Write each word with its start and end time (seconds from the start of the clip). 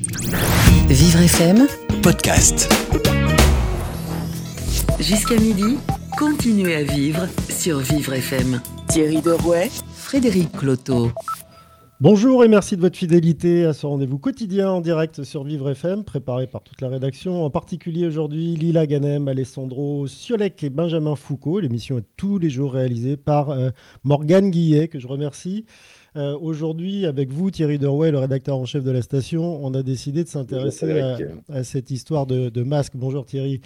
Vivre 0.00 1.22
FM, 1.22 1.66
podcast. 2.04 2.72
jusqu'à 5.00 5.34
midi, 5.34 5.78
continuez 6.16 6.76
à 6.76 6.84
vivre 6.84 7.26
sur 7.48 7.78
Vivre 7.80 8.12
FM. 8.12 8.60
Thierry 8.86 9.20
Derouet, 9.20 9.68
Frédéric 9.92 10.52
Cloteau. 10.52 11.10
Bonjour 12.00 12.44
et 12.44 12.48
merci 12.48 12.76
de 12.76 12.80
votre 12.80 12.96
fidélité 12.96 13.64
à 13.64 13.72
ce 13.72 13.86
rendez-vous 13.86 14.20
quotidien 14.20 14.70
en 14.70 14.80
direct 14.80 15.24
sur 15.24 15.42
Vivre 15.42 15.68
FM, 15.70 16.04
préparé 16.04 16.46
par 16.46 16.62
toute 16.62 16.80
la 16.80 16.88
rédaction, 16.88 17.44
en 17.44 17.50
particulier 17.50 18.06
aujourd'hui 18.06 18.54
Lila 18.54 18.86
Ganem, 18.86 19.26
Alessandro 19.26 20.06
Siolek 20.06 20.62
et 20.62 20.70
Benjamin 20.70 21.16
Foucault. 21.16 21.58
L'émission 21.58 21.98
est 21.98 22.06
tous 22.16 22.38
les 22.38 22.50
jours 22.50 22.74
réalisée 22.74 23.16
par 23.16 23.50
euh, 23.50 23.70
Morgane 24.04 24.52
Guillet, 24.52 24.86
que 24.86 25.00
je 25.00 25.08
remercie. 25.08 25.64
Euh, 26.16 26.38
aujourd'hui, 26.38 27.06
avec 27.06 27.30
vous, 27.30 27.50
Thierry 27.50 27.78
Derouet, 27.78 28.10
le 28.10 28.18
rédacteur 28.18 28.56
en 28.56 28.64
chef 28.64 28.82
de 28.82 28.90
la 28.90 29.02
station, 29.02 29.64
on 29.64 29.74
a 29.74 29.82
décidé 29.82 30.24
de 30.24 30.28
s'intéresser 30.28 31.00
à, 31.00 31.18
à 31.48 31.64
cette 31.64 31.90
histoire 31.90 32.26
de, 32.26 32.48
de 32.48 32.62
masque. 32.62 32.94
Bonjour 32.96 33.26
Thierry. 33.26 33.60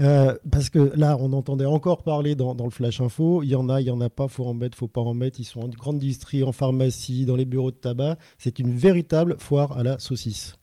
Euh, 0.00 0.34
parce 0.50 0.70
que 0.70 0.92
là, 0.96 1.16
on 1.20 1.32
entendait 1.32 1.66
encore 1.66 2.02
parler 2.02 2.34
dans, 2.34 2.54
dans 2.54 2.64
le 2.64 2.70
Flash 2.70 3.00
Info. 3.00 3.42
Il 3.42 3.50
y 3.50 3.54
en 3.54 3.68
a, 3.68 3.80
il 3.80 3.86
y 3.86 3.90
en 3.90 4.00
a 4.00 4.08
pas, 4.08 4.28
faut 4.28 4.44
en 4.44 4.54
mettre, 4.54 4.76
faut 4.76 4.88
pas 4.88 5.02
en 5.02 5.14
mettre. 5.14 5.38
Ils 5.38 5.44
sont 5.44 5.60
en 5.60 5.68
grande 5.68 5.98
distrie, 5.98 6.42
en 6.42 6.52
pharmacie, 6.52 7.26
dans 7.26 7.36
les 7.36 7.44
bureaux 7.44 7.70
de 7.70 7.76
tabac. 7.76 8.16
C'est 8.38 8.58
une 8.58 8.74
véritable 8.74 9.36
foire 9.38 9.76
à 9.76 9.82
la 9.82 9.98
saucisse. 9.98 10.56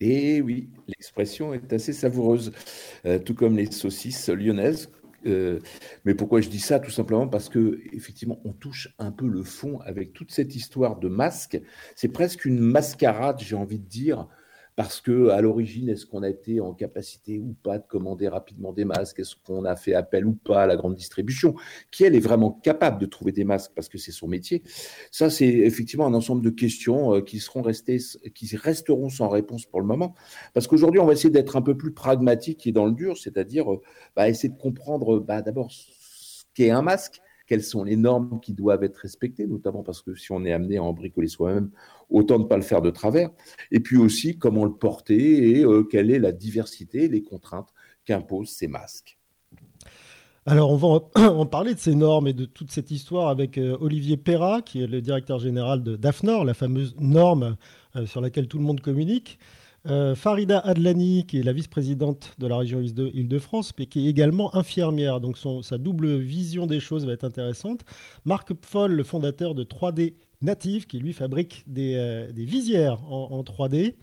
Et 0.00 0.42
oui, 0.42 0.68
l'expression 0.88 1.54
est 1.54 1.72
assez 1.72 1.94
savoureuse, 1.94 2.52
euh, 3.06 3.18
tout 3.18 3.34
comme 3.34 3.56
les 3.56 3.70
saucisses 3.72 4.28
lyonnaises. 4.28 4.90
Euh, 5.26 5.60
mais 6.04 6.14
pourquoi 6.14 6.40
je 6.40 6.48
dis 6.48 6.60
ça? 6.60 6.78
Tout 6.78 6.90
simplement 6.90 7.28
parce 7.28 7.48
que 7.48 7.80
effectivement, 7.92 8.40
on 8.44 8.52
touche 8.52 8.94
un 8.98 9.10
peu 9.10 9.26
le 9.26 9.42
fond 9.42 9.80
avec 9.80 10.12
toute 10.12 10.30
cette 10.32 10.54
histoire 10.54 10.98
de 10.98 11.08
masque. 11.08 11.60
C'est 11.94 12.08
presque 12.08 12.44
une 12.44 12.58
mascarade, 12.58 13.40
j'ai 13.40 13.56
envie 13.56 13.78
de 13.78 13.88
dire, 13.88 14.28
parce 14.76 15.00
que 15.00 15.30
à 15.30 15.40
l'origine, 15.40 15.88
est-ce 15.88 16.04
qu'on 16.04 16.22
a 16.22 16.28
été 16.28 16.60
en 16.60 16.74
capacité 16.74 17.38
ou 17.38 17.56
pas 17.62 17.78
de 17.78 17.86
commander 17.86 18.28
rapidement 18.28 18.74
des 18.74 18.84
masques? 18.84 19.20
Est-ce 19.20 19.34
qu'on 19.34 19.64
a 19.64 19.74
fait 19.74 19.94
appel 19.94 20.26
ou 20.26 20.34
pas 20.34 20.64
à 20.64 20.66
la 20.66 20.76
grande 20.76 20.94
distribution? 20.94 21.54
Qui 21.90 22.04
elle 22.04 22.14
est 22.14 22.20
vraiment 22.20 22.50
capable 22.50 23.00
de 23.00 23.06
trouver 23.06 23.32
des 23.32 23.44
masques? 23.44 23.72
Parce 23.74 23.88
que 23.88 23.96
c'est 23.96 24.12
son 24.12 24.28
métier. 24.28 24.62
Ça, 25.10 25.30
c'est 25.30 25.48
effectivement 25.48 26.06
un 26.06 26.12
ensemble 26.12 26.42
de 26.42 26.50
questions 26.50 27.14
euh, 27.14 27.20
qui 27.22 27.40
seront 27.40 27.62
restées, 27.62 27.98
qui 28.34 28.54
resteront 28.54 29.08
sans 29.08 29.30
réponse 29.30 29.64
pour 29.64 29.80
le 29.80 29.86
moment, 29.86 30.14
parce 30.52 30.66
qu'aujourd'hui, 30.66 31.00
on 31.00 31.06
va 31.06 31.14
essayer 31.14 31.30
d'être 31.30 31.56
un 31.56 31.62
peu 31.62 31.76
plus 31.76 31.92
pragmatique 31.92 32.66
et 32.66 32.72
dans 32.72 32.84
le 32.84 32.92
dur, 32.92 33.16
c'est-à-dire 33.16 33.72
euh, 33.72 33.80
bah, 34.14 34.28
essayer 34.28 34.50
de 34.50 34.58
comprendre 34.58 35.20
bah, 35.20 35.40
d'abord 35.40 35.72
ce 35.72 36.44
qu'est 36.54 36.70
un 36.70 36.82
masque 36.82 37.22
quelles 37.46 37.62
sont 37.62 37.84
les 37.84 37.96
normes 37.96 38.40
qui 38.40 38.52
doivent 38.52 38.84
être 38.84 38.96
respectées, 38.96 39.46
notamment 39.46 39.82
parce 39.82 40.02
que 40.02 40.14
si 40.14 40.32
on 40.32 40.44
est 40.44 40.52
amené 40.52 40.78
à 40.78 40.82
en 40.82 40.92
bricoler 40.92 41.28
soi-même, 41.28 41.70
autant 42.10 42.38
ne 42.38 42.44
pas 42.44 42.56
le 42.56 42.62
faire 42.62 42.82
de 42.82 42.90
travers, 42.90 43.30
et 43.70 43.80
puis 43.80 43.96
aussi 43.96 44.38
comment 44.38 44.64
le 44.64 44.72
porter 44.72 45.58
et 45.58 45.64
euh, 45.64 45.84
quelle 45.84 46.10
est 46.10 46.18
la 46.18 46.32
diversité, 46.32 47.08
les 47.08 47.22
contraintes 47.22 47.72
qu'imposent 48.04 48.50
ces 48.50 48.68
masques. 48.68 49.18
Alors, 50.48 50.70
on 50.70 50.76
va 50.76 51.00
en 51.32 51.46
parler 51.46 51.74
de 51.74 51.80
ces 51.80 51.94
normes 51.94 52.28
et 52.28 52.32
de 52.32 52.44
toute 52.44 52.70
cette 52.70 52.92
histoire 52.92 53.28
avec 53.28 53.58
euh, 53.58 53.76
Olivier 53.80 54.16
Perra, 54.16 54.62
qui 54.62 54.82
est 54.82 54.86
le 54.86 55.00
directeur 55.00 55.40
général 55.40 55.82
de 55.82 55.96
DAFNOR, 55.96 56.44
la 56.44 56.54
fameuse 56.54 56.94
norme 57.00 57.56
euh, 57.96 58.06
sur 58.06 58.20
laquelle 58.20 58.46
tout 58.46 58.58
le 58.58 58.64
monde 58.64 58.80
communique. 58.80 59.38
Euh, 59.88 60.14
Farida 60.14 60.58
Adlani, 60.58 61.24
qui 61.26 61.38
est 61.38 61.42
la 61.42 61.52
vice-présidente 61.52 62.34
de 62.38 62.46
la 62.46 62.56
région 62.56 62.80
Île-de-France, 62.80 63.72
mais 63.78 63.86
qui 63.86 64.06
est 64.06 64.10
également 64.10 64.54
infirmière. 64.56 65.20
Donc 65.20 65.36
sa 65.62 65.78
double 65.78 66.16
vision 66.16 66.66
des 66.66 66.80
choses 66.80 67.06
va 67.06 67.12
être 67.12 67.24
intéressante. 67.24 67.82
Marc 68.24 68.52
Pfoll, 68.54 68.92
le 68.92 69.04
fondateur 69.04 69.54
de 69.54 69.62
3D 69.64 70.14
Native, 70.42 70.86
qui 70.86 70.98
lui 70.98 71.12
fabrique 71.12 71.62
des, 71.66 71.94
euh, 71.96 72.26
visières 72.34 73.00
en, 73.10 73.28
en 73.32 73.42
3D. 73.42 73.94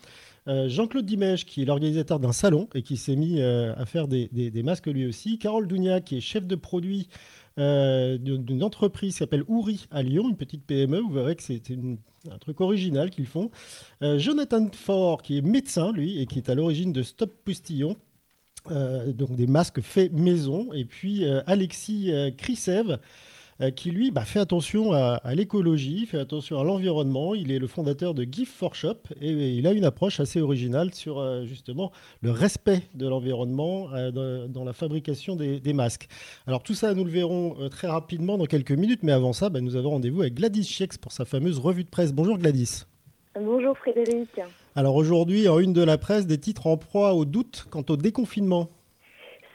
Euh, 0.48 0.68
Jean-Claude 0.68 1.06
Dimèche, 1.06 1.46
qui 1.46 1.62
est 1.62 1.66
l'organisateur 1.66 2.20
d'un 2.20 2.34
salon 2.34 2.68
et 2.76 2.82
qui 2.82 2.98
s'est 2.98 3.16
mis 3.16 3.42
à 3.42 3.86
faire 3.86 4.08
des, 4.08 4.30
des- 4.32 4.52
des 4.52 4.64
masques 4.64 4.88
lui 4.88 5.06
aussi. 5.06 5.38
Carole 5.38 5.68
Dounia, 5.68 6.02
qui 6.02 6.18
est 6.18 6.22
chef 6.22 6.46
de 6.48 6.56
produit 6.56 7.08
euh, 7.60 8.18
d'une 8.18 8.64
entreprise 8.64 9.14
qui 9.14 9.20
s'appelle 9.20 9.44
Ouri 9.48 9.86
à 9.92 10.02
Lyon, 10.02 10.30
une 10.30 10.36
petite 10.38 10.66
PME. 10.66 11.00
Vous 11.02 11.12
verrez 11.12 11.36
que 11.36 11.44
c'est 11.44 11.62
un 11.72 12.38
truc 12.40 12.62
original 12.62 13.10
qu'ils 13.10 13.28
font. 13.28 13.52
Euh, 14.02 14.18
Jonathan 14.18 14.68
Faure, 14.72 15.22
qui 15.22 15.38
est 15.38 15.42
médecin, 15.42 15.92
lui, 15.92 16.20
et 16.20 16.26
qui 16.26 16.40
est 16.40 16.50
à 16.50 16.56
l'origine 16.56 16.92
de 16.92 17.04
Stop 17.04 17.32
Postillon. 17.46 17.96
euh, 18.72 19.12
donc 19.14 19.36
des 19.36 19.48
masques 19.48 19.82
faits 19.82 20.14
maison. 20.14 20.74
Et 20.74 20.86
puis 20.86 21.26
Alexis 21.46 22.12
Krisev, 22.38 22.98
qui 23.76 23.92
lui 23.92 24.12
bah, 24.12 24.26
fait 24.26 24.40
attention 24.40 24.94
à, 24.94 25.22
à 25.24 25.36
l'écologie, 25.36 26.06
fait 26.06 26.20
attention 26.20 26.60
à 26.60 26.64
l'environnement. 26.64 27.36
Il 27.36 27.52
est 27.52 27.60
le 27.60 27.68
fondateur 27.68 28.14
de 28.14 28.24
Gift 28.24 28.54
for 28.54 28.76
Shop 28.76 28.98
et 29.22 29.32
il 29.32 29.68
a 29.68 29.72
une 29.72 29.86
approche 29.86 30.20
assez 30.20 30.42
originale 30.42 30.94
sur 30.94 31.20
euh, 31.20 31.46
justement 31.46 31.92
le 32.22 32.32
respect 32.32 32.84
de 32.96 33.08
l'environnement 33.08 33.88
euh, 33.94 34.12
dans, 34.12 34.50
dans 34.50 34.64
la 34.64 34.74
fabrication 34.74 35.36
des, 35.36 35.60
des 35.60 35.74
masques. 35.74 36.08
Alors 36.48 36.64
tout 36.64 36.74
ça, 36.74 36.94
nous 36.94 37.04
le 37.04 37.12
verrons 37.12 37.56
euh, 37.60 37.70
très 37.70 37.88
rapidement 37.88 38.38
dans 38.38 38.46
quelques 38.46 38.72
minutes, 38.72 39.02
mais 39.04 39.12
avant 39.12 39.34
ça, 39.34 39.50
bah, 39.50 39.62
nous 39.62 39.76
avons 39.76 39.92
rendez-vous 39.92 40.22
avec 40.22 40.34
Gladys 40.34 40.64
Chiex 40.64 40.98
pour 40.98 41.12
sa 41.12 41.26
fameuse 41.26 41.60
revue 41.60 41.84
de 41.84 41.90
presse. 41.90 42.12
Bonjour 42.12 42.38
Gladys. 42.38 42.86
Bonjour 43.36 43.78
Frédéric. 43.78 44.30
Alors 44.76 44.96
aujourd'hui, 44.96 45.48
en 45.48 45.60
une 45.60 45.74
de 45.74 45.84
la 45.84 45.98
presse, 45.98 46.28
des 46.28 46.38
titres 46.38 46.68
en 46.68 46.78
proie 46.78 47.14
au 47.14 47.26
doute 47.26 47.66
quant 47.70 47.86
au 47.90 47.98
déconfinement. 47.98 48.70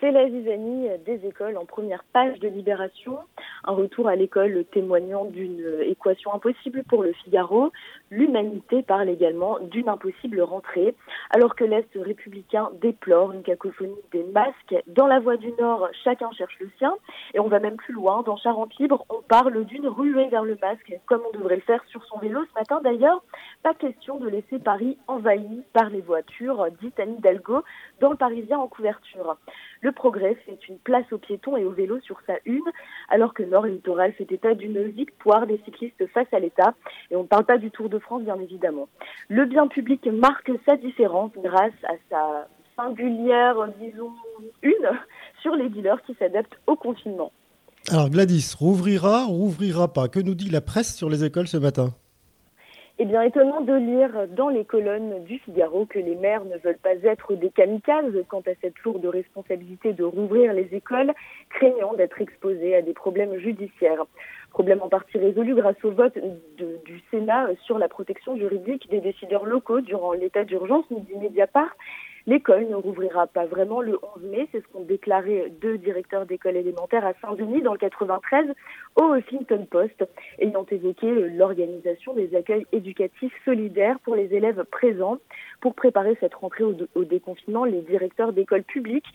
C'est 0.00 0.12
la 0.12 0.28
zizanie 0.31 0.88
des 1.04 1.26
écoles 1.26 1.56
en 1.56 1.64
première 1.64 2.04
page 2.12 2.38
de 2.38 2.48
Libération. 2.48 3.19
Un 3.64 3.72
retour 3.72 4.06
à 4.06 4.14
l'école 4.14 4.64
témoignant 4.72 5.25
d'une 5.25 5.82
équation 5.82 6.32
impossible 6.32 6.84
pour 6.84 7.03
le 7.03 7.12
Figaro. 7.12 7.72
L'humanité 8.11 8.83
parle 8.83 9.09
également 9.09 9.59
d'une 9.61 9.89
impossible 9.89 10.41
rentrée, 10.41 10.95
alors 11.31 11.55
que 11.55 11.65
l'Est 11.65 11.89
républicain 11.95 12.71
déplore 12.81 13.33
une 13.33 13.43
cacophonie 13.43 13.95
des 14.13 14.25
masques. 14.25 14.77
Dans 14.87 15.07
la 15.07 15.21
voie 15.21 15.37
du 15.37 15.53
Nord, 15.53 15.89
chacun 16.05 16.31
cherche 16.33 16.59
le 16.61 16.71
sien. 16.79 16.95
Et 17.35 17.41
on 17.41 17.49
va 17.49 17.61
même 17.61 17.77
plus 17.77 17.93
loin. 17.93 18.23
Dans 18.23 18.37
Charente 18.37 18.75
Libre, 18.79 19.05
on 19.11 19.21
parle 19.23 19.65
d'une 19.65 19.87
ruée 19.87 20.29
vers 20.29 20.45
le 20.45 20.57
masque, 20.61 20.99
comme 21.07 21.23
on 21.29 21.37
devrait 21.37 21.57
le 21.57 21.63
faire 21.63 21.85
sur 21.89 22.05
son 22.07 22.19
vélo 22.19 22.45
ce 22.45 22.59
matin 22.59 22.81
d'ailleurs. 22.83 23.23
Pas 23.63 23.75
question 23.75 24.19
de 24.19 24.29
laisser 24.29 24.59
Paris 24.59 24.97
envahi 25.07 25.63
par 25.73 25.91
les 25.91 26.01
voitures, 26.01 26.67
dit 26.81 26.93
Anne 26.99 27.17
Hidalgo, 27.19 27.63
dans 28.01 28.11
le 28.11 28.17
Parisien 28.17 28.59
en 28.59 28.69
couverture. 28.69 29.37
Le 29.81 29.93
Progrès 29.93 30.35
fait 30.47 30.69
une 30.69 30.79
place 30.79 31.11
aux 31.13 31.19
piétons 31.19 31.57
et 31.57 31.65
aux 31.65 31.71
vélos 31.71 32.01
sur 32.01 32.21
sa 32.27 32.35
une, 32.45 32.65
alors 33.09 33.35
que 33.35 33.43
Nord 33.43 33.67
Littoral 33.67 34.13
fait 34.15 34.31
état 34.33 34.55
d'une 34.55 34.83
victoire 34.83 35.47
des 35.47 35.59
cyclistes 35.65 36.07
face 36.09 36.27
à 36.33 36.39
l'État. 36.39 36.75
Et 37.11 37.17
on 37.17 37.23
ne 37.23 37.29
parle 37.29 37.45
pas 37.45 37.59
du 37.59 37.71
Tour 37.71 37.89
de 37.89 37.97
France, 37.98 38.22
bien 38.22 38.38
évidemment. 38.41 38.88
Le 39.28 39.44
bien 39.44 39.66
public 39.69 40.06
marque 40.06 40.50
sa 40.66 40.76
différence 40.76 41.32
grâce 41.42 41.72
à 41.84 41.94
sa 42.10 42.48
singulière, 42.76 43.56
disons, 43.81 44.12
une 44.62 44.91
sur 45.42 45.54
les 45.56 45.69
dealers 45.69 46.03
qui 46.03 46.14
s'adaptent 46.14 46.59
au 46.66 46.76
confinement. 46.76 47.32
Alors 47.91 48.10
Gladys, 48.10 48.54
rouvrira, 48.59 49.25
rouvrira 49.25 49.92
pas? 49.92 50.09
Que 50.09 50.20
nous 50.20 50.34
dit 50.34 50.50
la 50.50 50.60
presse 50.60 50.94
sur 50.94 51.09
les 51.09 51.25
écoles 51.25 51.48
ce 51.48 51.56
matin? 51.56 51.94
Eh 53.00 53.04
bien, 53.04 53.22
étonnant 53.22 53.60
de 53.60 53.75
lire 53.75 54.26
dans 54.36 54.48
les 54.48 54.65
colonnes 54.65 55.22
du 55.25 55.38
Figaro 55.38 55.86
que 55.86 56.00
les 56.00 56.16
maires 56.16 56.44
ne 56.44 56.59
veulent 56.59 56.80
pas 56.82 56.97
être 57.04 57.36
des 57.36 57.50
kamikazes 57.50 58.25
quant 58.28 58.41
à 58.41 58.50
cette 58.60 58.76
lourde 58.84 59.06
responsabilité 59.06 59.92
de 59.92 60.03
rouvrir 60.03 60.53
les 60.53 60.69
écoles, 60.72 61.12
craignant 61.48 61.94
d'être 61.94 62.20
exposés 62.20 62.75
à 62.75 62.82
des 62.82 62.94
problèmes 62.94 63.38
judiciaires. 63.38 64.04
Problème 64.50 64.82
en 64.82 64.88
partie 64.88 65.19
résolu 65.19 65.54
grâce 65.54 65.82
au 65.84 65.91
vote 65.91 66.19
du 66.56 67.03
Sénat 67.10 67.48
sur 67.64 67.78
la 67.78 67.88
protection 67.88 68.36
juridique 68.36 68.88
des 68.91 69.00
décideurs 69.00 69.44
locaux 69.44 69.81
durant 69.81 70.12
l'état 70.12 70.44
d'urgence, 70.44 70.84
nous 70.91 71.00
dit 71.00 71.16
Mediapart. 71.16 71.75
L'école 72.28 72.69
ne 72.69 72.75
rouvrira 72.75 73.27
pas 73.27 73.47
vraiment 73.47 73.81
le 73.81 73.99
11 74.16 74.25
mai, 74.25 74.49
c'est 74.53 74.61
ce 74.61 74.69
qu'ont 74.69 74.83
déclaré 74.83 75.50
deux 75.62 75.78
directeurs 75.78 76.27
d'école 76.27 76.56
élémentaire 76.56 77.06
à 77.06 77.15
Saint-Denis 77.22 77.62
dans 77.62 77.72
le 77.72 77.78
93 77.78 78.53
au 78.97 79.15
Huffington 79.15 79.66
Post, 79.71 80.05
ayant 80.39 80.66
évoqué 80.71 81.11
l'organisation 81.11 82.12
des 82.12 82.37
accueils 82.37 82.66
éducatifs 82.72 83.33
solidaires 83.47 83.99
pour 84.00 84.15
les 84.15 84.34
élèves 84.34 84.62
présents. 84.71 85.16
Pour 85.62 85.75
préparer 85.75 86.19
cette 86.21 86.34
rentrée 86.34 86.65
au, 86.65 87.04
déconfinement, 87.04 87.65
les 87.65 87.80
directeurs 87.80 88.34
d'écoles 88.34 88.63
publiques 88.63 89.09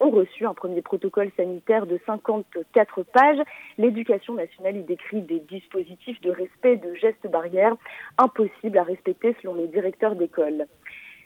ont 0.00 0.10
reçu 0.10 0.44
un 0.44 0.52
premier 0.52 0.82
protocole 0.82 1.30
sanitaire 1.36 1.86
de 1.86 2.00
54 2.04 3.04
pages. 3.04 3.38
L'éducation 3.78 4.34
nationale 4.34 4.78
y 4.78 4.82
décrit 4.82 5.22
des 5.22 5.38
dispositifs 5.38 6.20
de 6.20 6.32
respect 6.32 6.78
de 6.78 6.94
gestes 6.94 7.28
barrières 7.30 7.76
impossibles 8.18 8.78
à 8.78 8.82
respecter 8.82 9.36
selon 9.40 9.54
les 9.54 9.68
directeurs 9.68 10.16
d'école. 10.16 10.66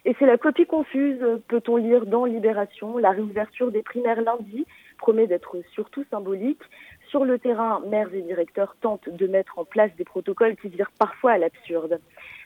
Et 0.04 0.16
c'est 0.18 0.26
la 0.26 0.38
copie 0.38 0.66
confuse, 0.66 1.20
peut-on 1.48 1.76
lire 1.76 2.06
dans 2.06 2.24
Libération. 2.24 2.96
La 2.98 3.10
réouverture 3.10 3.70
des 3.70 3.82
primaires 3.82 4.22
lundi 4.22 4.66
promet 4.98 5.26
d'être 5.26 5.56
surtout 5.72 6.04
symbolique. 6.10 6.62
Sur 7.08 7.24
le 7.24 7.40
terrain, 7.40 7.82
maires 7.88 8.14
et 8.14 8.22
directeurs 8.22 8.76
tentent 8.80 9.08
de 9.08 9.26
mettre 9.26 9.58
en 9.58 9.64
place 9.64 9.90
des 9.96 10.04
protocoles 10.04 10.56
qui 10.56 10.68
virent 10.68 10.92
parfois 10.96 11.32
à 11.32 11.38
l'absurde. 11.38 11.98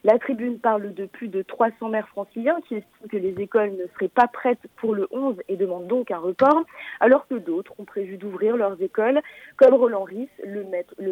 La 0.05 0.19
tribune 0.19 0.59
parle 0.59 0.95
de 0.95 1.05
plus 1.05 1.29
de 1.29 1.43
300 1.43 1.91
maires 1.91 2.09
franciliens 2.09 2.61
qui 2.67 2.77
estiment 2.77 3.09
que 3.11 3.17
les 3.19 3.41
écoles 3.43 3.73
ne 3.73 3.87
seraient 3.95 4.09
pas 4.09 4.27
prêtes 4.27 4.67
pour 4.77 4.95
le 4.95 5.07
11 5.11 5.37
et 5.49 5.57
demandent 5.57 5.87
donc 5.87 6.11
un 6.11 6.19
report, 6.19 6.65
alors 7.01 7.27
que 7.29 7.35
d'autres 7.35 7.75
ont 7.79 7.85
prévu 7.85 8.17
d'ouvrir 8.17 8.57
leurs 8.57 8.81
écoles, 8.81 9.21
comme 9.57 9.75
Roland 9.75 10.05
Ries, 10.05 10.31
le, 10.43 10.65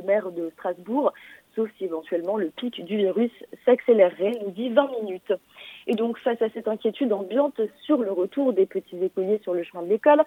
maire 0.02 0.30
de 0.30 0.50
Strasbourg, 0.54 1.12
sauf 1.54 1.68
si 1.78 1.84
éventuellement 1.84 2.36
le 2.36 2.50
pic 2.50 2.84
du 2.84 2.96
virus 2.96 3.30
s'accélérerait, 3.64 4.38
nous 4.44 4.50
dit 4.50 4.70
20 4.70 4.90
minutes. 5.02 5.32
Et 5.86 5.94
donc, 5.94 6.18
face 6.18 6.40
à 6.40 6.48
cette 6.50 6.68
inquiétude 6.68 7.12
ambiante 7.12 7.60
sur 7.84 7.98
le 7.98 8.12
retour 8.12 8.52
des 8.52 8.66
petits 8.66 9.02
écoliers 9.02 9.40
sur 9.42 9.54
le 9.54 9.64
chemin 9.64 9.82
de 9.82 9.88
l'école, 9.88 10.22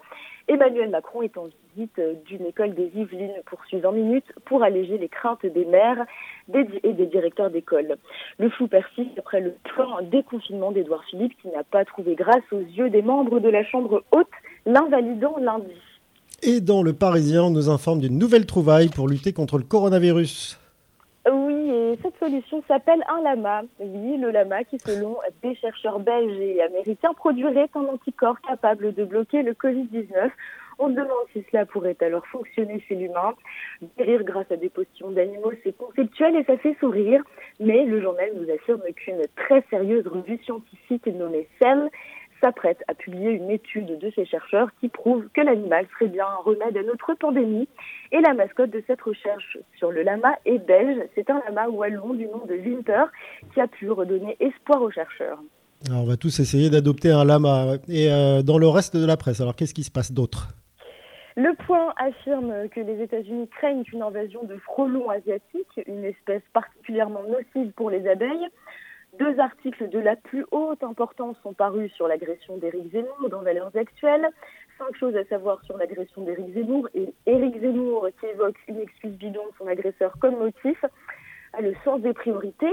Emmanuel 0.48 0.90
Macron 0.90 1.22
est 1.22 1.36
en 1.38 1.48
visite 1.74 2.00
d'une 2.26 2.46
école 2.46 2.74
des 2.74 2.90
Yvelines, 2.94 3.34
poursuit 3.46 3.80
20 3.80 3.92
minutes, 3.92 4.32
pour 4.44 4.62
alléger 4.62 4.98
les 4.98 5.08
craintes 5.08 5.46
des 5.46 5.64
maires 5.64 6.04
et 6.54 6.92
des 6.92 7.06
directeurs 7.06 7.50
d'école. 7.50 7.96
Le 8.38 8.50
flou 8.50 8.68
persiste 8.68 9.18
après 9.18 9.40
le 9.40 9.54
plan 9.74 10.02
déconfinement 10.02 10.72
d'Édouard 10.72 11.04
Philippe 11.04 11.36
qui 11.40 11.48
n'a 11.48 11.64
pas 11.64 11.84
trouvé 11.84 12.14
grâce 12.14 12.44
aux 12.52 12.60
yeux 12.60 12.90
des 12.90 13.02
membres 13.02 13.40
de 13.40 13.48
la 13.48 13.64
Chambre 13.64 14.04
haute, 14.12 14.26
l'invalidant 14.66 15.36
lundi. 15.38 15.72
Et 16.42 16.60
dans 16.60 16.82
le 16.82 16.92
Parisien, 16.92 17.44
on 17.44 17.50
nous 17.50 17.70
informe 17.70 18.00
d'une 18.00 18.18
nouvelle 18.18 18.44
trouvaille 18.44 18.88
pour 18.88 19.08
lutter 19.08 19.32
contre 19.32 19.56
le 19.56 19.64
coronavirus. 19.64 20.58
Oui, 21.32 21.70
et 21.70 21.98
cette 22.02 22.16
solution 22.18 22.62
s'appelle 22.68 23.02
un 23.08 23.20
lama. 23.20 23.62
Oui, 23.80 24.16
le 24.16 24.30
lama 24.30 24.62
qui, 24.62 24.78
selon 24.78 25.16
des 25.42 25.56
chercheurs 25.56 25.98
belges 25.98 26.38
et 26.38 26.62
américains, 26.62 27.14
produirait 27.14 27.68
un 27.74 27.84
anticorps 27.86 28.40
capable 28.42 28.94
de 28.94 29.04
bloquer 29.04 29.42
le 29.42 29.52
Covid-19. 29.52 30.30
On 30.78 30.88
se 30.88 30.92
demande 30.92 31.26
si 31.32 31.44
cela 31.50 31.64
pourrait 31.64 31.96
alors 32.00 32.26
fonctionner 32.26 32.80
chez 32.86 32.94
l'humain. 32.94 33.34
Guérir 33.96 34.22
grâce 34.24 34.50
à 34.52 34.56
des 34.56 34.68
potions 34.68 35.10
d'animaux, 35.10 35.52
c'est 35.64 35.76
conceptuel 35.76 36.36
et 36.36 36.44
ça 36.44 36.58
fait 36.58 36.76
sourire. 36.78 37.22
Mais 37.58 37.84
le 37.84 38.00
journal 38.00 38.30
nous 38.34 38.48
affirme 38.52 38.82
qu'une 38.94 39.22
très 39.36 39.64
sérieuse 39.70 40.06
revue 40.06 40.38
scientifique 40.44 41.06
nommée 41.06 41.48
Cell 41.60 41.90
s'apprête 42.40 42.82
à 42.88 42.94
publier 42.94 43.30
une 43.30 43.50
étude 43.50 43.98
de 43.98 44.10
ces 44.14 44.24
chercheurs 44.24 44.68
qui 44.80 44.88
prouve 44.88 45.28
que 45.34 45.40
l'animal 45.40 45.86
serait 45.92 46.10
bien 46.10 46.26
un 46.26 46.42
remède 46.42 46.76
à 46.76 46.82
notre 46.82 47.14
pandémie. 47.14 47.68
Et 48.12 48.20
la 48.20 48.34
mascotte 48.34 48.70
de 48.70 48.82
cette 48.86 49.00
recherche 49.02 49.58
sur 49.76 49.90
le 49.90 50.02
lama 50.02 50.34
est 50.44 50.58
belge. 50.58 51.02
C'est 51.14 51.30
un 51.30 51.40
lama 51.46 51.68
wallon 51.68 52.14
du 52.14 52.26
nom 52.26 52.44
de 52.48 52.54
Winter 52.54 53.04
qui 53.54 53.60
a 53.60 53.66
pu 53.66 53.90
redonner 53.90 54.36
espoir 54.40 54.82
aux 54.82 54.90
chercheurs. 54.90 55.38
Alors 55.88 56.02
on 56.02 56.06
va 56.06 56.16
tous 56.16 56.40
essayer 56.40 56.70
d'adopter 56.70 57.10
un 57.10 57.24
lama. 57.24 57.76
Et 57.88 58.10
euh, 58.10 58.42
dans 58.42 58.58
le 58.58 58.68
reste 58.68 58.96
de 58.96 59.06
la 59.06 59.16
presse, 59.16 59.40
alors 59.40 59.56
qu'est-ce 59.56 59.74
qui 59.74 59.84
se 59.84 59.90
passe 59.90 60.12
d'autre? 60.12 60.48
Le 61.36 61.54
point 61.66 61.92
affirme 61.98 62.66
que 62.70 62.80
les 62.80 63.02
États-Unis 63.02 63.46
craignent 63.48 63.84
une 63.92 64.00
invasion 64.00 64.44
de 64.44 64.56
frelons 64.56 65.10
asiatiques, 65.10 65.80
une 65.86 66.04
espèce 66.04 66.40
particulièrement 66.54 67.22
nocive 67.24 67.72
pour 67.72 67.90
les 67.90 68.08
abeilles. 68.08 68.48
Deux 69.18 69.38
articles 69.38 69.88
de 69.88 69.98
la 69.98 70.16
plus 70.16 70.44
haute 70.50 70.82
importance 70.82 71.36
sont 71.42 71.54
parus 71.54 71.92
sur 71.92 72.08
l'agression 72.08 72.56
d'Éric 72.58 72.92
Zemmour 72.92 73.30
dans 73.30 73.42
Valeurs 73.42 73.70
Actuelles. 73.74 74.28
Cinq 74.78 74.94
choses 74.96 75.16
à 75.16 75.24
savoir 75.24 75.62
sur 75.64 75.76
l'agression 75.78 76.22
d'Éric 76.22 76.52
Zemmour 76.52 76.88
et 76.94 77.14
Éric 77.24 77.60
Zemmour 77.60 78.08
qui 78.20 78.26
évoque 78.26 78.56
une 78.68 78.80
excuse 78.80 79.16
bidon 79.16 79.46
de 79.46 79.56
son 79.58 79.66
agresseur 79.66 80.14
comme 80.20 80.36
motif 80.36 80.84
a 81.54 81.62
le 81.62 81.74
sens 81.84 82.00
des 82.00 82.12
priorités. 82.12 82.72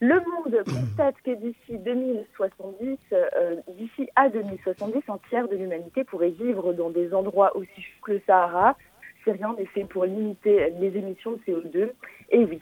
Le 0.00 0.16
Monde 0.16 0.62
constate 0.66 1.14
que 1.24 1.34
d'ici 1.34 1.78
2070, 1.78 2.98
euh, 3.12 3.56
d'ici 3.68 4.08
à 4.16 4.28
2070, 4.28 5.02
un 5.08 5.18
tiers 5.28 5.48
de 5.48 5.56
l'humanité 5.56 6.04
pourrait 6.04 6.30
vivre 6.30 6.72
dans 6.72 6.90
des 6.90 7.14
endroits 7.14 7.56
aussi 7.56 7.80
chauds 7.80 8.04
que 8.04 8.12
le 8.12 8.22
Sahara 8.26 8.76
si 9.24 9.30
rien 9.30 9.54
n'est 9.58 9.66
fait 9.66 9.84
pour 9.84 10.04
limiter 10.04 10.70
les 10.78 10.96
émissions 10.96 11.32
de 11.32 11.38
CO2. 11.38 11.90
Et 12.30 12.44
oui, 12.44 12.60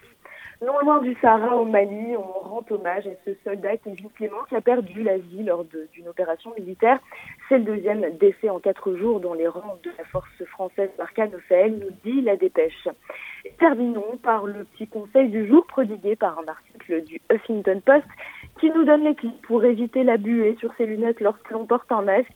non 0.62 0.78
loin 0.80 1.02
du 1.02 1.14
Sahara 1.20 1.56
au 1.56 1.64
Mali, 1.64 2.16
on 2.16 2.48
rend 2.48 2.64
hommage 2.70 3.06
à 3.06 3.10
ce 3.24 3.32
soldat 3.44 3.76
Kevin 3.76 4.08
Clément 4.10 4.42
qui 4.48 4.56
a 4.56 4.60
perdu 4.60 5.02
la 5.02 5.18
vie 5.18 5.42
lors 5.42 5.64
d'une 5.64 6.08
opération 6.08 6.52
militaire. 6.58 6.98
C'est 7.48 7.58
le 7.58 7.64
deuxième 7.64 8.16
décès 8.18 8.48
en 8.48 8.58
quatre 8.58 8.94
jours 8.94 9.20
dans 9.20 9.34
les 9.34 9.46
rangs 9.46 9.78
de 9.82 9.90
la 9.98 10.04
force 10.04 10.44
française 10.46 10.90
Barkhane 10.96 11.30
nous 11.30 11.90
dit 12.04 12.22
la 12.22 12.36
dépêche. 12.36 12.88
terminons 13.58 14.16
par 14.22 14.46
le 14.46 14.64
petit 14.64 14.88
conseil 14.88 15.28
du 15.28 15.46
jour 15.46 15.66
prodigué 15.66 16.16
par 16.16 16.38
un 16.38 16.48
article 16.48 17.04
du 17.04 17.20
Huffington 17.30 17.80
Post 17.84 18.06
qui 18.58 18.70
nous 18.70 18.84
donne 18.84 19.04
les 19.04 19.14
clés 19.14 19.30
pour 19.46 19.64
éviter 19.64 20.04
la 20.04 20.16
buée 20.16 20.56
sur 20.58 20.72
ses 20.78 20.86
lunettes 20.86 21.20
lorsque 21.20 21.50
l'on 21.50 21.66
porte 21.66 21.90
un 21.92 22.02
masque. 22.02 22.32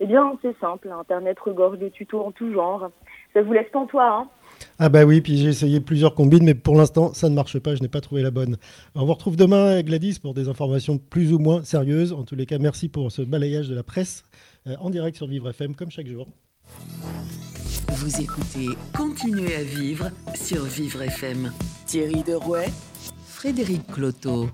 Eh 0.00 0.06
bien, 0.06 0.36
c'est 0.42 0.56
simple, 0.58 0.90
Internet 0.90 1.38
regorge 1.40 1.78
des 1.78 1.90
tutos 1.90 2.20
en 2.20 2.30
tout 2.30 2.52
genre. 2.52 2.90
Ça 3.32 3.42
vous 3.42 3.52
laisse 3.52 3.74
en 3.74 3.86
toi, 3.86 4.08
hein? 4.08 4.28
Ah 4.78 4.88
bah 4.88 5.04
oui, 5.04 5.20
puis 5.20 5.36
j'ai 5.38 5.48
essayé 5.48 5.80
plusieurs 5.80 6.14
combines, 6.14 6.44
mais 6.44 6.54
pour 6.54 6.76
l'instant, 6.76 7.14
ça 7.14 7.28
ne 7.28 7.34
marche 7.34 7.58
pas, 7.58 7.74
je 7.74 7.82
n'ai 7.82 7.88
pas 7.88 8.00
trouvé 8.00 8.22
la 8.22 8.30
bonne. 8.30 8.56
On 8.94 9.04
vous 9.04 9.14
retrouve 9.14 9.36
demain, 9.36 9.82
Gladys, 9.82 10.18
pour 10.20 10.34
des 10.34 10.48
informations 10.48 10.98
plus 10.98 11.32
ou 11.32 11.38
moins 11.38 11.62
sérieuses. 11.62 12.12
En 12.12 12.24
tous 12.24 12.34
les 12.34 12.46
cas, 12.46 12.58
merci 12.58 12.88
pour 12.88 13.10
ce 13.12 13.22
balayage 13.22 13.68
de 13.68 13.74
la 13.74 13.82
presse 13.82 14.24
euh, 14.66 14.76
en 14.80 14.90
direct 14.90 15.16
sur 15.16 15.26
Vivre 15.26 15.50
FM, 15.50 15.74
comme 15.74 15.90
chaque 15.90 16.08
jour. 16.08 16.28
Vous 17.88 18.20
écoutez 18.20 18.68
Continuez 18.96 19.54
à 19.54 19.62
vivre 19.62 20.10
sur 20.34 20.64
Vivre 20.64 21.02
FM. 21.02 21.52
Thierry 21.86 22.22
Derouet, 22.22 22.68
Frédéric 23.44 23.86
Cloteau. 23.88 24.46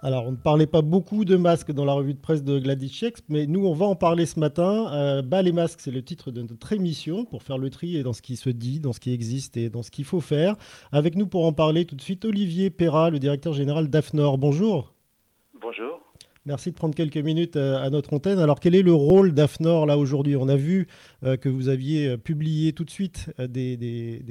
Alors, 0.00 0.26
on 0.26 0.30
ne 0.30 0.36
parlait 0.36 0.66
pas 0.66 0.80
beaucoup 0.80 1.26
de 1.26 1.36
masques 1.36 1.70
dans 1.70 1.84
la 1.84 1.92
revue 1.92 2.14
de 2.14 2.18
presse 2.18 2.42
de 2.42 2.58
Gladys 2.58 2.88
Chex, 2.88 3.22
mais 3.28 3.46
nous, 3.46 3.66
on 3.66 3.74
va 3.74 3.84
en 3.84 3.94
parler 3.94 4.24
ce 4.24 4.40
matin. 4.40 4.90
Euh, 4.94 5.20
bas 5.20 5.42
les 5.42 5.52
masques, 5.52 5.82
c'est 5.82 5.90
le 5.90 6.02
titre 6.02 6.30
de 6.30 6.40
notre 6.40 6.72
émission 6.72 7.26
pour 7.26 7.42
faire 7.42 7.58
le 7.58 7.68
tri 7.68 8.02
dans 8.02 8.14
ce 8.14 8.22
qui 8.22 8.36
se 8.36 8.48
dit, 8.48 8.80
dans 8.80 8.94
ce 8.94 9.00
qui 9.00 9.12
existe 9.12 9.58
et 9.58 9.68
dans 9.68 9.82
ce 9.82 9.90
qu'il 9.90 10.06
faut 10.06 10.22
faire. 10.22 10.56
Avec 10.92 11.14
nous 11.14 11.26
pour 11.26 11.44
en 11.44 11.52
parler 11.52 11.84
tout 11.84 11.94
de 11.94 12.00
suite, 12.00 12.24
Olivier 12.24 12.70
Perra, 12.70 13.10
le 13.10 13.18
directeur 13.18 13.52
général 13.52 13.90
d'AFNOR. 13.90 14.38
Bonjour. 14.38 14.94
Bonjour. 15.60 16.07
Merci 16.48 16.70
de 16.70 16.76
prendre 16.76 16.94
quelques 16.94 17.18
minutes 17.18 17.56
euh, 17.56 17.76
à 17.76 17.90
notre 17.90 18.14
antenne. 18.14 18.38
Alors, 18.38 18.58
quel 18.58 18.74
est 18.74 18.80
le 18.80 18.94
rôle 18.94 19.34
d'AFNOR 19.34 19.84
là 19.84 19.98
aujourd'hui? 19.98 20.34
On 20.34 20.48
a 20.48 20.56
vu 20.56 20.86
euh, 21.22 21.36
que 21.36 21.50
vous 21.50 21.68
aviez 21.68 22.08
euh, 22.08 22.16
publié 22.16 22.72
tout 22.72 22.84
de 22.84 22.90
suite 22.90 23.30
des, 23.38 24.22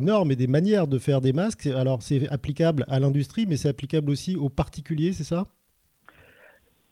normes 0.00 0.32
et 0.32 0.36
des 0.36 0.46
manières 0.48 0.88
de 0.88 0.98
faire 0.98 1.20
des 1.20 1.32
masques. 1.32 1.68
Alors, 1.68 2.02
c'est 2.02 2.28
applicable 2.32 2.84
à 2.88 2.98
l'industrie, 2.98 3.46
mais 3.46 3.56
c'est 3.56 3.68
applicable 3.68 4.10
aussi 4.10 4.34
aux 4.34 4.48
particuliers, 4.48 5.12
c'est 5.12 5.22
ça? 5.22 5.46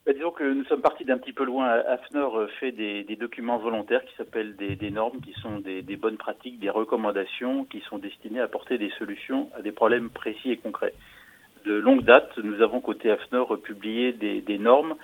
Bah, 0.07 0.13
disons 0.13 0.31
que 0.31 0.45
nous 0.45 0.65
sommes 0.67 0.81
partis 0.81 1.05
d'un 1.05 1.19
petit 1.19 1.33
peu 1.33 1.45
loin. 1.45 1.67
AFNOR 1.67 2.47
fait 2.61 2.71
des, 2.71 3.17
documents 3.17 3.59
volontaires 3.59 4.05
qui 4.05 4.15
s'appellent 4.17 4.55
des, 4.55 4.91
normes, 4.93 5.21
qui 5.23 5.33
sont 5.41 5.59
des, 5.59 5.97
bonnes 5.97 6.19
pratiques, 6.19 6.61
des 6.61 6.71
recommandations 6.71 7.65
qui 7.65 7.81
sont 7.81 7.99
destinées 7.99 8.39
à 8.39 8.45
apporter 8.45 8.79
des 8.79 8.91
solutions 8.97 9.51
à 9.59 9.63
des 9.63 9.73
problèmes 9.73 10.09
précis 10.09 10.53
et 10.53 10.57
concrets 10.57 10.95
de 11.65 11.75
longue 11.75 12.05
date, 12.05 12.37
nous 12.39 12.63
avons 12.63 12.81
côté 12.81 13.11
AFNOR 13.11 13.59
publié 13.63 14.13
des, 14.13 14.59
normes 14.59 14.95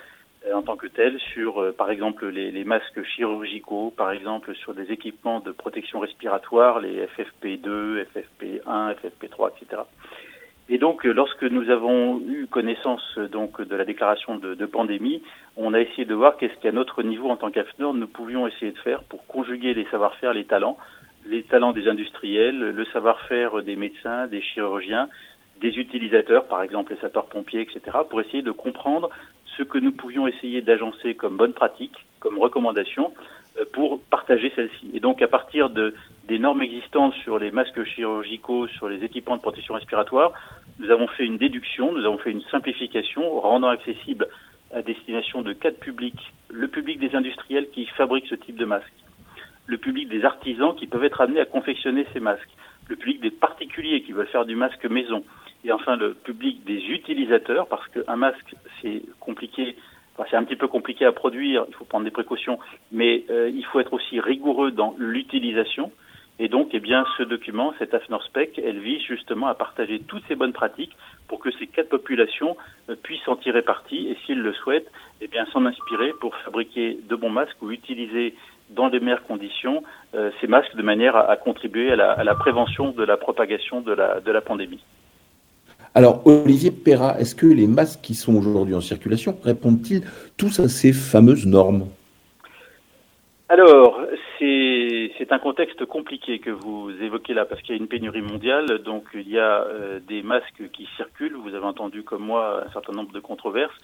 euh, 0.46 0.54
en 0.54 0.62
tant 0.62 0.76
que 0.76 0.86
telles 0.86 1.18
sur, 1.32 1.62
euh, 1.62 1.72
par 1.72 1.90
exemple, 1.90 2.26
les, 2.28 2.64
masques 2.64 3.02
chirurgicaux, 3.02 3.92
par 3.96 4.12
exemple 4.12 4.54
sur 4.54 4.74
des 4.74 4.90
équipements 4.92 5.40
de 5.40 5.52
protection 5.52 6.00
respiratoire, 6.00 6.80
les 6.80 7.06
FFP2, 7.06 8.04
FFP1, 8.14 8.94
FFP3, 8.94 9.50
etc. 9.56 9.82
Et 10.68 10.78
donc, 10.78 11.06
euh, 11.06 11.12
lorsque 11.12 11.44
nous 11.44 11.70
avons 11.70 12.20
eu 12.20 12.46
connaissance 12.46 13.18
donc 13.32 13.60
de 13.60 13.76
la 13.76 13.84
déclaration 13.84 14.36
de, 14.36 14.54
de 14.54 14.66
pandémie, 14.66 15.22
on 15.56 15.74
a 15.74 15.80
essayé 15.80 16.04
de 16.04 16.14
voir 16.14 16.36
qu'est-ce 16.36 16.58
qu'à 16.60 16.72
notre 16.72 17.02
niveau 17.02 17.30
en 17.30 17.36
tant 17.36 17.50
qu'AFNOR 17.50 17.94
nous 17.94 18.08
pouvions 18.08 18.46
essayer 18.46 18.72
de 18.72 18.78
faire 18.78 19.02
pour 19.04 19.26
conjuguer 19.26 19.74
les 19.74 19.86
savoir-faire, 19.86 20.34
les 20.34 20.44
talents, 20.44 20.76
les 21.26 21.42
talents 21.42 21.72
des 21.72 21.88
industriels, 21.88 22.58
le 22.58 22.84
savoir-faire 22.86 23.62
des 23.62 23.76
médecins, 23.76 24.26
des 24.26 24.40
chirurgiens, 24.40 25.08
des 25.60 25.76
utilisateurs, 25.78 26.46
par 26.46 26.62
exemple 26.62 26.92
les 26.92 27.00
sapeurs-pompiers, 27.00 27.62
etc., 27.62 27.98
pour 28.08 28.20
essayer 28.20 28.42
de 28.42 28.52
comprendre 28.52 29.10
ce 29.56 29.62
que 29.62 29.78
nous 29.78 29.92
pouvions 29.92 30.26
essayer 30.26 30.62
d'agencer 30.62 31.14
comme 31.14 31.36
bonne 31.36 31.52
pratique, 31.52 31.94
comme 32.20 32.38
recommandation, 32.38 33.12
euh, 33.58 33.64
pour 33.72 34.00
partager 34.02 34.52
celle-ci. 34.54 34.90
Et 34.94 35.00
donc, 35.00 35.20
à 35.22 35.28
partir 35.28 35.70
de, 35.70 35.94
des 36.26 36.38
normes 36.38 36.62
existantes 36.62 37.14
sur 37.24 37.38
les 37.38 37.50
masques 37.50 37.82
chirurgicaux, 37.84 38.68
sur 38.68 38.88
les 38.88 39.04
équipements 39.04 39.36
de 39.36 39.42
protection 39.42 39.74
respiratoire, 39.74 40.32
nous 40.78 40.90
avons 40.90 41.08
fait 41.08 41.24
une 41.24 41.38
déduction, 41.38 41.92
nous 41.92 42.04
avons 42.04 42.18
fait 42.18 42.30
une 42.30 42.42
simplification, 42.50 43.40
rendant 43.40 43.68
accessible 43.68 44.28
à 44.72 44.82
destination 44.82 45.42
de 45.42 45.52
quatre 45.52 45.80
publics, 45.80 46.32
le 46.50 46.68
public 46.68 47.00
des 47.00 47.14
industriels 47.14 47.68
qui 47.70 47.86
fabriquent 47.86 48.28
ce 48.28 48.34
type 48.34 48.56
de 48.56 48.64
masques, 48.64 48.92
le 49.66 49.78
public 49.78 50.08
des 50.08 50.24
artisans 50.24 50.74
qui 50.74 50.86
peuvent 50.86 51.04
être 51.04 51.20
amenés 51.20 51.40
à 51.40 51.46
confectionner 51.46 52.06
ces 52.12 52.20
masques, 52.20 52.50
le 52.88 52.96
public 52.96 53.20
des 53.20 53.30
particuliers 53.30 54.02
qui 54.02 54.12
veulent 54.12 54.28
faire 54.28 54.46
du 54.46 54.56
masque 54.56 54.84
maison, 54.86 55.24
et 55.64 55.72
enfin 55.72 55.96
le 55.96 56.14
public 56.14 56.64
des 56.64 56.78
utilisateurs, 56.88 57.66
parce 57.66 57.86
qu'un 57.88 58.16
masque, 58.16 58.54
c'est 58.80 59.02
compliqué, 59.20 59.76
enfin, 60.16 60.28
c'est 60.30 60.36
un 60.36 60.44
petit 60.44 60.56
peu 60.56 60.68
compliqué 60.68 61.04
à 61.04 61.12
produire, 61.12 61.64
il 61.68 61.74
faut 61.74 61.84
prendre 61.84 62.04
des 62.04 62.10
précautions, 62.10 62.58
mais 62.92 63.24
euh, 63.30 63.50
il 63.52 63.64
faut 63.64 63.80
être 63.80 63.92
aussi 63.92 64.20
rigoureux 64.20 64.70
dans 64.70 64.94
l'utilisation. 64.98 65.90
Et 66.40 66.48
donc, 66.48 66.68
eh 66.72 66.78
bien, 66.78 67.04
ce 67.16 67.24
document, 67.24 67.74
cet 67.80 67.94
AFNOR 67.94 68.22
Spec, 68.22 68.60
elle 68.64 68.78
vise 68.78 69.02
justement 69.02 69.48
à 69.48 69.54
partager 69.54 69.98
toutes 69.98 70.22
ces 70.28 70.36
bonnes 70.36 70.52
pratiques 70.52 70.96
pour 71.26 71.40
que 71.40 71.50
ces 71.50 71.66
quatre 71.66 71.88
populations 71.88 72.56
euh, 72.88 72.94
puissent 72.94 73.26
en 73.26 73.34
tirer 73.34 73.62
parti 73.62 74.06
et, 74.08 74.16
s'ils 74.24 74.40
le 74.40 74.52
souhaitent, 74.52 74.90
eh 75.20 75.26
bien, 75.26 75.46
s'en 75.46 75.66
inspirer 75.66 76.12
pour 76.20 76.36
fabriquer 76.36 76.98
de 77.08 77.16
bons 77.16 77.30
masques 77.30 77.60
ou 77.60 77.72
utiliser 77.72 78.34
dans 78.70 78.86
les 78.86 79.00
meilleures 79.00 79.24
conditions 79.24 79.82
euh, 80.14 80.30
ces 80.40 80.46
masques 80.46 80.76
de 80.76 80.82
manière 80.82 81.16
à, 81.16 81.36
contribuer 81.36 81.90
à 81.90 81.96
la, 81.96 82.12
à 82.12 82.22
la, 82.22 82.34
prévention 82.34 82.90
de 82.90 83.02
la 83.02 83.16
propagation 83.16 83.80
de 83.80 83.92
la, 83.92 84.20
de 84.20 84.30
la 84.30 84.40
pandémie. 84.40 84.84
Alors, 85.98 86.24
Olivier 86.26 86.70
Perra, 86.70 87.18
est-ce 87.18 87.34
que 87.34 87.44
les 87.44 87.66
masques 87.66 88.02
qui 88.02 88.14
sont 88.14 88.36
aujourd'hui 88.36 88.72
en 88.72 88.80
circulation 88.80 89.36
répondent-ils 89.42 90.02
tous 90.36 90.60
à 90.60 90.68
ces 90.68 90.92
fameuses 90.92 91.44
normes? 91.44 91.88
Alors, 93.48 93.98
c'est 94.38 95.32
un 95.32 95.40
contexte 95.40 95.84
compliqué 95.86 96.38
que 96.38 96.50
vous 96.50 96.92
évoquez 97.02 97.34
là, 97.34 97.46
parce 97.46 97.60
qu'il 97.62 97.74
y 97.74 97.78
a 97.78 97.80
une 97.80 97.88
pénurie 97.88 98.22
mondiale, 98.22 98.78
donc 98.84 99.06
il 99.12 99.28
y 99.28 99.40
a 99.40 99.62
euh, 99.62 99.98
des 99.98 100.22
masques 100.22 100.70
qui 100.72 100.86
circulent, 100.96 101.34
vous 101.34 101.56
avez 101.56 101.66
entendu 101.66 102.04
comme 102.04 102.22
moi 102.22 102.62
un 102.64 102.70
certain 102.70 102.92
nombre 102.92 103.10
de 103.10 103.18
controverses, 103.18 103.74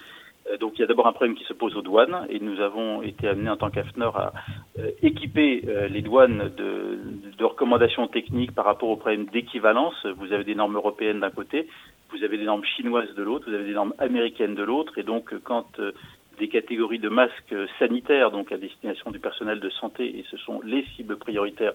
euh, 0.49 0.56
donc 0.56 0.75
il 0.76 0.83
y 0.83 0.85
a 0.85 0.87
d'abord 0.87 1.09
un 1.09 1.12
problème 1.12 1.35
qui 1.35 1.44
se 1.44 1.52
pose 1.52 1.76
aux 1.76 1.83
douanes, 1.83 2.26
et 2.30 2.38
nous 2.38 2.61
avons 2.61 3.02
été 3.02 3.26
amenés 3.26 3.50
en 3.50 3.56
tant 3.56 3.71
qu'AFNOR 3.71 4.16
à 4.16 4.33
euh, 4.78 4.90
équiper 5.02 5.64
les 5.90 6.02
douanes 6.02 6.52
de, 6.56 7.00
de, 7.37 7.44
recommandations 7.44 8.06
techniques 8.06 8.52
par 8.52 8.64
rapport 8.66 8.88
aux 8.88 8.97
problèmes 8.97 9.26
d'équivalence. 9.26 10.06
Vous 10.16 10.33
avez 10.33 10.44
des 10.44 10.54
normes 10.54 10.76
européennes 10.76 11.21
d'un 11.21 11.30
côté, 11.30 11.66
vous 12.16 12.25
avez 12.25 12.38
des 12.38 12.44
normes 12.44 12.64
chinoises 12.64 13.14
de 13.14 13.23
l'autre, 13.23 13.49
vous 13.49 13.54
avez 13.54 13.64
des 13.64 13.75
normes 13.75 13.94
américaines 13.99 14.54
de 14.54 14.62
l'autre, 14.62 14.99
et 14.99 15.02
donc 15.02 15.35
quand 15.42 15.80
des 16.38 16.49
catégories 16.49 16.99
de 16.99 17.09
masques 17.09 17.54
sanitaires, 17.78 18.30
donc 18.30 18.52
à 18.52 18.56
destination 18.56 19.11
du 19.11 19.18
personnel 19.18 19.61
de 19.61 19.71
santé, 19.71 20.18
et 20.18 20.25
ce 20.30 20.37
sont 20.37 20.61
les 20.64 20.85
cibles 20.97 21.16
prioritaires, 21.16 21.75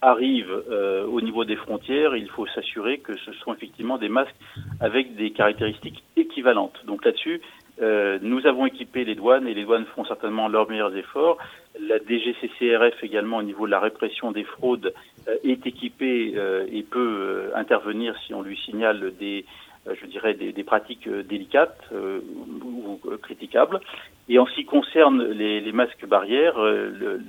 arrivent 0.00 0.62
euh, 0.70 1.04
au 1.06 1.20
niveau 1.20 1.44
des 1.44 1.56
frontières, 1.56 2.16
il 2.16 2.28
faut 2.28 2.46
s'assurer 2.46 2.98
que 2.98 3.16
ce 3.16 3.32
sont 3.32 3.52
effectivement 3.52 3.98
des 3.98 4.08
masques 4.08 4.34
avec 4.80 5.16
des 5.16 5.30
caractéristiques 5.32 6.04
équivalentes. 6.16 6.78
Donc 6.86 7.04
là-dessus, 7.04 7.40
euh, 7.82 8.18
nous 8.22 8.46
avons 8.46 8.66
équipé 8.66 9.04
les 9.04 9.16
douanes 9.16 9.46
et 9.48 9.54
les 9.54 9.64
douanes 9.64 9.86
font 9.96 10.04
certainement 10.04 10.48
leurs 10.48 10.68
meilleurs 10.68 10.96
efforts. 10.96 11.38
La 11.80 11.98
DGCCRF 11.98 13.02
également 13.02 13.38
au 13.38 13.42
niveau 13.42 13.66
de 13.66 13.72
la 13.72 13.80
répression 13.80 14.30
des 14.30 14.44
fraudes 14.44 14.94
euh, 15.28 15.34
est 15.42 15.66
équipée 15.66 16.34
et 16.72 16.82
peut 16.82 17.50
intervenir 17.54 18.16
si 18.24 18.34
on 18.34 18.42
lui 18.42 18.56
signale 18.56 19.12
des 19.18 19.44
euh, 19.44 19.67
je 20.00 20.06
dirais, 20.06 20.34
des, 20.34 20.64
pratiques 20.64 21.06
euh, 21.06 21.22
délicates 21.22 21.80
euh, 21.92 22.20
ou, 22.62 23.00
critiquables. 23.22 23.80
Et 24.28 24.38
en 24.38 24.46
ce 24.46 24.54
qui 24.54 24.64
concerne 24.64 25.24
les, 25.24 25.72
masques 25.72 26.06
barrières, 26.06 26.58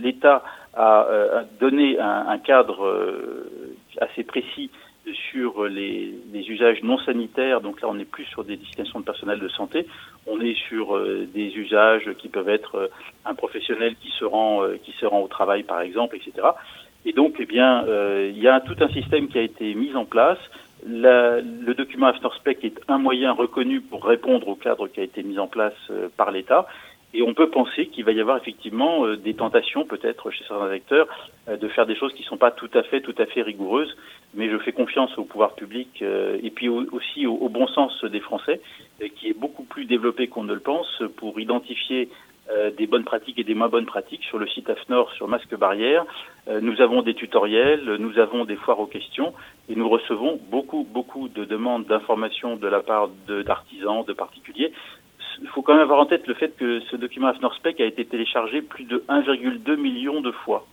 l'État 0.01 0.43
a, 0.73 1.45
donné 1.59 1.97
un, 1.97 2.37
cadre 2.39 3.45
assez 4.01 4.23
précis 4.23 4.69
sur 5.31 5.65
les, 5.65 6.13
les, 6.33 6.49
usages 6.49 6.83
non 6.83 6.97
sanitaires. 6.97 7.61
Donc 7.61 7.81
là, 7.81 7.87
on 7.87 7.93
n'est 7.93 8.03
plus 8.03 8.25
sur 8.25 8.43
des 8.43 8.57
destinations 8.57 8.99
de 8.99 9.05
personnel 9.05 9.39
de 9.39 9.47
santé. 9.47 9.87
On 10.27 10.41
est 10.41 10.57
sur 10.67 10.99
des 11.33 11.55
usages 11.55 12.11
qui 12.17 12.27
peuvent 12.27 12.49
être 12.49 12.89
un 13.25 13.33
professionnel 13.33 13.95
qui 13.95 14.11
se 14.19 14.25
rend, 14.25 14.63
qui 14.83 14.91
se 14.91 15.05
rend 15.05 15.21
au 15.21 15.29
travail, 15.29 15.63
par 15.63 15.79
exemple, 15.79 16.17
etc. 16.17 16.47
Et 17.05 17.13
donc, 17.13 17.35
eh 17.39 17.45
bien, 17.45 17.85
il 18.27 18.39
y 18.39 18.49
a 18.49 18.59
tout 18.59 18.75
un 18.81 18.89
système 18.89 19.29
qui 19.29 19.37
a 19.37 19.43
été 19.43 19.73
mis 19.73 19.95
en 19.95 20.03
place 20.03 20.39
le 20.85 21.73
document 21.73 22.07
AfterSpec 22.07 22.63
est 22.63 22.79
un 22.87 22.97
moyen 22.97 23.31
reconnu 23.31 23.81
pour 23.81 24.05
répondre 24.05 24.47
au 24.47 24.55
cadre 24.55 24.87
qui 24.87 24.99
a 24.99 25.03
été 25.03 25.23
mis 25.23 25.39
en 25.39 25.47
place 25.47 25.73
euh, 25.89 26.09
par 26.15 26.31
l'État. 26.31 26.67
Et 27.11 27.23
on 27.23 27.33
peut 27.33 27.49
penser 27.49 27.87
qu'il 27.87 28.05
va 28.05 28.11
y 28.11 28.21
avoir 28.21 28.37
effectivement 28.37 29.05
euh, 29.05 29.17
des 29.17 29.33
tentations, 29.33 29.85
peut-être 29.85 30.29
chez 30.31 30.43
certains 30.47 30.69
acteurs, 30.69 31.07
euh, 31.47 31.57
de 31.57 31.67
faire 31.67 31.85
des 31.85 31.95
choses 31.95 32.13
qui 32.13 32.21
ne 32.21 32.27
sont 32.27 32.37
pas 32.37 32.51
tout 32.51 32.69
à 32.73 32.83
fait, 32.83 33.01
tout 33.01 33.15
à 33.17 33.25
fait 33.25 33.41
rigoureuses. 33.41 33.95
Mais 34.35 34.49
je 34.49 34.57
fais 34.59 34.71
confiance 34.71 35.17
au 35.17 35.23
pouvoir 35.23 35.55
public 35.55 36.03
et 36.03 36.51
puis 36.51 36.69
aussi 36.69 37.25
au, 37.25 37.33
au, 37.33 37.49
bon 37.49 37.65
sens 37.65 38.05
des 38.05 38.19
Français, 38.19 38.61
qui 39.15 39.27
est 39.27 39.33
beaucoup 39.33 39.63
plus 39.63 39.85
développé 39.85 40.27
qu'on 40.27 40.43
ne 40.43 40.53
le 40.53 40.59
pense 40.59 41.01
pour 41.17 41.39
identifier 41.39 42.09
euh, 42.51 42.71
des 42.71 42.87
bonnes 42.87 43.03
pratiques 43.03 43.37
et 43.37 43.43
des 43.43 43.53
moins 43.53 43.69
bonnes 43.69 43.85
pratiques 43.85 44.23
sur 44.23 44.39
le 44.39 44.47
site 44.47 44.69
AFNOR 44.69 45.11
sur 45.13 45.27
masque 45.27 45.55
barrière. 45.55 46.03
Euh, 46.47 46.59
nous 46.61 46.81
avons 46.81 47.03
des 47.03 47.13
tutoriels, 47.13 47.97
nous 47.99 48.17
avons 48.17 48.43
des 48.43 48.55
foires 48.55 48.79
aux 48.79 48.87
questions 48.87 49.33
et 49.69 49.75
nous 49.75 49.87
recevons 49.87 50.39
beaucoup, 50.49 50.87
beaucoup 50.89 51.27
de 51.27 51.45
demandes 51.45 51.85
d'informations 51.85 52.55
de 52.55 52.67
la 52.67 52.79
part 52.79 53.09
d'artisans, 53.45 54.03
de, 54.03 54.13
particuliers. 54.13 54.71
Il 55.41 55.47
faut 55.49 55.61
quand 55.61 55.73
même 55.73 55.83
avoir 55.83 55.99
en 55.99 56.07
tête 56.07 56.25
le 56.25 56.33
fait 56.33 56.57
que 56.57 56.79
ce 56.89 56.95
document 56.95 57.27
AFNOR 57.27 57.53
Spec 57.53 57.79
a 57.81 57.85
été 57.85 58.03
téléchargé 58.03 58.63
plus 58.63 58.85
de 58.85 59.03
1,2 59.07 59.75
million 59.75 60.19
de 60.21 60.31
fois. 60.31 60.65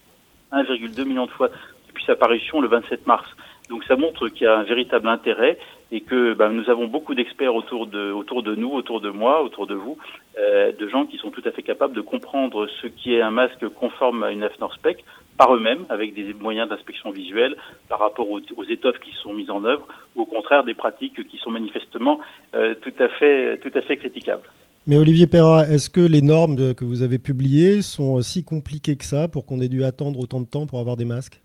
1,2 0.53 1.05
million 1.05 1.27
de 1.27 1.31
fois 1.31 1.51
depuis 1.89 2.05
sa 2.05 2.17
parution 2.17 2.61
le 2.63 2.69
27 2.69 3.07
mars. 3.07 3.29
Donc 3.69 3.85
ça 3.85 3.97
montre 3.97 4.29
qu'il 4.29 4.45
y 4.45 4.47
a 4.47 4.59
un 4.59 4.63
véritable 4.63 5.09
intérêt 5.09 5.59
et 5.93 6.01
que 6.01 6.35
ben, 6.35 6.51
nous 6.51 6.69
avons 6.69 6.89
beaucoup 6.89 7.15
d'experts 7.15 7.55
autour 7.55 7.87
de, 7.87 8.11
autour 8.11 8.43
de 8.43 8.55
nous, 8.55 8.71
autour 8.71 9.01
de 9.01 9.11
moi, 9.11 9.43
autour 9.43 9.67
de 9.67 9.75
vous, 9.75 9.97
euh, 10.39 10.73
de 10.73 10.89
gens 10.89 11.07
qui 11.07 11.17
sont 11.19 11.31
tout 11.31 11.43
à 11.45 11.53
fait 11.53 11.63
capables 11.63 11.95
de 11.95 12.01
comprendre 12.01 12.67
ce 12.83 12.89
qui 12.89 13.15
est 13.15 13.21
un 13.21 13.31
masque 13.31 13.69
conforme 13.69 14.23
à 14.23 14.33
une 14.33 14.43
AFNOR 14.43 14.75
spec 14.75 15.05
par 15.39 15.55
eux-mêmes, 15.55 15.85
avec 15.89 16.15
des 16.15 16.35
moyens 16.35 16.69
d'inspection 16.69 17.11
visuelle 17.11 17.57
par 17.89 18.01
rapport 18.01 18.29
aux, 18.31 18.65
étoffes 18.69 18.99
qui 18.99 19.13
sont 19.23 19.35
mises 19.35 19.51
en 19.51 19.65
œuvre, 19.65 19.87
ou 20.17 20.23
au 20.23 20.27
contraire 20.27 20.65
des 20.65 20.75
pratiques 20.75 21.27
qui 21.29 21.37
sont 21.39 21.51
manifestement 21.51 22.21
euh, 22.55 22.75
tout, 22.81 22.95
à 22.99 23.09
fait, 23.09 23.59
tout 23.59 23.71
à 23.75 23.83
fait 23.83 23.97
critiquables. 23.97 24.49
Mais 24.89 24.97
Olivier 24.97 25.27
Perra, 25.27 25.67
est-ce 25.67 25.91
que 25.91 26.01
les 26.01 26.23
normes 26.23 26.75
que 26.75 26.85
vous 26.85 27.03
avez 27.03 27.19
publiées 27.19 27.83
sont 27.83 28.21
si 28.23 28.45
compliquées 28.45 28.97
que 28.97 29.05
ça 29.05 29.29
pour 29.29 29.45
qu'on 29.45 29.61
ait 29.61 29.69
dû 29.69 29.85
attendre 29.85 30.19
autant 30.21 30.41
de 30.41 30.47
temps 30.47 30.67
pour 30.67 30.79
avoir 30.79 30.97
des 30.97 31.05
masques? 31.05 31.43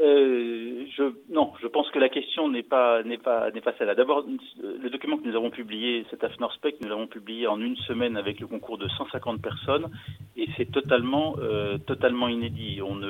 Euh, 0.00 0.86
je, 0.96 1.04
non, 1.30 1.52
je 1.62 1.68
pense 1.68 1.88
que 1.90 2.00
la 2.00 2.08
question 2.08 2.48
n'est 2.48 2.64
pas 2.64 3.04
n'est 3.04 3.18
pas 3.18 3.50
n'est 3.52 3.60
pas 3.60 3.72
celle-là. 3.78 3.94
D'abord, 3.94 4.24
le 4.60 4.90
document 4.90 5.16
que 5.18 5.28
nous 5.28 5.36
avons 5.36 5.50
publié, 5.50 6.04
cet 6.10 6.24
AFNOR 6.24 6.52
Spec, 6.54 6.76
nous 6.82 6.88
l'avons 6.88 7.06
publié 7.06 7.46
en 7.46 7.60
une 7.60 7.76
semaine 7.76 8.16
avec 8.16 8.40
le 8.40 8.48
concours 8.48 8.76
de 8.76 8.88
150 8.88 9.40
personnes, 9.40 9.88
et 10.36 10.48
c'est 10.56 10.70
totalement 10.70 11.36
euh, 11.38 11.78
totalement 11.78 12.26
inédit. 12.26 12.80
On, 12.82 13.00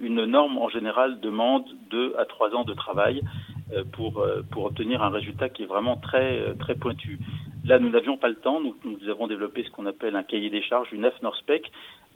une 0.00 0.24
norme 0.26 0.58
en 0.58 0.68
général 0.68 1.20
demande 1.20 1.64
deux 1.90 2.14
à 2.18 2.26
trois 2.26 2.54
ans 2.54 2.64
de 2.64 2.74
travail 2.74 3.22
pour 3.92 4.20
euh, 4.20 4.42
pour 4.50 4.64
obtenir 4.64 5.02
un 5.02 5.10
résultat 5.10 5.48
qui 5.48 5.62
est 5.62 5.66
vraiment 5.66 5.96
très 5.96 6.54
très 6.58 6.74
pointu. 6.74 7.18
Là, 7.64 7.78
nous 7.78 7.90
n'avions 7.90 8.16
pas 8.16 8.28
le 8.28 8.36
temps. 8.36 8.60
Nous, 8.60 8.74
avons 9.08 9.26
développé 9.26 9.62
ce 9.62 9.70
qu'on 9.70 9.86
appelle 9.86 10.16
un 10.16 10.22
cahier 10.22 10.48
des 10.48 10.62
charges, 10.62 10.88
une 10.92 11.04
AFNOR 11.04 11.36
Spec, 11.36 11.70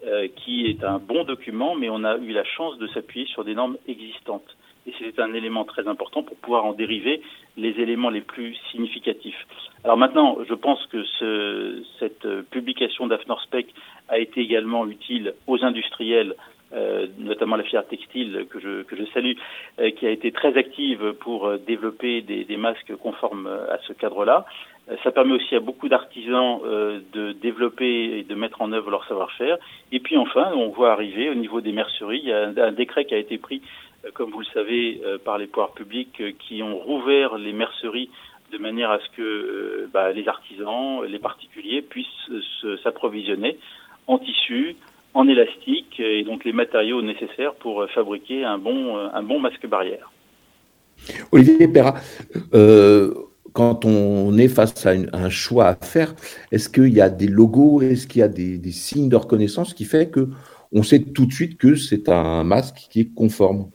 euh, 0.07 0.29
qui 0.35 0.67
est 0.67 0.83
un 0.83 0.99
bon 0.99 1.25
document, 1.25 1.75
mais 1.75 1.91
on 1.91 2.05
a 2.05 2.17
eu 2.17 2.33
la 2.33 2.45
chance 2.45 2.79
de 2.79 2.87
s'appuyer 2.89 3.27
sur 3.27 3.45
des 3.45 3.55
normes 3.55 3.77
existantes. 3.87 4.57
Et 4.87 4.95
c'est 4.99 5.21
un 5.21 5.33
élément 5.35 5.65
très 5.65 5.87
important 5.87 6.23
pour 6.23 6.37
pouvoir 6.39 6.65
en 6.65 6.73
dériver 6.73 7.21
les 7.57 7.71
éléments 7.81 8.11
les 8.11 8.23
plus 8.23 8.57
significatifs. 8.71 9.47
Alors 9.85 9.97
maintenant, 9.97 10.39
je 10.49 10.55
pense 10.55 10.85
que 10.87 11.05
ce, 11.05 11.83
cette 12.01 12.27
publication 12.51 13.07
d'AFNORSPEC 13.07 13.75
a 14.09 14.19
été 14.19 14.41
également 14.41 14.87
utile 14.87 15.35
aux 15.47 15.63
industriels 15.63 16.35
euh, 16.75 17.07
notamment 17.19 17.57
la 17.57 17.65
filière 17.65 17.87
textile 17.87 18.47
que 18.49 18.59
je, 18.59 18.83
que 18.83 18.97
je 18.97 19.05
salue, 19.13 19.35
euh, 19.79 19.91
qui 19.91 20.07
a 20.07 20.11
été 20.11 20.33
très 20.33 20.57
active 20.57 21.13
pour 21.21 21.47
euh, 21.47 21.59
développer 21.59 22.23
des, 22.23 22.45
des, 22.45 22.57
masques 22.57 22.97
conformes 22.97 23.47
à 23.47 23.79
ce 23.87 23.93
cadre-là. 23.93 24.47
Ça 25.05 25.11
permet 25.11 25.35
aussi 25.35 25.55
à 25.55 25.61
beaucoup 25.61 25.89
d'artisans 25.89 26.61
de 27.13 27.33
développer 27.33 28.19
et 28.19 28.25
de 28.25 28.35
mettre 28.35 28.61
en 28.63 28.73
œuvre 28.73 28.91
leur 28.91 29.07
savoir-faire. 29.07 29.59
Et 29.93 30.01
puis 30.01 30.17
enfin, 30.17 30.51
on 30.55 30.71
voit 30.71 30.93
arriver 30.93 31.31
au 31.31 31.35
niveau 31.35 31.61
des 31.61 31.71
merceries, 31.71 32.21
il 32.25 32.29
y 32.29 32.33
a 32.33 32.49
un, 32.49 32.73
décret 32.73 33.05
qui 33.05 33.15
a 33.15 33.19
été 33.19 33.39
pris, 33.39 33.63
comme 34.15 34.31
vous 34.31 34.41
le 34.41 34.47
savez, 34.47 35.01
par 35.25 35.39
les 35.39 35.47
pouvoirs 35.47 35.73
publics, 35.73 36.21
qui 36.41 36.65
ont 36.65 36.77
rouvert 36.77 37.39
les 37.39 37.53
merceries 37.53 38.11
de 38.51 38.59
manière 38.59 38.91
à 38.91 38.99
ce 38.99 39.09
que 39.17 39.89
bah, 39.93 40.11
les 40.11 40.27
artisans, 40.27 41.05
les 41.05 41.21
particuliers 41.21 41.83
puissent 41.83 42.33
s'approvisionner 42.83 43.59
en 44.09 44.19
tissu, 44.19 44.77
en 45.15 45.29
élastique 45.29 46.01
et 46.01 46.25
donc 46.25 46.45
les 46.45 46.53
matériaux 46.53 47.03
nécessaires 47.03 47.55
pour 47.55 47.87
fabriquer 47.91 48.45
un 48.45 48.59
bon, 48.59 48.97
un 48.97 49.23
bon 49.23 49.41
masque 49.41 49.67
barrière. 49.67 50.11
Olivier 51.31 51.69
Perra, 51.69 51.95
euh, 52.55 53.13
quand 53.53 53.85
on 53.85 54.37
est 54.39 54.49
face 54.49 54.87
à, 54.87 54.93
un 55.13 55.31
choix 55.31 55.67
à 55.67 55.75
faire, 55.75 56.15
est-ce 56.51 56.69
qu'il 56.69 56.93
y 56.93 57.01
a 57.01 57.11
des 57.11 57.27
logos, 57.27 57.83
est-ce 57.83 58.07
qu'il 58.07 58.21
y 58.21 58.23
a 58.23 58.29
des, 58.29 58.59
signes 58.71 59.09
de 59.09 59.17
reconnaissance 59.17 59.75
qui 59.75 59.85
fait 59.85 60.11
que 60.11 60.29
on 60.75 60.83
sait 60.83 61.03
tout 61.03 61.27
de 61.27 61.33
suite 61.33 61.59
que 61.59 61.75
c'est 61.75 62.09
un 62.09 62.45
masque 62.45 62.89
qui 62.91 63.01
est 63.01 63.15
conforme? 63.15 63.71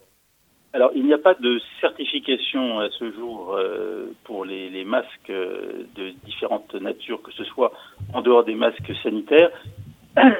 Alors, 0.72 0.90
il 0.94 1.04
n'y 1.04 1.12
a 1.12 1.18
pas 1.18 1.34
de 1.34 1.60
certification 1.80 2.80
à 2.80 2.88
ce 2.90 3.10
jour 3.12 3.54
euh, 3.56 4.06
pour 4.24 4.44
les, 4.44 4.68
les, 4.68 4.84
masques 4.84 5.28
de 5.28 6.10
différentes 6.24 6.74
natures, 6.74 7.22
que 7.22 7.32
ce 7.32 7.44
soit 7.44 7.72
en 8.12 8.20
dehors 8.20 8.44
des 8.44 8.54
masques 8.54 8.92
sanitaires. 9.02 9.50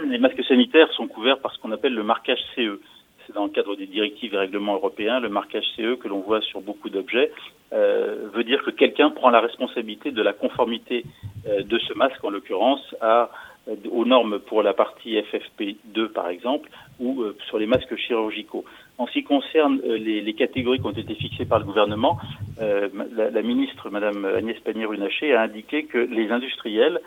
Les 0.06 0.18
masques 0.18 0.44
sanitaires 0.44 0.90
sont 0.92 1.06
couverts 1.06 1.38
par 1.38 1.54
ce 1.54 1.58
qu'on 1.60 1.72
appelle 1.72 1.94
le 1.94 2.02
marquage 2.02 2.38
CE. 2.54 2.80
C'est 3.26 3.34
dans 3.34 3.44
le 3.44 3.50
cadre 3.50 3.76
des 3.76 3.86
directives 3.86 4.34
et 4.34 4.38
règlements 4.38 4.74
européens. 4.74 5.20
Le 5.20 5.28
marquage 5.28 5.64
CE 5.76 5.96
que 5.96 6.08
l'on 6.08 6.20
voit 6.20 6.40
sur 6.40 6.60
beaucoup 6.60 6.88
d'objets 6.88 7.30
euh, 7.72 8.28
veut 8.32 8.44
dire 8.44 8.62
que 8.62 8.70
quelqu'un 8.70 9.10
prend 9.10 9.28
la 9.30 9.40
responsabilité 9.40 10.10
de 10.10 10.22
la 10.22 10.32
conformité 10.32 11.04
euh, 11.46 11.62
de 11.62 11.78
ce 11.78 11.92
masque, 11.92 12.24
en 12.24 12.30
l'occurrence, 12.30 12.94
euh, 13.02 13.26
aux 13.90 14.06
normes 14.06 14.38
pour 14.38 14.62
la 14.62 14.72
partie 14.72 15.16
FFP2 15.16 16.08
par 16.08 16.30
exemple, 16.30 16.70
ou 17.00 17.22
sur 17.48 17.58
les 17.58 17.66
masques 17.66 17.94
chirurgicaux. 17.96 18.64
En 18.96 19.06
ce 19.06 19.12
qui 19.12 19.24
concerne 19.24 19.80
les, 19.82 20.32
catégories 20.32 20.80
qui 20.80 20.86
ont 20.86 20.90
été 20.90 21.14
fixées 21.14 21.44
par 21.44 21.58
le 21.58 21.66
gouvernement, 21.66 22.18
la, 22.58 23.30
la, 23.30 23.42
ministre, 23.42 23.90
Madame 23.90 24.24
Agnès 24.24 24.58
Pannier-Runacher, 24.60 25.34
a 25.34 25.42
indiqué 25.42 25.84
que 25.84 25.98
les 25.98 26.30
industriels 26.30 26.98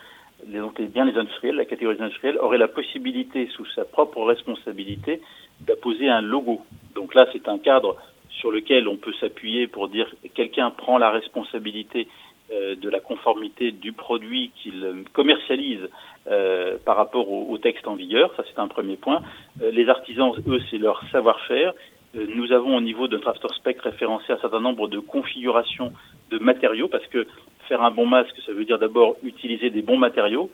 donc 0.47 0.81
bien 0.81 1.05
les 1.05 1.17
industriels, 1.17 1.55
la 1.55 1.65
catégorie 1.65 1.97
des 1.97 2.03
industriels, 2.03 2.37
aurait 2.37 2.57
la 2.57 2.67
possibilité, 2.67 3.47
sous 3.55 3.65
sa 3.67 3.85
propre 3.85 4.23
responsabilité, 4.23 5.21
d'apposer 5.61 6.09
un 6.09 6.21
logo. 6.21 6.61
Donc 6.95 7.15
là, 7.15 7.27
c'est 7.31 7.47
un 7.47 7.57
cadre 7.57 7.97
sur 8.29 8.51
lequel 8.51 8.87
on 8.87 8.97
peut 8.97 9.13
s'appuyer 9.19 9.67
pour 9.67 9.87
dire 9.87 10.07
quelqu'un 10.33 10.71
prend 10.71 10.97
la 10.97 11.11
responsabilité 11.11 12.07
de 12.51 12.89
la 12.89 12.99
conformité 12.99 13.71
du 13.71 13.93
produit 13.93 14.51
qu'ils 14.61 15.05
commercialisent 15.13 15.87
par 16.85 16.97
rapport 16.97 17.31
au, 17.31 17.57
texte 17.57 17.87
en 17.87 17.95
vigueur. 17.95 18.33
Ça, 18.35 18.43
c'est 18.47 18.59
un 18.59 18.67
premier 18.67 18.97
point. 18.97 19.21
les 19.61 19.87
artisans, 19.87 20.33
eux, 20.47 20.59
c'est 20.69 20.77
leur 20.77 21.01
savoir-faire. 21.11 21.73
nous 22.13 22.51
avons 22.51 22.75
au 22.75 22.81
niveau 22.81 23.07
de 23.07 23.15
notre 23.15 23.29
After 23.29 23.47
Spec 23.55 23.79
référencé 23.81 24.33
un 24.33 24.37
certain 24.39 24.59
nombre 24.59 24.87
de 24.87 24.99
configurations 24.99 25.93
de 26.29 26.39
matériaux 26.39 26.87
parce 26.87 27.05
que 27.07 27.25
faire 27.71 27.83
un 27.83 27.91
bon 27.91 28.05
masque, 28.05 28.35
ça 28.45 28.51
veut 28.51 28.65
dire 28.65 28.79
d'abord 28.79 29.15
utiliser 29.23 29.69
des 29.69 29.81
bons 29.81 29.97
matériaux, 29.97 30.51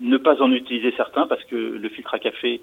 ne 0.00 0.16
pas 0.16 0.42
en 0.42 0.50
utiliser 0.50 0.92
certains 0.96 1.28
parce 1.28 1.44
que 1.44 1.54
le 1.54 1.88
filtre 1.88 2.14
à 2.14 2.18
café, 2.18 2.60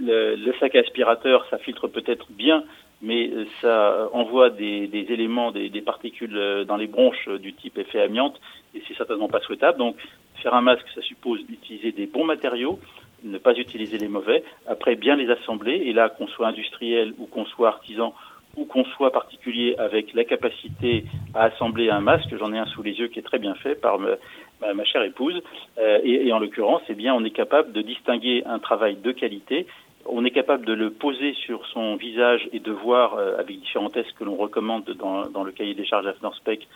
le, 0.00 0.52
sac 0.60 0.76
aspirateur, 0.76 1.44
ça 1.50 1.58
filtre 1.58 1.88
peut-être 1.88 2.26
bien, 2.30 2.62
mais 3.02 3.32
ça 3.60 4.08
envoie 4.12 4.50
des, 4.50 5.06
éléments, 5.16 5.50
des, 5.50 5.82
particules 5.92 6.64
dans 6.68 6.76
les 6.76 6.86
bronches 6.86 7.28
du 7.40 7.52
type 7.52 7.78
effet 7.78 8.00
amiante 8.00 8.40
et 8.76 8.82
c'est 8.86 8.96
certainement 8.96 9.26
pas 9.26 9.40
souhaitable. 9.40 9.78
Donc 9.78 9.96
faire 10.40 10.54
un 10.54 10.60
masque, 10.60 10.86
ça 10.94 11.02
suppose 11.02 11.44
d'utiliser 11.46 11.90
des 11.90 12.06
bons 12.06 12.24
matériaux, 12.24 12.78
ne 13.24 13.38
pas 13.38 13.54
utiliser 13.54 13.98
les 13.98 14.06
mauvais, 14.06 14.44
après 14.68 14.94
bien 14.94 15.16
les 15.16 15.28
assembler 15.30 15.74
et 15.86 15.92
là 15.92 16.10
qu'on 16.10 16.28
soit 16.28 16.46
industriel 16.46 17.12
ou 17.18 17.26
qu'on 17.26 17.46
soit 17.46 17.70
artisan 17.70 18.14
ou 18.56 18.64
qu'on 18.64 18.84
soit 18.84 19.12
particulier 19.12 19.74
avec 19.78 20.14
la 20.14 20.24
capacité 20.24 21.04
à 21.34 21.44
assembler 21.44 21.90
un 21.90 22.00
masque, 22.00 22.34
j'en 22.38 22.52
ai 22.52 22.58
un 22.58 22.66
sous 22.66 22.82
les 22.82 22.92
yeux 22.92 23.08
qui 23.08 23.18
est 23.18 23.22
très 23.22 23.38
bien 23.38 23.54
fait 23.54 23.74
par 23.74 23.98
ma, 23.98 24.84
chère 24.84 25.02
épouse, 25.02 25.42
euh, 25.78 26.00
et, 26.02 26.32
en 26.32 26.38
l'occurrence, 26.38 26.82
eh 26.88 26.94
bien, 26.94 27.14
on 27.14 27.24
est 27.24 27.30
capable 27.30 27.72
de 27.72 27.82
distinguer 27.82 28.42
un 28.46 28.58
travail 28.58 28.96
de 28.96 29.12
qualité. 29.12 29.66
On 30.06 30.24
est 30.24 30.30
capable 30.30 30.64
de 30.64 30.72
le 30.72 30.90
poser 30.90 31.34
sur 31.34 31.66
son 31.66 31.96
visage 31.96 32.48
et 32.52 32.60
de 32.60 32.72
voir 32.72 33.14
euh, 33.14 33.36
avec 33.38 33.58
différents 33.60 33.90
tests 33.90 34.12
que 34.12 34.24
l'on 34.24 34.36
recommande 34.36 34.84
dans, 34.84 35.28
dans, 35.28 35.44
le 35.44 35.52
cahier 35.52 35.74
des 35.74 35.84
charges 35.84 36.06
AFNOR-SPEC 36.06 36.66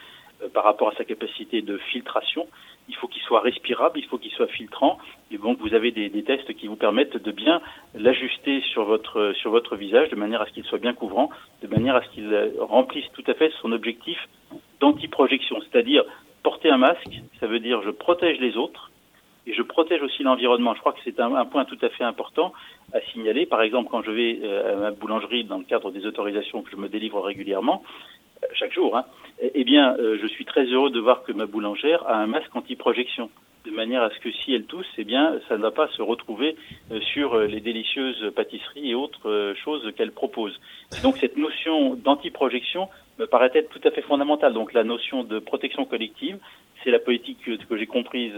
euh, 0.42 0.48
par 0.52 0.64
rapport 0.64 0.88
à 0.88 0.94
sa 0.96 1.04
capacité 1.04 1.62
de 1.62 1.78
filtration. 1.78 2.46
Il 2.90 2.96
faut 2.96 3.06
qu'il 3.06 3.22
soit 3.22 3.40
respirable, 3.40 3.98
il 3.98 4.04
faut 4.06 4.18
qu'il 4.18 4.32
soit 4.32 4.48
filtrant. 4.48 4.98
Et 5.30 5.38
donc 5.38 5.58
vous 5.60 5.72
avez 5.74 5.92
des, 5.92 6.10
tests 6.24 6.52
qui 6.54 6.66
vous 6.66 6.76
permettent 6.76 7.16
de 7.16 7.30
bien 7.30 7.62
l'ajuster 7.94 8.60
sur 8.72 8.84
votre 8.84 9.76
visage 9.76 10.10
de 10.10 10.16
manière 10.16 10.42
à 10.42 10.46
ce 10.46 10.52
qu'il 10.52 10.64
soit 10.64 10.78
bien 10.78 10.92
couvrant, 10.92 11.30
de 11.62 11.68
manière 11.68 11.94
à 11.96 12.02
ce 12.02 12.08
qu'il 12.10 12.52
remplisse 12.58 13.06
tout 13.12 13.24
à 13.26 13.34
fait 13.34 13.50
son 13.62 13.70
objectif 13.72 14.18
d'antiprojection, 14.80 15.60
c'est-à-dire 15.60 16.04
porter 16.42 16.70
un 16.70 16.78
masque, 16.78 17.20
ça 17.38 17.46
veut 17.46 17.60
dire 17.60 17.82
je 17.82 17.90
protège 17.90 18.40
les 18.40 18.56
autres 18.56 18.90
et 19.46 19.54
je 19.54 19.62
protège 19.62 20.02
aussi 20.02 20.22
l'environnement. 20.22 20.74
Je 20.74 20.80
crois 20.80 20.92
que 20.92 21.00
c'est 21.04 21.20
un, 21.20 21.44
point 21.44 21.64
tout 21.64 21.78
à 21.82 21.88
fait 21.90 22.04
important 22.04 22.52
à 22.92 23.00
signaler. 23.12 23.46
Par 23.46 23.62
exemple, 23.62 23.88
quand 23.90 24.02
je 24.02 24.10
vais 24.10 24.38
euh, 24.42 24.72
à 24.72 24.80
ma 24.80 24.90
boulangerie 24.90 25.44
dans 25.44 25.58
le 25.58 25.64
cadre 25.64 25.90
des 25.90 26.06
autorisations 26.06 26.62
que 26.62 26.70
je 26.70 26.76
me 26.76 26.88
délivre 26.88 27.20
régulièrement, 27.20 27.82
chaque 28.54 28.72
jour, 28.72 28.96
hein, 28.96 29.04
eh 29.42 29.64
bien, 29.64 29.96
euh, 29.98 30.18
je 30.20 30.26
suis 30.26 30.44
très 30.44 30.64
heureux 30.66 30.90
de 30.90 31.00
voir 31.00 31.22
que 31.22 31.32
ma 31.32 31.46
boulangère 31.46 32.06
a 32.06 32.16
un 32.16 32.26
masque 32.26 32.54
anti-projection, 32.54 33.30
de 33.64 33.70
manière 33.70 34.02
à 34.02 34.10
ce 34.10 34.18
que 34.18 34.30
si 34.30 34.54
elle 34.54 34.64
tousse, 34.64 34.90
eh 34.98 35.04
bien, 35.04 35.38
ça 35.48 35.56
ne 35.56 35.62
va 35.62 35.70
pas 35.70 35.88
se 35.88 36.02
retrouver 36.02 36.56
euh, 36.90 37.00
sur 37.00 37.34
euh, 37.34 37.46
les 37.46 37.60
délicieuses 37.60 38.32
pâtisseries 38.34 38.90
et 38.90 38.94
autres 38.94 39.54
choses 39.64 39.92
qu'elle 39.96 40.12
propose. 40.12 40.60
Donc, 41.02 41.16
cette 41.18 41.36
notion 41.36 41.94
d'anti-projection 41.94 42.88
me 43.18 43.26
paraît 43.26 43.50
être 43.54 43.70
tout 43.70 43.80
à 43.86 43.90
fait 43.90 44.02
fondamentale. 44.02 44.52
Donc, 44.52 44.72
la 44.74 44.84
notion 44.84 45.24
de 45.24 45.38
protection 45.38 45.84
collective, 45.84 46.38
c'est 46.84 46.90
la 46.90 46.98
politique 46.98 47.38
que, 47.42 47.76
j'ai 47.76 47.86
comprise 47.86 48.32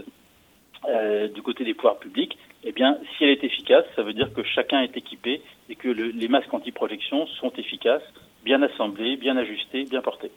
du 1.33 1.41
côté 1.41 1.63
des 1.63 1.73
pouvoirs 1.73 1.97
publics, 1.97 2.37
eh 2.65 2.73
bien, 2.73 2.97
si 3.15 3.23
elle 3.23 3.29
est 3.29 3.43
efficace, 3.45 3.85
ça 3.95 4.03
veut 4.03 4.11
dire 4.11 4.33
que 4.33 4.43
chacun 4.43 4.81
est 4.81 4.97
équipé 4.97 5.41
et 5.69 5.75
que 5.75 5.87
le, 5.87 6.09
les 6.09 6.27
masques 6.27 6.53
anti-projection 6.53 7.25
sont 7.25 7.53
efficaces 7.53 8.03
bien 8.43 8.61
assemblés, 8.61 9.15
bien 9.15 9.37
ajustés, 9.37 9.85
bien 9.85 10.01
portés. 10.01 10.31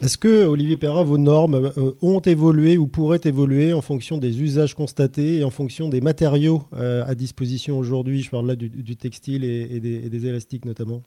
Est-ce 0.00 0.16
que, 0.16 0.46
Olivier 0.46 0.78
Perrin, 0.78 1.04
vos 1.04 1.18
normes 1.18 1.70
euh, 1.76 1.92
ont 2.00 2.20
évolué 2.20 2.78
ou 2.78 2.88
pourraient 2.88 3.20
évoluer 3.24 3.74
en 3.74 3.82
fonction 3.82 4.16
des 4.16 4.42
usages 4.42 4.74
constatés 4.74 5.40
et 5.40 5.44
en 5.44 5.50
fonction 5.50 5.90
des 5.90 6.00
matériaux 6.00 6.62
euh, 6.72 7.04
à 7.06 7.14
disposition 7.14 7.78
aujourd'hui? 7.78 8.22
Je 8.22 8.30
parle 8.30 8.46
là 8.46 8.56
du, 8.56 8.96
textile 8.96 9.44
et, 9.44 9.80
des, 9.80 10.26
élastiques 10.26 10.64
notamment. 10.64 11.02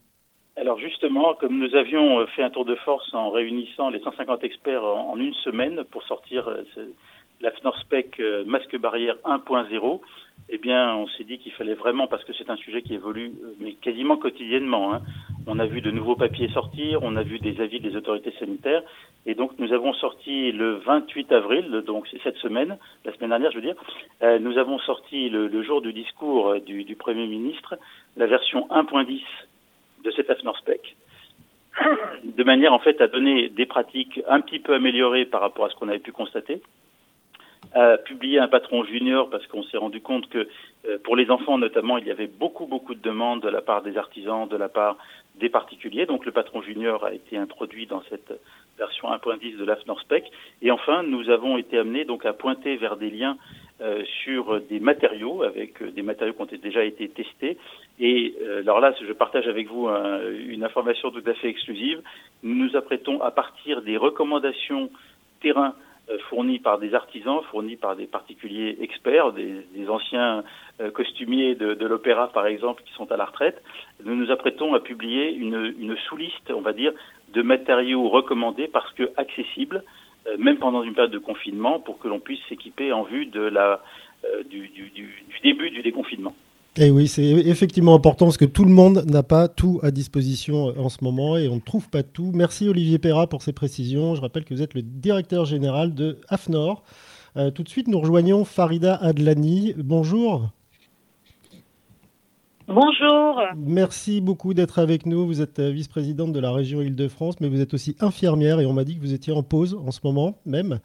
Alors 0.55 0.77
justement, 0.77 1.33
comme 1.33 1.57
nous 1.57 1.75
avions 1.75 2.19
euh, 2.19 2.25
fait 2.27 2.43
un 2.43 2.51
tour 2.51 2.63
de 2.63 2.75
force 2.75 3.11
en 3.13 3.31
réunissant 3.31 3.89
les 3.89 3.99
150 3.99 4.43
experts 4.43 4.83
en, 4.83 5.17
une 5.17 5.33
semaine 5.33 5.83
pour 5.89 6.03
sortir 6.03 6.47
la 7.41 7.51
FNORSPEC 7.51 8.21
masque 8.45 8.77
barrière 8.77 9.15
1.0, 9.25 9.99
eh 10.47 10.59
bien, 10.59 10.95
on 10.95 11.07
s'est 11.07 11.23
dit 11.23 11.39
qu'il 11.39 11.51
fallait 11.53 11.73
vraiment, 11.73 12.05
parce 12.07 12.23
que 12.23 12.33
c'est 12.33 12.51
un 12.51 12.55
sujet 12.55 12.83
qui 12.83 12.93
évolue, 12.93 13.31
mais 13.59 13.73
quasiment 13.73 14.15
quotidiennement. 14.15 14.93
Hein. 14.93 15.01
On 15.47 15.57
a 15.57 15.65
vu 15.65 15.81
de 15.81 15.89
nouveaux 15.89 16.15
papiers 16.15 16.49
sortir, 16.49 16.99
on 17.01 17.15
a 17.15 17.23
vu 17.23 17.39
des 17.39 17.59
avis 17.61 17.79
des 17.79 17.95
autorités 17.95 18.31
sanitaires, 18.39 18.83
et 19.25 19.33
donc 19.33 19.57
nous 19.57 19.73
avons 19.73 19.93
sorti 19.93 20.51
le 20.51 20.75
28 20.75 21.31
avril, 21.31 21.83
donc 21.85 22.07
c'est 22.11 22.21
cette 22.21 22.37
semaine, 22.37 22.77
la 23.05 23.13
semaine 23.13 23.31
dernière, 23.31 23.51
je 23.51 23.55
veux 23.55 23.63
dire, 23.63 23.75
euh, 24.21 24.37
nous 24.37 24.59
avons 24.59 24.77
sorti 24.79 25.29
le, 25.29 25.63
jour 25.63 25.81
du 25.81 25.93
discours 25.93 26.59
du, 26.61 26.83
du, 26.83 26.95
Premier 26.95 27.25
ministre 27.25 27.75
la 28.15 28.27
version 28.27 28.67
1.10 28.69 29.21
de 30.03 30.11
cet 30.11 30.29
AFNORSPEC, 30.29 30.95
de 32.23 32.43
manière 32.43 32.71
en 32.71 32.79
fait 32.79 33.01
à 33.01 33.07
donner 33.07 33.49
des 33.49 33.65
pratiques 33.65 34.21
un 34.27 34.41
petit 34.41 34.59
peu 34.59 34.75
améliorées 34.75 35.25
par 35.25 35.41
rapport 35.41 35.65
à 35.65 35.69
ce 35.69 35.75
qu'on 35.75 35.89
avait 35.89 35.97
pu 35.97 36.11
constater 36.11 36.61
a 37.75 37.97
publié 37.97 38.39
un 38.39 38.47
patron 38.47 38.85
junior 38.85 39.29
parce 39.29 39.45
qu'on 39.47 39.63
s'est 39.63 39.77
rendu 39.77 40.01
compte 40.01 40.29
que 40.29 40.47
euh, 40.87 40.97
pour 41.03 41.15
les 41.15 41.29
enfants 41.29 41.57
notamment, 41.57 41.97
il 41.97 42.07
y 42.07 42.11
avait 42.11 42.27
beaucoup 42.27 42.65
beaucoup 42.65 42.95
de 42.95 43.01
demandes 43.01 43.41
de 43.41 43.49
la 43.49 43.61
part 43.61 43.81
des 43.81 43.97
artisans, 43.97 44.47
de 44.47 44.55
la 44.55 44.69
part 44.69 44.97
des 45.35 45.49
particuliers. 45.49 46.05
Donc 46.05 46.25
le 46.25 46.31
patron 46.31 46.61
junior 46.61 47.03
a 47.03 47.13
été 47.13 47.37
introduit 47.37 47.85
dans 47.85 48.01
cette 48.09 48.33
version 48.77 49.09
1.10 49.09 49.57
de 49.57 49.65
l'AFNORSPEC. 49.65 50.31
Et 50.61 50.71
enfin, 50.71 51.03
nous 51.03 51.29
avons 51.29 51.57
été 51.57 51.77
amenés 51.77 52.05
donc 52.05 52.25
à 52.25 52.31
pointer 52.31 52.77
vers 52.77 52.95
des 52.95 53.09
liens 53.09 53.37
euh, 53.81 54.03
sur 54.23 54.61
des 54.61 54.79
matériaux, 54.79 55.43
avec 55.43 55.81
euh, 55.81 55.91
des 55.91 56.01
matériaux 56.01 56.33
qui 56.33 56.41
ont 56.41 56.57
déjà 56.61 56.85
été 56.85 57.09
testés. 57.09 57.57
Et 57.99 58.35
alors 58.59 58.79
là, 58.81 58.93
je 58.99 59.13
partage 59.13 59.47
avec 59.47 59.69
vous 59.69 59.87
une 59.87 60.65
information 60.65 61.11
tout 61.11 61.23
à 61.25 61.33
fait 61.33 61.47
exclusive. 61.47 62.01
Nous 62.43 62.55
nous 62.55 62.75
apprêtons 62.75 63.21
à 63.21 63.31
partir 63.31 63.81
des 63.81 63.95
recommandations 63.95 64.89
terrain 65.41 65.73
euh, 65.73 65.84
fournis 66.29 66.59
par 66.59 66.79
des 66.79 66.93
artisans, 66.93 67.41
fournis 67.51 67.75
par 67.75 67.95
des 67.95 68.05
particuliers 68.05 68.77
experts, 68.81 69.33
des, 69.33 69.89
anciens 69.89 70.43
euh, 70.81 70.91
costumiers 70.91 71.55
de, 71.55 71.85
l'opéra 71.85 72.27
par 72.27 72.47
exemple 72.47 72.83
qui 72.83 72.93
sont 72.93 73.11
à 73.11 73.17
la 73.17 73.25
retraite. 73.25 73.61
Nous 74.03 74.15
nous 74.15 74.31
apprêtons 74.31 74.73
à 74.73 74.79
publier 74.79 75.33
une, 75.33 75.73
une 75.79 75.95
sous-liste, 76.07 76.51
on 76.51 76.61
va 76.61 76.73
dire, 76.73 76.93
de 77.33 77.41
matériaux 77.41 78.09
recommandés 78.09 78.67
parce 78.67 78.91
que 78.93 79.11
accessibles, 79.17 79.83
euh, 80.27 80.35
même 80.37 80.57
pendant 80.57 80.83
une 80.83 80.93
période 80.93 81.11
de 81.13 81.19
confinement, 81.19 81.79
pour 81.79 81.99
que 81.99 82.07
l'on 82.07 82.19
puisse 82.19 82.43
s'équiper 82.49 82.91
en 82.91 83.03
vue 83.03 83.25
de 83.25 83.41
la, 83.41 83.81
du, 84.49 84.69
du, 84.69 84.89
du 84.89 85.39
début 85.43 85.69
du 85.69 85.81
déconfinement. 85.81 86.33
Et 86.77 86.87
eh 86.87 86.91
oui, 86.91 87.07
c'est 87.07 87.23
effectivement 87.23 87.95
important 87.95 88.25
parce 88.25 88.35
que 88.35 88.43
tout 88.43 88.65
le 88.65 88.71
monde 88.71 89.05
n'a 89.07 89.23
pas 89.23 89.47
tout 89.47 89.79
à 89.81 89.91
disposition 89.91 90.67
euh, 90.69 90.73
en 90.77 90.89
ce 90.89 90.97
moment 91.01 91.37
et 91.37 91.47
on 91.47 91.55
ne 91.55 91.61
trouve 91.61 91.87
pas 91.87 92.03
tout. 92.03 92.31
Merci 92.33 92.67
Olivier 92.67 92.99
Perra 92.99 93.27
pour 93.27 93.43
ces 93.43 93.53
précisions. 93.53 94.13
Je 94.13 94.19
rappelle 94.19 94.43
que 94.43 94.53
vous 94.53 94.61
êtes 94.61 94.73
le 94.73 94.81
directeur 94.81 95.45
général 95.45 95.93
de 95.93 96.19
AFNOR. 96.27 96.83
Euh, 97.37 97.49
tout 97.49 97.63
de 97.63 97.69
suite, 97.69 97.87
nous 97.87 97.99
rejoignons 97.99 98.43
Farida 98.43 98.95
Adlani. 98.95 99.73
Bonjour. 99.77 100.49
Bonjour. 102.67 103.41
Merci 103.57 104.21
beaucoup 104.21 104.55
d'être 104.55 104.79
avec 104.79 105.05
nous. 105.05 105.27
Vous 105.27 105.39
êtes 105.39 105.59
euh, 105.59 105.69
vice-présidente 105.69 106.33
de 106.33 106.39
la 106.39 106.51
région 106.51 106.81
Île-de-France, 106.81 107.35
mais 107.39 107.47
vous 107.47 107.61
êtes 107.61 107.75
aussi 107.75 107.95
infirmière 107.99 108.59
et 108.59 108.65
on 108.65 108.73
m'a 108.73 108.83
dit 108.83 108.95
que 108.95 109.01
vous 109.01 109.13
étiez 109.13 109.31
en 109.31 109.43
pause 109.43 109.79
en 109.85 109.91
ce 109.91 109.99
moment 110.03 110.39
même. 110.47 110.79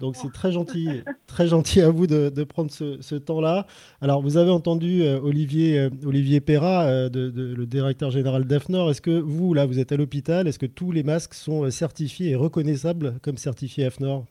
Donc 0.00 0.16
c'est 0.16 0.32
très 0.32 0.52
gentil, 0.52 0.88
très 1.26 1.46
gentil 1.46 1.82
à 1.82 1.90
vous 1.90 2.06
de, 2.06 2.44
prendre 2.44 2.70
ce, 2.70 3.14
temps-là. 3.14 3.66
Alors 4.00 4.22
vous 4.22 4.38
avez 4.38 4.50
entendu 4.50 5.02
euh, 5.02 5.20
Olivier, 5.20 5.78
euh, 5.78 5.90
Olivier 6.06 6.40
Perra, 6.40 6.86
le 7.12 7.64
directeur 7.66 8.10
général 8.10 8.46
d'AFNOR. 8.46 8.90
Est-ce 8.90 9.02
que 9.02 9.18
vous, 9.18 9.52
là, 9.52 9.66
vous 9.66 9.78
êtes 9.78 9.92
à 9.92 9.96
l'hôpital? 9.96 10.48
Est-ce 10.48 10.58
que 10.58 10.66
tous 10.66 10.92
les 10.92 11.02
masques 11.02 11.34
sont 11.34 11.70
certifiés 11.70 12.30
et 12.30 12.36
reconnaissables 12.36 13.18
comme 13.22 13.36
certifiés 13.36 13.84
AFNOR? 13.84 14.24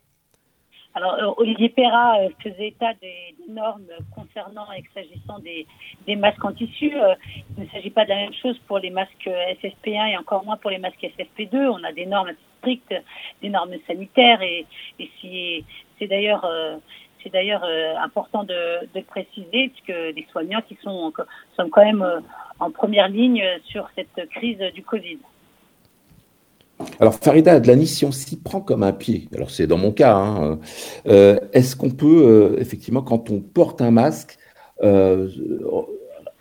Alors, 0.98 1.36
Olivier 1.38 1.70
Perra 1.70 2.18
faisait 2.42 2.70
état 2.70 2.94
des, 3.02 3.36
normes 3.50 3.88
concernant 4.14 4.70
et 4.74 4.84
s'agissant 4.94 5.40
des, 5.40 6.16
masques 6.16 6.44
en 6.44 6.52
tissu. 6.52 6.92
il 7.58 7.64
ne 7.64 7.70
s'agit 7.70 7.92
pas 7.92 8.04
de 8.04 8.10
la 8.10 8.16
même 8.16 8.34
chose 8.34 8.58
pour 8.68 8.80
les 8.80 8.90
masques 8.90 9.30
SFP1 9.62 10.12
et 10.12 10.18
encore 10.18 10.44
moins 10.44 10.58
pour 10.58 10.72
les 10.72 10.80
masques 10.80 11.02
SFP2. 11.02 11.56
On 11.56 11.84
a 11.84 11.92
des 11.94 12.06
normes 12.06 12.34
strictes, 12.58 12.94
des 13.42 13.50
normes 13.50 13.76
sanitaires 13.86 14.42
et, 14.42 14.66
c'est 16.00 16.08
d'ailleurs 16.08 16.46
euh, 16.46 16.78
c'est 17.24 17.32
d'ailleurs 17.32 17.64
euh, 17.64 17.96
important 17.98 18.44
de, 18.44 19.02
préciser 19.08 19.72
que 19.88 20.14
les 20.14 20.28
soignants 20.32 20.62
qui 20.62 20.78
sont, 20.84 21.14
sont 21.56 21.70
quand 21.70 21.84
même 21.84 22.02
euh, 22.02 22.20
en 22.60 22.72
première 22.72 23.08
ligne 23.08 23.44
sur 23.66 23.88
cette 23.96 24.30
crise 24.30 24.60
du 24.74 24.84
Covid. 24.84 25.20
Alors 27.00 27.16
Farida 27.16 27.54
Adlani, 27.54 27.88
si 27.88 28.06
on 28.06 28.12
s'y 28.12 28.38
prend 28.38 28.62
comme 28.62 28.84
un 28.84 28.94
pied, 28.94 29.28
alors 29.34 29.50
c'est 29.50 29.68
dans 29.68 29.78
mon 29.78 29.92
cas, 29.92 30.16
hein, 30.16 30.60
est-ce 31.06 31.76
qu'on 31.76 31.90
peut 31.90 32.56
effectivement 32.60 33.02
quand 33.02 33.30
on 33.30 33.40
porte 33.40 33.82
un 33.82 33.92
masque 33.92 34.38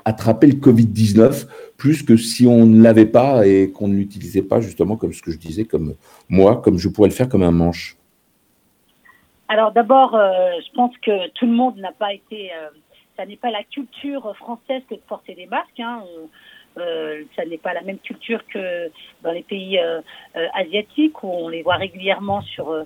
attraper 0.05 0.47
le 0.47 0.55
Covid-19 0.55 1.47
plus 1.77 2.03
que 2.03 2.17
si 2.17 2.47
on 2.47 2.67
ne 2.67 2.83
l'avait 2.83 3.07
pas 3.07 3.47
et 3.47 3.71
qu'on 3.71 3.89
ne 3.89 3.95
l'utilisait 3.95 4.43
pas 4.43 4.61
justement 4.61 4.97
comme 4.97 5.13
ce 5.13 5.23
que 5.23 5.31
je 5.31 5.39
disais, 5.39 5.65
comme 5.65 5.95
moi, 6.29 6.61
comme 6.61 6.79
je 6.79 6.89
pourrais 6.89 7.09
le 7.09 7.15
faire 7.15 7.29
comme 7.29 7.43
un 7.43 7.51
manche? 7.51 7.97
Alors 9.49 9.73
d'abord, 9.73 10.13
je 10.13 10.75
pense 10.75 10.93
que 10.99 11.29
tout 11.31 11.47
le 11.47 11.53
monde 11.53 11.79
n'a 11.79 11.93
pas 11.93 12.13
été 12.13 12.51
ça 13.17 13.25
n'est 13.25 13.37
pas 13.37 13.51
la 13.51 13.65
culture 13.65 14.37
française 14.37 14.83
que 14.91 14.95
de 14.95 15.01
porter 15.09 15.35
des 15.35 15.47
masques. 15.47 15.81
Hein. 15.81 16.03
Euh, 16.79 17.23
ça 17.35 17.45
n'est 17.45 17.59
pas 17.59 17.73
la 17.73 17.83
même 17.83 17.99
culture 17.99 18.41
que 18.53 18.91
dans 19.23 19.33
les 19.33 19.43
pays 19.43 19.79
euh, 19.79 20.01
euh, 20.37 20.47
asiatiques 20.55 21.23
où 21.23 21.29
on 21.29 21.49
les 21.49 21.63
voit 21.63 21.77
régulièrement 21.77 22.43
sur 22.43 22.85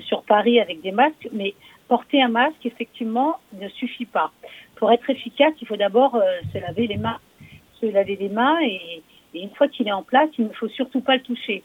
sur 0.00 0.22
Paris 0.22 0.60
avec 0.60 0.82
des 0.82 0.92
masques. 0.92 1.28
Mais 1.32 1.54
porter 1.88 2.22
un 2.22 2.28
masque, 2.28 2.64
effectivement, 2.64 3.36
ne 3.52 3.68
suffit 3.68 4.04
pas. 4.06 4.30
Pour 4.76 4.92
être 4.92 5.08
efficace, 5.10 5.52
il 5.60 5.66
faut 5.66 5.76
d'abord 5.76 6.20
se 6.52 6.58
laver 6.58 6.86
les 6.86 6.96
mains, 6.96 7.18
se 7.80 7.86
laver 7.86 8.16
les 8.16 8.28
mains 8.28 8.58
et, 8.62 9.02
et 9.34 9.42
une 9.42 9.50
fois 9.50 9.68
qu'il 9.68 9.88
est 9.88 9.92
en 9.92 10.04
place, 10.04 10.28
il 10.38 10.46
ne 10.46 10.52
faut 10.52 10.68
surtout 10.68 11.00
pas 11.00 11.16
le 11.16 11.22
toucher. 11.22 11.64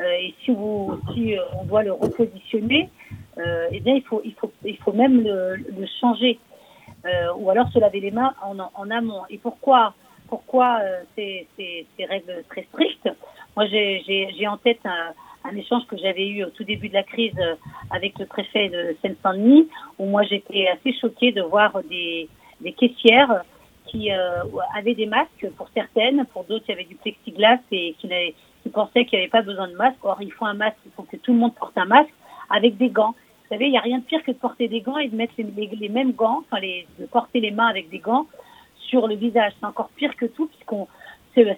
et 0.00 0.34
si, 0.44 0.52
vous, 0.52 1.00
si 1.12 1.36
on 1.60 1.64
doit 1.64 1.82
le 1.82 1.92
repositionner, 1.92 2.88
eh 3.36 3.80
bien 3.80 3.94
il 3.94 4.02
faut, 4.02 4.22
il 4.24 4.34
faut, 4.34 4.52
il 4.64 4.76
faut 4.78 4.92
même 4.92 5.22
le, 5.22 5.56
le 5.56 5.86
changer. 6.00 6.38
Euh, 7.06 7.32
ou 7.36 7.50
alors 7.50 7.68
se 7.68 7.78
laver 7.78 8.00
les 8.00 8.10
mains 8.10 8.34
en, 8.42 8.58
en 8.58 8.90
amont. 8.90 9.22
Et 9.30 9.38
pourquoi, 9.38 9.94
pourquoi 10.28 10.80
euh, 10.82 11.02
ces, 11.14 11.46
ces, 11.56 11.86
ces, 11.96 12.04
règles 12.04 12.44
très 12.48 12.64
strictes 12.64 13.08
Moi, 13.56 13.66
j'ai 13.66 14.48
en 14.48 14.56
tête 14.56 14.80
un, 14.84 15.12
un 15.44 15.56
échange 15.56 15.86
que 15.86 15.96
j'avais 15.96 16.28
eu 16.28 16.44
au 16.44 16.50
tout 16.50 16.64
début 16.64 16.88
de 16.88 16.94
la 16.94 17.02
crise 17.02 17.34
euh, 17.38 17.54
avec 17.90 18.18
le 18.18 18.26
préfet 18.26 18.68
de 18.68 18.96
Seine-Saint-Denis, 19.02 19.68
où 19.98 20.06
moi 20.06 20.22
j'étais 20.24 20.68
assez 20.68 20.92
choquée 20.98 21.32
de 21.32 21.42
voir 21.42 21.80
des, 21.88 22.28
des 22.60 22.72
caissières 22.72 23.42
qui 23.86 24.10
euh, 24.12 24.42
avaient 24.76 24.94
des 24.94 25.06
masques 25.06 25.48
pour 25.56 25.68
certaines, 25.74 26.24
pour 26.32 26.44
d'autres 26.44 26.64
il 26.68 26.72
y 26.72 26.74
avait 26.74 26.84
du 26.84 26.96
plexiglas 26.96 27.58
et 27.70 27.94
qui, 28.00 28.08
qui 28.62 28.68
pensaient 28.70 29.04
qu'il 29.04 29.18
n'y 29.18 29.24
avait 29.24 29.30
pas 29.30 29.42
besoin 29.42 29.68
de 29.68 29.76
masque. 29.76 29.98
Or, 30.02 30.18
il 30.20 30.32
faut 30.32 30.46
un 30.46 30.54
masque, 30.54 30.78
il 30.84 30.92
faut 30.92 31.04
que 31.04 31.16
tout 31.16 31.32
le 31.32 31.38
monde 31.38 31.54
porte 31.54 31.78
un 31.78 31.84
masque 31.84 32.12
avec 32.50 32.76
des 32.76 32.88
gants. 32.88 33.14
Vous 33.42 33.54
savez, 33.54 33.66
il 33.66 33.70
n'y 33.70 33.78
a 33.78 33.82
rien 33.82 33.98
de 33.98 34.04
pire 34.04 34.24
que 34.24 34.32
de 34.32 34.36
porter 34.36 34.66
des 34.66 34.80
gants 34.80 34.98
et 34.98 35.08
de 35.08 35.14
mettre 35.14 35.34
les, 35.38 35.44
les, 35.66 35.88
mêmes 35.88 36.12
gants, 36.12 36.40
enfin 36.40 36.60
les, 36.60 36.84
de 36.98 37.06
porter 37.06 37.38
les 37.38 37.52
mains 37.52 37.68
avec 37.68 37.88
des 37.90 38.00
gants 38.00 38.26
sur 38.88 39.06
le 39.06 39.14
visage. 39.14 39.52
C'est 39.58 39.66
encore 39.66 39.90
pire 39.90 40.16
que 40.16 40.26
tout, 40.26 40.46
puisqu'on 40.46 40.88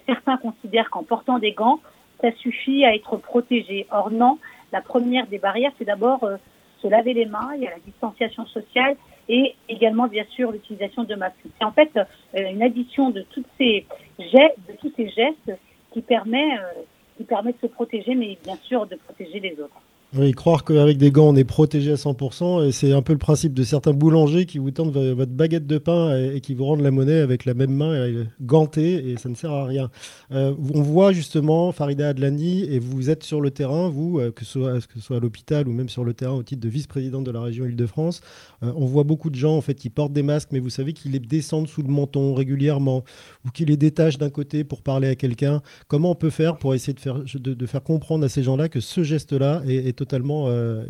certains 0.05 0.37
considèrent 0.37 0.89
qu'en 0.89 1.03
portant 1.03 1.39
des 1.39 1.53
gants, 1.53 1.79
ça 2.21 2.31
suffit 2.33 2.85
à 2.85 2.93
être 2.93 3.17
protégé. 3.17 3.87
Or 3.91 4.11
non, 4.11 4.37
la 4.71 4.81
première 4.81 5.27
des 5.27 5.37
barrières, 5.37 5.71
c'est 5.77 5.85
d'abord 5.85 6.23
euh, 6.23 6.37
se 6.81 6.87
laver 6.87 7.13
les 7.13 7.25
mains, 7.25 7.51
il 7.55 7.63
y 7.63 7.67
a 7.67 7.71
la 7.71 7.79
distanciation 7.79 8.45
sociale 8.47 8.95
et 9.27 9.55
également 9.67 10.07
bien 10.07 10.25
sûr 10.31 10.51
l'utilisation 10.51 11.03
de 11.03 11.15
masques. 11.15 11.35
C'est 11.57 11.65
en 11.65 11.71
fait 11.71 11.91
euh, 11.97 12.51
une 12.51 12.61
addition 12.61 13.09
de 13.09 13.21
toutes 13.21 13.47
ces 13.57 13.85
gestes, 14.17 14.57
de 14.67 14.73
tous 14.79 14.91
ces 14.95 15.09
gestes 15.09 15.53
qui 15.91 16.01
permet, 16.01 16.57
euh, 16.57 16.81
qui 17.17 17.23
permet 17.23 17.53
de 17.53 17.59
se 17.61 17.67
protéger, 17.67 18.15
mais 18.15 18.37
bien 18.43 18.55
sûr 18.57 18.85
de 18.85 18.95
protéger 18.95 19.39
les 19.39 19.59
autres. 19.59 19.81
Oui, 20.17 20.31
croire 20.31 20.63
qu'avec 20.63 20.97
des 20.97 21.11
gants, 21.11 21.29
on 21.29 21.35
est 21.35 21.43
protégé 21.43 21.91
à 21.91 21.95
100%, 21.95 22.65
et 22.65 22.71
c'est 22.71 22.93
un 22.93 23.03
peu 23.03 23.13
le 23.13 23.19
principe 23.19 23.53
de 23.53 23.61
certains 23.61 23.93
boulangers 23.93 24.47
qui 24.47 24.57
vous 24.57 24.71
tendent 24.71 24.91
votre 24.91 25.31
baguette 25.31 25.67
de 25.67 25.77
pain 25.77 26.17
et, 26.17 26.41
qui 26.41 26.55
vous 26.55 26.65
rendent 26.65 26.81
la 26.81 26.89
monnaie 26.89 27.19
avec 27.19 27.45
la 27.45 27.53
même 27.53 27.75
main 27.75 28.25
gantée, 28.41 29.11
et 29.11 29.17
ça 29.17 29.29
ne 29.29 29.35
sert 29.35 29.51
à 29.51 29.65
rien. 29.65 29.91
Euh, 30.31 30.55
on 30.73 30.81
voit 30.81 31.11
justement 31.11 31.71
Farida 31.71 32.09
Adlani, 32.09 32.63
et 32.63 32.79
vous 32.79 33.11
êtes 33.11 33.23
sur 33.23 33.39
le 33.39 33.51
terrain, 33.51 33.89
vous, 33.89 34.19
euh, 34.19 34.31
que 34.31 34.45
ce 34.45 34.79
soit, 34.99 35.17
à 35.17 35.19
l'hôpital 35.19 35.67
ou 35.67 35.73
même 35.73 35.89
sur 35.89 36.03
le 36.03 36.15
terrain 36.15 36.33
au 36.33 36.41
titre 36.41 36.61
de 36.61 36.69
vice-présidente 36.69 37.23
de 37.23 37.31
la 37.31 37.41
région 37.41 37.65
Île-de-France. 37.65 38.21
Euh, 38.63 38.73
on 38.75 38.87
voit 38.87 39.03
beaucoup 39.03 39.29
de 39.29 39.35
gens 39.35 39.57
en 39.57 39.61
fait 39.61 39.75
qui 39.75 39.91
portent 39.91 40.13
des 40.13 40.23
masques, 40.23 40.49
mais 40.51 40.59
vous 40.59 40.71
savez 40.71 40.93
qu'ils 40.93 41.11
les 41.11 41.19
descendent 41.19 41.67
sous 41.67 41.83
le 41.83 41.89
menton 41.89 42.33
régulièrement, 42.33 43.03
ou 43.45 43.51
qu'ils 43.51 43.67
les 43.67 43.77
détachent 43.77 44.17
d'un 44.17 44.31
côté 44.31 44.63
pour 44.63 44.81
parler 44.81 45.07
à 45.07 45.13
quelqu'un. 45.15 45.61
Comment 45.87 46.09
on 46.09 46.15
peut 46.15 46.31
faire 46.31 46.57
pour 46.57 46.73
essayer 46.73 46.93
de 46.93 47.65
faire, 47.67 47.83
comprendre 47.83 48.25
à 48.25 48.29
ces 48.29 48.41
gens-là 48.41 48.69
que 48.69 48.79
ce 48.79 49.03
geste-là 49.03 49.61
est, 49.67 49.87
est 49.87 49.98
totalement 49.99 50.47
euh, 50.47 50.85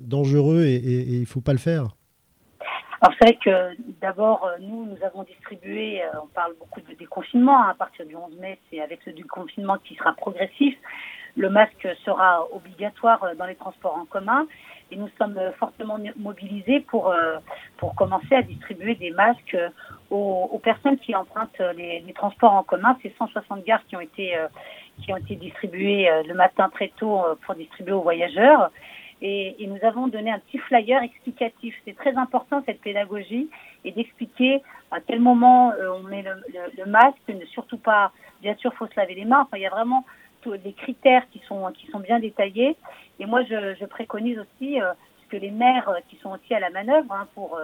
dangereux 0.00 0.64
et, 0.64 0.76
il 0.76 1.20
ne 1.20 1.26
faut 1.26 1.42
pas 1.42 1.52
le 1.52 1.58
faire 1.58 1.94
alors 3.02 3.14
c'est 3.18 3.28
vrai 3.28 3.38
que 3.44 4.00
d'abord, 4.00 4.46
euh, 4.46 4.56
nous, 4.60 4.86
nous 4.86 4.96
avons 5.04 5.24
distribué, 5.24 6.02
euh, 6.02 6.06
on 6.22 6.26
parle 6.28 6.54
beaucoup 6.58 6.80
de 6.80 6.94
déconfinement, 6.94 7.62
hein, 7.62 7.68
à 7.72 7.74
partir 7.74 8.06
du 8.06 8.16
11 8.16 8.38
mai, 8.40 8.58
c'est 8.70 8.80
avec 8.80 9.00
ce 9.04 9.10
déconfinement 9.10 9.76
qui 9.84 9.94
sera 9.94 10.14
progressif. 10.14 10.74
Le 11.36 11.50
masque 11.50 11.86
sera 12.06 12.46
obligatoire 12.50 13.20
dans 13.36 13.44
les 13.44 13.56
transports 13.56 13.96
en 13.98 14.06
commun 14.06 14.46
et 14.90 14.96
nous 14.96 15.10
sommes 15.18 15.38
fortement 15.58 15.98
mobilisés 16.16 16.80
pour, 16.80 17.12
pour 17.76 17.94
commencer 17.94 18.34
à 18.36 18.42
distribuer 18.42 18.94
des 18.94 19.10
masques 19.10 19.58
aux, 20.10 20.60
personnes 20.62 20.96
qui 20.98 21.14
empruntent 21.14 21.60
les, 21.76 22.04
transports 22.14 22.52
en 22.52 22.62
commun. 22.62 22.96
C'est 23.02 23.12
160 23.18 23.64
gares 23.66 23.84
qui 23.88 23.96
ont 23.96 24.00
été 24.00 24.32
qui 25.02 25.12
ont 25.12 25.16
été 25.16 25.36
distribués 25.36 26.08
euh, 26.08 26.22
le 26.22 26.34
matin 26.34 26.68
très 26.68 26.88
tôt 26.96 27.20
euh, 27.20 27.34
pour 27.44 27.54
distribuer 27.54 27.92
aux 27.92 28.02
voyageurs. 28.02 28.70
Et, 29.22 29.62
et, 29.62 29.66
nous 29.66 29.78
avons 29.82 30.08
donné 30.08 30.30
un 30.30 30.38
petit 30.38 30.58
flyer 30.58 31.02
explicatif. 31.02 31.74
C'est 31.84 31.96
très 31.96 32.14
important 32.16 32.62
cette 32.66 32.80
pédagogie 32.80 33.48
et 33.84 33.92
d'expliquer 33.92 34.62
à 34.90 35.00
quel 35.00 35.20
moment 35.20 35.72
euh, 35.72 35.92
on 35.98 36.02
met 36.02 36.22
le, 36.22 36.34
le, 36.76 36.84
masque, 36.84 37.16
ne 37.28 37.44
surtout 37.46 37.78
pas, 37.78 38.12
bien 38.42 38.54
sûr, 38.56 38.74
faut 38.74 38.86
se 38.86 38.96
laver 38.96 39.14
les 39.14 39.24
mains. 39.24 39.42
Enfin, 39.42 39.56
il 39.56 39.62
y 39.62 39.66
a 39.66 39.70
vraiment 39.70 40.04
tous 40.42 40.56
des 40.58 40.72
critères 40.72 41.22
qui 41.30 41.40
sont 41.48 41.70
qui 41.72 41.86
sont 41.86 42.00
bien 42.00 42.18
détaillés. 42.18 42.76
Et 43.18 43.26
moi, 43.26 43.42
je, 43.44 43.74
je 43.80 43.84
préconise 43.86 44.38
aussi 44.38 44.80
euh, 44.80 44.92
que 45.30 45.36
les 45.36 45.50
maires 45.50 45.90
qui 46.08 46.16
sont 46.16 46.30
aussi 46.30 46.52
à 46.54 46.60
la 46.60 46.70
manœuvre 46.70 47.12
hein, 47.12 47.26
pour 47.34 47.58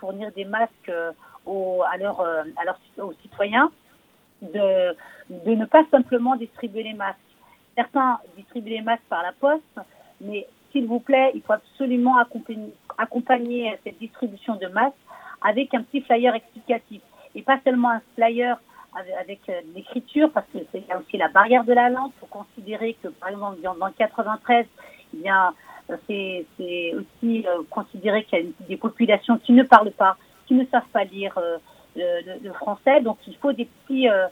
fournir 0.00 0.32
des 0.32 0.44
masques 0.44 0.92
aux, 1.44 1.82
à, 1.92 1.96
leur, 1.98 2.20
à 2.22 2.64
leurs 2.64 2.80
aux 2.98 3.12
citoyens 3.22 3.70
de, 4.42 4.96
de 5.30 5.54
ne 5.54 5.64
pas 5.64 5.84
simplement 5.90 6.36
distribuer 6.36 6.82
les 6.82 6.94
masques. 6.94 7.18
Certains 7.76 8.18
distribuent 8.36 8.70
les 8.70 8.82
masques 8.82 9.02
par 9.08 9.22
la 9.22 9.32
poste, 9.32 9.80
mais 10.20 10.46
s'il 10.72 10.86
vous 10.86 11.00
plaît, 11.00 11.30
il 11.34 11.42
faut 11.42 11.52
absolument 11.52 12.16
accompagner, 12.98 13.78
cette 13.84 13.98
distribution 13.98 14.56
de 14.56 14.66
masques 14.68 14.96
avec 15.42 15.72
un 15.74 15.82
petit 15.82 16.00
flyer 16.00 16.34
explicatif. 16.34 17.02
Et 17.34 17.42
pas 17.42 17.58
seulement 17.64 17.90
un 17.90 18.02
flyer 18.14 18.58
avec, 19.18 19.40
euh, 19.48 19.60
l'écriture, 19.74 20.30
parce 20.32 20.46
que 20.52 20.58
c'est 20.70 20.84
aussi 20.94 21.16
la 21.16 21.28
barrière 21.28 21.64
de 21.64 21.72
la 21.72 21.88
langue. 21.88 22.10
Il 22.16 22.20
faut 22.20 22.26
considérer 22.26 22.94
que, 23.02 23.08
par 23.08 23.30
exemple, 23.30 23.60
dans 23.62 23.74
93, 23.90 24.66
eh 25.14 25.16
bien, 25.16 25.54
euh, 25.90 25.96
c'est 26.06 26.94
aussi 26.94 27.46
euh, 27.46 27.62
considérer 27.70 28.24
qu'il 28.24 28.38
y 28.38 28.42
a 28.42 28.66
des 28.68 28.76
populations 28.76 29.38
qui 29.38 29.52
ne 29.52 29.62
parlent 29.62 29.92
pas, 29.92 30.16
qui 30.46 30.54
ne 30.54 30.66
savent 30.66 30.88
pas 30.92 31.04
lire 31.04 31.38
le, 31.96 32.52
français. 32.52 33.00
Donc 33.02 33.18
il 33.26 33.36
faut 33.36 33.52
des 33.52 33.66
petits, 33.66 34.08
euh, 34.08 34.26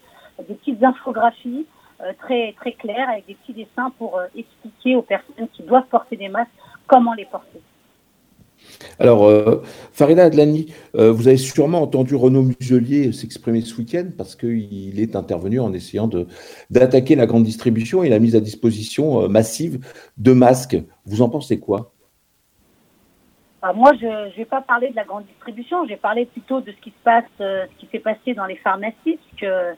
des 0.49 0.55
petites 0.55 0.83
infographies 0.83 1.67
euh, 2.01 2.13
très 2.19 2.73
claires 2.73 3.09
avec 3.11 3.27
des 3.27 3.35
petits 3.35 3.53
dessins 3.53 3.93
pour 3.99 4.19
euh, 4.19 4.27
expliquer 4.37 4.97
aux 4.97 5.03
personnes 5.03 5.49
qui 5.53 5.63
doivent 5.63 5.87
porter 5.91 6.17
des 6.17 6.29
masques 6.29 6.51
comment 6.87 7.15
les 7.15 7.27
porter. 7.27 7.61
Alors, 8.99 9.27
Farida 9.93 10.25
Adlani, 10.25 10.75
vous 10.93 11.29
avez 11.29 11.39
sûrement 11.39 11.81
entendu 11.81 12.15
Renaud 12.15 12.43
Muselier 12.43 13.11
s'exprimer 13.11 13.63
ce 13.63 13.75
week-end 13.79 14.09
parce 14.19 14.37
qu'il 14.37 15.01
est 15.01 15.17
intervenu 15.17 15.61
en 15.61 15.73
essayant 15.73 16.11
d'attaquer 16.69 17.15
la 17.15 17.25
grande 17.25 17.45
distribution 17.45 18.03
et 18.03 18.11
la 18.11 18.19
mise 18.19 18.37
à 18.37 18.41
disposition 18.41 19.27
massive 19.31 19.83
de 20.19 20.33
masques. 20.33 20.77
Vous 21.07 21.23
en 21.23 21.31
pensez 21.31 21.59
quoi? 21.59 21.95
Moi, 23.75 23.93
je 24.01 24.07
ne 24.07 24.37
vais 24.37 24.47
pas 24.47 24.63
parler 24.63 24.89
de 24.89 24.97
la 24.97 25.05
grande 25.05 25.27
distribution, 25.27 25.85
je 25.85 25.91
vais 25.91 25.97
parler 25.97 26.25
plutôt 26.25 26.61
de 26.61 26.73
ce 26.73 26.77
qui 26.79 26.91
se 26.91 27.05
passe, 27.05 27.25
euh, 27.41 27.67
ce 27.67 27.81
qui 27.81 27.89
s'est 27.93 27.99
passé 27.99 28.33
dans 28.33 28.47
les 28.47 28.57
pharmacies, 28.57 29.19
que 29.39 29.75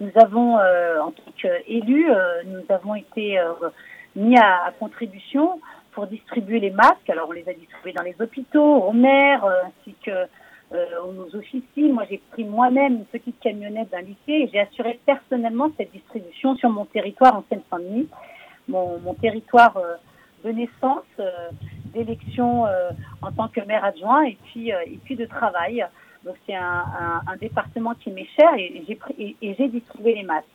nous 0.00 0.10
avons, 0.16 0.58
euh, 0.58 1.00
en 1.00 1.10
tant 1.10 1.32
qu'élus, 1.36 2.10
euh, 2.10 2.42
nous 2.46 2.64
avons 2.70 2.94
été 2.94 3.38
mis 4.14 4.38
à, 4.38 4.64
à, 4.66 4.72
contribution 4.72 5.60
pour 5.92 6.06
distribuer 6.06 6.60
les 6.60 6.70
masques. 6.70 7.08
Alors, 7.10 7.28
on 7.28 7.32
les 7.32 7.46
a 7.48 7.52
distribués 7.52 7.92
dans 7.92 8.02
les 8.02 8.16
hôpitaux, 8.20 8.76
aux 8.84 8.92
maires, 8.92 9.44
ainsi 9.44 9.94
que 10.04 10.26
aux 10.72 11.36
officines. 11.36 11.92
Moi, 11.92 12.04
j'ai 12.10 12.20
pris 12.32 12.44
moi-même 12.44 12.94
une 12.94 13.04
petite 13.04 13.38
camionnette 13.38 13.90
d'un 13.90 14.00
lycée 14.00 14.16
et 14.28 14.50
j'ai 14.52 14.58
assuré 14.60 14.98
personnellement 15.06 15.70
cette 15.76 15.92
distribution 15.92 16.56
sur 16.56 16.70
mon 16.70 16.86
territoire 16.86 17.36
en 17.36 17.44
Seine-Saint-Denis, 17.48 18.08
mon, 18.66 18.98
mon 18.98 19.14
territoire 19.14 19.78
de 20.44 20.50
naissance 20.50 21.04
d'élection 21.96 22.66
euh, 22.66 22.90
en 23.22 23.32
tant 23.32 23.48
que 23.48 23.60
maire 23.60 23.84
adjoint 23.84 24.24
et 24.24 24.36
puis, 24.44 24.72
euh, 24.72 24.80
et 24.86 24.98
puis 25.04 25.16
de 25.16 25.26
travail. 25.26 25.86
Donc 26.24 26.36
c'est 26.46 26.54
un, 26.54 27.22
un, 27.26 27.36
département 27.36 27.94
qui 27.94 28.10
m'est 28.10 28.28
cher 28.36 28.52
et 28.56 28.82
j'ai 28.86 28.98
et, 29.42 29.68
distribué 29.68 30.14
les 30.14 30.22
masques. 30.24 30.46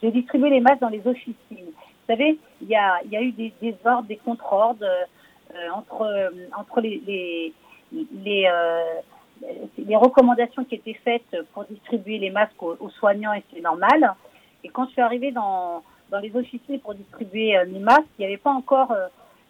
J'ai 0.00 0.12
distribué 0.12 0.50
les 0.50 0.60
masques 0.60 0.80
dans 0.80 0.88
les 0.88 1.04
officines. 1.06 1.34
Vous 1.50 2.06
savez, 2.06 2.38
il 2.62 2.68
y 2.68 2.76
a, 2.76 3.00
y 3.10 3.16
a 3.16 3.22
eu 3.22 3.32
des, 3.32 3.52
des 3.60 3.74
ordres, 3.84 4.06
des 4.06 4.16
contre-ordres 4.16 4.84
euh, 4.84 5.70
entre, 5.74 6.32
entre 6.56 6.80
les, 6.80 7.02
les, 7.04 7.52
les, 7.92 8.48
les, 9.78 9.96
recommandations 9.96 10.64
qui 10.64 10.76
étaient 10.76 11.00
faites 11.04 11.36
pour 11.52 11.64
distribuer 11.64 12.18
les 12.18 12.30
masques 12.30 12.62
aux, 12.62 12.90
soignants 12.90 13.32
et 13.32 13.42
c'est 13.52 13.60
normal. 13.60 14.14
Et 14.62 14.68
quand 14.68 14.86
je 14.86 14.92
suis 14.92 15.02
arrivée 15.02 15.32
dans, 15.32 15.82
dans 16.10 16.20
les 16.20 16.34
officines 16.36 16.78
pour 16.78 16.94
distribuer 16.94 17.58
les 17.66 17.80
masques, 17.80 18.06
il 18.18 18.20
n'y 18.20 18.26
avait 18.26 18.36
pas 18.36 18.52
encore 18.52 18.94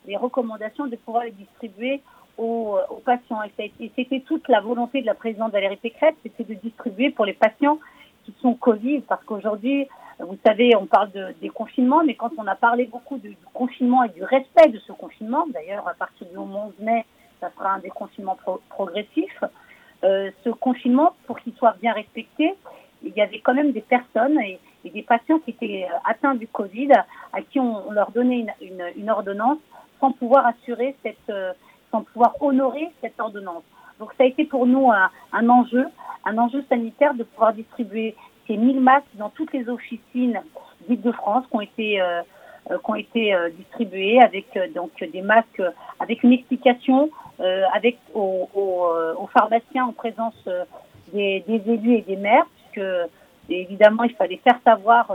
les 0.09 0.17
recommandations 0.17 0.87
de 0.87 0.97
pouvoir 0.97 1.25
les 1.25 1.31
distribuer 1.33 2.01
aux, 2.37 2.79
aux 2.91 3.03
patients. 3.05 3.43
Et 3.59 3.93
c'était 3.95 4.21
toute 4.21 4.49
la 4.49 4.61
volonté 4.61 5.01
de 5.01 5.07
la 5.07 5.15
présidente 5.15 5.53
Valérie 5.53 5.77
Pécresse, 5.77 6.15
c'était 6.23 6.45
de 6.45 6.55
distribuer 6.55 7.11
pour 7.11 7.25
les 7.25 7.35
patients 7.35 7.79
qui 8.25 8.35
sont 8.41 8.55
Covid, 8.55 9.01
parce 9.03 9.25
qu'aujourd'hui, 9.25 9.87
vous 10.19 10.37
savez, 10.45 10.75
on 10.75 10.87
parle 10.87 11.13
de, 11.13 11.35
des 11.41 11.49
confinements, 11.49 12.03
mais 12.05 12.15
quand 12.15 12.33
on 12.39 12.47
a 12.47 12.57
parlé 12.57 12.87
beaucoup 12.87 13.19
du 13.19 13.37
confinement 13.55 14.03
et 14.03 14.09
du 14.09 14.25
respect 14.25 14.69
de 14.69 14.79
ce 14.81 14.93
confinement, 14.93 15.47
d'ailleurs, 15.53 15.87
à 15.87 15.95
partir 15.95 16.27
du 16.27 16.37
11 16.37 16.73
mai, 16.81 17.05
ça 17.41 17.51
sera 17.57 17.75
un 17.75 17.79
déconfinement 17.79 18.37
progressif. 18.69 19.33
ce 20.03 20.51
confinement, 20.51 21.15
pour 21.27 21.39
qu'il 21.39 21.55
soit 21.55 21.77
bien 21.81 21.93
respecté, 21.93 22.55
il 23.03 23.13
y 23.17 23.21
avait 23.21 23.39
quand 23.39 23.55
même 23.55 23.73
des 23.73 23.81
personnes 23.81 24.41
et, 24.41 24.59
des 24.85 25.03
patients 25.03 25.39
qui 25.41 25.51
étaient 25.51 25.87
atteints 26.07 26.35
du 26.35 26.47
Covid, 26.47 26.93
à 27.33 27.43
qui 27.43 27.61
on, 27.61 27.91
leur 27.91 28.11
donnait 28.11 28.47
une, 28.97 29.11
ordonnance 29.11 29.59
sans 30.01 30.13
pouvoir 30.13 30.47
assurer 30.47 30.97
cette, 31.03 31.33
sans 31.91 32.03
pouvoir 32.03 32.35
honorer 32.41 32.91
cette 33.01 33.19
ordonnance. 33.19 33.65
Donc 33.99 34.13
ça 34.17 34.25
a 34.25 34.27
été 34.27 34.45
pour 34.45 34.67
nous 34.67 34.91
un, 34.91 35.11
un 35.33 35.49
enjeu, 35.49 35.87
un 36.25 36.39
enjeu 36.39 36.65
sanitaire 36.69 37.15
de 37.15 37.25
pouvoir 37.25 37.53
distribuer 37.53 38.15
ces 38.47 38.57
1000 38.57 38.81
masques 38.81 39.07
dans 39.15 39.29
toutes 39.31 39.53
les 39.53 39.69
officines 39.69 40.41
dites 40.89 41.03
de 41.03 41.13
France 41.13 41.45
qui 41.51 41.57
ont 41.57 41.61
été 41.61 42.01
euh, 42.01 42.23
euh, 42.71 42.79
qui 42.79 42.91
ont 42.91 42.95
été 42.95 43.35
euh, 43.35 43.51
distribués 43.51 44.21
avec 44.21 44.59
donc 44.75 44.93
des 45.01 45.23
masques 45.23 45.63
avec 46.01 46.23
une 46.23 46.33
explication 46.33 47.11
avec 47.73 47.99
aux, 48.15 48.49
aux, 48.53 49.29
pharmaciens 49.29 49.85
en 49.85 49.93
présence 49.93 50.49
des, 51.13 51.45
des, 51.47 51.63
élus 51.73 51.95
et 51.95 52.03
des 52.03 52.17
maires 52.17 52.47
puisque 52.57 52.85
évidemment 53.49 54.03
il 54.03 54.13
fallait 54.17 54.41
faire 54.43 54.59
savoir 54.65 55.13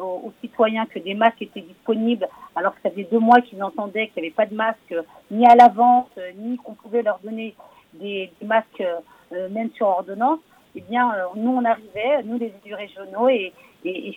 aux, 0.00 0.32
citoyens 0.40 0.86
que 0.86 0.98
des 0.98 1.14
masques 1.14 1.42
étaient 1.42 1.60
disponibles 1.60 2.28
alors 2.56 2.74
que 2.74 2.80
ça 2.82 2.90
faisait 2.90 3.08
deux 3.10 3.18
mois 3.18 3.40
qu'ils 3.40 3.62
entendaient 3.62 4.08
qu'il 4.08 4.22
n'y 4.22 4.28
avait 4.28 4.34
pas 4.34 4.46
de 4.46 4.54
masques 4.54 4.94
ni 5.30 5.46
à 5.46 5.54
la 5.54 5.68
vente 5.68 6.18
ni 6.36 6.56
qu'on 6.58 6.74
pouvait 6.74 7.02
leur 7.02 7.18
donner 7.20 7.54
des, 7.94 8.30
masques 8.42 8.82
même 9.30 9.70
sur 9.72 9.86
ordonnance 9.86 10.40
eh 10.76 10.80
bien, 10.82 11.12
euh, 11.14 11.24
nous, 11.36 11.50
on 11.50 11.64
arrivait, 11.64 12.22
nous, 12.24 12.38
les 12.38 12.52
élus 12.64 12.74
régionaux, 12.74 13.28
et, 13.28 13.52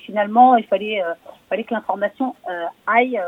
finalement, 0.06 0.56
il 0.56 0.66
fallait, 0.66 1.02
euh, 1.02 1.14
fallait 1.50 1.64
que 1.64 1.74
l'information 1.74 2.36
euh, 2.50 2.66
aille 2.86 3.20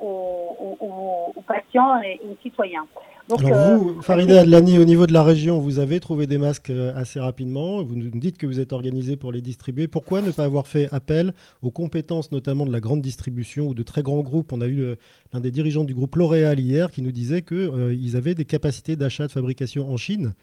aux, 0.00 0.76
aux, 0.80 1.32
aux, 1.36 1.42
patients 1.42 2.00
et 2.02 2.20
aux 2.24 2.36
citoyens. 2.42 2.86
Alors 3.28 3.40
euh, 3.44 3.76
vous, 3.76 4.02
Farida 4.02 4.42
Adlani, 4.42 4.78
au 4.78 4.84
niveau 4.84 5.08
de 5.08 5.12
la 5.12 5.24
région, 5.24 5.58
vous 5.58 5.80
avez 5.80 5.98
trouvé 5.98 6.28
des 6.28 6.38
masques 6.38 6.70
euh, 6.70 6.94
assez 6.94 7.18
rapidement. 7.18 7.82
Vous 7.82 7.96
nous 7.96 8.10
dites 8.10 8.38
que 8.38 8.46
vous 8.46 8.60
êtes 8.60 8.72
organisé 8.72 9.16
pour 9.16 9.32
les 9.32 9.40
distribuer. 9.40 9.88
Pourquoi 9.88 10.22
ne 10.22 10.30
pas 10.30 10.44
avoir 10.44 10.68
fait 10.68 10.88
appel 10.92 11.34
aux 11.60 11.72
compétences, 11.72 12.30
notamment 12.30 12.64
de 12.66 12.70
la 12.70 12.78
grande 12.78 13.02
distribution 13.02 13.66
ou 13.66 13.74
de 13.74 13.82
très 13.82 14.04
grands 14.04 14.20
groupes? 14.20 14.52
On 14.52 14.60
a 14.60 14.68
eu 14.68 14.80
euh, 14.80 14.94
l'un 15.32 15.40
des 15.40 15.50
dirigeants 15.50 15.82
du 15.82 15.92
groupe 15.92 16.14
L'Oréal 16.14 16.60
hier 16.60 16.92
qui 16.92 17.02
nous 17.02 17.10
disait 17.10 17.42
qu'ils 17.42 18.16
avaient 18.16 18.36
des 18.36 18.44
capacités 18.44 18.94
d'achat 18.94 19.26
de 19.26 19.32
fabrication 19.32 19.90
en 19.90 19.96
Chine, 19.96 20.34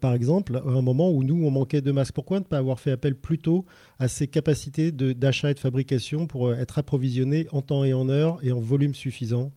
par 0.00 0.12
exemple, 0.12 0.56
à 0.56 0.68
un 0.68 0.82
moment 0.82 1.10
où 1.10 1.24
nous, 1.24 1.46
on 1.46 1.50
manquait 1.50 1.80
de 1.80 1.90
masques. 1.90 2.14
Pourquoi 2.14 2.40
ne 2.40 2.44
pas 2.44 2.58
avoir 2.58 2.78
fait 2.78 2.90
appel 2.90 3.14
plus 3.14 3.38
tôt 3.38 3.64
à 3.98 4.08
ces 4.08 4.26
capacités 4.26 4.92
d'achat 4.92 5.50
et 5.50 5.54
de 5.54 5.58
fabrication 5.58 6.26
pour 6.26 6.52
être 6.52 6.78
approvisionné 6.78 7.46
en 7.50 7.62
temps 7.62 7.84
et 7.84 7.94
en 7.94 8.08
heure 8.10 8.38
et 8.42 8.52
en 8.52 8.60
volume 8.66 8.94
suffisant 8.94 9.50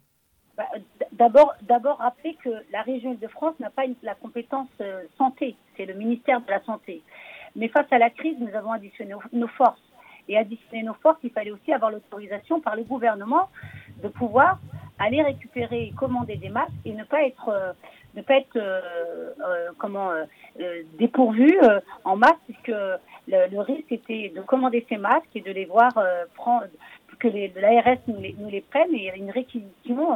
bah, 0.57 0.65
D'abord, 1.19 1.53
d'abord 1.63 1.97
rappeler 1.97 2.37
que 2.41 2.49
la 2.71 2.81
région 2.81 3.13
de 3.13 3.27
france 3.27 3.53
n'a 3.59 3.69
pas 3.69 3.83
la 4.03 4.15
compétence 4.15 4.69
euh, 4.79 5.03
santé, 5.17 5.57
c'est 5.75 5.85
le 5.85 5.93
ministère 5.93 6.39
de 6.39 6.49
la 6.49 6.63
Santé. 6.63 7.03
Mais 7.57 7.67
face 7.67 7.91
à 7.91 7.97
la 7.97 8.09
crise, 8.09 8.37
nous 8.39 8.55
avons 8.55 8.71
additionné 8.71 9.13
nos 9.33 9.49
forces. 9.49 9.81
Et 10.29 10.37
additionner 10.37 10.83
nos 10.83 10.93
forces, 10.93 11.19
il 11.23 11.31
fallait 11.31 11.51
aussi 11.51 11.73
avoir 11.73 11.91
l'autorisation 11.91 12.61
par 12.61 12.77
le 12.77 12.83
gouvernement 12.83 13.49
de 14.01 14.07
pouvoir 14.07 14.59
aller 14.97 15.21
récupérer 15.21 15.87
et 15.87 15.91
commander 15.91 16.37
des 16.37 16.47
masques 16.47 16.71
et 16.85 16.93
ne 16.93 17.03
pas 17.03 17.23
être, 17.23 17.49
euh, 17.49 17.73
ne 18.15 18.21
pas 18.21 18.35
être 18.37 18.55
euh, 18.55 19.31
comment, 19.77 20.11
dépourvu 20.97 21.59
en 22.05 22.15
masse, 22.15 22.39
puisque 22.45 22.71
le, 23.27 23.59
risque 23.59 23.91
était 23.91 24.31
de 24.33 24.41
commander 24.41 24.85
ces 24.87 24.97
masques 24.97 25.35
et 25.35 25.41
de 25.41 25.51
les 25.51 25.65
voir 25.65 25.91
prendre, 26.35 26.67
que 27.19 27.27
l'ARS 27.27 27.97
nous 28.07 28.19
les, 28.19 28.35
nous 28.39 28.49
les 28.49 28.61
prenne 28.61 28.93
et 28.93 29.11
une 29.15 29.31
réquisition 29.31 30.15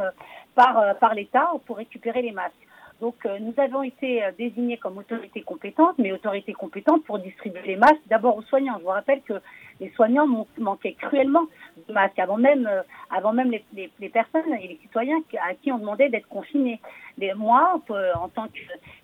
par, 0.54 0.78
euh, 0.78 0.94
par 0.94 1.14
l'État 1.14 1.50
pour 1.66 1.76
récupérer 1.76 2.22
les 2.22 2.32
masques. 2.32 2.54
Donc 3.00 3.16
euh, 3.26 3.38
nous 3.40 3.54
avons 3.58 3.82
été 3.82 4.22
euh, 4.22 4.30
désignés 4.38 4.76
comme 4.76 4.98
autorité 4.98 5.42
compétente, 5.42 5.96
mais 5.98 6.12
autorité 6.12 6.52
compétente 6.52 7.04
pour 7.04 7.18
distribuer 7.18 7.62
les 7.66 7.76
masques 7.76 8.06
d'abord 8.08 8.36
aux 8.36 8.42
soignants. 8.42 8.76
Je 8.78 8.84
vous 8.84 8.90
rappelle 8.90 9.20
que 9.22 9.34
les 9.80 9.90
soignants 9.90 10.46
manquaient 10.58 10.94
cruellement 10.94 11.46
de 11.88 11.92
masques 11.92 12.18
avant 12.18 12.36
même, 12.36 12.70
avant 13.10 13.32
même 13.32 13.50
les, 13.50 13.64
les, 13.74 13.90
les, 13.98 14.08
personnes 14.08 14.54
et 14.54 14.68
les 14.68 14.78
citoyens 14.80 15.18
à 15.42 15.54
qui 15.54 15.72
on 15.72 15.78
demandait 15.78 16.08
d'être 16.08 16.28
confinés. 16.28 16.80
Mais 17.18 17.34
moi, 17.34 17.80
en 18.14 18.28
tant 18.28 18.46
que 18.46 18.60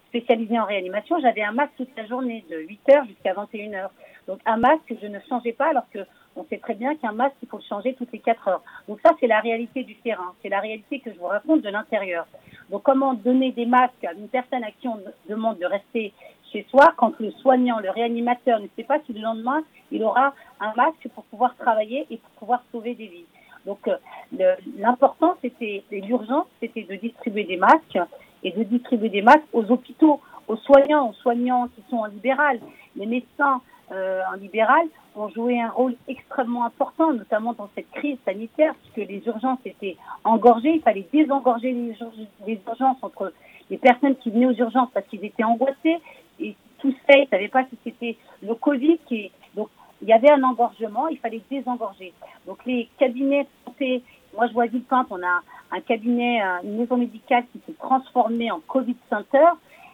spécialisée 0.06 0.60
en 0.60 0.66
réanimation, 0.66 1.18
j'avais 1.20 1.42
un 1.42 1.50
masque 1.50 1.72
toute 1.76 1.96
la 1.96 2.06
journée, 2.06 2.44
de 2.48 2.58
8h 2.58 3.08
jusqu'à 3.08 3.34
21h. 3.34 3.88
Donc 4.28 4.38
un 4.46 4.58
masque, 4.58 4.94
je 5.02 5.06
ne 5.08 5.18
changeais 5.28 5.52
pas 5.52 5.70
alors 5.70 5.90
que 5.92 5.98
on 6.36 6.44
sait 6.44 6.58
très 6.58 6.74
bien 6.74 6.94
qu'un 6.96 7.12
masque, 7.12 7.36
il 7.42 7.48
faut 7.48 7.58
le 7.58 7.62
changer 7.62 7.94
toutes 7.94 8.12
les 8.12 8.20
4 8.20 8.48
heures. 8.48 8.62
Donc 8.88 9.00
ça, 9.04 9.10
c'est 9.20 9.26
la 9.26 9.40
réalité 9.40 9.82
du 9.82 9.96
terrain. 9.96 10.32
C'est 10.42 10.48
la 10.48 10.60
réalité 10.60 11.00
que 11.00 11.12
je 11.12 11.18
vous 11.18 11.26
raconte 11.26 11.62
de 11.62 11.68
l'intérieur. 11.68 12.26
Donc 12.70 12.82
comment 12.84 13.14
donner 13.14 13.52
des 13.52 13.66
masques 13.66 14.04
à 14.04 14.12
une 14.12 14.28
personne 14.28 14.64
à 14.64 14.70
qui 14.70 14.88
on 14.88 14.98
demande 15.28 15.58
de 15.58 15.66
rester 15.66 16.12
chez 16.52 16.66
soi 16.70 16.92
quand 16.96 17.18
le 17.20 17.30
soignant, 17.32 17.78
le 17.80 17.90
réanimateur 17.90 18.60
ne 18.60 18.66
sait 18.76 18.84
pas 18.84 18.98
si 19.06 19.12
le 19.12 19.20
lendemain, 19.20 19.62
il 19.90 20.02
aura 20.02 20.34
un 20.60 20.72
masque 20.74 21.08
pour 21.14 21.24
pouvoir 21.24 21.56
travailler 21.56 22.06
et 22.10 22.16
pour 22.16 22.30
pouvoir 22.32 22.62
sauver 22.72 22.94
des 22.94 23.06
vies. 23.06 23.26
Donc 23.66 23.88
euh, 23.88 24.54
l'important, 24.78 25.36
c'était, 25.42 25.84
l'urgence, 25.90 26.46
c'était 26.60 26.82
de 26.82 26.94
distribuer 26.94 27.44
des 27.44 27.56
masques 27.56 27.98
et 28.42 28.52
de 28.52 28.62
distribuer 28.62 29.10
des 29.10 29.22
masques 29.22 29.42
aux 29.52 29.70
hôpitaux, 29.70 30.20
aux 30.48 30.56
soignants, 30.56 31.10
aux 31.10 31.14
soignants 31.14 31.68
qui 31.68 31.82
sont 31.90 31.98
en 31.98 32.06
libéral, 32.06 32.58
les 32.96 33.06
médecins 33.06 33.60
en 33.90 34.36
libéral, 34.36 34.86
ont 35.16 35.28
joué 35.28 35.60
un 35.60 35.70
rôle 35.70 35.96
extrêmement 36.08 36.64
important, 36.64 37.12
notamment 37.12 37.52
dans 37.54 37.68
cette 37.74 37.90
crise 37.90 38.18
sanitaire, 38.24 38.74
puisque 38.76 39.08
les 39.08 39.22
urgences 39.26 39.58
étaient 39.64 39.96
engorgées. 40.24 40.74
Il 40.76 40.82
fallait 40.82 41.06
désengorger 41.12 41.72
les, 41.72 42.60
urgences 42.66 42.98
entre 43.02 43.32
les 43.68 43.78
personnes 43.78 44.16
qui 44.16 44.30
venaient 44.30 44.46
aux 44.46 44.54
urgences 44.54 44.90
parce 44.94 45.06
qu'ils 45.06 45.24
étaient 45.24 45.44
angoissés. 45.44 45.98
Et 46.38 46.54
tout 46.78 46.94
ça, 47.06 47.16
ils 47.16 47.22
ne 47.22 47.26
savaient 47.26 47.48
pas 47.48 47.64
si 47.64 47.78
c'était 47.84 48.16
le 48.42 48.54
Covid. 48.54 48.98
Qui... 49.06 49.30
Donc, 49.54 49.68
il 50.02 50.08
y 50.08 50.12
avait 50.12 50.30
un 50.30 50.42
engorgement, 50.42 51.08
il 51.08 51.18
fallait 51.18 51.42
désengorger. 51.50 52.12
Donc, 52.46 52.64
les 52.66 52.88
cabinets 52.98 53.44
de 53.44 53.48
santé, 53.66 54.02
moi, 54.36 54.46
je 54.46 54.52
vois 54.52 54.66
Villepinte, 54.66 55.08
on 55.10 55.22
a 55.22 55.40
un 55.72 55.80
cabinet, 55.80 56.40
une 56.62 56.78
maison 56.78 56.96
médicale 56.96 57.44
qui 57.52 57.60
s'est 57.66 57.78
transformée 57.78 58.50
en 58.50 58.60
Covid 58.60 58.96
Center. 59.08 59.46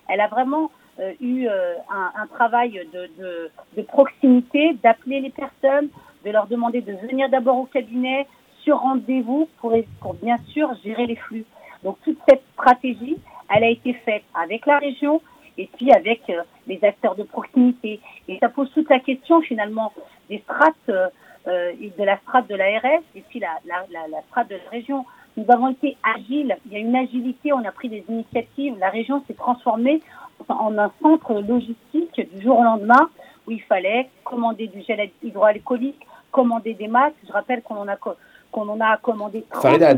Elle 0.08 0.20
a 0.20 0.28
vraiment 0.28 0.64
euh, 0.64 0.85
eu 1.20 1.46
euh, 1.46 1.74
un, 1.90 2.22
un, 2.22 2.26
travail 2.26 2.80
de, 2.92 3.10
de, 3.18 3.50
de 3.76 3.82
proximité, 3.82 4.76
d'appeler 4.82 5.20
les 5.20 5.30
personnes, 5.30 5.88
de 6.24 6.30
leur 6.30 6.46
demander 6.46 6.80
de 6.80 6.92
venir 6.92 7.28
d'abord 7.28 7.58
au 7.58 7.66
cabinet 7.66 8.26
sur 8.62 8.78
rendez-vous 8.78 9.48
pour, 9.58 9.72
pour 10.00 10.14
bien 10.14 10.38
sûr 10.48 10.74
gérer 10.84 11.06
les 11.06 11.16
flux. 11.16 11.44
Donc 11.84 11.98
toute 12.04 12.18
cette 12.28 12.42
stratégie, 12.54 13.16
elle 13.54 13.64
a 13.64 13.68
été 13.68 13.92
faite 13.92 14.24
avec 14.34 14.66
la 14.66 14.78
région 14.78 15.20
et 15.58 15.68
puis 15.76 15.92
avec 15.92 16.28
euh, 16.30 16.42
les 16.66 16.82
acteurs 16.82 17.14
de 17.14 17.22
proximité. 17.22 18.00
Et 18.28 18.38
ça 18.38 18.48
pose 18.48 18.70
toute 18.72 18.90
la 18.90 19.00
question 19.00 19.40
finalement 19.40 19.92
des 20.28 20.38
strates, 20.40 20.88
euh, 20.88 21.08
de 21.46 22.04
la 22.04 22.18
strate 22.18 22.48
de 22.48 22.56
l'ARS 22.56 23.02
et 23.14 23.22
puis 23.28 23.38
la, 23.38 23.58
la, 23.66 23.84
la, 23.90 24.08
la 24.08 24.22
strate 24.22 24.48
de 24.48 24.56
la 24.56 24.70
région. 24.70 25.04
Nous 25.36 25.44
avons 25.48 25.68
été 25.68 25.96
agiles, 26.02 26.56
il 26.66 26.72
y 26.72 26.76
a 26.76 26.78
une 26.78 26.96
agilité, 26.96 27.52
on 27.52 27.64
a 27.64 27.72
pris 27.72 27.88
des 27.90 28.02
initiatives, 28.08 28.74
la 28.78 28.88
région 28.88 29.22
s'est 29.26 29.34
transformée 29.34 30.00
en 30.48 30.78
un 30.78 30.90
centre 31.02 31.40
logistique 31.40 32.20
du 32.34 32.42
jour 32.42 32.58
au 32.58 32.62
lendemain 32.62 33.10
où 33.46 33.50
il 33.50 33.60
fallait 33.62 34.08
commander 34.24 34.66
du 34.66 34.82
gel 34.82 35.10
hydroalcoolique, 35.22 36.06
commander 36.32 36.74
des 36.74 36.88
masques. 36.88 37.16
Je 37.26 37.32
rappelle 37.32 37.62
qu'on 37.62 37.76
en 37.76 37.88
a 37.88 37.96
qu'on 37.96 38.68
en 38.68 38.80
a 38.80 38.96
commandé. 38.96 39.44
Farida 39.52 39.94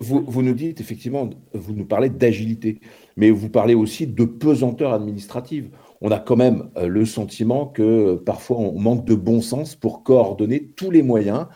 vous, 0.00 0.42
nous 0.42 0.54
dites 0.54 0.80
effectivement, 0.80 1.28
vous 1.52 1.74
nous 1.74 1.84
parlez 1.84 2.08
d'agilité, 2.08 2.80
mais 3.16 3.30
vous 3.30 3.50
parlez 3.50 3.74
aussi 3.74 4.06
de 4.06 4.24
pesanteur 4.24 4.94
administrative. 4.94 5.70
On 6.00 6.10
a 6.10 6.18
quand 6.18 6.36
même 6.36 6.70
euh, 6.78 6.86
le 6.86 7.04
sentiment 7.04 7.66
que 7.66 8.14
parfois 8.16 8.56
on 8.56 8.78
manque 8.78 9.04
de 9.04 9.14
bon 9.14 9.42
sens 9.42 9.74
pour 9.74 10.02
coordonner 10.02 10.68
tous 10.76 10.90
les 10.90 11.02
moyens 11.02 11.46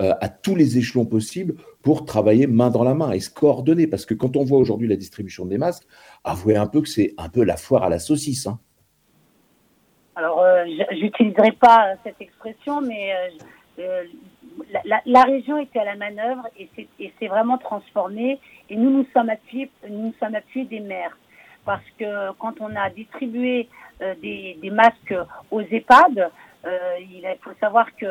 euh, 0.00 0.12
à 0.20 0.28
tous 0.28 0.56
les 0.56 0.78
échelons 0.78 1.04
possibles 1.04 1.54
pour 1.82 2.04
travailler 2.04 2.46
main 2.46 2.70
dans 2.70 2.84
la 2.84 2.94
main 2.94 3.12
et 3.12 3.20
se 3.20 3.30
coordonner. 3.30 3.86
Parce 3.86 4.06
que 4.06 4.14
quand 4.14 4.36
on 4.36 4.44
voit 4.44 4.58
aujourd'hui 4.58 4.88
la 4.88 4.96
distribution 4.96 5.44
des 5.44 5.58
masques, 5.58 5.86
avouez 6.24 6.56
un 6.56 6.66
peu 6.66 6.80
que 6.80 6.88
c'est 6.88 7.14
un 7.18 7.28
peu 7.28 7.44
la 7.44 7.56
foire 7.56 7.82
à 7.82 7.88
la 7.88 7.98
saucisse. 7.98 8.46
Hein. 8.46 8.58
Alors, 10.14 10.40
euh, 10.40 10.64
j'utiliserai 10.90 11.52
pas 11.52 11.94
cette 12.04 12.20
expression, 12.20 12.82
mais 12.82 13.14
euh, 13.14 13.28
euh, 13.80 14.04
la, 15.06 15.22
région 15.22 15.58
était 15.58 15.78
à 15.78 15.84
la 15.84 15.96
manœuvre 15.96 16.46
et 16.58 16.68
c'est 17.18 17.26
vraiment 17.28 17.58
transformé. 17.58 18.38
Et 18.68 18.76
nous 18.76 18.90
nous 18.90 19.06
sommes 19.14 19.30
appuyés, 19.30 19.70
nous, 19.88 20.06
nous 20.06 20.14
sommes 20.20 20.34
appuyés 20.34 20.66
des 20.66 20.80
maires. 20.80 21.16
Parce 21.64 21.84
que 21.98 22.32
quand 22.38 22.60
on 22.60 22.74
a 22.74 22.90
distribué 22.90 23.68
des, 24.20 24.58
des, 24.60 24.70
masques 24.70 25.14
aux 25.52 25.60
EHPAD, 25.60 26.30
il 26.64 27.36
faut 27.42 27.54
savoir 27.60 27.94
que 27.96 28.06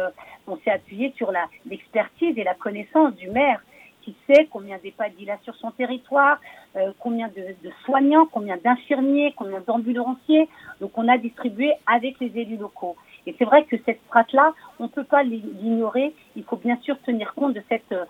on 0.47 0.57
s'est 0.57 0.71
appuyé 0.71 1.13
sur 1.17 1.31
l'expertise 1.65 2.37
et 2.37 2.43
la 2.43 2.55
connaissance 2.55 3.15
du 3.15 3.29
maire 3.29 3.61
qui 4.01 4.15
sait 4.27 4.47
combien 4.51 4.77
d'EHPAD 4.77 5.13
il 5.19 5.29
a 5.29 5.37
sur 5.43 5.55
son 5.55 5.71
territoire, 5.71 6.39
euh, 6.75 6.91
combien 6.99 7.27
de, 7.29 7.55
de, 7.63 7.71
soignants, 7.85 8.25
combien 8.31 8.57
d'infirmiers, 8.57 9.33
combien 9.35 9.61
d'ambulanciers. 9.61 10.49
Donc 10.79 10.97
on 10.97 11.07
a 11.07 11.17
distribué 11.17 11.73
avec 11.87 12.19
les 12.19 12.31
élus 12.37 12.57
locaux. 12.57 12.95
Et 13.27 13.35
c'est 13.37 13.45
vrai 13.45 13.63
que 13.65 13.75
cette 13.85 13.99
strate-là, 14.07 14.53
on 14.79 14.83
ne 14.83 14.89
peut 14.89 15.03
pas 15.03 15.23
l'ignorer. 15.23 16.13
Il 16.35 16.43
faut 16.43 16.57
bien 16.57 16.77
sûr 16.81 16.99
tenir 17.03 17.33
compte 17.35 17.53
de 17.53 17.63
cette, 17.69 17.91
euh, 17.91 18.05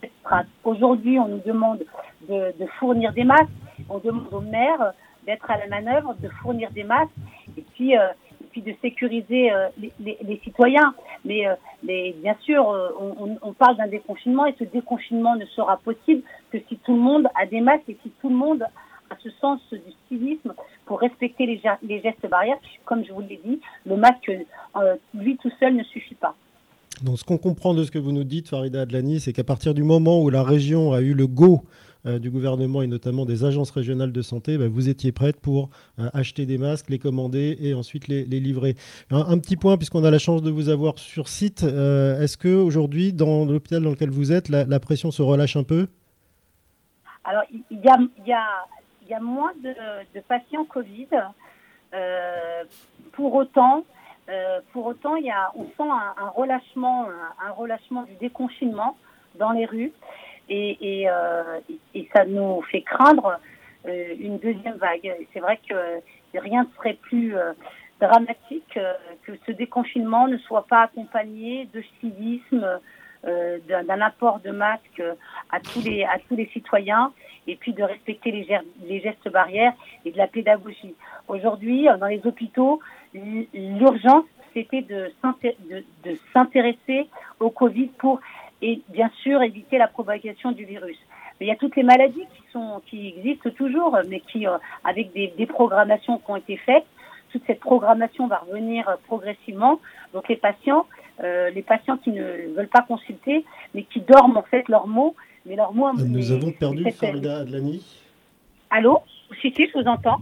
cette 0.00 0.12
strate. 0.20 0.46
Aujourd'hui, 0.64 1.18
on 1.18 1.28
nous 1.28 1.42
demande 1.44 1.84
de, 2.28 2.54
de, 2.58 2.66
fournir 2.78 3.12
des 3.12 3.24
masques. 3.24 3.48
On 3.88 3.98
demande 3.98 4.32
aux 4.32 4.40
maires 4.40 4.92
d'être 5.26 5.50
à 5.50 5.58
la 5.58 5.66
manœuvre, 5.66 6.14
de 6.20 6.28
fournir 6.28 6.70
des 6.70 6.84
masques. 6.84 7.10
Et 7.56 7.64
puis, 7.74 7.96
euh, 7.96 8.08
puis 8.52 8.62
de 8.62 8.74
sécuriser 8.80 9.50
euh, 9.50 9.68
les, 10.00 10.40
citoyens. 10.44 10.94
Mais, 11.24 11.46
euh, 11.46 11.54
bien 11.82 12.36
sûr, 12.42 12.70
euh, 12.70 12.90
on, 13.00 13.36
on, 13.42 13.52
parle 13.52 13.76
d'un 13.76 13.88
déconfinement 13.88 14.46
et 14.46 14.54
ce 14.58 14.64
déconfinement 14.64 15.34
ne 15.36 15.46
sera 15.46 15.78
possible 15.78 16.22
que 16.50 16.58
si 16.68 16.76
tout 16.76 16.94
le 16.94 17.00
monde 17.00 17.26
a 17.34 17.46
des 17.46 17.60
masques 17.60 17.88
et 17.88 17.96
si 18.02 18.10
tout 18.20 18.28
le 18.28 18.36
monde 18.36 18.62
a 19.10 19.16
ce 19.22 19.30
sens 19.40 19.60
du 19.70 19.92
civisme 20.08 20.54
pour 20.86 21.00
respecter 21.00 21.46
les, 21.46 21.60
les 21.82 22.00
gestes 22.00 22.28
barrières. 22.28 22.58
Comme 22.84 23.04
je 23.04 23.12
vous 23.12 23.20
l'ai 23.20 23.40
dit, 23.44 23.60
le 23.84 23.96
masque, 23.96 24.30
lui 25.14 25.36
tout 25.38 25.50
seul, 25.58 25.74
ne 25.74 25.84
suffit 25.84 26.14
pas. 26.14 26.34
Donc, 27.02 27.18
ce 27.18 27.24
qu'on 27.24 27.38
comprend 27.38 27.74
de 27.74 27.84
ce 27.84 27.90
que 27.90 27.98
vous 27.98 28.12
nous 28.12 28.24
dites, 28.24 28.48
Farida 28.48 28.82
Adlani, 28.82 29.18
c'est 29.18 29.32
qu'à 29.32 29.44
partir 29.44 29.74
du 29.74 29.82
moment 29.82 30.22
où 30.22 30.30
la 30.30 30.42
région 30.42 30.92
a 30.92 31.00
eu 31.00 31.14
le 31.14 31.26
go 31.26 31.62
euh, 32.04 32.18
du 32.18 32.30
gouvernement 32.30 32.82
et 32.82 32.88
notamment 32.88 33.24
des 33.24 33.44
agences 33.44 33.70
régionales 33.70 34.10
de 34.10 34.22
santé, 34.22 34.58
bah, 34.58 34.66
vous 34.68 34.88
étiez 34.88 35.12
prête 35.12 35.38
pour 35.40 35.70
euh, 36.00 36.10
acheter 36.12 36.46
des 36.46 36.58
masques, 36.58 36.90
les 36.90 36.98
commander 36.98 37.56
et 37.60 37.74
ensuite 37.74 38.08
les, 38.08 38.24
livrer. 38.24 38.74
Un, 39.12 39.38
petit 39.38 39.56
point, 39.56 39.76
puisqu'on 39.76 40.02
a 40.02 40.10
la 40.10 40.18
chance 40.18 40.42
de 40.42 40.50
vous 40.50 40.68
avoir 40.68 40.98
sur 40.98 41.28
site, 41.28 41.62
euh, 41.62 42.20
est-ce 42.20 42.36
qu'aujourd'hui, 42.36 43.12
dans 43.12 43.44
l'hôpital 43.44 43.84
dans 43.84 43.90
lequel 43.90 44.10
vous 44.10 44.32
êtes, 44.32 44.48
la, 44.48 44.80
pression 44.80 45.12
se 45.12 45.22
relâche 45.22 45.54
un 45.54 45.62
peu? 45.62 45.86
Alors, 47.22 47.44
il 47.50 47.78
y 47.80 47.88
a, 48.32 49.20
moins 49.20 49.52
de, 49.62 50.20
patients 50.26 50.64
Covid. 50.64 51.06
pour 53.12 53.32
autant, 53.32 53.84
pour 54.72 54.86
autant, 54.86 55.14
y 55.14 55.30
a, 55.30 55.52
on 55.54 55.66
sent 55.66 55.88
un, 56.18 56.28
relâchement, 56.30 57.06
un, 57.46 57.52
relâchement 57.52 58.02
du 58.02 58.14
déconfinement 58.14 58.96
dans 59.38 59.52
les 59.52 59.66
rues 59.66 59.92
euh, 60.52 61.60
et 61.94 62.08
ça 62.14 62.24
nous 62.24 62.62
fait 62.62 62.82
craindre 62.82 63.38
euh, 63.86 64.14
une 64.18 64.38
deuxième 64.38 64.76
vague. 64.76 65.14
C'est 65.32 65.40
vrai 65.40 65.58
que 65.68 65.74
rien 66.38 66.64
ne 66.64 66.68
serait 66.76 66.98
plus 67.00 67.36
euh, 67.36 67.52
dramatique 68.00 68.78
que 69.22 69.32
ce 69.46 69.52
déconfinement 69.52 70.26
ne 70.28 70.36
soit 70.38 70.66
pas 70.66 70.82
accompagné 70.82 71.68
de 71.72 71.82
civisme, 72.00 72.66
d'un 73.68 74.00
apport 74.00 74.40
de 74.40 74.50
masques 74.50 75.00
à 75.52 75.60
tous 75.60 75.80
les 75.80 76.50
citoyens 76.52 77.12
et 77.46 77.54
puis 77.54 77.72
de 77.72 77.84
respecter 77.84 78.32
les, 78.32 79.00
gestes 79.00 79.28
barrières 79.30 79.74
et 80.04 80.10
de 80.10 80.18
la 80.18 80.26
pédagogie. 80.26 80.96
Aujourd'hui, 81.28 81.86
dans 82.00 82.08
les 82.08 82.20
hôpitaux, 82.26 82.80
l'urgence 83.14 84.24
c'était 84.54 84.82
de 84.82 85.12
s'intéresser 86.32 87.08
au 87.38 87.50
Covid 87.50 87.90
pour 87.98 88.18
et 88.62 88.80
bien 88.88 89.10
sûr 89.22 89.42
éviter 89.42 89.76
la 89.76 89.88
propagation 89.88 90.52
du 90.52 90.64
virus. 90.64 90.96
Mais 91.38 91.46
il 91.46 91.48
y 91.48 91.52
a 91.52 91.56
toutes 91.56 91.76
les 91.76 91.82
maladies 91.82 92.26
qui 92.36 92.42
sont 92.52 92.80
qui 92.86 93.08
existent 93.08 93.50
toujours, 93.50 93.98
mais 94.08 94.20
qui 94.20 94.46
euh, 94.46 94.56
avec 94.84 95.12
des, 95.12 95.34
des 95.36 95.46
programmations 95.46 96.18
qui 96.18 96.30
ont 96.30 96.36
été 96.36 96.56
faites, 96.56 96.86
toute 97.32 97.42
cette 97.46 97.60
programmation 97.60 98.28
va 98.28 98.38
revenir 98.46 98.96
progressivement. 99.06 99.80
Donc 100.12 100.28
les 100.28 100.36
patients, 100.36 100.86
euh, 101.22 101.50
les 101.50 101.62
patients 101.62 101.96
qui 101.96 102.10
ne 102.10 102.54
veulent 102.54 102.68
pas 102.68 102.82
consulter, 102.82 103.44
mais 103.74 103.82
qui 103.84 104.00
dorment 104.00 104.36
en 104.36 104.42
fait 104.42 104.68
leurs 104.68 104.86
mots, 104.86 105.16
mais 105.46 105.56
leurs 105.56 105.72
mots. 105.72 105.92
Nous 105.94 106.06
mais, 106.06 106.32
avons 106.32 106.52
perdu 106.52 106.90
Farida 106.92 107.38
Adlani. 107.38 107.82
Allô, 108.70 109.00
si 109.40 109.52
si, 109.52 109.66
je 109.68 109.78
vous 109.78 109.86
entends. 109.86 110.20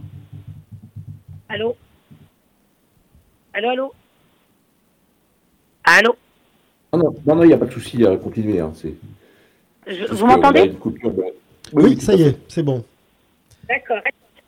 Allô? 1.49 1.75
Allô, 3.53 3.69
allô? 3.69 3.93
Allô? 5.83 6.15
Non, 6.93 7.13
non, 7.25 7.43
il 7.43 7.47
n'y 7.47 7.53
a 7.53 7.57
pas 7.57 7.65
de 7.65 7.71
souci 7.71 8.05
à 8.05 8.17
continuer. 8.17 8.59
Hein, 8.59 8.73
je, 9.87 10.13
vous 10.13 10.25
m'entendez 10.25 10.67
de... 10.67 10.77
oui, 10.83 11.83
oui, 11.83 12.01
ça 12.01 12.13
y 12.13 12.23
est, 12.23 12.37
c'est 12.47 12.63
bon. 12.63 12.83
D'accord. 13.67 14.01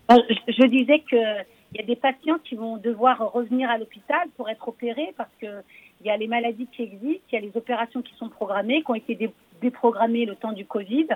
Je, 0.10 0.51
je, 0.51 0.65
disais 0.67 0.99
qu'il 1.08 1.45
y 1.75 1.79
a 1.79 1.84
des 1.84 1.95
patients 1.95 2.38
qui 2.43 2.56
vont 2.56 2.77
devoir 2.77 3.32
revenir 3.32 3.69
à 3.69 3.77
l'hôpital 3.77 4.27
pour 4.36 4.49
être 4.49 4.67
opérés 4.67 5.13
parce 5.17 5.29
qu'il 5.39 5.63
y 6.03 6.10
a 6.10 6.17
les 6.17 6.27
maladies 6.27 6.67
qui 6.75 6.84
existent, 6.84 7.23
il 7.32 7.36
y 7.36 7.38
a 7.38 7.41
les 7.41 7.56
opérations 7.56 8.01
qui 8.01 8.13
sont 8.15 8.29
programmées, 8.29 8.84
qui 8.84 8.91
ont 8.91 8.95
été 8.95 9.15
dé 9.15 9.32
déprogrammées 9.62 10.25
le 10.25 10.36
temps 10.36 10.51
du 10.51 10.65
Covid, 10.65 11.08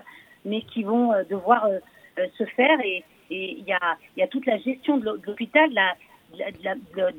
mais 0.46 0.62
qui 0.62 0.84
vont 0.84 1.12
euh, 1.12 1.24
devoir 1.30 1.66
euh, 1.66 1.80
se 2.38 2.46
faire. 2.46 2.80
Et, 2.80 3.04
et 3.30 3.58
il, 3.60 3.66
y 3.66 3.74
a, 3.74 3.98
il 4.16 4.22
y 4.22 4.24
a 4.24 4.28
toute 4.28 4.46
la 4.46 4.58
gestion 4.60 4.98
de 4.98 5.20
l'hôpital, 5.26 5.70
la, 5.74 5.96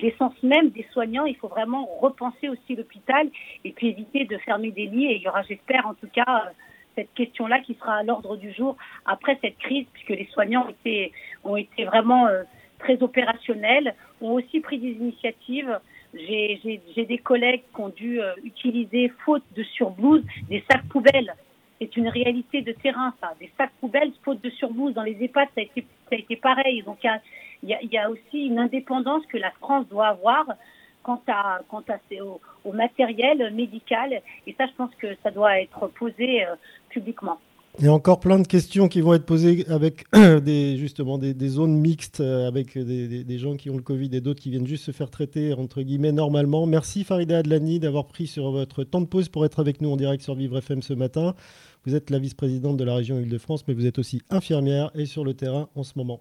l'essence 0.00 0.42
même 0.42 0.70
des 0.70 0.86
soignants. 0.92 1.24
Il 1.24 1.36
faut 1.36 1.48
vraiment 1.48 1.86
repenser 2.00 2.48
aussi 2.48 2.76
l'hôpital 2.76 3.28
et 3.64 3.72
puis 3.72 3.88
éviter 3.88 4.24
de 4.24 4.38
fermer 4.38 4.70
des 4.70 4.86
lits. 4.86 5.06
Et 5.06 5.16
il 5.16 5.22
y 5.22 5.28
aura, 5.28 5.42
j'espère, 5.42 5.86
en 5.86 5.94
tout 5.94 6.08
cas, 6.08 6.52
cette 6.94 7.12
question-là 7.14 7.60
qui 7.60 7.74
sera 7.74 7.96
à 7.96 8.02
l'ordre 8.02 8.36
du 8.36 8.52
jour 8.52 8.76
après 9.06 9.38
cette 9.40 9.58
crise, 9.58 9.86
puisque 9.92 10.10
les 10.10 10.28
soignants 10.32 10.66
ont 10.66 10.70
été, 10.70 11.12
ont 11.44 11.56
été 11.56 11.84
vraiment 11.84 12.26
euh, 12.26 12.42
très 12.78 13.00
opérationnels, 13.02 13.94
ont 14.20 14.32
aussi 14.32 14.60
pris 14.60 14.78
des 14.78 14.92
initiatives. 14.92 15.78
J'ai 16.14 17.04
des 17.06 17.18
collègues 17.18 17.62
qui 17.74 17.80
ont 17.80 17.90
dû 17.90 18.20
euh, 18.20 18.32
utiliser, 18.42 19.12
faute 19.24 19.44
de 19.54 19.62
surblouse, 19.62 20.24
des 20.48 20.64
sacs 20.70 20.88
poubelles. 20.88 21.34
C'est 21.80 21.96
une 21.96 22.08
réalité 22.08 22.62
de 22.62 22.72
terrain, 22.72 23.14
ça. 23.20 23.34
Des 23.38 23.50
sacs 23.56 23.70
poubelles, 23.80 24.10
faute 24.24 24.42
de 24.42 24.50
surblouse. 24.50 24.94
Dans 24.94 25.04
les 25.04 25.16
EHPAD, 25.22 25.48
ça 25.54 25.60
a 25.60 25.62
été, 25.62 25.82
ça 25.82 26.16
a 26.16 26.16
été 26.16 26.34
pareil. 26.34 26.82
Donc, 26.82 26.98
il 27.04 27.06
y 27.06 27.10
il 27.62 27.88
y, 27.90 27.98
a, 27.98 28.10
aussi 28.10 28.46
une 28.46 28.58
indépendance 28.58 29.24
que 29.26 29.36
la 29.36 29.50
France 29.52 29.86
doit 29.88 30.08
avoir 30.08 30.46
quant 31.02 31.20
à, 31.26 31.60
quant 31.68 31.82
à 31.88 31.98
au, 32.22 32.40
au, 32.64 32.72
matériel 32.72 33.52
médical. 33.52 34.20
Et 34.46 34.54
ça, 34.56 34.66
je 34.66 34.72
pense 34.76 34.94
que 34.96 35.08
ça 35.22 35.30
doit 35.30 35.60
être 35.60 35.88
posé 35.98 36.44
euh, 36.44 36.54
publiquement. 36.90 37.38
Il 37.80 37.84
y 37.84 37.88
a 37.88 37.92
encore 37.92 38.18
plein 38.18 38.40
de 38.40 38.46
questions 38.46 38.88
qui 38.88 39.00
vont 39.00 39.14
être 39.14 39.24
posées 39.24 39.64
avec 39.68 40.04
des, 40.42 40.76
justement 40.76 41.16
des, 41.18 41.34
zones 41.48 41.78
mixtes, 41.78 42.20
euh, 42.20 42.48
avec 42.48 42.76
des, 42.76 43.06
des, 43.06 43.24
des, 43.24 43.38
gens 43.38 43.56
qui 43.56 43.70
ont 43.70 43.76
le 43.76 43.82
Covid 43.82 44.10
et 44.12 44.20
d'autres 44.20 44.40
qui 44.40 44.50
viennent 44.50 44.66
juste 44.66 44.84
se 44.84 44.90
faire 44.90 45.10
traiter, 45.10 45.52
entre 45.52 45.82
guillemets, 45.82 46.12
normalement. 46.12 46.66
Merci 46.66 47.04
Farida 47.04 47.38
Adlani 47.38 47.78
d'avoir 47.78 48.06
pris 48.06 48.26
sur 48.26 48.50
votre 48.50 48.84
temps 48.84 49.00
de 49.00 49.06
pause 49.06 49.28
pour 49.28 49.44
être 49.44 49.60
avec 49.60 49.80
nous 49.80 49.90
en 49.90 49.96
direct 49.96 50.22
sur 50.22 50.34
Vivre 50.34 50.58
FM 50.58 50.82
ce 50.82 50.94
matin. 50.94 51.34
Vous 51.86 51.94
êtes 51.94 52.10
la 52.10 52.18
vice-présidente 52.18 52.76
de 52.76 52.84
la 52.84 52.94
région 52.94 53.18
Île-de-France, 53.18 53.66
mais 53.68 53.74
vous 53.74 53.86
êtes 53.86 53.98
aussi 53.98 54.22
infirmière 54.30 54.90
et 54.94 55.06
sur 55.06 55.24
le 55.24 55.34
terrain 55.34 55.68
en 55.74 55.84
ce 55.84 55.92
moment. 55.96 56.20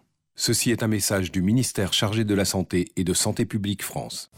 Ceci 0.43 0.71
est 0.71 0.81
un 0.81 0.87
message 0.87 1.31
du 1.31 1.43
ministère 1.43 1.93
chargé 1.93 2.23
de 2.23 2.33
la 2.33 2.45
Santé 2.45 2.87
et 2.95 3.03
de 3.03 3.13
Santé 3.13 3.45
publique 3.45 3.83
France. 3.83 4.31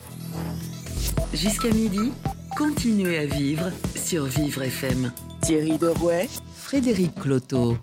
Jusqu'à 1.33 1.69
midi, 1.69 2.11
continuez 2.57 3.19
à 3.19 3.25
vivre 3.25 3.71
sur 3.95 4.25
Vivre 4.25 4.63
FM. 4.63 5.13
Thierry 5.43 5.77
Derouet, 5.77 6.27
Frédéric 6.55 7.15
Cloteau. 7.15 7.77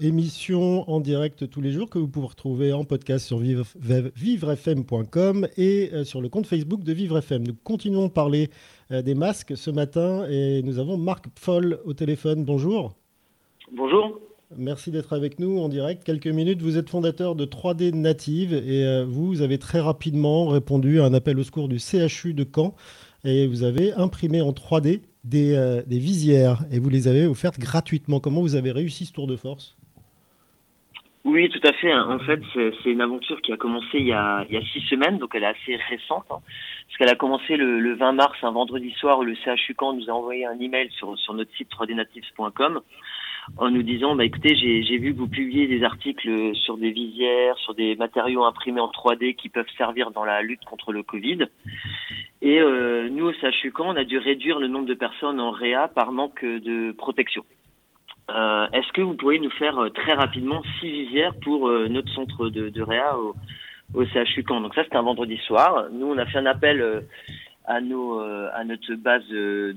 Émission 0.00 0.90
en 0.90 0.98
direct 0.98 1.48
tous 1.48 1.60
les 1.60 1.70
jours 1.70 1.88
que 1.88 2.00
vous 2.00 2.08
pouvez 2.08 2.26
retrouver 2.26 2.72
en 2.72 2.84
podcast 2.84 3.24
sur 3.24 3.38
vivrefm.com 3.38 5.46
et 5.56 5.90
euh, 5.92 6.02
sur 6.02 6.20
le 6.20 6.28
compte 6.28 6.48
Facebook 6.48 6.82
de 6.82 6.92
Vivre 6.92 7.18
FM. 7.18 7.46
Nous 7.46 7.54
continuons 7.62 8.08
de 8.08 8.12
parler 8.12 8.50
euh, 8.90 9.02
des 9.02 9.14
masques 9.14 9.56
ce 9.56 9.70
matin 9.70 10.26
et 10.28 10.62
nous 10.64 10.80
avons 10.80 10.96
Marc 10.96 11.26
Foll 11.38 11.78
au 11.84 11.92
téléphone. 11.92 12.44
Bonjour. 12.44 12.96
Bonjour. 13.70 14.18
Merci 14.54 14.92
d'être 14.92 15.12
avec 15.12 15.40
nous 15.40 15.58
en 15.58 15.68
direct. 15.68 16.04
Quelques 16.04 16.28
minutes, 16.28 16.62
vous 16.62 16.78
êtes 16.78 16.88
fondateur 16.88 17.34
de 17.34 17.44
3D 17.44 17.92
Native 17.92 18.54
et 18.54 18.84
euh, 18.84 19.04
vous, 19.04 19.42
avez 19.42 19.58
très 19.58 19.80
rapidement 19.80 20.46
répondu 20.46 21.00
à 21.00 21.04
un 21.04 21.14
appel 21.14 21.36
au 21.40 21.42
secours 21.42 21.68
du 21.68 21.78
CHU 21.80 22.32
de 22.32 22.44
Caen 22.44 22.72
et 23.24 23.48
vous 23.48 23.64
avez 23.64 23.92
imprimé 23.94 24.40
en 24.40 24.52
3D 24.52 25.02
des, 25.24 25.56
euh, 25.56 25.82
des 25.84 25.98
visières 25.98 26.60
et 26.70 26.78
vous 26.78 26.90
les 26.90 27.08
avez 27.08 27.26
offertes 27.26 27.58
gratuitement. 27.58 28.20
Comment 28.20 28.40
vous 28.40 28.54
avez 28.54 28.70
réussi 28.70 29.06
ce 29.06 29.12
tour 29.12 29.26
de 29.26 29.34
force? 29.34 29.76
Oui, 31.24 31.48
tout 31.48 31.66
à 31.66 31.72
fait. 31.72 31.92
En 31.92 32.20
fait, 32.20 32.38
c'est 32.54 32.90
une 32.90 33.00
aventure 33.00 33.42
qui 33.42 33.52
a 33.52 33.56
commencé 33.56 33.98
il 33.98 34.06
y 34.06 34.12
a, 34.12 34.46
six 34.72 34.80
semaines, 34.82 35.18
donc 35.18 35.34
elle 35.34 35.42
est 35.42 35.46
assez 35.46 35.74
récente. 35.90 36.24
Hein, 36.30 36.38
parce 36.86 36.98
qu'elle 36.98 37.08
a 37.08 37.16
commencé 37.16 37.56
le, 37.56 37.80
le, 37.80 37.96
20 37.96 38.12
mars, 38.12 38.38
un 38.42 38.52
vendredi 38.52 38.92
soir, 38.92 39.18
où 39.18 39.24
le 39.24 39.34
CHU 39.34 39.74
Caen 39.76 39.94
nous 39.94 40.08
a 40.08 40.12
envoyé 40.12 40.46
un 40.46 40.56
email 40.60 40.88
sur, 40.92 41.18
sur 41.18 41.34
notre 41.34 41.52
site 41.56 41.68
3dnatives.com 41.72 42.80
en 43.56 43.70
nous 43.70 43.82
disant 43.82 44.16
bah 44.16 44.24
écoutez 44.24 44.54
j'ai 44.56 44.98
vu 44.98 45.12
que 45.12 45.18
vous 45.18 45.28
publiez 45.28 45.66
des 45.66 45.82
articles 45.84 46.54
sur 46.54 46.76
des 46.76 46.90
visières, 46.90 47.56
sur 47.58 47.74
des 47.74 47.96
matériaux 47.96 48.44
imprimés 48.44 48.80
en 48.80 48.90
3D 48.90 49.34
qui 49.36 49.48
peuvent 49.48 49.70
servir 49.76 50.10
dans 50.10 50.24
la 50.24 50.42
lutte 50.42 50.64
contre 50.64 50.92
le 50.92 51.02
Covid. 51.02 51.46
Et 52.42 52.60
euh, 52.60 53.08
nous 53.08 53.26
au 53.26 53.32
CHU 53.32 53.72
Caen, 53.76 53.94
on 53.94 53.96
a 53.96 54.04
dû 54.04 54.18
réduire 54.18 54.58
le 54.58 54.68
nombre 54.68 54.86
de 54.86 54.94
personnes 54.94 55.40
en 55.40 55.50
réa 55.50 55.88
par 55.88 56.12
manque 56.12 56.44
de 56.44 56.92
protection. 56.92 57.44
Euh, 58.30 58.66
Est-ce 58.72 58.92
que 58.92 59.00
vous 59.02 59.14
pourriez 59.14 59.38
nous 59.38 59.50
faire 59.50 59.78
euh, 59.78 59.90
très 59.90 60.14
rapidement 60.14 60.62
six 60.80 60.90
visières 60.90 61.34
pour 61.42 61.68
euh, 61.68 61.88
notre 61.88 62.12
centre 62.12 62.48
de, 62.48 62.68
de 62.68 62.82
réa 62.82 63.16
au, 63.18 63.34
au 63.94 64.04
CHU 64.04 64.44
Caen 64.46 64.60
Donc 64.60 64.74
ça 64.74 64.82
c'était 64.84 64.96
un 64.96 65.02
vendredi 65.02 65.36
soir. 65.46 65.86
Nous 65.92 66.06
on 66.06 66.18
a 66.18 66.26
fait 66.26 66.38
un 66.38 66.46
appel 66.46 66.80
euh, 66.80 67.00
à 67.66 67.80
nos 67.80 68.20
à 68.20 68.64
notre 68.64 68.94
base 68.94 69.26
de, 69.28 69.74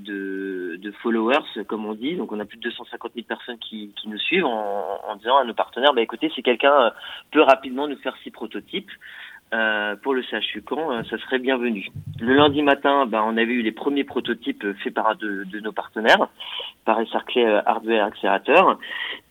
de, 0.76 0.90
followers 1.02 1.64
comme 1.66 1.86
on 1.86 1.94
dit. 1.94 2.16
Donc 2.16 2.32
on 2.32 2.40
a 2.40 2.44
plus 2.44 2.58
de 2.58 2.62
250 2.62 3.12
000 3.14 3.26
personnes 3.26 3.58
qui, 3.58 3.92
qui 4.00 4.08
nous 4.08 4.18
suivent 4.18 4.46
en, 4.46 5.00
en, 5.08 5.16
disant 5.16 5.38
à 5.38 5.44
nos 5.44 5.54
partenaires 5.54 5.92
bah 5.92 6.02
écoutez 6.02 6.30
si 6.34 6.42
quelqu'un 6.42 6.92
peut 7.30 7.42
rapidement 7.42 7.88
nous 7.88 7.96
faire 7.96 8.16
six 8.22 8.30
prototypes. 8.30 8.90
Euh, 9.52 9.96
pour 9.96 10.14
le 10.14 10.22
CHU 10.22 10.62
Caen, 10.68 10.92
euh, 10.92 11.02
ça 11.10 11.18
serait 11.18 11.40
bienvenu. 11.40 11.88
Le 12.20 12.34
lundi 12.34 12.62
matin, 12.62 13.06
ben, 13.06 13.24
on 13.26 13.36
avait 13.36 13.52
eu 13.52 13.62
les 13.62 13.72
premiers 13.72 14.04
prototypes 14.04 14.64
faits 14.84 14.94
par 14.94 15.16
de, 15.16 15.42
de 15.42 15.58
nos 15.58 15.72
partenaires, 15.72 16.28
par 16.84 17.00
Esarclay 17.00 17.44
euh, 17.44 17.60
Hardware 17.66 18.04
Accélérateur. 18.04 18.78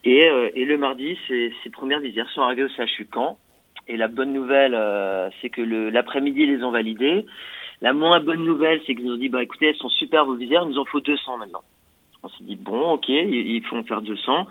Et, 0.03 0.28
euh, 0.28 0.49
et 0.55 0.66
le 0.66 0.78
mardi, 0.78 1.18
ces, 1.28 1.53
ces 1.64 1.70
premières 1.70 2.01
visières 2.01 2.30
sont 2.32 2.41
arrivées 2.41 2.66
au 2.66 2.68
CHU 2.68 3.07
Caen. 3.14 3.38
Et 3.88 3.95
la 3.95 4.10
bonne 4.10 4.34
nouvelle, 4.34 4.78
c'est 5.41 5.49
que 5.49 5.62
l'après-midi, 5.62 6.43
ils 6.43 6.57
les 6.57 6.64
ont 6.64 6.70
validées. 6.70 7.26
La 7.82 7.93
moins 7.93 8.19
bonne 8.19 8.43
nouvelle, 8.43 8.82
c'est 8.86 8.95
qu'ils 8.95 9.05
nous 9.05 9.13
ont 9.13 9.17
dit, 9.17 9.30
bah 9.30 9.41
écoutez, 9.41 9.67
elles 9.67 9.75
sont 9.75 9.89
super 9.89 10.25
vos 10.25 10.36
visières, 10.36 10.63
il 10.63 10.69
nous 10.69 10.80
en 10.80 10.86
faut 10.86 10.99
200 10.99 11.38
maintenant. 11.38 11.61
On 12.21 12.30
s'est 12.30 12.43
dit 12.43 12.57
bon, 12.57 12.91
ok, 12.91 13.07
il 13.07 13.63
faut 13.63 13.77
en 13.77 13.84
faire 13.84 14.01
200. 14.01 14.47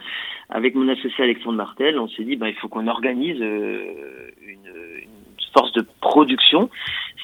Avec 0.49 0.75
mon 0.75 0.89
associé 0.89 1.25
Alexandre 1.25 1.57
Martel, 1.57 1.99
on 1.99 2.09
s'est 2.09 2.25
dit 2.25 2.37
bah 2.37 2.49
il 2.49 2.55
faut 2.55 2.69
qu'on 2.69 2.87
organise 2.87 3.39
une, 3.39 4.71
une 5.03 5.09
force 5.53 5.73
de 5.73 5.85
production 6.01 6.71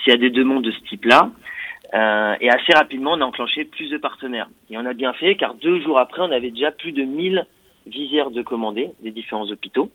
s'il 0.02 0.12
y 0.12 0.16
a 0.16 0.18
des 0.18 0.30
demandes 0.30 0.64
de 0.64 0.70
ce 0.70 0.80
type-là. 0.80 1.30
Euh, 1.94 2.34
et 2.40 2.50
assez 2.50 2.72
rapidement, 2.74 3.12
on 3.12 3.20
a 3.20 3.24
enclenché 3.24 3.64
plus 3.64 3.88
de 3.88 3.98
partenaires. 3.98 4.48
Et 4.70 4.76
on 4.76 4.84
a 4.84 4.94
bien 4.94 5.12
fait, 5.12 5.36
car 5.36 5.54
deux 5.54 5.80
jours 5.80 5.98
après, 5.98 6.22
on 6.22 6.32
avait 6.32 6.50
déjà 6.50 6.72
plus 6.72 6.92
de 6.92 7.02
1000 7.02 7.46
visières 7.86 8.30
de 8.30 8.42
commandées 8.42 8.90
des 9.00 9.12
différents 9.12 9.48
hôpitaux. 9.50 9.90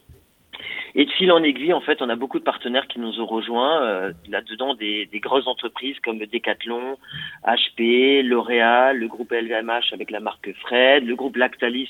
Et 0.95 1.05
de 1.05 1.11
fil 1.11 1.31
en 1.31 1.43
aiguille, 1.43 1.73
en 1.73 1.81
fait, 1.81 2.01
on 2.01 2.09
a 2.09 2.15
beaucoup 2.15 2.39
de 2.39 2.43
partenaires 2.43 2.87
qui 2.87 2.99
nous 2.99 3.19
ont 3.19 3.25
rejoints. 3.25 3.83
Euh, 3.83 4.11
Là-dedans, 4.27 4.73
des, 4.73 5.05
des, 5.05 5.19
grosses 5.19 5.47
entreprises 5.47 5.99
comme 5.99 6.19
Decathlon, 6.19 6.97
HP, 7.45 8.23
L'Oréal, 8.23 8.97
le 8.97 9.07
groupe 9.07 9.31
LVMH 9.31 9.93
avec 9.93 10.11
la 10.11 10.19
marque 10.19 10.51
Fred, 10.61 11.05
le 11.05 11.15
groupe 11.15 11.35
Lactalis 11.35 11.89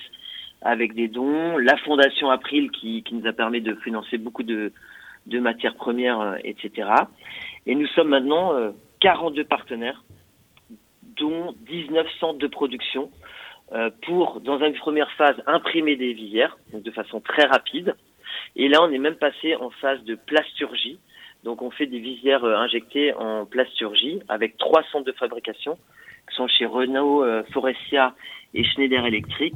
avec 0.61 0.93
des 0.93 1.07
dons, 1.07 1.57
la 1.57 1.77
fondation 1.77 2.29
April 2.29 2.69
qui, 2.71 3.03
qui 3.03 3.15
nous 3.15 3.25
a 3.27 3.33
permis 3.33 3.61
de 3.61 3.75
financer 3.75 4.17
beaucoup 4.17 4.43
de, 4.43 4.73
de 5.25 5.39
matières 5.39 5.75
premières, 5.75 6.19
euh, 6.19 6.35
etc. 6.43 6.89
Et 7.65 7.75
nous 7.75 7.87
sommes 7.87 8.09
maintenant 8.09 8.53
42 8.99 9.41
euh, 9.41 9.45
partenaires, 9.45 10.03
dont 11.17 11.53
19 11.67 12.07
centres 12.19 12.39
de 12.39 12.47
production, 12.47 13.09
euh, 13.71 13.89
pour, 14.03 14.41
dans 14.41 14.59
une 14.59 14.73
première 14.73 15.11
phase, 15.11 15.35
imprimer 15.45 15.95
des 15.95 16.13
visières, 16.13 16.57
donc 16.73 16.83
de 16.83 16.91
façon 16.91 17.21
très 17.21 17.45
rapide. 17.45 17.95
Et 18.55 18.67
là, 18.67 18.79
on 18.81 18.91
est 18.91 18.97
même 18.97 19.15
passé 19.15 19.55
en 19.55 19.69
phase 19.69 20.03
de 20.03 20.15
plasturgie. 20.15 20.99
Donc, 21.43 21.61
on 21.61 21.71
fait 21.71 21.85
des 21.85 21.99
visières 21.99 22.43
injectées 22.43 23.13
en 23.13 23.45
plasturgie 23.45 24.19
avec 24.27 24.57
trois 24.57 24.83
centres 24.91 25.05
de 25.05 25.13
fabrication 25.13 25.77
qui 26.29 26.35
sont 26.35 26.47
chez 26.47 26.65
Renault, 26.65 27.25
Forestia 27.53 28.13
et 28.53 28.63
Schneider 28.63 29.05
Electric. 29.05 29.53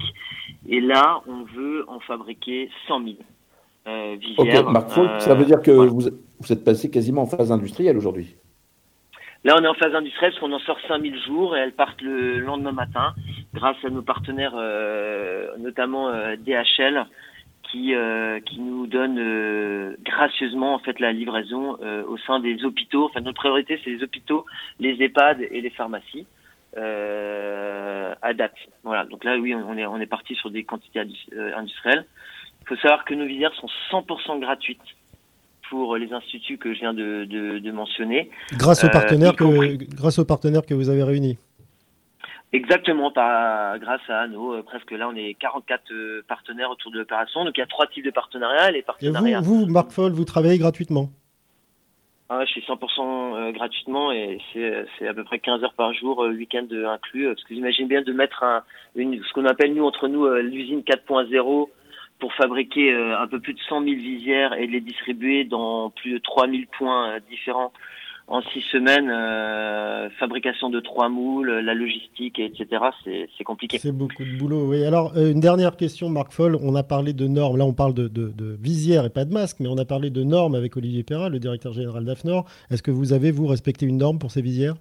Et 0.67 0.82
là, 0.82 1.21
on 1.28 1.43
veut 1.43 1.86
en 1.88 1.99
fabriquer 1.99 2.69
100 2.88 3.03
000 3.03 3.15
euh, 3.88 4.15
Ok, 4.38 4.71
Marc 4.71 4.89
ça 5.19 5.36
veut 5.36 5.45
dire 5.45 5.61
que 5.61 5.71
vous, 5.71 6.09
vous, 6.39 6.53
êtes 6.53 6.63
passé 6.63 6.89
quasiment 6.89 7.24
en 7.24 7.28
phase 7.28 7.51
industrielle 7.51 7.97
aujourd'hui 7.97 8.36
Là, 9.43 9.57
on 9.59 9.63
est 9.63 9.67
en 9.67 9.74
phase 9.74 9.93
industrielle 9.93 10.32
parce 10.32 10.39
qu'on 10.39 10.53
en 10.53 10.59
sort 10.59 10.78
5000 10.88 11.21
jours 11.26 11.57
et 11.57 11.59
elles 11.59 11.74
partent 11.74 12.01
le 12.01 12.39
lendemain 12.39 12.71
matin 12.71 13.13
grâce 13.53 13.76
à 13.84 13.89
nos 13.89 14.01
partenaires, 14.01 14.53
euh, 14.55 15.49
notamment 15.57 16.07
euh, 16.07 16.38
DHL, 16.38 17.05
qui, 17.74 17.95
euh, 17.95 18.39
qui 18.39 18.59
nous 18.59 18.86
donne 18.86 19.17
euh, 19.17 19.95
gracieusement 20.05 20.76
en 20.76 20.80
fait 20.80 20.99
la 20.99 21.11
livraison 21.11 21.78
euh, 21.82 22.03
au 22.07 22.17
sein 22.19 22.39
des 22.39 22.63
hôpitaux. 22.63 23.05
Enfin, 23.05 23.21
notre 23.21 23.39
priorité, 23.39 23.80
c'est 23.84 23.89
les 23.89 24.03
hôpitaux, 24.03 24.45
les 24.80 25.01
EHPAD 25.01 25.41
et 25.41 25.59
les 25.59 25.71
pharmacies 25.71 26.28
à 26.76 28.34
date. 28.34 28.55
Voilà. 28.84 29.05
Donc 29.05 29.24
là, 29.24 29.38
oui, 29.38 29.53
on 29.53 29.78
est, 29.78 29.86
on 29.86 29.99
est 29.99 30.07
parti 30.07 30.34
sur 30.36 30.49
des 30.49 30.63
quantités 30.63 30.99
industrielles. 31.55 32.05
Il 32.61 32.67
faut 32.67 32.76
savoir 32.78 33.05
que 33.05 33.13
nos 33.13 33.26
visières 33.26 33.53
sont 33.53 33.67
100% 33.91 34.39
gratuites 34.39 34.80
pour 35.69 35.97
les 35.97 36.11
instituts 36.13 36.57
que 36.57 36.74
je 36.74 36.80
viens 36.80 36.93
de, 36.93 37.26
de, 37.26 37.71
mentionner. 37.71 38.32
Grâce 38.53 38.84
aux, 38.84 38.89
partenaires 38.89 39.36
que, 39.36 39.76
grâce 39.95 40.17
aux 40.17 40.26
partenaires 40.26 40.65
que 40.65 40.74
vous 40.74 40.89
avez 40.89 41.03
réunis 41.03 41.38
Exactement, 42.54 43.12
par, 43.12 43.80
grâce 43.80 44.08
à 44.10 44.28
nos, 44.28 44.54
euh, 44.54 44.64
presque 44.64 44.91
là, 44.91 45.10
on 45.10 45.16
est 45.16 45.34
44 45.34 45.91
euh, 45.91 46.24
partenaires 46.28 46.70
autour 46.70 46.91
de 46.91 46.99
l'opération. 46.99 47.43
Donc 47.45 47.58
il 47.58 47.62
y 47.62 47.64
a 47.64 47.68
trois 47.68 47.88
types 47.88 48.06
de 48.06 48.12
partenariats. 48.12 48.72
Les 48.72 48.84
partenariats. 48.84 49.39
Et 49.39 49.41
vous, 49.41 49.66
vous, 49.66 49.72
Marc 49.72 49.91
Foll, 49.91 50.12
vous 50.12 50.26
travaillez 50.26 50.58
gratuitement 50.58 51.10
ah, 52.30 52.45
je 52.45 52.51
suis 52.51 52.62
100% 52.62 53.51
gratuitement 53.51 54.12
et 54.12 54.39
c'est 54.54 55.08
à 55.08 55.14
peu 55.14 55.24
près 55.24 55.38
15 55.38 55.64
heures 55.64 55.74
par 55.74 55.93
jour, 55.93 56.20
week-end 56.20 56.66
inclus. 56.88 57.28
Parce 57.28 57.43
que 57.43 57.54
j'imagine 57.54 57.88
bien 57.88 58.01
de 58.01 58.12
mettre 58.12 58.41
un, 58.41 58.64
une, 58.95 59.22
ce 59.22 59.34
qu'on 59.34 59.45
appelle 59.45 59.76
nous 59.76 59.84
entre 59.84 60.08
nous 60.08 60.28
l'usine 60.38 60.80
4.0 60.80 61.68
pour 62.24 62.34
fabriquer 62.36 62.93
euh, 62.93 63.20
un 63.20 63.28
peu 63.28 63.41
plus 63.41 63.54
de 63.54 63.60
100 63.68 63.84
000 63.84 63.95
visières 63.95 64.54
et 64.54 64.66
les 64.66 64.80
distribuer 64.80 65.43
dans 65.43 65.89
plus 65.89 66.14
de 66.14 66.18
3000 66.20 66.68
points 66.68 67.10
euh, 67.10 67.20
différents 67.30 67.74
en 68.28 68.41
six 68.41 68.61
semaines, 68.71 69.09
euh, 69.11 70.09
fabrication 70.19 70.69
de 70.69 70.80
trois 70.80 71.09
moules, 71.09 71.49
la 71.49 71.74
logistique, 71.74 72.39
etc. 72.39 72.84
C'est 73.38 73.43
compliqué. 73.43 73.78
C'est 73.78 73.91
beaucoup 73.91 74.24
de 74.24 74.38
boulot, 74.38 74.67
oui. 74.69 74.86
Alors, 74.86 75.17
une 75.17 75.39
dernière 75.39 75.76
question, 75.76 76.09
Marc 76.09 76.32
Foll. 76.32 76.57
On 76.61 76.76
a 76.76 76.84
parlé 76.84 77.13
de 77.13 77.28
normes. 77.28 77.57
Là, 77.57 77.65
on 77.65 77.74
parle 77.74 77.93
de, 77.93 78.07
de, 78.07 78.30
de 78.30 78.57
visières 78.59 79.05
et 79.05 79.09
pas 79.09 79.26
de 79.26 79.34
masques, 79.34 79.57
mais 79.59 79.67
on 79.67 79.78
a 79.78 79.86
parlé 79.86 80.09
de 80.09 80.24
normes 80.24 80.55
avec 80.55 80.78
Olivier 80.78 81.03
Perra, 81.03 81.30
le 81.30 81.39
directeur 81.39 81.74
général 81.74 82.05
d'AFNOR. 82.05 82.45
Est-ce 82.71 82.82
que 82.82 82.91
vous 82.91 83.13
avez, 83.13 83.32
vous, 83.32 83.47
respecté 83.47 83.86
une 83.86 83.97
norme 83.97 84.19
pour 84.19 84.32
ces 84.32 84.41
visières? 84.41 84.76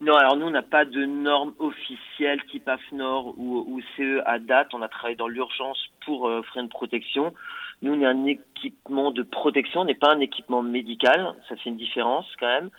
Non, 0.00 0.14
alors 0.14 0.36
nous, 0.36 0.46
on 0.46 0.50
n'a 0.50 0.62
pas 0.62 0.84
de 0.84 1.04
normes 1.04 1.54
officielles 1.58 2.40
type 2.50 2.68
AFNOR 2.68 3.34
ou, 3.36 3.64
ou 3.68 3.80
CE 3.96 4.20
à 4.26 4.38
date. 4.38 4.68
On 4.72 4.82
a 4.82 4.88
travaillé 4.88 5.16
dans 5.16 5.26
l'urgence 5.26 5.78
pour 6.04 6.28
euh, 6.28 6.38
offrir 6.38 6.62
une 6.62 6.68
protection. 6.68 7.34
Nous, 7.82 7.92
on 7.92 8.00
est 8.00 8.06
un 8.06 8.26
équipement 8.26 9.10
de 9.10 9.22
protection, 9.22 9.82
on 9.82 9.84
n'est 9.84 9.94
pas 9.94 10.12
un 10.12 10.20
équipement 10.20 10.62
médical. 10.62 11.34
Ça 11.48 11.56
fait 11.56 11.70
une 11.70 11.76
différence 11.76 12.26
quand 12.40 12.46
même 12.46 12.70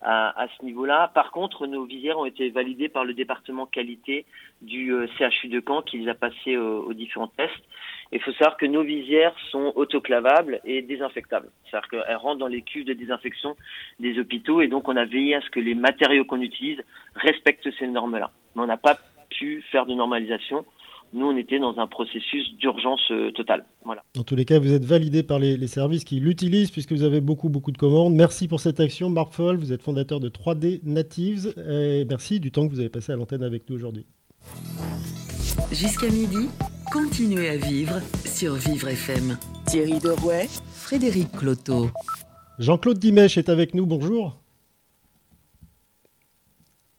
à, 0.00 0.46
ce 0.56 0.64
niveau-là. 0.64 1.10
Par 1.12 1.32
contre, 1.32 1.66
nos 1.66 1.84
visières 1.84 2.18
ont 2.18 2.24
été 2.24 2.50
validées 2.50 2.88
par 2.88 3.04
le 3.04 3.14
département 3.14 3.66
qualité 3.66 4.26
du 4.62 4.92
euh, 4.92 5.08
CHU 5.18 5.48
de 5.48 5.62
Caen 5.66 5.82
qui 5.82 5.98
les 5.98 6.08
a 6.08 6.14
passées 6.14 6.56
aux 6.56 6.92
différents 6.92 7.28
tests. 7.28 7.64
Il 8.12 8.20
faut 8.20 8.32
savoir 8.32 8.56
que 8.56 8.66
nos 8.66 8.82
visières 8.82 9.34
sont 9.50 9.72
autoclavables 9.76 10.60
et 10.64 10.82
désinfectables. 10.82 11.50
C'est-à-dire 11.64 11.88
qu'elles 11.88 12.16
rentrent 12.16 12.38
dans 12.38 12.46
les 12.46 12.62
cuves 12.62 12.86
de 12.86 12.94
désinfection 12.94 13.56
des 13.98 14.18
hôpitaux 14.18 14.60
et 14.60 14.68
donc 14.68 14.88
on 14.88 14.96
a 14.96 15.04
veillé 15.04 15.34
à 15.34 15.40
ce 15.40 15.50
que 15.50 15.60
les 15.60 15.74
matériaux 15.74 16.24
qu'on 16.24 16.40
utilise 16.40 16.80
respectent 17.14 17.70
ces 17.78 17.86
normes-là. 17.86 18.30
Mais 18.54 18.62
on 18.62 18.66
n'a 18.66 18.78
pas 18.78 18.98
pu 19.30 19.62
faire 19.70 19.84
de 19.84 19.94
normalisation 19.94 20.64
nous, 21.12 21.26
on 21.26 21.36
était 21.36 21.58
dans 21.58 21.78
un 21.78 21.86
processus 21.86 22.54
d'urgence 22.58 23.00
euh, 23.10 23.30
totale. 23.32 23.64
Voilà. 23.84 24.02
Dans 24.14 24.24
tous 24.24 24.36
les 24.36 24.44
cas, 24.44 24.58
vous 24.58 24.72
êtes 24.72 24.84
validé 24.84 25.22
par 25.22 25.38
les, 25.38 25.66
services 25.66 26.04
qui 26.04 26.20
l'utilisent 26.20 26.70
puisque 26.70 26.92
vous 26.92 27.02
avez 27.02 27.20
beaucoup, 27.20 27.48
beaucoup 27.48 27.72
de 27.72 27.78
commandes. 27.78 28.14
Merci 28.14 28.48
pour 28.48 28.60
cette 28.60 28.80
action, 28.80 29.08
Marc 29.10 29.32
Foll. 29.32 29.56
Vous 29.56 29.72
êtes 29.72 29.82
fondateur 29.82 30.20
de 30.20 30.28
3D 30.28 30.80
Natives. 30.84 31.54
Et 31.68 32.04
merci 32.04 32.40
du 32.40 32.50
temps 32.50 32.66
que 32.66 32.72
vous 32.72 32.80
avez 32.80 32.88
passé 32.88 33.12
à 33.12 33.16
l'antenne 33.16 33.42
avec 33.42 33.68
nous 33.68 33.76
aujourd'hui. 33.76 34.06
Jusqu'à 35.72 36.08
midi, 36.08 36.48
continuez 36.92 37.48
à 37.48 37.56
vivre 37.56 38.00
sur 38.24 38.54
Vivre 38.54 38.88
FM. 38.88 39.36
Thierry 39.66 39.98
Derouet, 39.98 40.46
Frédéric 40.72 41.32
Cloteau. 41.32 41.88
Jean-Claude 42.58 42.98
Dimèche 42.98 43.38
est 43.38 43.48
avec 43.48 43.74
nous. 43.74 43.86
Bonjour 43.86 44.38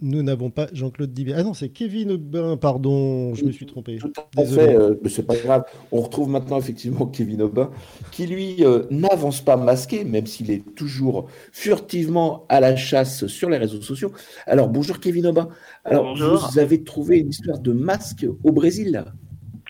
nous 0.02 0.24
n'avons 0.24 0.50
pas 0.50 0.68
Jean-Claude 0.74 1.14
Dibé. 1.14 1.34
Ah 1.36 1.43
non, 1.43 1.54
c'est 1.54 1.70
Kevin 1.70 2.12
Aubin, 2.12 2.58
pardon, 2.58 3.34
je 3.36 3.45
me 3.45 3.52
suis 3.52 3.66
trompé. 3.66 3.97
Tout 3.97 4.12
à 4.38 4.45
fait, 4.45 4.76
euh, 4.76 4.95
c'est 5.10 5.26
pas 5.26 5.36
grave. 5.36 5.64
On 5.91 6.02
retrouve 6.02 6.30
maintenant 6.30 6.58
effectivement 6.58 7.06
Kevin 7.06 7.41
Aubin, 7.41 7.72
qui 8.12 8.28
lui 8.28 8.64
euh, 8.66 8.84
n'avance 8.89 9.41
pas 9.41 9.58
masqué, 9.58 10.04
même 10.04 10.26
s'il 10.26 10.52
est 10.52 10.64
toujours 10.76 11.28
furtivement 11.52 12.45
à 12.50 12.60
la 12.60 12.76
chasse 12.76 13.28
sur 13.28 13.50
les 13.50 13.58
réseaux 13.58 13.82
sociaux. 13.82 14.12
Alors 14.45 14.70
bonjour 14.70 15.00
Kevin 15.00 15.28
Aubin. 15.28 15.50
Alors 15.84 16.16
vous 16.16 16.60
avez 16.60 16.84
trouvé 16.84 17.20
une 17.20 17.30
histoire 17.30 17.60
de 17.60 17.72
masque 17.72 18.26
au 18.43 18.52
Brésil? 18.52 19.04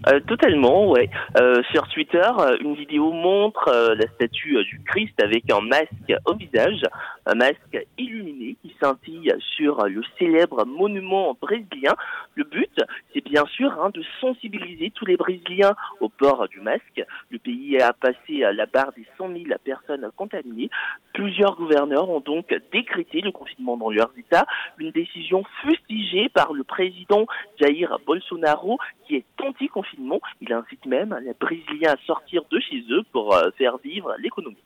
Euh, 0.07 0.19
totalement, 0.21 0.89
ouais. 0.89 1.09
Euh, 1.39 1.61
sur 1.71 1.87
Twitter, 1.89 2.21
euh, 2.39 2.57
une 2.61 2.75
vidéo 2.75 3.11
montre 3.11 3.69
la 3.95 4.07
statue 4.13 4.63
du 4.63 4.81
Christ 4.85 5.21
avec 5.21 5.51
un 5.51 5.59
masque 5.59 6.13
au 6.25 6.35
visage, 6.35 6.83
un 7.25 7.35
masque 7.35 7.85
illuminé 7.97 8.55
qui 8.61 8.73
scintille 8.81 9.33
sur 9.57 9.85
le 9.87 10.01
célèbre 10.17 10.65
monument 10.65 11.35
brésilien. 11.41 11.93
Le 12.35 12.45
but, 12.45 12.71
c'est 13.13 13.23
bien 13.23 13.45
sûr 13.45 13.71
hein, 13.81 13.89
de 13.93 14.01
sensibiliser 14.21 14.91
tous 14.91 15.05
les 15.05 15.17
Brésiliens 15.17 15.75
au 15.99 16.07
port 16.07 16.47
du 16.47 16.61
masque. 16.61 17.03
Le 17.29 17.37
pays 17.37 17.77
a 17.81 17.91
passé 17.91 18.39
la 18.53 18.65
barre 18.65 18.93
des 18.95 19.05
100 19.17 19.29
000 19.29 19.43
personnes 19.63 20.09
contaminées. 20.15 20.69
Plusieurs 21.13 21.57
gouverneurs 21.57 22.09
ont 22.09 22.21
donc 22.21 22.55
décrété 22.71 23.19
le 23.19 23.31
confinement 23.31 23.75
dans 23.75 23.89
leurs 23.89 24.11
États, 24.17 24.45
une 24.77 24.91
décision 24.91 25.43
fustigée 25.61 26.29
par 26.29 26.53
le 26.53 26.63
président 26.63 27.25
Jair 27.59 27.99
Bolsonaro 28.05 28.77
qui 29.05 29.15
est 29.15 29.25
anti-confinement. 29.43 29.88
Il 29.97 30.53
incite 30.53 30.85
même 30.85 31.17
les 31.23 31.33
Brésiliens 31.39 31.93
à 31.93 32.05
sortir 32.05 32.43
de 32.51 32.59
chez 32.59 32.83
eux 32.91 33.03
pour 33.11 33.33
euh, 33.33 33.49
faire 33.57 33.77
vivre 33.77 34.13
l'économie. 34.19 34.57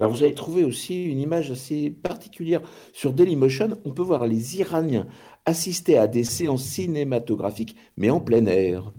Vous 0.00 0.22
avez 0.22 0.34
trouvé 0.34 0.64
aussi 0.64 1.04
une 1.04 1.20
image 1.20 1.50
assez 1.50 1.90
particulière 1.90 2.60
sur 2.92 3.12
Dailymotion. 3.12 3.78
On 3.84 3.92
peut 3.92 4.02
voir 4.02 4.26
les 4.26 4.58
Iraniens 4.58 5.06
assister 5.46 5.98
à 5.98 6.06
des 6.06 6.24
séances 6.24 6.64
cinématographiques, 6.64 7.76
mais 7.96 8.10
en 8.10 8.20
plein 8.20 8.46
air. 8.46 8.92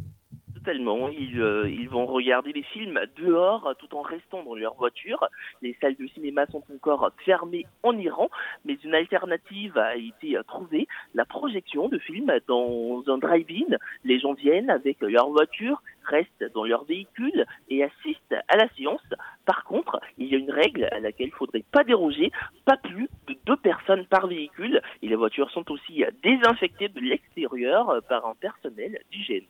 Ils, 0.67 1.41
euh, 1.41 1.69
ils 1.69 1.89
vont 1.89 2.05
regarder 2.07 2.51
les 2.51 2.63
films 2.63 2.99
dehors 3.17 3.75
tout 3.77 3.95
en 3.95 4.01
restant 4.01 4.43
dans 4.43 4.55
leur 4.55 4.73
voiture. 4.75 5.23
Les 5.61 5.77
salles 5.79 5.95
de 5.95 6.07
cinéma 6.07 6.47
sont 6.47 6.63
encore 6.73 7.11
fermées 7.23 7.65
en 7.83 7.95
Iran, 7.97 8.29
mais 8.63 8.73
une 8.83 8.95
alternative 8.95 9.77
a 9.77 9.95
été 9.95 10.37
trouvée. 10.47 10.87
La 11.13 11.25
projection 11.25 11.87
de 11.87 11.99
films 11.99 12.31
dans 12.47 13.03
un 13.07 13.17
drive-in. 13.17 13.77
Les 14.03 14.19
gens 14.19 14.33
viennent 14.33 14.69
avec 14.69 15.01
leur 15.01 15.29
voiture, 15.29 15.81
restent 16.03 16.51
dans 16.53 16.63
leur 16.63 16.83
véhicule 16.85 17.45
et 17.69 17.83
assistent 17.83 18.35
à 18.47 18.57
la 18.57 18.67
séance. 18.69 19.01
Par 19.45 19.63
contre, 19.65 19.99
il 20.17 20.27
y 20.27 20.35
a 20.35 20.39
une 20.39 20.51
règle 20.51 20.85
à 20.91 20.99
laquelle 20.99 21.27
il 21.27 21.31
ne 21.31 21.37
faudrait 21.37 21.65
pas 21.71 21.83
déroger, 21.83 22.31
pas 22.65 22.77
plus 22.77 23.07
de 23.27 23.35
deux 23.45 23.57
personnes 23.57 24.05
par 24.07 24.27
véhicule. 24.27 24.81
Et 25.03 25.07
les 25.07 25.15
voitures 25.15 25.51
sont 25.51 25.69
aussi 25.71 26.03
désinfectées 26.23 26.89
de 26.89 26.99
l'extérieur 27.01 28.01
par 28.09 28.25
un 28.25 28.35
personnel 28.35 28.99
d'hygiène. 29.11 29.45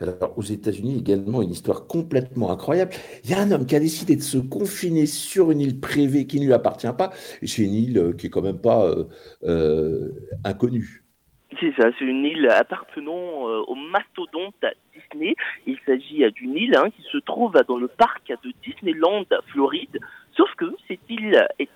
Alors, 0.00 0.36
aux 0.36 0.42
États-Unis, 0.42 0.98
également, 0.98 1.42
une 1.42 1.50
histoire 1.50 1.86
complètement 1.86 2.50
incroyable. 2.50 2.92
Il 3.24 3.30
y 3.30 3.34
a 3.34 3.40
un 3.40 3.50
homme 3.50 3.66
qui 3.66 3.76
a 3.76 3.80
décidé 3.80 4.16
de 4.16 4.22
se 4.22 4.38
confiner 4.38 5.06
sur 5.06 5.50
une 5.50 5.60
île 5.60 5.80
privée 5.80 6.26
qui 6.26 6.40
ne 6.40 6.46
lui 6.46 6.52
appartient 6.52 6.92
pas. 6.96 7.10
C'est 7.42 7.62
une 7.62 7.74
île 7.74 7.98
euh, 7.98 8.12
qui 8.12 8.26
est 8.26 8.30
quand 8.30 8.42
même 8.42 8.60
pas 8.60 8.84
euh, 8.86 9.04
euh, 9.44 10.08
inconnue. 10.44 11.04
C'est 11.60 11.74
ça, 11.76 11.90
c'est 11.98 12.04
une 12.04 12.24
île 12.24 12.48
appartenant 12.48 13.42
au 13.66 13.74
mastodonte 13.74 14.54
Disney. 14.94 15.34
Il 15.66 15.76
s'agit 15.84 16.24
d'une 16.32 16.56
île 16.56 16.76
hein, 16.76 16.90
qui 16.96 17.02
se 17.10 17.18
trouve 17.18 17.52
dans 17.66 17.76
le 17.76 17.88
parc 17.88 18.32
de 18.44 18.52
Disneyland, 18.64 19.24
Floride. 19.48 19.98
Sauf 20.36 20.54
que 20.54 20.74
cette 20.86 21.08
île 21.08 21.46
est, 21.58 21.68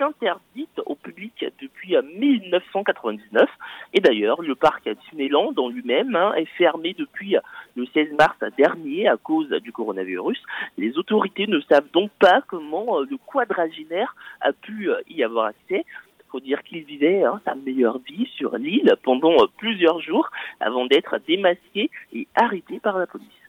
interdite 0.00 0.80
au 0.86 0.94
public 0.94 1.44
depuis 1.60 1.94
1999. 1.96 3.48
Et 3.94 4.00
d'ailleurs, 4.00 4.42
le 4.42 4.54
parc 4.54 4.88
Disneyland 4.88 5.52
en 5.56 5.68
lui-même 5.68 6.16
hein, 6.16 6.32
est 6.34 6.48
fermé 6.56 6.94
depuis 6.98 7.36
le 7.76 7.86
16 7.86 8.12
mars 8.18 8.36
dernier 8.56 9.08
à 9.08 9.16
cause 9.16 9.48
du 9.48 9.72
coronavirus. 9.72 10.42
Les 10.78 10.98
autorités 10.98 11.46
ne 11.46 11.60
savent 11.60 11.90
donc 11.92 12.10
pas 12.18 12.42
comment 12.46 13.00
euh, 13.00 13.06
le 13.10 13.16
quadragénaire 13.26 14.14
a 14.40 14.52
pu 14.52 14.90
euh, 14.90 15.00
y 15.08 15.22
avoir 15.22 15.46
accès. 15.46 15.84
Faut 16.30 16.40
dire 16.40 16.62
qu'il 16.62 16.84
vivait 16.84 17.24
hein, 17.24 17.40
sa 17.44 17.54
meilleure 17.54 17.98
vie 17.98 18.28
sur 18.36 18.56
l'île 18.56 18.94
pendant 19.02 19.32
euh, 19.32 19.46
plusieurs 19.58 20.00
jours 20.00 20.30
avant 20.60 20.86
d'être 20.86 21.18
démasqué 21.26 21.90
et 22.12 22.26
arrêté 22.34 22.78
par 22.80 22.98
la 22.98 23.06
police. 23.06 23.39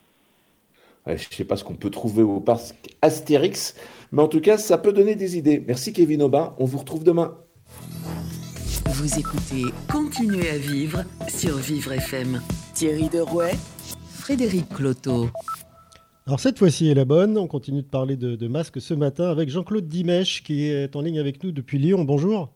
Je 1.07 1.13
ne 1.13 1.17
sais 1.17 1.45
pas 1.45 1.55
ce 1.55 1.63
qu'on 1.63 1.75
peut 1.75 1.89
trouver 1.89 2.23
au 2.23 2.39
parc 2.39 2.75
Astérix, 3.01 3.75
mais 4.11 4.21
en 4.21 4.27
tout 4.27 4.41
cas, 4.41 4.57
ça 4.57 4.77
peut 4.77 4.93
donner 4.93 5.15
des 5.15 5.37
idées. 5.37 5.63
Merci 5.65 5.93
Kevin 5.93 6.21
Aubin, 6.21 6.53
on 6.59 6.65
vous 6.65 6.77
retrouve 6.77 7.03
demain. 7.03 7.37
Vous 8.85 9.19
écoutez 9.19 9.63
Continuez 9.91 10.49
à 10.49 10.57
vivre 10.57 11.03
sur 11.27 11.57
Vivre 11.57 11.93
FM. 11.93 12.41
Thierry 12.73 13.09
Derouet, 13.09 13.53
Frédéric 14.09 14.69
Cloteau. 14.69 15.29
Alors 16.27 16.39
cette 16.39 16.59
fois-ci 16.59 16.89
est 16.89 16.93
la 16.93 17.05
bonne, 17.05 17.37
on 17.37 17.47
continue 17.47 17.81
de 17.81 17.87
parler 17.87 18.15
de, 18.15 18.35
de 18.35 18.47
masques 18.47 18.79
ce 18.79 18.93
matin 18.93 19.29
avec 19.29 19.49
Jean-Claude 19.49 19.87
Dimèche 19.87 20.43
qui 20.43 20.67
est 20.67 20.95
en 20.95 21.01
ligne 21.01 21.19
avec 21.19 21.43
nous 21.43 21.51
depuis 21.51 21.79
Lyon. 21.79 22.03
Bonjour. 22.03 22.49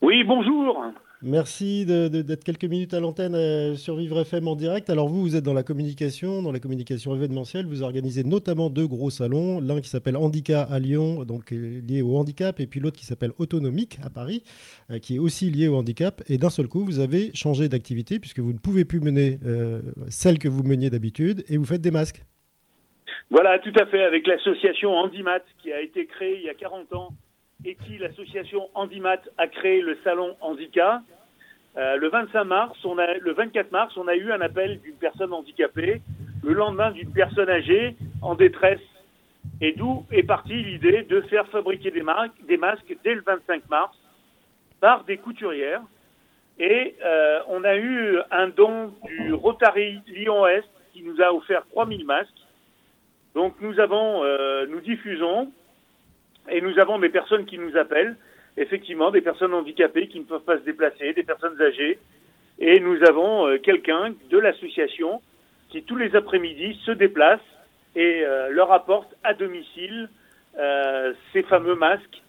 Oui, 0.00 0.22
bonjour. 0.24 0.84
Merci 1.20 1.84
d'être 1.84 2.44
quelques 2.44 2.64
minutes 2.64 2.94
à 2.94 3.00
l'antenne 3.00 3.34
euh, 3.34 3.74
sur 3.74 3.96
Vivre 3.96 4.20
FM 4.20 4.46
en 4.46 4.54
direct. 4.54 4.88
Alors 4.88 5.08
vous, 5.08 5.20
vous 5.20 5.34
êtes 5.34 5.42
dans 5.42 5.52
la 5.52 5.64
communication, 5.64 6.42
dans 6.42 6.52
la 6.52 6.60
communication 6.60 7.12
événementielle. 7.12 7.66
Vous 7.66 7.82
organisez 7.82 8.22
notamment 8.22 8.70
deux 8.70 8.86
gros 8.86 9.10
salons, 9.10 9.60
l'un 9.60 9.80
qui 9.80 9.88
s'appelle 9.88 10.16
Handicap 10.16 10.70
à 10.70 10.78
Lyon, 10.78 11.24
donc 11.24 11.52
euh, 11.52 11.80
lié 11.80 12.02
au 12.02 12.16
handicap, 12.16 12.60
et 12.60 12.68
puis 12.68 12.78
l'autre 12.78 12.96
qui 12.96 13.04
s'appelle 13.04 13.32
Autonomique 13.38 13.98
à 14.04 14.10
Paris, 14.10 14.44
euh, 14.92 15.00
qui 15.00 15.16
est 15.16 15.18
aussi 15.18 15.50
lié 15.50 15.66
au 15.66 15.74
handicap. 15.74 16.22
Et 16.28 16.38
d'un 16.38 16.50
seul 16.50 16.68
coup, 16.68 16.84
vous 16.84 17.00
avez 17.00 17.34
changé 17.34 17.68
d'activité 17.68 18.20
puisque 18.20 18.38
vous 18.38 18.52
ne 18.52 18.58
pouvez 18.58 18.84
plus 18.84 19.00
mener 19.00 19.40
celle 20.08 20.38
que 20.38 20.48
vous 20.48 20.62
meniez 20.62 20.88
d'habitude 20.88 21.44
et 21.48 21.56
vous 21.56 21.64
faites 21.64 21.80
des 21.80 21.90
masques. 21.90 22.22
Voilà, 23.30 23.58
tout 23.58 23.72
à 23.76 23.86
fait, 23.86 24.04
avec 24.04 24.24
l'association 24.26 24.92
Handimat 24.92 25.40
qui 25.60 25.72
a 25.72 25.80
été 25.80 26.06
créée 26.06 26.38
il 26.38 26.44
y 26.44 26.48
a 26.48 26.54
40 26.54 26.92
ans 26.94 27.08
et 27.64 27.74
qui, 27.74 27.98
l'association 27.98 28.68
Handimat, 28.74 29.20
a 29.36 29.48
créé 29.48 29.80
le 29.80 29.98
salon 30.04 30.36
Handicap. 30.40 31.02
Euh, 31.76 31.96
le 31.96 32.08
25 32.08 32.44
mars, 32.44 32.78
le 32.84 33.32
24 33.32 33.72
mars, 33.72 33.96
on 33.96 34.06
a 34.08 34.14
eu 34.14 34.32
un 34.32 34.40
appel 34.40 34.80
d'une 34.80 34.94
personne 34.94 35.32
handicapée, 35.32 36.00
le 36.42 36.52
lendemain 36.52 36.92
d'une 36.92 37.12
personne 37.12 37.48
âgée 37.48 37.96
en 38.22 38.34
détresse. 38.34 38.80
Et 39.60 39.72
d'où 39.72 40.06
est 40.12 40.22
partie 40.22 40.54
l'idée 40.54 41.02
de 41.02 41.20
faire 41.22 41.48
fabriquer 41.48 41.90
des, 41.90 42.02
des, 42.46 42.56
masques 42.56 42.96
dès 43.02 43.14
le 43.14 43.22
25 43.22 43.68
mars 43.68 43.96
par 44.80 45.04
des 45.04 45.16
couturières. 45.16 45.82
Et 46.60 46.94
euh, 47.04 47.40
on 47.48 47.64
a 47.64 47.76
eu 47.76 48.18
un 48.30 48.48
don 48.48 48.92
du 49.04 49.32
Rotary 49.32 50.00
Lyon-Est 50.06 50.68
qui 50.92 51.02
nous 51.02 51.20
a 51.20 51.32
offert 51.32 51.64
3000 51.72 52.04
masques. 52.04 52.30
Donc 53.34 53.54
nous 53.60 53.78
avons, 53.80 54.22
euh, 54.22 54.66
nous 54.66 54.80
diffusons 54.80 55.52
et 56.50 56.60
nous 56.60 56.78
avons 56.78 56.98
des 56.98 57.08
personnes 57.08 57.46
qui 57.46 57.58
nous 57.58 57.76
appellent, 57.76 58.16
effectivement, 58.56 59.10
des 59.10 59.20
personnes 59.20 59.54
handicapées 59.54 60.08
qui 60.08 60.20
ne 60.20 60.24
peuvent 60.24 60.42
pas 60.42 60.58
se 60.58 60.64
déplacer, 60.64 61.12
des 61.12 61.22
personnes 61.22 61.60
âgées. 61.60 61.98
Et 62.58 62.80
nous 62.80 63.02
avons 63.04 63.46
euh, 63.46 63.58
quelqu'un 63.58 64.14
de 64.30 64.38
l'association 64.38 65.20
qui, 65.70 65.82
tous 65.82 65.96
les 65.96 66.14
après-midi, 66.16 66.78
se 66.84 66.90
déplace 66.90 67.40
et 67.94 68.22
euh, 68.24 68.48
leur 68.50 68.72
apporte 68.72 69.14
à 69.22 69.34
domicile 69.34 70.08
euh, 70.58 71.12
ces 71.32 71.42
fameux 71.42 71.76
masques 71.76 72.22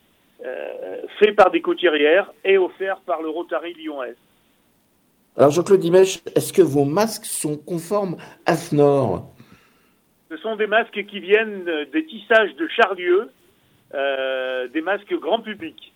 faits 1.19 1.35
par 1.35 1.51
des 1.51 1.59
couturières 1.59 2.31
et 2.45 2.57
offerts 2.57 3.01
par 3.01 3.21
le 3.21 3.27
Rotary 3.27 3.73
Lyon-Est. 3.73 4.15
Alors 5.35 5.51
Jean-Claude 5.51 5.81
Dimèche, 5.81 6.19
est-ce 6.33 6.53
que 6.53 6.61
vos 6.61 6.85
masques 6.85 7.25
sont 7.25 7.57
conformes 7.57 8.15
à 8.45 8.55
FNOR 8.55 9.33
Ce 10.31 10.37
sont 10.37 10.55
des 10.55 10.67
masques 10.67 11.05
qui 11.07 11.19
viennent 11.19 11.65
des 11.91 12.05
tissages 12.05 12.55
de 12.55 12.69
Charlieu, 12.69 13.29
des 13.93 14.81
masques 14.81 15.13
grand 15.19 15.41
public. 15.41 15.93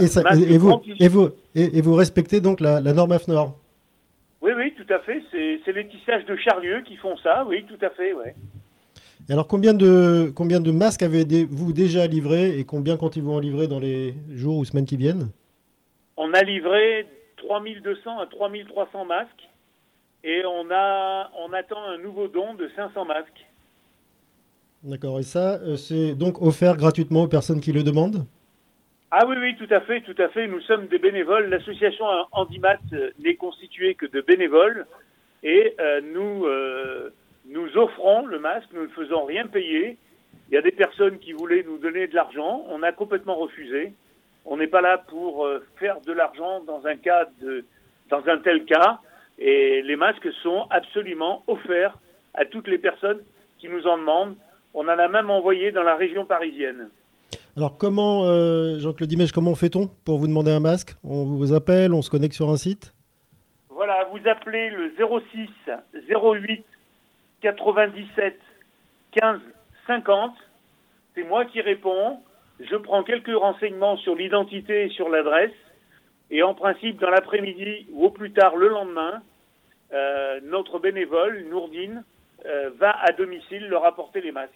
Et, 0.00 0.04
et, 0.04 0.58
vous, 0.58 0.80
et, 0.98 1.08
vous, 1.08 1.28
et, 1.54 1.80
vous, 1.82 1.94
respectez 1.94 2.40
donc 2.40 2.60
la, 2.60 2.80
norme 2.80 3.12
AFNOR? 3.12 3.54
Oui, 4.40 4.52
oui, 4.56 4.74
tout 4.74 4.90
à 4.92 5.00
fait. 5.00 5.22
C'est 5.30 5.72
les 5.72 5.86
tissages 5.86 6.24
de 6.24 6.34
Charlieu 6.36 6.82
qui 6.82 6.96
font 6.96 7.16
ça, 7.18 7.44
oui, 7.46 7.64
tout 7.68 7.84
à 7.84 7.90
fait, 7.90 8.14
ouais. 8.14 8.34
Et 9.28 9.32
alors, 9.32 9.46
combien 9.46 9.74
de, 9.74 10.32
combien 10.34 10.60
de 10.60 10.72
masques 10.72 11.02
avez-vous 11.02 11.72
déjà 11.72 12.06
livré 12.06 12.58
et 12.58 12.64
combien 12.64 12.96
comptez-vous 12.96 13.32
en 13.32 13.38
livrer 13.38 13.68
dans 13.68 13.78
les 13.78 14.14
jours 14.30 14.56
ou 14.56 14.64
semaines 14.64 14.86
qui 14.86 14.96
viennent? 14.96 15.28
On 16.16 16.32
a 16.32 16.42
livré 16.42 17.06
3200 17.36 18.18
à 18.18 18.26
3300 18.26 19.04
masques 19.04 19.48
et 20.24 20.42
on, 20.44 20.70
a, 20.70 21.30
on 21.38 21.52
attend 21.52 21.82
un 21.84 21.98
nouveau 21.98 22.28
don 22.28 22.54
de 22.54 22.68
500 22.74 23.04
masques. 23.04 23.46
D'accord. 24.84 25.20
Et 25.20 25.22
ça, 25.22 25.60
euh, 25.60 25.76
c'est 25.76 26.14
donc 26.14 26.42
offert 26.42 26.76
gratuitement 26.76 27.22
aux 27.22 27.28
personnes 27.28 27.60
qui 27.60 27.72
le 27.72 27.84
demandent 27.84 28.26
Ah 29.12 29.24
oui, 29.28 29.36
oui, 29.38 29.54
tout 29.56 29.72
à 29.72 29.80
fait, 29.80 30.00
tout 30.00 30.20
à 30.20 30.28
fait. 30.28 30.48
Nous 30.48 30.60
sommes 30.62 30.88
des 30.88 30.98
bénévoles. 30.98 31.48
L'association 31.50 32.04
Handimat 32.32 32.78
euh, 32.92 33.10
n'est 33.20 33.36
constituée 33.36 33.94
que 33.94 34.06
de 34.06 34.20
bénévoles 34.20 34.86
et 35.44 35.74
euh, 35.80 36.00
nous, 36.14 36.46
nous 37.48 37.76
offrons 37.76 38.26
le 38.26 38.38
masque, 38.38 38.68
nous 38.72 38.82
ne 38.82 38.88
faisons 38.88 39.24
rien 39.24 39.46
payer. 39.46 39.98
Il 40.48 40.54
y 40.54 40.56
a 40.56 40.62
des 40.62 40.72
personnes 40.72 41.18
qui 41.18 41.32
voulaient 41.32 41.64
nous 41.64 41.78
donner 41.78 42.06
de 42.06 42.14
l'argent, 42.14 42.64
on 42.68 42.82
a 42.82 42.92
complètement 42.92 43.36
refusé. 43.36 43.92
On 44.44 44.56
n'est 44.56 44.66
pas 44.66 44.80
là 44.80 44.98
pour 44.98 45.48
faire 45.76 46.00
de 46.00 46.12
l'argent 46.12 46.60
dans 46.60 46.86
un 46.86 46.96
cas 46.96 47.28
de, 47.40 47.64
dans 48.08 48.22
un 48.28 48.38
tel 48.38 48.64
cas. 48.64 49.00
Et 49.38 49.82
les 49.82 49.96
masques 49.96 50.32
sont 50.42 50.66
absolument 50.70 51.42
offerts 51.46 51.98
à 52.34 52.44
toutes 52.44 52.68
les 52.68 52.78
personnes 52.78 53.20
qui 53.58 53.68
nous 53.68 53.86
en 53.86 53.98
demandent 53.98 54.36
on 54.74 54.84
en 54.84 54.98
a 54.98 55.08
même 55.08 55.30
envoyé 55.30 55.72
dans 55.72 55.82
la 55.82 55.96
région 55.96 56.24
parisienne. 56.24 56.88
Alors 57.56 57.76
comment, 57.76 58.24
euh, 58.24 58.78
Jean-Claude 58.78 59.08
Dimèche, 59.08 59.32
comment 59.32 59.54
fait-on 59.54 59.88
pour 60.04 60.18
vous 60.18 60.26
demander 60.26 60.50
un 60.50 60.60
masque? 60.60 60.94
On 61.04 61.24
vous 61.24 61.52
appelle, 61.52 61.92
on 61.92 62.00
se 62.00 62.10
connecte 62.10 62.34
sur 62.34 62.48
un 62.48 62.56
site? 62.56 62.94
Voilà, 63.68 64.08
vous 64.10 64.26
appelez 64.28 64.70
le 64.70 64.92
06 64.96 65.48
08 66.08 66.64
97 67.42 68.38
15 69.12 69.40
50. 69.86 70.32
C'est 71.14 71.24
moi 71.24 71.44
qui 71.44 71.60
réponds. 71.60 72.20
Je 72.60 72.76
prends 72.76 73.02
quelques 73.02 73.36
renseignements 73.36 73.96
sur 73.98 74.14
l'identité 74.14 74.86
et 74.86 74.88
sur 74.90 75.08
l'adresse. 75.08 75.52
Et 76.30 76.42
en 76.42 76.54
principe, 76.54 76.98
dans 77.00 77.10
l'après-midi 77.10 77.86
ou 77.92 78.06
au 78.06 78.10
plus 78.10 78.32
tard 78.32 78.56
le 78.56 78.68
lendemain, 78.68 79.20
euh, 79.92 80.40
notre 80.44 80.78
bénévole, 80.78 81.44
Nourdine, 81.50 82.04
euh, 82.46 82.70
va 82.78 82.90
à 82.90 83.12
domicile 83.12 83.66
leur 83.68 83.84
apporter 83.84 84.20
les 84.20 84.32
masques. 84.32 84.52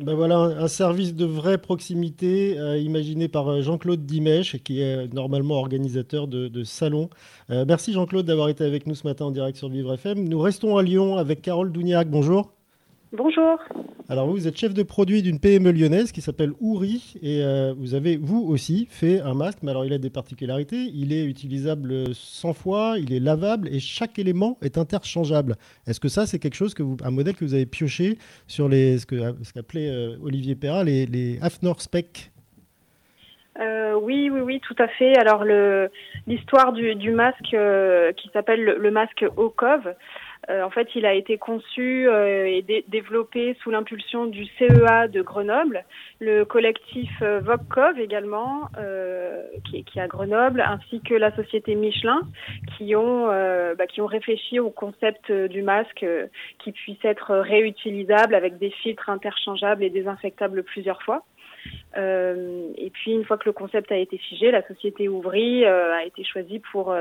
Ben 0.00 0.14
voilà, 0.14 0.36
un 0.36 0.68
service 0.68 1.14
de 1.14 1.26
vraie 1.26 1.58
proximité 1.58 2.58
euh, 2.58 2.78
imaginé 2.78 3.28
par 3.28 3.60
Jean-Claude 3.60 4.06
Dimèche, 4.06 4.56
qui 4.62 4.80
est 4.80 5.12
normalement 5.12 5.56
organisateur 5.56 6.26
de, 6.26 6.48
de 6.48 6.64
salons. 6.64 7.10
merci 7.50 7.92
Jean-Claude 7.92 8.24
d'avoir 8.24 8.48
été 8.48 8.64
avec 8.64 8.86
nous 8.86 8.94
ce 8.94 9.06
matin 9.06 9.26
en 9.26 9.30
direct 9.30 9.58
sur 9.58 9.68
Vivre 9.68 9.92
FM. 9.92 10.26
Nous 10.26 10.38
restons 10.38 10.78
à 10.78 10.82
Lyon 10.82 11.18
avec 11.18 11.42
Carole 11.42 11.70
Douniac. 11.70 12.08
Bonjour. 12.08 12.53
Bonjour. 13.16 13.60
Alors 14.08 14.26
vous, 14.26 14.48
êtes 14.48 14.56
chef 14.56 14.74
de 14.74 14.82
produit 14.82 15.22
d'une 15.22 15.38
PME 15.38 15.70
lyonnaise 15.70 16.10
qui 16.10 16.20
s'appelle 16.20 16.50
Ouri 16.60 17.14
et 17.22 17.44
euh, 17.44 17.72
vous 17.78 17.94
avez 17.94 18.16
vous 18.16 18.44
aussi 18.44 18.88
fait 18.90 19.20
un 19.20 19.34
masque, 19.34 19.60
mais 19.62 19.70
alors 19.70 19.84
il 19.84 19.92
a 19.92 19.98
des 19.98 20.10
particularités. 20.10 20.90
Il 20.92 21.12
est 21.12 21.24
utilisable 21.24 22.12
100 22.12 22.54
fois, 22.54 22.96
il 22.98 23.14
est 23.14 23.20
lavable 23.20 23.68
et 23.68 23.78
chaque 23.78 24.18
élément 24.18 24.58
est 24.62 24.78
interchangeable. 24.78 25.54
Est-ce 25.86 26.00
que 26.00 26.08
ça 26.08 26.26
c'est 26.26 26.40
quelque 26.40 26.56
chose 26.56 26.74
que 26.74 26.82
vous, 26.82 26.96
un 27.04 27.12
modèle 27.12 27.36
que 27.36 27.44
vous 27.44 27.54
avez 27.54 27.66
pioché 27.66 28.18
sur 28.48 28.68
les 28.68 28.98
ce 28.98 29.06
que 29.06 29.16
ce 29.44 29.52
qu'appelait 29.52 29.90
euh, 29.90 30.16
Olivier 30.20 30.56
Perra 30.56 30.82
les, 30.82 31.06
les 31.06 31.38
Hafnor 31.40 31.80
Spec 31.82 32.32
euh, 33.60 33.94
oui, 33.94 34.30
oui, 34.32 34.40
oui, 34.40 34.60
tout 34.66 34.74
à 34.80 34.88
fait. 34.88 35.16
Alors 35.16 35.44
l'histoire 36.26 36.72
du, 36.72 36.96
du, 36.96 37.12
masque 37.12 37.54
qui 38.16 38.30
s'appelle 38.32 38.64
le, 38.64 38.78
le, 38.78 38.90
masque 38.90 39.24
OCOV, 39.36 39.94
en 40.48 40.70
fait, 40.70 40.88
il 40.94 41.06
a 41.06 41.14
été 41.14 41.38
conçu 41.38 42.08
euh, 42.08 42.46
et 42.46 42.84
développé 42.88 43.56
sous 43.62 43.70
l'impulsion 43.70 44.26
du 44.26 44.46
CEA 44.58 45.08
de 45.08 45.22
Grenoble, 45.22 45.84
le 46.20 46.44
collectif 46.44 47.10
euh, 47.22 47.40
VOCCOV 47.40 48.00
également, 48.00 48.68
qui, 49.64 49.84
qui, 49.84 49.98
est 49.98 50.02
à 50.02 50.08
Grenoble, 50.08 50.60
ainsi 50.60 51.00
que 51.00 51.14
la 51.14 51.34
société 51.34 51.74
Michelin, 51.74 52.20
qui 52.76 52.94
ont, 52.96 53.26
bah, 53.26 53.86
qui 53.86 54.00
ont 54.00 54.06
réfléchi 54.06 54.58
au 54.58 54.70
concept 54.70 55.30
du 55.30 55.62
masque 55.62 56.04
qui 56.58 56.72
puisse 56.72 57.02
être 57.04 57.34
réutilisable 57.36 58.34
avec 58.34 58.58
des 58.58 58.70
filtres 58.70 59.08
interchangeables 59.08 59.82
et 59.82 59.90
désinfectables 59.90 60.62
plusieurs 60.62 61.02
fois. 61.02 61.24
et 61.96 62.90
puis, 62.92 63.12
une 63.12 63.24
fois 63.24 63.38
que 63.38 63.46
le 63.46 63.52
concept 63.52 63.92
a 63.92 63.96
été 63.96 64.18
figé, 64.18 64.50
la 64.50 64.66
société 64.66 65.08
Ouvry 65.08 65.64
a 65.64 66.04
été 66.04 66.24
choisie 66.24 66.60
pour 66.72 66.94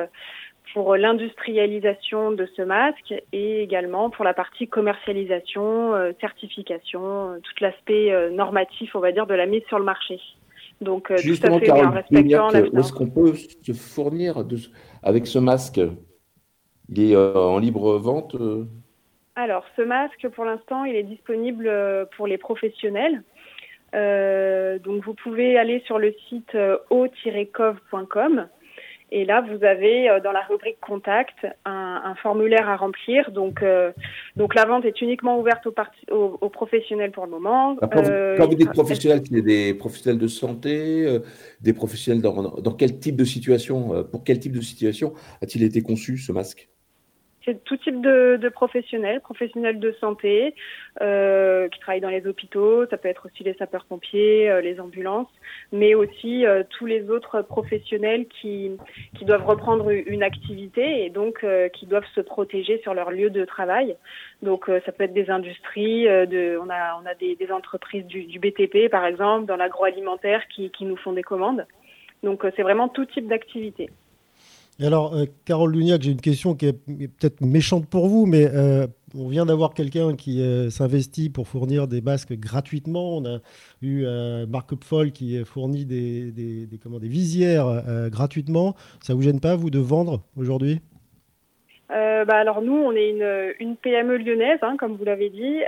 pour 0.73 0.95
l'industrialisation 0.95 2.31
de 2.31 2.47
ce 2.57 2.63
masque 2.63 3.13
et 3.31 3.61
également 3.61 4.09
pour 4.09 4.25
la 4.25 4.33
partie 4.33 4.67
commercialisation, 4.67 5.93
euh, 5.93 6.11
certification, 6.19 7.29
euh, 7.29 7.37
tout 7.37 7.53
l'aspect 7.61 8.11
euh, 8.11 8.31
normatif, 8.31 8.95
on 8.95 8.99
va 8.99 9.11
dire, 9.11 9.27
de 9.27 9.35
la 9.35 9.45
mise 9.45 9.61
sur 9.67 9.77
le 9.77 9.85
marché. 9.85 10.19
Donc, 10.81 11.13
Justement, 11.17 11.59
tout 11.59 11.71
à 11.71 11.75
fait, 11.75 11.85
en 11.85 11.91
respectant 11.91 12.49
la 12.49 12.61
Où 12.61 12.79
est-ce 12.79 12.91
qu'on 12.91 13.09
peut 13.09 13.35
se 13.35 13.71
fournir 13.73 14.43
de, 14.43 14.57
avec 15.03 15.27
ce 15.27 15.37
masque? 15.37 15.79
Il 16.89 17.11
est 17.11 17.15
en 17.15 17.59
libre 17.59 17.97
vente 17.97 18.35
Alors, 19.35 19.63
ce 19.77 19.81
masque, 19.83 20.27
pour 20.29 20.43
l'instant, 20.43 20.83
il 20.83 20.95
est 20.95 21.03
disponible 21.03 21.71
pour 22.17 22.27
les 22.27 22.37
professionnels. 22.37 23.23
donc, 23.93 25.03
vous 25.05 25.13
pouvez 25.13 25.57
aller 25.57 25.81
sur 25.85 25.99
le 25.99 26.13
site 26.27 26.57
o-cov.com 26.89 28.47
et 29.15 29.25
là, 29.25 29.41
vous 29.41 29.63
avez 29.63 30.09
euh, 30.09 30.19
dans 30.19 30.31
la 30.31 30.41
rubrique 30.41 30.79
contact 30.81 31.45
un, 31.65 32.15
formulaire 32.23 32.67
à 32.67 32.75
remplir. 32.75 33.29
Donc, 33.31 33.61
euh, 33.61 33.91
donc 34.35 34.55
la 34.55 34.65
vente 34.65 34.85
est 34.85 35.01
uniquement 35.01 35.39
ouverte 35.39 35.67
aux, 35.67 36.37
aux, 36.41 36.49
professionnels 36.49 37.11
pour 37.11 37.25
le 37.25 37.31
moment. 37.31 37.77
Euh, 37.83 38.35
quand, 38.37 38.47
vous 38.47 38.55
dites 38.55 38.71
professionnels, 38.71 39.21
il 39.29 39.37
y 39.37 39.39
a 39.39 39.43
des 39.43 39.73
professionnels 39.75 40.19
de 40.19 40.27
santé, 40.27 41.19
des 41.61 41.73
professionnels 41.73 42.23
dans, 42.23 42.41
dans, 42.41 42.73
quel 42.73 42.97
type 42.97 43.15
de 43.15 43.23
situation, 43.23 44.03
pour 44.11 44.23
quel 44.23 44.39
type 44.39 44.53
de 44.53 44.61
situation 44.61 45.13
a-t-il 45.43 45.63
été 45.63 45.83
conçu 45.83 46.17
ce 46.17 46.31
masque? 46.31 46.69
C'est 47.45 47.63
tout 47.63 47.77
type 47.77 48.01
de, 48.01 48.37
de, 48.41 48.49
professionnels, 48.49 49.19
professionnels 49.21 49.79
de 49.79 49.91
santé 49.99 50.55
euh, 51.01 51.67
qui 51.69 51.79
travaillent 51.79 52.01
dans 52.01 52.09
les 52.09 52.25
hôpitaux, 52.25 52.85
ça 52.87 52.97
peut 52.97 53.09
être 53.09 53.25
aussi 53.25 53.43
les 53.43 53.53
sapeurs-pompiers, 53.55 54.49
euh, 54.49 54.61
les 54.61 54.79
ambulances, 54.79 55.27
mais 55.71 55.93
aussi 55.93 56.45
euh, 56.45 56.63
tous 56.77 56.85
les 56.85 57.09
autres 57.09 57.41
professionnels 57.41 58.27
qui, 58.27 58.71
qui 59.17 59.25
doivent 59.25 59.45
reprendre 59.45 59.89
une 59.89 60.23
activité 60.23 61.05
et 61.05 61.09
donc 61.09 61.43
euh, 61.43 61.69
qui 61.69 61.85
doivent 61.85 62.07
se 62.15 62.21
protéger 62.21 62.79
sur 62.81 62.93
leur 62.93 63.11
lieu 63.11 63.29
de 63.29 63.45
travail. 63.45 63.95
Donc 64.41 64.69
ça 64.85 64.91
peut 64.91 65.05
être 65.05 65.13
des 65.13 65.29
industries, 65.29 66.03
de, 66.03 66.59
on 66.61 66.69
a, 66.69 66.99
on 67.01 67.05
a 67.05 67.15
des, 67.15 67.35
des 67.35 67.51
entreprises 67.51 68.05
du, 68.05 68.23
du, 68.25 68.39
BTP 68.39 68.89
par 68.89 69.05
exemple, 69.05 69.45
dans 69.45 69.55
l'agroalimentaire 69.55 70.41
qui, 70.49 70.69
qui 70.71 70.83
nous 70.83 70.97
font 70.97 71.13
des 71.13 71.23
commandes. 71.23 71.65
Donc 72.23 72.45
c'est 72.55 72.61
vraiment 72.61 72.89
tout 72.89 73.05
type 73.05 73.27
d'activité. 73.27 73.89
Et 74.79 74.85
alors, 74.85 75.13
euh, 75.13 75.25
Carole 75.45 75.71
Luniac, 75.71 76.01
j'ai 76.01 76.11
une 76.11 76.21
question 76.21 76.55
qui 76.55 76.67
est 76.67 76.73
peut-être 76.73 77.41
méchante 77.41 77.87
pour 77.87 78.07
vous, 78.07 78.25
mais 78.25 78.47
euh, 78.53 78.87
on 79.15 79.27
vient 79.27 79.45
d'avoir 79.45 79.73
quelqu'un 79.73 80.15
qui 80.15 80.41
euh, 80.41 80.71
s'investit 80.71 81.29
pour 81.29 81.47
fournir 81.47 81.87
des 81.87 82.01
masques 82.01 82.33
gratuitement. 82.33 83.17
On 83.17 83.25
a 83.25 83.39
eu 83.81 84.05
Marc 84.47 84.71
Upfol 84.71 85.11
qui 85.11 85.43
fournit 85.45 85.85
des, 85.85 86.31
des, 86.31 86.65
des, 86.65 86.77
comment, 86.77 86.99
des 86.99 87.07
visières 87.07 87.83
gratuitement. 88.09 88.75
Ça 89.01 89.13
vous 89.13 89.21
gêne 89.21 89.39
pas, 89.39 89.55
vous, 89.55 89.69
de 89.69 89.79
vendre 89.79 90.23
aujourd'hui? 90.37 90.79
Bah 91.89 92.37
alors 92.37 92.61
nous, 92.61 92.73
on 92.73 92.93
est 92.93 93.09
une, 93.09 93.53
une 93.59 93.75
PME 93.75 94.17
lyonnaise, 94.17 94.59
hein, 94.61 94.77
comme 94.79 94.95
vous 94.95 95.03
l'avez 95.03 95.29
dit. 95.29 95.59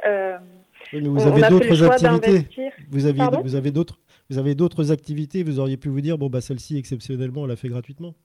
Oui, 0.93 1.01
mais 1.01 1.08
vous 1.10 1.28
avez 1.28 1.41
d'autres 1.49 1.84
activités. 1.84 2.47
Vous, 2.89 3.06
avez, 3.06 3.22
vous 3.43 3.56
avez 3.56 3.72
d'autres, 3.72 3.99
vous 4.30 4.38
avez 4.38 4.56
d'autres 4.56 4.91
activités. 4.91 5.43
Vous 5.43 5.60
auriez 5.60 5.78
pu 5.78 5.89
vous 5.89 6.01
dire 6.01 6.18
bon 6.18 6.30
bah 6.30 6.41
celle-ci 6.41 6.78
exceptionnellement, 6.78 7.41
on 7.41 7.45
l'a 7.45 7.58
fait 7.58 7.68
gratuitement. 7.68 8.16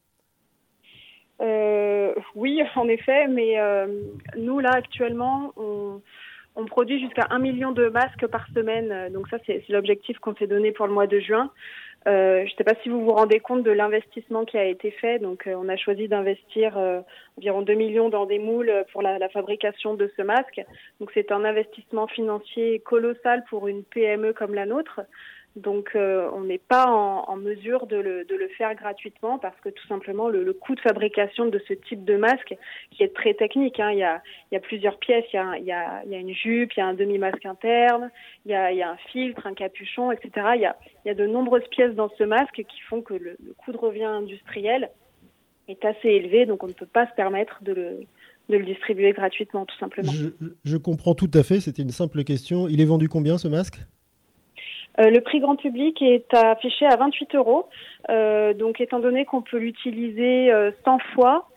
Euh, 1.40 2.14
oui, 2.34 2.62
en 2.76 2.88
effet, 2.88 3.26
mais 3.28 3.58
euh, 3.58 3.86
nous, 4.36 4.60
là, 4.60 4.70
actuellement, 4.72 5.52
on, 5.56 6.00
on 6.56 6.64
produit 6.66 7.00
jusqu'à 7.00 7.26
un 7.30 7.38
million 7.38 7.72
de 7.72 7.88
masques 7.88 8.26
par 8.26 8.46
semaine. 8.54 9.12
Donc 9.12 9.28
ça, 9.28 9.38
c'est 9.46 9.64
l'objectif 9.68 10.18
qu'on 10.18 10.34
s'est 10.34 10.46
donné 10.46 10.72
pour 10.72 10.86
le 10.86 10.92
mois 10.92 11.06
de 11.06 11.18
juin. 11.18 11.50
Euh, 12.06 12.46
je 12.46 12.52
ne 12.52 12.56
sais 12.56 12.64
pas 12.64 12.74
si 12.82 12.88
vous 12.88 13.04
vous 13.04 13.12
rendez 13.12 13.40
compte 13.40 13.62
de 13.62 13.70
l'investissement 13.70 14.44
qui 14.44 14.56
a 14.56 14.64
été 14.64 14.90
fait. 14.90 15.18
Donc, 15.18 15.46
euh, 15.46 15.54
on 15.54 15.68
a 15.68 15.76
choisi 15.76 16.08
d'investir 16.08 16.78
euh, 16.78 17.00
environ 17.36 17.60
2 17.62 17.74
millions 17.74 18.08
dans 18.08 18.24
des 18.24 18.38
moules 18.38 18.72
pour 18.92 19.02
la, 19.02 19.18
la 19.18 19.28
fabrication 19.28 19.94
de 19.94 20.10
ce 20.16 20.22
masque. 20.22 20.62
Donc, 20.98 21.10
c'est 21.12 21.30
un 21.30 21.44
investissement 21.44 22.06
financier 22.06 22.78
colossal 22.80 23.44
pour 23.50 23.68
une 23.68 23.84
PME 23.84 24.32
comme 24.32 24.54
la 24.54 24.64
nôtre. 24.64 25.00
Donc, 25.56 25.90
euh, 25.96 26.30
on 26.32 26.44
n'est 26.44 26.58
pas 26.58 26.86
en, 26.86 27.36
mesure 27.36 27.86
de 27.86 27.96
le, 27.96 28.48
faire 28.56 28.74
gratuitement 28.74 29.38
parce 29.38 29.58
que 29.60 29.68
tout 29.68 29.86
simplement, 29.88 30.28
le, 30.28 30.52
coût 30.52 30.74
de 30.74 30.80
fabrication 30.80 31.46
de 31.46 31.60
ce 31.66 31.74
type 31.74 32.04
de 32.04 32.16
masque, 32.16 32.54
qui 32.90 33.02
est 33.02 33.14
très 33.14 33.34
technique, 33.34 33.80
hein, 33.80 33.90
il, 33.90 33.98
y 33.98 34.04
a, 34.04 34.60
plusieurs 34.60 34.98
pièces, 34.98 35.24
il 35.32 35.64
y 35.64 35.72
a, 35.72 36.02
une 36.04 36.34
jupe, 36.34 36.72
il 36.74 36.78
y 36.78 36.82
a 36.82 36.86
un 36.86 36.94
demi-masque 36.94 37.44
interne, 37.46 38.10
il 38.46 38.52
y, 38.52 38.54
a, 38.54 38.90
un 38.90 38.96
filtre, 39.10 39.46
un 39.46 39.54
capuchon, 39.54 40.12
etc. 40.12 40.30
Il 40.54 40.60
y, 41.04 41.10
a, 41.10 41.14
de 41.14 41.26
nombreuses 41.26 41.66
pièces 41.70 41.94
dans 41.94 42.10
ce 42.16 42.22
masque 42.22 42.62
qui 42.68 42.80
font 42.88 43.02
que 43.02 43.14
le, 43.14 43.36
coût 43.58 43.72
de 43.72 43.78
revient 43.78 44.04
industriel 44.04 44.90
est 45.66 45.84
assez 45.84 46.08
élevé, 46.08 46.46
donc 46.46 46.62
on 46.62 46.68
ne 46.68 46.72
peut 46.72 46.86
pas 46.86 47.08
se 47.08 47.14
permettre 47.14 47.62
de 47.62 47.72
le, 47.72 48.00
le 48.48 48.64
distribuer 48.64 49.12
gratuitement, 49.12 49.66
tout 49.66 49.78
simplement. 49.78 50.12
je 50.64 50.76
comprends 50.76 51.14
tout 51.14 51.30
à 51.34 51.42
fait, 51.42 51.58
c'était 51.58 51.82
une 51.82 51.90
simple 51.90 52.22
question. 52.22 52.68
Il 52.68 52.80
est 52.80 52.84
vendu 52.84 53.08
combien 53.08 53.36
ce 53.36 53.48
masque? 53.48 53.80
Euh, 55.00 55.10
le 55.10 55.20
prix 55.20 55.40
grand 55.40 55.56
public 55.56 56.02
est 56.02 56.32
affiché 56.34 56.86
à 56.86 56.96
28 56.96 57.34
euros. 57.34 57.66
Euh, 58.10 58.54
donc, 58.54 58.80
étant 58.80 59.00
donné 59.00 59.24
qu'on 59.24 59.42
peut 59.42 59.58
l'utiliser 59.58 60.50
100 60.84 60.94
euh, 60.94 60.98
fois, 61.14 61.48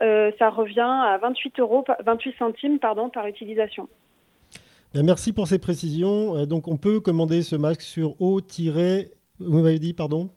ça 0.00 0.50
revient 0.50 0.80
à 0.80 1.18
28 1.18 1.60
euros, 1.60 1.84
28 2.04 2.34
centimes 2.38 2.78
pardon, 2.78 3.08
par 3.08 3.26
utilisation. 3.26 3.88
merci 4.94 5.32
pour 5.32 5.46
ces 5.46 5.58
précisions. 5.58 6.46
donc, 6.46 6.68
on 6.68 6.76
peut 6.76 7.00
commander 7.00 7.42
ce 7.42 7.56
masque 7.56 7.82
sur 7.82 8.20
o 8.20 8.40
Vous 9.38 9.62
m'avez 9.62 9.78
dit, 9.78 9.94
pardon? 9.94 10.30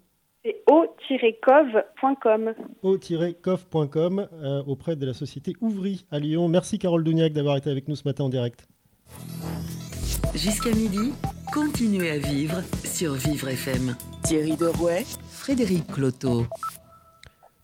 C'est 0.43 0.61
o-cov.com. 0.67 2.53
o-cov.com 2.83 4.27
auprès 4.67 4.95
de 4.95 5.05
la 5.05 5.13
société 5.13 5.53
Ouvry 5.61 6.05
à 6.11 6.19
Lyon. 6.19 6.47
Merci 6.47 6.77
Carole 6.77 7.03
Douniac 7.03 7.33
d'avoir 7.33 7.57
été 7.57 7.69
avec 7.71 7.87
nous 7.87 7.95
ce 7.95 8.07
matin 8.07 8.25
en 8.25 8.29
direct. 8.29 8.67
Jusqu'à 10.35 10.69
midi, 10.69 11.13
continuez 11.55 12.11
à 12.11 12.17
vivre 12.17 12.59
sur 12.83 13.13
Vivre 13.13 13.47
FM. 13.47 13.95
Thierry 14.25 14.57
Derouet, 14.57 15.07
Frédéric 15.31 15.87
Cloteau. 15.87 16.43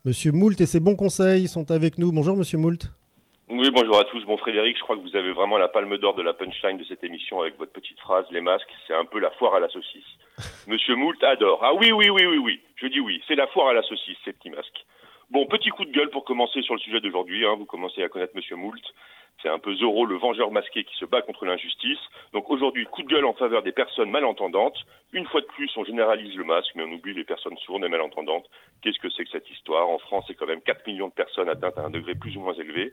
Monsieur 0.05 0.31
Moult 0.31 0.61
et 0.61 0.65
ses 0.65 0.79
bons 0.79 0.95
conseils 0.95 1.49
sont 1.49 1.69
avec 1.71 1.97
nous. 1.97 2.13
Bonjour 2.13 2.37
Monsieur 2.37 2.57
Moult. 2.57 2.87
Oui, 3.49 3.69
bonjour 3.69 3.99
à 3.99 4.05
tous. 4.05 4.23
Bon 4.23 4.37
Frédéric, 4.37 4.77
je 4.77 4.83
crois 4.83 4.95
que 4.95 5.01
vous 5.01 5.17
avez 5.17 5.33
vraiment 5.33 5.57
la 5.57 5.67
palme 5.67 5.97
d'or 5.97 6.15
de 6.15 6.21
la 6.21 6.31
punchline 6.31 6.77
de 6.77 6.85
cette 6.85 7.03
émission 7.03 7.41
avec 7.41 7.57
votre 7.57 7.73
petite 7.73 7.99
phrase, 7.99 8.23
les 8.31 8.39
masques, 8.39 8.71
c'est 8.87 8.95
un 8.95 9.03
peu 9.03 9.19
la 9.19 9.29
foire 9.31 9.55
à 9.55 9.59
la 9.59 9.67
saucisse. 9.67 10.07
Monsieur 10.67 10.95
Moult 10.95 11.21
adore. 11.21 11.59
Ah 11.61 11.73
oui, 11.73 11.91
oui, 11.91 12.09
oui, 12.09 12.25
oui, 12.25 12.37
oui. 12.37 12.61
Je 12.77 12.87
dis 12.87 13.01
oui, 13.01 13.21
c'est 13.27 13.35
la 13.35 13.47
foire 13.47 13.67
à 13.67 13.73
la 13.73 13.83
saucisse, 13.83 14.17
ces 14.23 14.31
petits 14.31 14.51
masques. 14.51 14.85
Bon, 15.31 15.45
petit 15.45 15.69
coup 15.69 15.85
de 15.85 15.91
gueule 15.93 16.09
pour 16.09 16.25
commencer 16.25 16.61
sur 16.61 16.73
le 16.73 16.81
sujet 16.81 16.99
d'aujourd'hui. 16.99 17.45
Hein. 17.45 17.55
Vous 17.57 17.65
commencez 17.65 18.03
à 18.03 18.09
connaître 18.09 18.35
Monsieur 18.35 18.57
Moult. 18.57 18.81
C'est 19.41 19.47
un 19.47 19.59
peu 19.59 19.73
Zorro, 19.75 20.05
le 20.05 20.17
vengeur 20.17 20.51
masqué 20.51 20.83
qui 20.83 20.93
se 20.97 21.05
bat 21.05 21.21
contre 21.21 21.45
l'injustice. 21.45 21.99
Donc 22.33 22.49
aujourd'hui, 22.49 22.85
coup 22.85 23.01
de 23.01 23.07
gueule 23.07 23.23
en 23.23 23.31
faveur 23.31 23.63
des 23.63 23.71
personnes 23.71 24.11
malentendantes. 24.11 24.77
Une 25.13 25.25
fois 25.25 25.39
de 25.39 25.45
plus, 25.45 25.71
on 25.77 25.85
généralise 25.85 26.35
le 26.35 26.43
masque, 26.43 26.73
mais 26.75 26.83
on 26.83 26.91
oublie 26.91 27.13
les 27.13 27.23
personnes 27.23 27.57
sourdes 27.59 27.85
et 27.85 27.87
malentendantes. 27.87 28.45
Qu'est-ce 28.81 28.99
que 28.99 29.09
c'est 29.09 29.23
que 29.23 29.29
cette 29.29 29.49
histoire? 29.49 29.87
En 29.87 29.99
France, 29.99 30.25
c'est 30.27 30.35
quand 30.35 30.47
même 30.47 30.61
4 30.61 30.85
millions 30.85 31.07
de 31.07 31.13
personnes 31.13 31.47
atteintes 31.47 31.77
à 31.77 31.85
un 31.85 31.91
degré 31.91 32.13
plus 32.13 32.35
ou 32.35 32.41
moins 32.41 32.53
élevé. 32.55 32.91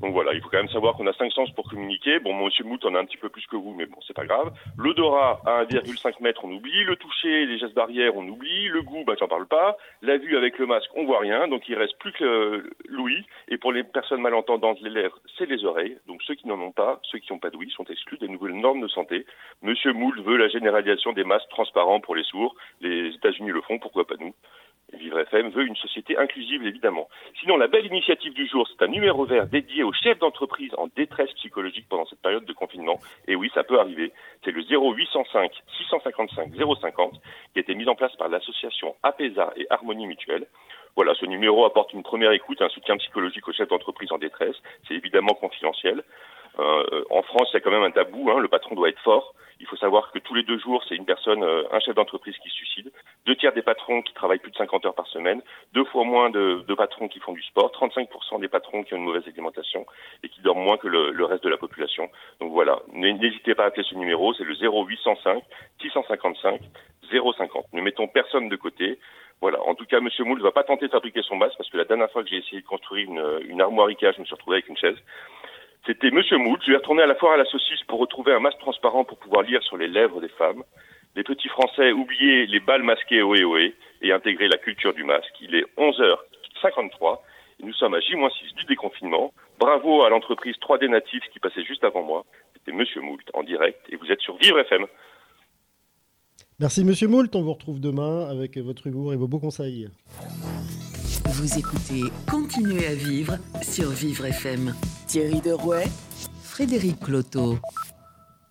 Donc 0.00 0.12
voilà, 0.12 0.34
il 0.34 0.40
faut 0.40 0.48
quand 0.48 0.58
même 0.58 0.68
savoir 0.68 0.94
qu'on 0.94 1.06
a 1.06 1.12
cinq 1.14 1.32
sens 1.32 1.50
pour 1.52 1.68
communiquer. 1.68 2.18
Bon, 2.18 2.34
monsieur 2.34 2.64
Mout 2.64 2.84
en 2.84 2.94
a 2.94 3.00
un 3.00 3.04
petit 3.04 3.16
peu 3.16 3.28
plus 3.28 3.46
que 3.46 3.56
vous, 3.56 3.74
mais 3.74 3.86
bon, 3.86 3.98
c'est 4.06 4.14
pas 4.14 4.26
grave. 4.26 4.52
L'odorat 4.76 5.40
à 5.46 5.64
1,5 5.64 6.22
mètre, 6.22 6.44
on 6.44 6.52
oublie. 6.52 6.84
Le 6.84 6.96
toucher, 6.96 7.46
les 7.46 7.58
gestes 7.58 7.74
barrières, 7.74 8.16
on 8.16 8.26
oublie. 8.26 8.68
Le 8.68 8.82
goût, 8.82 9.04
bah, 9.04 9.14
j'en 9.18 9.28
parle 9.28 9.46
pas. 9.46 9.76
La 10.02 10.18
vue 10.18 10.36
avec 10.36 10.58
le 10.58 10.66
masque, 10.66 10.90
on 10.96 11.04
voit 11.04 11.20
rien. 11.20 11.48
Donc 11.48 11.68
il 11.68 11.74
reste 11.76 11.98
plus 11.98 12.12
que 12.12 12.70
l'ouïe. 12.88 13.24
Et 13.48 13.58
pour 13.58 13.72
les 13.72 13.84
personnes 13.84 14.20
malentendantes, 14.20 14.80
les 14.80 14.90
lèvres, 14.90 15.18
c'est 15.38 15.46
les 15.46 15.64
oreilles. 15.64 15.96
Donc 16.06 16.22
ceux 16.22 16.34
qui 16.34 16.46
n'en 16.48 16.60
ont 16.60 16.72
pas, 16.72 17.00
ceux 17.10 17.18
qui 17.18 17.32
n'ont 17.32 17.38
pas 17.38 17.50
d'ouïe, 17.50 17.70
sont 17.70 17.84
exclus 17.84 18.18
des 18.18 18.28
nouvelles 18.28 18.58
normes 18.58 18.80
de 18.80 18.88
santé. 18.88 19.24
Monsieur 19.62 19.92
Moult 19.92 20.20
veut 20.22 20.36
la 20.36 20.48
généralisation 20.48 21.12
des 21.12 21.24
masques 21.24 21.48
transparents 21.50 22.00
pour 22.00 22.14
les 22.14 22.24
sourds. 22.24 22.54
Les 22.80 23.14
États-Unis 23.14 23.50
le 23.50 23.62
font, 23.62 23.78
pourquoi 23.78 24.06
pas 24.06 24.16
nous 24.20 24.34
Vivre 24.96 25.20
FM 25.20 25.50
veut 25.50 25.66
une 25.66 25.76
société 25.76 26.16
inclusive, 26.16 26.66
évidemment. 26.66 27.08
Sinon, 27.40 27.56
la 27.56 27.66
belle 27.66 27.86
initiative 27.86 28.34
du 28.34 28.46
jour, 28.46 28.68
c'est 28.68 28.84
un 28.84 28.88
numéro 28.88 29.24
vert 29.24 29.46
dédié 29.46 29.82
aux 29.82 29.92
chefs 29.92 30.18
d'entreprise 30.18 30.72
en 30.76 30.88
détresse 30.96 31.32
psychologique 31.34 31.86
pendant 31.88 32.06
cette 32.06 32.20
période 32.20 32.44
de 32.44 32.52
confinement. 32.52 32.98
Et 33.28 33.36
oui, 33.36 33.50
ça 33.54 33.64
peut 33.64 33.78
arriver. 33.78 34.12
C'est 34.44 34.50
le 34.50 34.62
0805 34.62 35.52
655 35.78 36.52
050 36.80 37.12
qui 37.52 37.58
a 37.58 37.60
été 37.60 37.74
mis 37.74 37.88
en 37.88 37.94
place 37.94 38.14
par 38.16 38.28
l'association 38.28 38.94
APESA 39.02 39.52
et 39.56 39.66
Harmonie 39.70 40.06
Mutuelle. 40.06 40.46
Voilà, 40.96 41.14
ce 41.14 41.26
numéro 41.26 41.66
apporte 41.66 41.92
une 41.92 42.02
première 42.02 42.32
écoute, 42.32 42.62
un 42.62 42.70
soutien 42.70 42.96
psychologique 42.96 43.46
aux 43.46 43.52
chefs 43.52 43.68
d'entreprise 43.68 44.10
en 44.12 44.18
détresse. 44.18 44.56
C'est 44.88 44.94
évidemment 44.94 45.34
confidentiel. 45.34 46.02
Euh, 46.58 47.04
en 47.10 47.22
France, 47.22 47.48
il 47.52 47.54
y 47.54 47.56
a 47.58 47.60
quand 47.60 47.70
même 47.70 47.82
un 47.82 47.90
tabou. 47.90 48.30
Hein, 48.30 48.40
le 48.40 48.48
patron 48.48 48.74
doit 48.74 48.88
être 48.88 49.00
fort. 49.00 49.34
Il 49.58 49.66
faut 49.66 49.76
savoir 49.76 50.12
que 50.12 50.18
tous 50.18 50.34
les 50.34 50.42
deux 50.42 50.58
jours, 50.58 50.84
c'est 50.88 50.96
une 50.96 51.06
personne, 51.06 51.42
euh, 51.42 51.64
un 51.72 51.80
chef 51.80 51.94
d'entreprise 51.94 52.36
qui 52.38 52.50
se 52.50 52.56
suicide. 52.56 52.92
Deux 53.24 53.36
tiers 53.36 53.52
des 53.52 53.62
patrons 53.62 54.02
qui 54.02 54.12
travaillent 54.12 54.38
plus 54.38 54.50
de 54.50 54.56
50 54.56 54.84
heures 54.84 54.94
par 54.94 55.06
semaine. 55.06 55.40
Deux 55.72 55.84
fois 55.84 56.04
moins 56.04 56.30
de, 56.30 56.62
de 56.66 56.74
patrons 56.74 57.08
qui 57.08 57.20
font 57.20 57.32
du 57.32 57.42
sport. 57.42 57.72
35% 57.72 58.40
des 58.40 58.48
patrons 58.48 58.84
qui 58.84 58.94
ont 58.94 58.98
une 58.98 59.04
mauvaise 59.04 59.26
alimentation 59.26 59.86
et 60.22 60.28
qui 60.28 60.40
dorment 60.42 60.62
moins 60.62 60.76
que 60.76 60.88
le, 60.88 61.10
le 61.10 61.24
reste 61.24 61.44
de 61.44 61.48
la 61.48 61.56
population. 61.56 62.10
Donc 62.40 62.52
voilà, 62.52 62.80
n'hésitez 62.92 63.54
pas 63.54 63.64
à 63.64 63.66
appeler 63.68 63.86
ce 63.88 63.94
numéro. 63.94 64.34
C'est 64.34 64.44
le 64.44 64.54
0805 64.54 65.42
655 65.80 66.60
050. 67.10 67.72
Ne 67.72 67.80
mettons 67.82 68.08
personne 68.08 68.48
de 68.48 68.56
côté. 68.56 68.98
Voilà. 69.40 69.62
En 69.62 69.74
tout 69.74 69.84
cas, 69.84 70.00
Monsieur 70.00 70.24
Moule 70.24 70.38
ne 70.38 70.42
va 70.42 70.52
pas 70.52 70.64
tenter 70.64 70.86
de 70.86 70.92
fabriquer 70.92 71.22
son 71.22 71.36
masque 71.36 71.56
parce 71.58 71.70
que 71.70 71.76
la 71.76 71.84
dernière 71.84 72.10
fois 72.10 72.22
que 72.22 72.28
j'ai 72.28 72.38
essayé 72.38 72.60
de 72.60 72.66
construire 72.66 73.08
une, 73.08 73.40
une 73.48 73.60
armoire 73.60 73.88
Ikea, 73.88 74.12
je 74.14 74.20
me 74.20 74.24
suis 74.24 74.34
retrouvé 74.34 74.56
avec 74.56 74.68
une 74.68 74.76
chaise. 74.76 74.96
C'était 75.86 76.10
Monsieur 76.10 76.36
Moult. 76.36 76.60
Je 76.66 76.72
vais 76.72 76.78
retourner 76.78 77.02
à 77.02 77.06
la 77.06 77.14
foire 77.14 77.34
à 77.34 77.36
la 77.36 77.44
saucisse 77.44 77.82
pour 77.86 78.00
retrouver 78.00 78.32
un 78.32 78.40
masque 78.40 78.58
transparent 78.58 79.04
pour 79.04 79.18
pouvoir 79.18 79.42
lire 79.42 79.62
sur 79.62 79.76
les 79.76 79.86
lèvres 79.86 80.20
des 80.20 80.28
femmes. 80.30 80.64
Les 81.14 81.22
petits 81.22 81.48
Français, 81.48 81.92
oubliez 81.92 82.46
les 82.46 82.58
balles 82.58 82.82
masquées 82.82 83.22
ohé 83.22 83.44
ohé 83.44 83.74
et 84.02 84.12
intégrer 84.12 84.48
la 84.48 84.58
culture 84.58 84.92
du 84.94 85.04
masque. 85.04 85.32
Il 85.40 85.54
est 85.54 85.64
11h53 85.78 87.20
et 87.60 87.64
nous 87.64 87.72
sommes 87.72 87.94
à 87.94 88.00
J-6 88.00 88.54
du 88.56 88.64
déconfinement. 88.64 89.32
Bravo 89.60 90.02
à 90.02 90.10
l'entreprise 90.10 90.56
3D 90.56 90.88
Natif 90.88 91.22
qui 91.32 91.38
passait 91.38 91.64
juste 91.64 91.84
avant 91.84 92.02
moi. 92.02 92.24
C'était 92.54 92.76
Monsieur 92.76 93.00
Moult 93.00 93.24
en 93.32 93.44
direct 93.44 93.80
et 93.88 93.96
vous 93.96 94.10
êtes 94.10 94.20
sur 94.20 94.36
Vivre 94.38 94.58
FM. 94.58 94.86
Merci 96.58 96.84
Monsieur 96.84 97.06
Moult, 97.06 97.34
on 97.36 97.42
vous 97.42 97.52
retrouve 97.52 97.80
demain 97.80 98.28
avec 98.28 98.58
votre 98.58 98.88
humour 98.88 99.12
et 99.12 99.16
vos 99.16 99.28
beaux 99.28 99.38
conseils. 99.38 99.88
Vous 101.28 101.58
écoutez 101.58 102.02
Continuez 102.30 102.86
à 102.86 102.94
vivre 102.94 103.36
sur 103.60 103.90
Vivre 103.90 104.26
FM. 104.26 104.72
Thierry 105.08 105.40
Derouet, 105.40 105.86
Frédéric 106.42 107.00
Cloteau. 107.00 107.56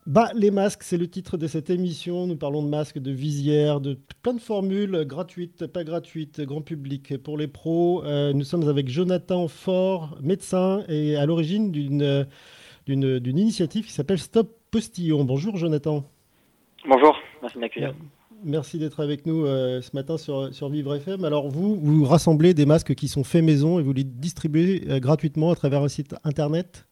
Bah, 0.05 0.27
les 0.35 0.51
masques, 0.51 0.83
c'est 0.83 0.97
le 0.97 1.07
titre 1.07 1.37
de 1.37 1.47
cette 1.47 1.69
émission. 1.69 2.27
Nous 2.27 2.35
parlons 2.35 2.61
de 2.61 2.67
masques, 2.67 2.99
de 2.99 3.11
visières, 3.11 3.79
de 3.79 3.97
plein 4.21 4.33
de 4.33 4.41
formules 4.41 5.05
gratuites, 5.05 5.67
pas 5.67 5.85
gratuites, 5.85 6.41
grand 6.41 6.61
public. 6.61 7.17
Pour 7.23 7.37
les 7.37 7.47
pros, 7.47 8.03
euh, 8.03 8.33
nous 8.33 8.43
sommes 8.43 8.67
avec 8.67 8.89
Jonathan 8.89 9.47
Fort, 9.47 10.17
médecin 10.21 10.83
et 10.89 11.15
à 11.15 11.25
l'origine 11.25 11.71
d'une, 11.71 12.27
d'une, 12.85 13.19
d'une 13.19 13.37
initiative 13.37 13.85
qui 13.85 13.93
s'appelle 13.93 14.19
Stop 14.19 14.53
Postillon. 14.69 15.23
Bonjour 15.23 15.55
Jonathan. 15.55 16.03
Bonjour, 16.85 17.15
merci 17.41 17.55
de 17.55 17.61
m'accueillir. 17.61 17.95
Merci 18.47 18.77
d'être 18.77 18.99
avec 18.99 19.25
nous 19.25 19.43
euh, 19.47 19.81
ce 19.81 19.95
matin 19.95 20.19
sur, 20.19 20.53
sur 20.53 20.69
Vivre 20.69 20.95
FM. 20.95 21.25
Alors 21.25 21.47
vous, 21.47 21.75
vous 21.77 22.05
rassemblez 22.05 22.53
des 22.53 22.67
masques 22.67 22.93
qui 22.93 23.07
sont 23.07 23.23
faits 23.23 23.43
maison 23.43 23.79
et 23.79 23.81
vous 23.81 23.91
les 23.91 24.03
distribuez 24.03 24.83
euh, 24.87 24.99
gratuitement 24.99 25.49
à 25.49 25.55
travers 25.55 25.81
un 25.81 25.87
site 25.87 26.13
internet? 26.23 26.85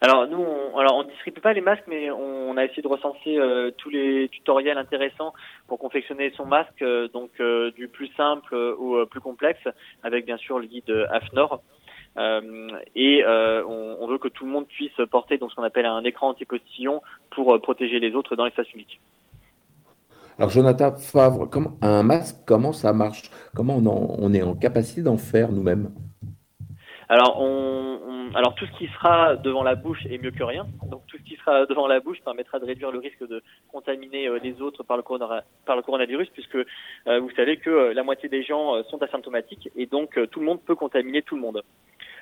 Alors 0.00 0.26
nous, 0.26 0.38
on, 0.38 0.78
alors 0.78 0.96
on 0.96 1.02
distribue 1.02 1.42
pas 1.42 1.52
les 1.52 1.60
masques, 1.60 1.84
mais 1.86 2.10
on, 2.10 2.56
a 2.56 2.64
essayé 2.64 2.80
de 2.80 2.88
recenser 2.88 3.36
euh, 3.36 3.72
tous 3.76 3.90
les 3.90 4.30
tutoriels 4.30 4.78
intéressants 4.78 5.34
pour 5.66 5.78
confectionner 5.78 6.32
son 6.34 6.46
masque, 6.46 6.82
donc 7.12 7.30
du 7.76 7.88
plus 7.88 8.08
simple 8.16 8.54
au 8.54 9.04
plus 9.04 9.20
complexe, 9.20 9.60
avec 10.02 10.24
bien 10.24 10.38
sûr 10.38 10.58
le 10.58 10.66
guide 10.66 10.90
AFNOR. 11.10 11.60
et 12.96 13.22
on, 13.26 13.96
on, 14.00 14.06
veut 14.06 14.18
que 14.18 14.28
tout 14.28 14.46
le 14.46 14.50
monde 14.50 14.66
puisse 14.66 14.96
porter 15.10 15.36
donc 15.36 15.50
ce 15.50 15.56
qu'on 15.56 15.62
appelle 15.62 15.84
un 15.84 16.04
écran 16.04 16.30
anti-postillon 16.30 17.02
pour 17.30 17.60
protéger 17.60 18.00
les 18.00 18.14
autres 18.14 18.34
dans 18.34 18.46
l'espace 18.46 18.68
public. 18.68 18.98
Alors 20.38 20.50
Jonathan 20.50 20.94
Favre, 20.96 21.48
comment, 21.50 21.72
un 21.82 22.04
masque, 22.04 22.36
comment 22.46 22.72
ça 22.72 22.92
marche? 22.92 23.30
Comment 23.56 23.76
on, 23.76 24.32
est 24.32 24.42
en 24.42 24.54
capacité 24.54 25.02
d'en 25.02 25.16
faire 25.16 25.50
nous-mêmes? 25.50 25.90
Alors, 27.08 27.40
on, 27.40 27.78
tout 28.58 28.66
ce 28.66 28.78
qui 28.78 28.86
sera 28.88 29.36
devant 29.36 29.62
la 29.62 29.74
bouche 29.74 30.04
est 30.10 30.18
mieux 30.18 30.30
que 30.30 30.42
rien. 30.42 30.66
Donc 30.90 31.02
tout 31.06 31.16
ce 31.16 31.22
qui 31.22 31.36
sera 31.36 31.66
devant 31.66 31.86
la 31.86 32.00
bouche 32.00 32.18
permettra 32.24 32.58
de 32.58 32.64
réduire 32.66 32.90
le 32.90 32.98
risque 32.98 33.26
de 33.26 33.42
contaminer 33.72 34.26
euh, 34.26 34.38
les 34.42 34.60
autres 34.60 34.82
par 34.82 34.96
le, 34.96 35.02
coronavirus, 35.02 36.28
puisque 36.30 36.56
euh, 36.56 37.20
vous 37.20 37.30
savez 37.36 37.56
que 37.56 37.70
euh, 37.70 37.94
la 37.94 38.02
moitié 38.02 38.28
des 38.28 38.42
gens 38.42 38.82
sont 38.84 39.02
asymptomatiques 39.02 39.70
et 39.76 39.86
donc 39.86 40.18
tout 40.30 40.40
le 40.40 40.46
monde 40.46 40.60
peut 40.62 40.74
contaminer 40.74 41.22
tout 41.22 41.36
le 41.36 41.42
monde. 41.42 41.62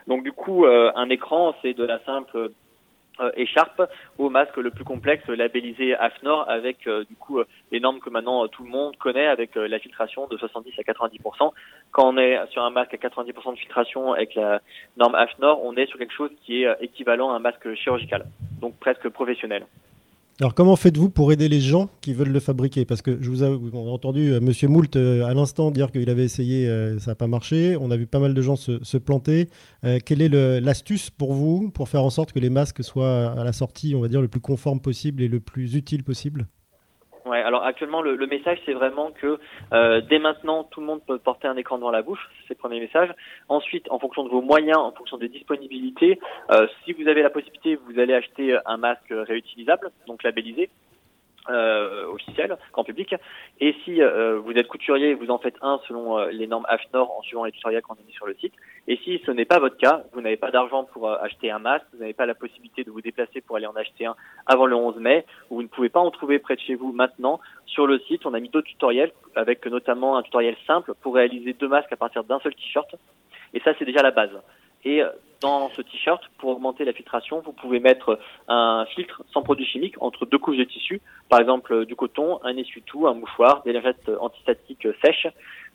Donc 0.07 0.23
du 0.23 0.33
coup, 0.33 0.67
un 0.67 1.09
écran, 1.11 1.55
c'est 1.63 1.75
de 1.75 1.85
la 1.85 1.99
simple 2.05 2.53
écharpe 3.37 3.83
au 4.19 4.31
masque 4.31 4.57
le 4.57 4.71
plus 4.71 4.85
complexe 4.85 5.27
labellisé 5.29 5.95
AFNOR 5.95 6.49
avec 6.49 6.87
euh, 6.87 7.05
du 7.05 7.17
coup 7.17 7.39
euh, 7.39 7.47
les 7.73 7.81
normes 7.81 8.01
que 8.01 8.11
maintenant 8.11 8.47
tout 8.49 8.65
le 8.65 8.71
monde 8.71 8.97
connaît 8.97 9.27
avec 9.27 9.55
la 9.55 9.79
filtration 9.79 10.27
de 10.27 10.37
70 10.37 10.73
à 10.79 10.83
90%. 10.83 11.53
Quand 11.93 12.09
on 12.09 12.19
est 12.19 12.39
sur 12.51 12.63
un 12.63 12.71
masque 12.71 12.95
à 12.95 12.97
90% 12.97 13.55
de 13.55 13.59
filtration 13.59 14.13
avec 14.13 14.35
la 14.35 14.61
norme 14.97 15.15
AFNOR, 15.15 15.65
on 15.65 15.75
est 15.77 15.87
sur 15.87 15.99
quelque 15.99 16.15
chose 16.15 16.31
qui 16.45 16.63
est 16.63 16.77
équivalent 16.81 17.31
à 17.31 17.37
un 17.37 17.39
masque 17.39 17.75
chirurgical, 17.75 18.27
donc 18.61 18.79
presque 18.79 19.09
professionnel. 19.09 19.67
Alors 20.39 20.53
comment 20.53 20.77
faites-vous 20.77 21.09
pour 21.09 21.33
aider 21.33 21.49
les 21.49 21.63
gens 21.63 21.89
qui 22.03 22.13
veulent 22.13 22.29
le 22.29 22.41
fabriquer? 22.41 22.85
Parce 22.85 23.01
que 23.01 23.17
je 23.23 23.31
vous 23.31 23.43
ai 23.43 23.49
entendu 23.75 24.35
euh, 24.35 24.41
Monsieur 24.41 24.69
Moult 24.69 24.95
euh, 24.95 25.25
à 25.25 25.33
l'instant 25.33 25.71
dire 25.71 25.91
qu'il 25.91 26.11
avait 26.11 26.27
essayé, 26.27 26.69
euh, 26.69 26.99
ça 26.99 27.13
n'a 27.13 27.15
pas 27.15 27.27
marché. 27.27 27.75
On 27.81 27.91
a 27.91 27.97
vu 27.97 28.07
pas 28.07 28.19
mal 28.19 28.35
de 28.35 28.43
gens 28.43 28.55
se, 28.57 28.99
planter. 28.99 29.49
quelle 30.05 30.21
est 30.21 30.61
l'astuce 30.61 31.09
pour 31.09 31.33
vous 31.33 31.71
pour 31.71 31.89
faire 31.89 32.03
en 32.03 32.11
sorte 32.11 32.33
que 32.33 32.39
les 32.39 32.51
masques 32.51 32.85
soient 32.85 33.31
à 33.33 33.45
la 33.45 33.53
sortie, 33.55 33.95
on 33.95 34.01
va 34.01 34.09
dire, 34.09 34.21
le 34.21 34.29
plus 34.29 34.41
conforme 34.41 34.81
possible 34.81 35.23
et 35.23 35.29
le 35.29 35.41
plus 35.41 35.75
utile 35.75 36.05
possible? 36.05 36.49
Alors 37.43 37.65
actuellement 37.65 38.03
le, 38.03 38.27
message 38.27 38.59
c'est 38.67 38.73
vraiment 38.73 39.11
que 39.11 39.39
euh, 39.73 40.01
dès 40.01 40.19
maintenant 40.19 40.65
tout 40.65 40.81
le 40.81 40.87
monde 40.87 41.01
peut 41.07 41.19
porter 41.19 41.49
un 41.49 41.57
écran 41.57 41.77
devant 41.77 41.91
la 41.91 42.03
bouche, 42.03 42.29
c'est 42.43 42.55
le 42.55 42.59
premier 42.59 42.81
message. 42.81 43.13
Ensuite, 43.49 43.91
en 43.91 43.99
fonction 43.99 44.25
de 44.25 44.29
vos 44.29 44.43
moyens, 44.43 44.79
en 44.79 44.93
fonction 44.93 45.17
des 45.17 45.29
disponibilités, 45.29 46.19
euh, 46.51 46.67
si 46.85 46.93
vous 46.93 47.09
avez 47.09 47.23
la 47.23 47.31
possibilité, 47.31 47.77
vous 47.77 47.99
allez 47.99 48.15
acheter 48.15 48.59
un 48.67 48.77
masque 48.77 49.11
réutilisable, 49.11 49.91
donc 50.07 50.23
labellisé 50.23 50.71
euh, 51.49 52.07
officiel, 52.09 52.57
grand 52.73 52.83
public. 52.83 53.15
Et 53.61 53.75
si 53.85 54.03
euh, 54.03 54.39
vous 54.39 54.53
êtes 54.53 54.67
couturier, 54.67 55.15
vous 55.15 55.31
en 55.31 55.39
faites 55.39 55.57
un 55.63 55.81
selon 55.87 56.27
les 56.27 56.47
normes 56.47 56.67
AFNOR 56.69 57.17
en 57.17 57.23
suivant 57.23 57.45
les 57.45 57.53
tutoriels 57.53 57.83
qu'on 57.83 57.95
a 57.95 58.03
mis 58.07 58.13
sur 58.13 58.27
le 58.27 58.35
site. 58.35 58.55
Et 58.89 58.99
si 59.03 59.21
ce 59.27 59.33
n'est 59.33 59.45
pas 59.45 59.59
votre 59.59 59.77
cas, 59.77 60.05
vous 60.13 60.21
n'avez 60.21 60.37
pas 60.37 60.51
d'argent 60.51 60.85
pour 60.85 61.09
euh, 61.09 61.17
acheter 61.21 61.51
un 61.51 61.59
masque, 61.59 61.87
vous 61.93 61.99
n'avez 61.99 62.13
pas 62.13 62.27
la 62.27 62.35
possibilité 62.37 62.85
de 62.85 62.91
vous 62.91 63.01
déplacer 63.01 63.41
pour 63.41 63.57
aller 63.57 63.67
en 63.67 63.75
acheter 63.75 64.07
un 64.07 64.15
avant 64.47 64.67
le 64.67 64.77
11 64.77 64.97
mai, 64.99 65.25
ou 65.51 65.57
vous 65.57 65.63
ne 65.63 65.69
pouvez 65.69 65.89
pas 65.89 66.01
en 66.01 66.11
trouver 66.11 66.39
près 66.39 66.55
de 66.55 66.61
chez 66.61 66.77
vous 66.77 66.93
maintenant, 66.93 67.41
sur 67.67 67.87
le 67.87 67.99
site, 68.01 68.27
on 68.27 68.35
a 68.35 68.41
mis 68.41 68.49
d'autres 68.49 68.69
tutoriels, 68.69 69.13
avec 69.35 69.67
notamment 69.67 70.17
un 70.17 70.23
tutoriel 70.23 70.57
simple 70.67 70.95
pour 71.03 71.15
réaliser 71.15 71.53
deux 71.53 71.69
masques 71.69 71.93
à 71.93 71.97
partir 71.97 72.23
d'un 72.23 72.39
seul 72.41 72.55
t-shirt. 72.55 72.95
Et 73.55 73.61
ça, 73.61 73.73
c'est 73.79 73.85
déjà 73.85 74.03
la 74.03 74.13
base. 74.13 74.31
Et 74.87 75.03
dans 75.41 75.69
ce 75.71 75.83
t-shirt, 75.83 76.23
pour 76.39 76.51
augmenter 76.51 76.85
la 76.85 76.93
filtration, 76.93 77.43
vous 77.45 77.53
pouvez 77.53 77.81
mettre 77.81 78.19
un 78.49 78.87
filtre 78.95 79.23
sans 79.33 79.43
produits 79.43 79.67
chimiques 79.67 79.97
entre 80.01 80.27
deux 80.27 80.39
couches 80.39 80.57
de 80.57 80.65
tissu, 80.65 81.01
par 81.29 81.41
exemple 81.41 81.87
du 81.87 81.97
coton, 81.97 82.39
un 82.45 82.57
essuie-tout, 82.57 83.07
un 83.07 83.15
mouchoir, 83.15 83.63
des 83.65 83.73
lingettes 83.73 84.11
antistatiques 84.21 84.87
sèches, 85.05 85.27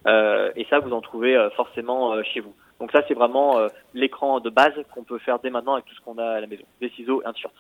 euh, 0.07 0.51
et 0.55 0.66
ça 0.70 0.80
vous 0.80 0.93
en 0.93 1.01
trouvez 1.01 1.36
euh, 1.36 1.49
forcément 1.51 2.14
euh, 2.14 2.24
chez 2.24 2.39
vous. 2.39 2.53
Donc 2.80 2.91
ça 2.91 3.03
c'est 3.07 3.14
vraiment 3.14 3.59
l'écran 3.93 4.39
de 4.39 4.49
base 4.49 4.74
qu'on 4.93 5.03
peut 5.03 5.20
faire 5.20 5.38
dès 5.39 5.51
maintenant 5.51 5.74
avec 5.74 5.86
tout 5.86 5.93
ce 5.93 6.01
qu'on 6.01 6.18
a 6.18 6.26
à 6.26 6.41
la 6.41 6.47
maison, 6.47 6.64
des 6.80 6.89
ciseaux 6.89 7.22
et 7.22 7.26
un 7.28 7.34
t-shirt. 7.34 7.53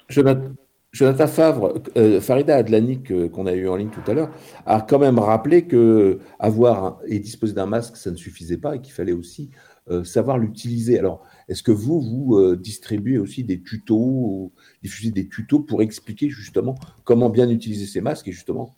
Jonathan 0.93 1.27
Favre, 1.27 1.73
euh, 1.95 2.19
Farida 2.19 2.57
Adlanik, 2.57 3.11
euh, 3.11 3.29
qu'on 3.29 3.45
a 3.45 3.53
eu 3.53 3.69
en 3.69 3.77
ligne 3.77 3.91
tout 3.91 4.11
à 4.11 4.13
l'heure, 4.13 4.29
a 4.65 4.81
quand 4.81 4.99
même 4.99 5.19
rappelé 5.19 5.65
que 5.65 6.19
avoir 6.37 6.99
et 7.07 7.19
disposer 7.19 7.53
d'un 7.53 7.65
masque, 7.65 7.95
ça 7.95 8.11
ne 8.11 8.17
suffisait 8.17 8.57
pas 8.57 8.75
et 8.75 8.81
qu'il 8.81 8.93
fallait 8.93 9.13
aussi 9.13 9.51
euh, 9.53 9.70
savoir 10.03 10.37
l'utiliser. 10.37 10.97
Alors, 10.99 11.23
est-ce 11.49 11.63
que 11.63 11.71
vous, 11.71 11.99
vous 12.01 12.55
distribuez 12.55 13.17
aussi 13.17 13.43
des 13.43 13.61
tutos, 13.61 13.95
ou 13.95 14.53
diffusez 14.83 15.11
des 15.11 15.27
tutos 15.27 15.59
pour 15.59 15.81
expliquer 15.81 16.29
justement 16.29 16.75
comment 17.03 17.29
bien 17.29 17.49
utiliser 17.49 17.85
ces 17.85 18.01
masques 18.01 18.27
et 18.27 18.31
justement 18.31 18.75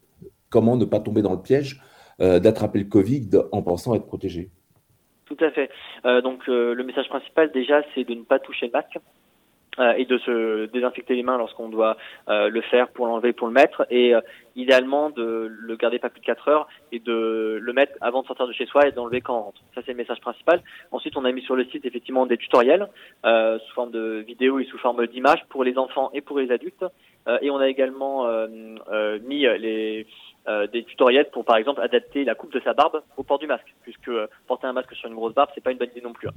comment 0.50 0.76
ne 0.78 0.86
pas 0.86 1.00
tomber 1.00 1.22
dans 1.22 1.34
le 1.34 1.42
piège 1.42 1.82
d'attraper 2.20 2.80
le 2.80 2.86
Covid 2.86 3.30
en 3.52 3.62
pensant 3.62 3.96
être 3.96 4.06
protégé? 4.06 4.50
Tout 5.26 5.38
à 5.40 5.52
fait. 5.52 5.70
donc, 6.22 6.48
le 6.48 6.84
message 6.84 7.10
principal 7.10 7.52
déjà, 7.52 7.84
c'est 7.94 8.06
de 8.06 8.14
ne 8.14 8.24
pas 8.24 8.40
toucher 8.40 8.68
le 8.68 8.72
masque. 8.72 8.98
Euh, 9.80 9.94
et 9.94 10.06
de 10.06 10.20
se 10.20 10.66
désinfecter 10.68 11.16
les 11.16 11.24
mains 11.24 11.38
lorsqu'on 11.38 11.68
doit 11.68 11.98
euh, 12.30 12.50
le 12.50 12.62
faire 12.62 12.90
pour 12.90 13.08
l'enlever, 13.08 13.34
pour 13.34 13.48
le 13.48 13.54
mettre, 13.54 13.88
et 13.90 14.14
euh, 14.14 14.22
idéalement 14.56 15.10
de 15.10 15.48
le 15.50 15.76
garder 15.76 15.98
pas 15.98 16.10
plus 16.10 16.20
de 16.20 16.26
4 16.26 16.48
heures 16.48 16.68
et 16.92 17.00
de 17.00 17.58
le 17.60 17.74
mettre 17.74 17.94
avant 18.00 18.22
de 18.22 18.28
sortir 18.28 18.46
de 18.46 18.54
chez 18.54 18.68
soi 18.68 18.88
et 18.88 18.92
d'enlever 18.92 19.22
quand 19.22 19.36
on 19.36 19.42
rentre. 19.42 19.62
Ça 19.74 19.82
c'est 19.84 19.94
le 19.94 19.98
message 19.98 20.22
principal. 20.22 20.62
Ensuite, 20.92 21.18
on 21.18 21.26
a 21.26 21.32
mis 21.32 21.42
sur 21.42 21.56
le 21.56 21.66
site 21.66 21.86
effectivement 21.86 22.28
des 22.28 22.38
tutoriels 22.38 22.88
sous 23.24 23.74
forme 23.74 23.90
de 23.90 24.24
vidéos 24.28 24.60
et 24.60 24.66
sous 24.66 24.78
forme 24.78 25.08
d'images 25.08 25.44
pour 25.50 25.64
les 25.64 25.78
enfants 25.78 26.12
et 26.14 26.22
pour 26.22 26.38
les 26.38 26.52
adultes, 26.52 26.86
et 27.42 27.50
on 27.50 27.58
a 27.58 27.68
également 27.68 28.28
mis 29.24 29.42
les 29.42 30.06
des 30.72 30.84
tutoriels 30.84 31.30
pour 31.32 31.46
par 31.46 31.58
exemple 31.58 31.82
adapter 31.82 32.26
la 32.26 32.36
coupe 32.36 32.54
de 32.54 32.60
sa 32.60 32.74
barbe 32.74 33.02
au 33.18 33.24
port 33.24 33.40
du 33.40 33.48
masque, 33.48 33.74
puisque 33.82 34.12
porter 34.48 34.68
un 34.68 34.74
masque 34.74 34.94
sur 34.94 35.10
une 35.10 35.16
grosse 35.16 35.34
barbe 35.34 35.50
c'est 35.56 35.64
pas 35.64 35.72
une 35.72 35.78
bonne 35.78 35.90
idée 35.90 36.02
non 36.02 36.14
plus. 36.14 36.28
Hein. 36.28 36.34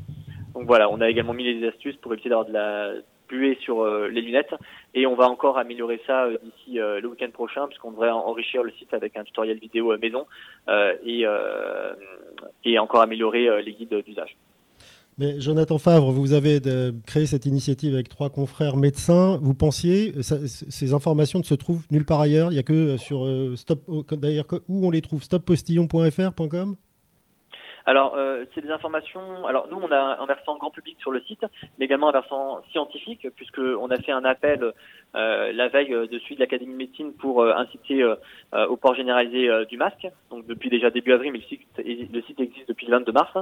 Donc 0.54 0.66
voilà, 0.66 0.88
on 0.90 1.02
a 1.02 1.10
également 1.10 1.34
mis 1.34 1.44
les 1.44 1.68
astuces 1.68 1.96
pour 1.96 2.14
éviter 2.14 2.30
d'avoir 2.30 2.46
de 2.46 2.52
la 2.52 2.94
buée 3.28 3.58
sur 3.60 3.82
euh, 3.82 4.08
les 4.08 4.20
lunettes. 4.20 4.54
Et 4.94 5.06
on 5.06 5.14
va 5.14 5.28
encore 5.28 5.58
améliorer 5.58 6.00
ça 6.06 6.24
euh, 6.24 6.38
d'ici 6.42 6.80
euh, 6.80 7.00
le 7.00 7.08
week-end 7.08 7.30
prochain, 7.32 7.66
puisqu'on 7.66 7.90
devrait 7.90 8.10
enrichir 8.10 8.62
le 8.62 8.72
site 8.72 8.92
avec 8.94 9.16
un 9.16 9.24
tutoriel 9.24 9.58
vidéo 9.58 9.96
maison 9.98 10.26
et, 11.04 11.24
et 12.64 12.78
encore 12.78 13.00
améliorer 13.00 13.62
les 13.62 13.72
guides 13.72 13.94
d'usage. 14.04 14.36
Mais 15.18 15.40
Jonathan 15.40 15.78
Favre, 15.78 16.10
vous 16.10 16.32
avez 16.32 16.60
créé 17.06 17.26
cette 17.26 17.46
initiative 17.46 17.94
avec 17.94 18.08
trois 18.08 18.28
confrères 18.28 18.76
médecins. 18.76 19.38
Vous 19.40 19.54
pensiez, 19.54 20.12
ces 20.20 20.92
informations 20.92 21.38
ne 21.38 21.44
se 21.44 21.54
trouvent 21.54 21.84
nulle 21.90 22.04
part 22.04 22.20
ailleurs 22.20 22.50
Il 22.50 22.54
n'y 22.54 22.60
a 22.60 22.62
que 22.62 22.96
sur 22.96 23.26
Stop, 23.56 23.80
d'ailleurs, 24.12 24.46
où 24.68 24.86
on 24.86 24.90
les 24.90 25.00
trouve 25.00 25.22
stoppostillon.fr.com 25.22 26.76
alors, 27.86 28.16
euh, 28.16 28.44
c'est 28.52 28.60
des 28.60 28.70
informations. 28.70 29.46
Alors, 29.46 29.68
nous, 29.70 29.78
on 29.80 29.90
a 29.92 30.18
un 30.20 30.26
versant 30.26 30.56
grand 30.56 30.72
public 30.72 30.96
sur 31.00 31.12
le 31.12 31.20
site, 31.22 31.44
mais 31.78 31.84
également 31.84 32.08
un 32.08 32.12
versant 32.12 32.60
scientifique, 32.72 33.28
puisque 33.36 33.58
on 33.58 33.88
a 33.90 33.96
fait 33.96 34.10
un 34.10 34.24
appel 34.24 34.72
la 35.16 35.68
veille 35.68 35.94
euh, 35.94 36.06
de 36.06 36.18
celui 36.18 36.34
de 36.34 36.40
l'Académie 36.40 36.72
de 36.72 36.78
médecine 36.78 37.12
pour 37.12 37.44
inciter 37.44 38.04
au 38.52 38.76
port 38.76 38.94
généralisé 38.94 39.48
du 39.68 39.76
masque. 39.76 40.06
Donc, 40.30 40.46
depuis 40.46 40.70
déjà 40.70 40.90
début 40.90 41.12
avril, 41.12 41.32
mais 41.32 41.38
le 41.38 41.44
site, 41.44 41.60
le 42.12 42.22
site 42.22 42.40
existe 42.40 42.68
depuis 42.68 42.86
le 42.86 42.92
22 42.92 43.12
mars. 43.12 43.36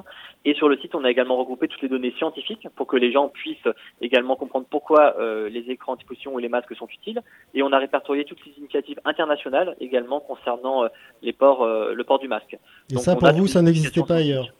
Et 0.44 0.54
sur 0.54 0.68
le 0.68 0.76
site, 0.78 0.94
on 0.94 1.04
a 1.04 1.10
également 1.10 1.36
regroupé 1.36 1.68
toutes 1.68 1.82
les 1.82 1.88
données 1.88 2.14
scientifiques 2.18 2.66
pour 2.76 2.86
que 2.86 2.96
les 2.96 3.12
gens 3.12 3.28
puissent 3.28 3.68
également 4.00 4.36
comprendre 4.36 4.66
pourquoi 4.68 5.16
les 5.48 5.70
écrans 5.70 5.92
anti-pollution 5.92 6.34
ou 6.34 6.38
les 6.38 6.48
masques 6.48 6.74
sont 6.76 6.88
utiles. 6.88 7.20
Et 7.54 7.62
on 7.62 7.72
a 7.72 7.78
répertorié 7.78 8.24
toutes 8.24 8.44
les 8.46 8.52
initiatives 8.58 9.00
internationales 9.04 9.76
également 9.80 10.20
concernant 10.20 10.88
les 11.22 11.32
ports, 11.32 11.66
le 11.66 12.04
port 12.04 12.18
du 12.18 12.28
masque. 12.28 12.56
Et 12.90 12.96
ça, 12.96 13.16
pour 13.16 13.32
vous, 13.32 13.46
ça 13.46 13.62
n'existait 13.62 14.02
pas 14.02 14.16
ailleurs 14.16 14.52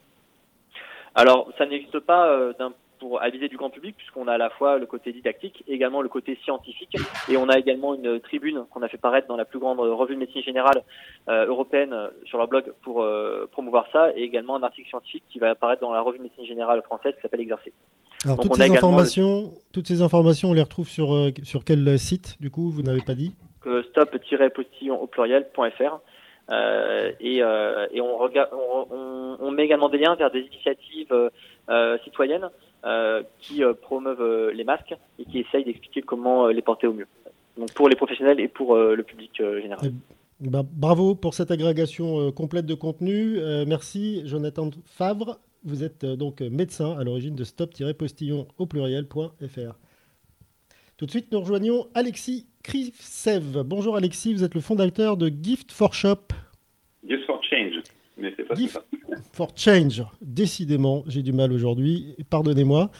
alors, 1.15 1.49
ça 1.59 1.67
n'existe 1.67 2.01
pas 2.01 2.29
euh, 2.29 2.53
pour 2.99 3.23
aviser 3.23 3.49
du 3.49 3.57
grand 3.57 3.71
public, 3.71 3.97
puisqu'on 3.97 4.29
a 4.29 4.35
à 4.35 4.39
la 4.39 4.51
fois 4.51 4.79
le 4.79 4.87
côté 4.87 5.13
didactique 5.13 5.65
et 5.67 5.75
également 5.75 6.03
le 6.03 6.09
côté 6.09 6.39
scientifique. 6.45 6.97
Et 7.29 7.37
on 7.37 7.49
a 7.49 7.59
également 7.59 7.95
une 7.95 8.21
tribune 8.21 8.65
qu'on 8.71 8.83
a 8.83 8.89
fait 8.89 8.99
paraître 8.99 9.29
dans 9.29 9.37
la 9.37 9.45
plus 9.45 9.59
grande 9.59 9.81
revue 9.81 10.15
de 10.15 10.21
médecine 10.21 10.43
générale 10.43 10.83
euh, 11.29 11.47
européenne 11.47 11.93
euh, 11.93 12.09
sur 12.25 12.39
leur 12.39 12.49
blog 12.49 12.73
pour 12.83 13.07
promouvoir 13.53 13.87
ça, 13.93 14.11
et 14.17 14.23
également 14.23 14.57
un 14.57 14.63
article 14.63 14.89
scientifique 14.89 15.25
qui 15.31 15.39
va 15.39 15.51
apparaître 15.51 15.83
dans 15.83 15.93
la 15.93 16.01
revue 16.01 16.19
de 16.19 16.25
médecine 16.25 16.47
générale 16.47 16.83
française 16.83 17.15
qui 17.15 17.23
s'appelle 17.23 17.41
Exercer. 17.41 17.73
Alors, 18.25 18.39
toutes, 18.39 18.55
ces 18.55 18.71
informations, 18.71 19.53
toutes 19.73 19.87
ces 19.87 20.01
informations, 20.01 20.51
on 20.51 20.55
les 20.55 20.63
retrouve 20.63 20.89
sur, 20.89 21.31
sur 21.43 21.65
quel 21.65 21.99
site, 21.99 22.37
du 22.41 22.51
coup, 22.51 22.71
vous 22.71 22.83
n'avez 22.83 23.03
pas 23.03 23.15
dit? 23.15 23.35
Stop-postillon 23.91 25.01
au 25.01 25.07
pluriel.fr. 25.07 26.01
Euh, 26.51 27.13
et, 27.21 27.43
euh, 27.43 27.87
et 27.91 28.01
on, 28.01 28.19
regarde, 28.19 28.51
on, 28.53 29.37
on, 29.41 29.51
met 29.51 29.65
également 29.65 29.89
des 29.89 29.99
liens 29.99 30.15
vers 30.15 30.31
des 30.31 30.41
initiatives 30.41 31.31
euh, 31.71 31.99
citoyennes 32.05 32.51
qui 33.39 33.62
promeuvent 33.82 34.51
les 34.51 34.64
masques 34.64 34.95
et 35.18 35.24
qui 35.24 35.41
essayent 35.41 35.64
d'expliquer 35.64 36.03
comment 36.03 36.49
les 36.49 36.62
porter 36.62 36.87
au 36.87 36.93
mieux. 36.93 37.07
Donc 37.57 37.72
pour 37.72 37.89
les 37.89 37.97
professionnels 37.97 38.41
et 38.41 38.49
pour 38.49 38.76
le 38.76 39.03
public 39.03 39.30
général. 39.37 39.93
Bah, 40.41 40.62
bravo 40.64 41.14
pour 41.14 41.32
cette 41.32 41.51
agrégation 41.51 42.30
complète 42.32 42.66
de 42.66 42.74
contenu. 42.74 43.39
merci 43.66 44.22
Jonathan 44.26 44.70
Favre. 44.85 45.39
Vous 45.64 45.82
êtes 45.82 46.05
donc 46.05 46.41
médecin 46.43 46.97
à 46.99 47.05
l'origine 47.05 47.35
de 47.35 47.45
stop-postillon 47.45 48.47
au 48.59 48.66
pluriel.fr. 48.66 49.78
Tout 50.97 51.07
de 51.07 51.11
suite, 51.11 51.32
nous 51.32 51.41
rejoignons 51.41 51.89
Alexis 51.95 52.47
Krivsev. 52.62 53.64
Bonjour 53.64 53.97
Alexis, 53.97 54.32
vous 54.32 54.45
êtes 54.45 54.55
le 54.55 54.61
fondateur 54.61 55.16
de 55.16 55.28
Gift 55.28 55.72
for 55.72 55.93
Shop. 55.93 56.32
Gift 57.05 57.26
for 57.26 57.43
Change, 57.43 57.82
mais 58.17 58.33
c'est 58.37 58.45
pas 58.45 58.55
for 59.33 59.53
Change, 59.57 60.05
décidément, 60.23 61.03
j'ai 61.07 61.23
du 61.23 61.33
mal 61.33 61.53
aujourd'hui, 61.53 62.15
pardonnez-moi. 62.31 62.91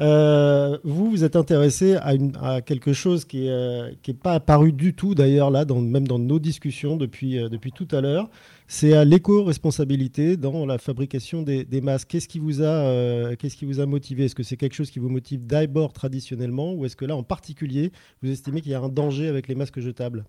Euh, 0.00 0.78
vous, 0.84 1.10
vous 1.10 1.24
êtes 1.24 1.36
intéressé 1.36 1.96
à, 1.96 2.14
une, 2.14 2.32
à 2.40 2.60
quelque 2.60 2.92
chose 2.92 3.24
qui 3.24 3.42
n'est 3.42 3.50
euh, 3.50 3.92
pas 4.22 4.34
apparu 4.34 4.72
du 4.72 4.94
tout 4.94 5.14
d'ailleurs 5.14 5.50
là, 5.50 5.64
dans, 5.64 5.80
même 5.80 6.06
dans 6.06 6.18
nos 6.18 6.38
discussions 6.38 6.96
depuis, 6.96 7.38
euh, 7.38 7.48
depuis 7.48 7.72
tout 7.72 7.88
à 7.90 8.00
l'heure. 8.00 8.30
C'est 8.68 8.92
à 8.92 9.04
l'éco-responsabilité 9.04 10.36
dans 10.36 10.64
la 10.64 10.78
fabrication 10.78 11.42
des, 11.42 11.66
masques. 11.82 12.08
Qu'est-ce 12.08 12.28
qui, 12.28 12.38
vous 12.38 12.62
a, 12.62 13.34
qu'est-ce 13.34 13.56
qui 13.56 13.64
vous 13.64 13.80
a 13.80 13.86
motivé? 13.86 14.26
Est-ce 14.26 14.36
que 14.36 14.44
c'est 14.44 14.56
quelque 14.56 14.74
chose 14.74 14.92
qui 14.92 15.00
vous 15.00 15.08
motive 15.08 15.44
d'abord 15.44 15.92
traditionnellement 15.92 16.72
ou 16.74 16.84
est-ce 16.84 16.94
que 16.94 17.04
là, 17.04 17.16
en 17.16 17.24
particulier, 17.24 17.90
vous 18.22 18.30
estimez 18.30 18.60
qu'il 18.60 18.70
y 18.70 18.74
a 18.76 18.80
un 18.80 18.88
danger 18.88 19.26
avec 19.26 19.48
les 19.48 19.56
masques 19.56 19.80
jetables? 19.80 20.24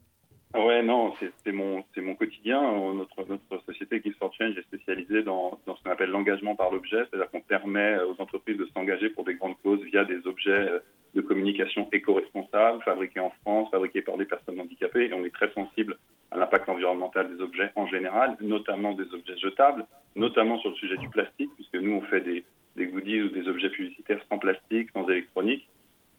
Ouais, 0.53 0.83
non, 0.83 1.13
c'est, 1.19 1.51
mon, 1.53 1.83
mon 1.97 2.15
quotidien. 2.15 2.61
Notre, 2.93 3.25
notre 3.29 3.65
société 3.65 4.01
Gift 4.03 4.17
for 4.17 4.33
Change 4.33 4.57
est 4.57 4.63
spécialisée 4.63 5.23
dans, 5.23 5.57
dans 5.65 5.77
ce 5.77 5.83
qu'on 5.83 5.91
appelle 5.91 6.09
l'engagement 6.09 6.55
par 6.55 6.71
l'objet, 6.71 7.05
c'est-à-dire 7.09 7.31
qu'on 7.31 7.41
permet 7.41 7.97
aux 8.01 8.21
entreprises 8.21 8.57
de 8.57 8.67
s'engager 8.73 9.09
pour 9.09 9.23
des 9.23 9.35
grandes 9.35 9.57
causes 9.63 9.81
via 9.83 10.03
des 10.03 10.27
objets 10.27 10.51
euh, 10.51 10.79
de 11.15 11.21
communication 11.21 11.87
éco-responsable, 11.93 12.83
fabriqués 12.83 13.21
en 13.21 13.31
France, 13.41 13.69
fabriqués 13.71 14.01
par 14.01 14.17
des 14.17 14.25
personnes 14.25 14.59
handicapées, 14.59 15.05
et 15.05 15.13
on 15.13 15.23
est 15.23 15.33
très 15.33 15.51
sensible 15.53 15.97
à 16.31 16.37
l'impact 16.37 16.67
environnemental 16.67 17.33
des 17.33 17.41
objets 17.41 17.71
en 17.75 17.87
général, 17.87 18.35
notamment 18.41 18.93
des 18.93 19.13
objets 19.13 19.37
jetables, 19.37 19.85
notamment 20.15 20.57
sur 20.59 20.71
le 20.71 20.75
sujet 20.75 20.97
du 20.97 21.07
plastique, 21.07 21.51
puisque 21.55 21.75
nous, 21.75 21.93
on 21.93 22.01
fait 22.01 22.21
des, 22.21 22.43
des 22.75 22.87
goodies 22.87 23.21
ou 23.21 23.29
des 23.29 23.47
objets 23.47 23.69
publicitaires 23.69 24.21
sans 24.29 24.37
plastique, 24.37 24.89
sans 24.91 25.07
électronique. 25.07 25.67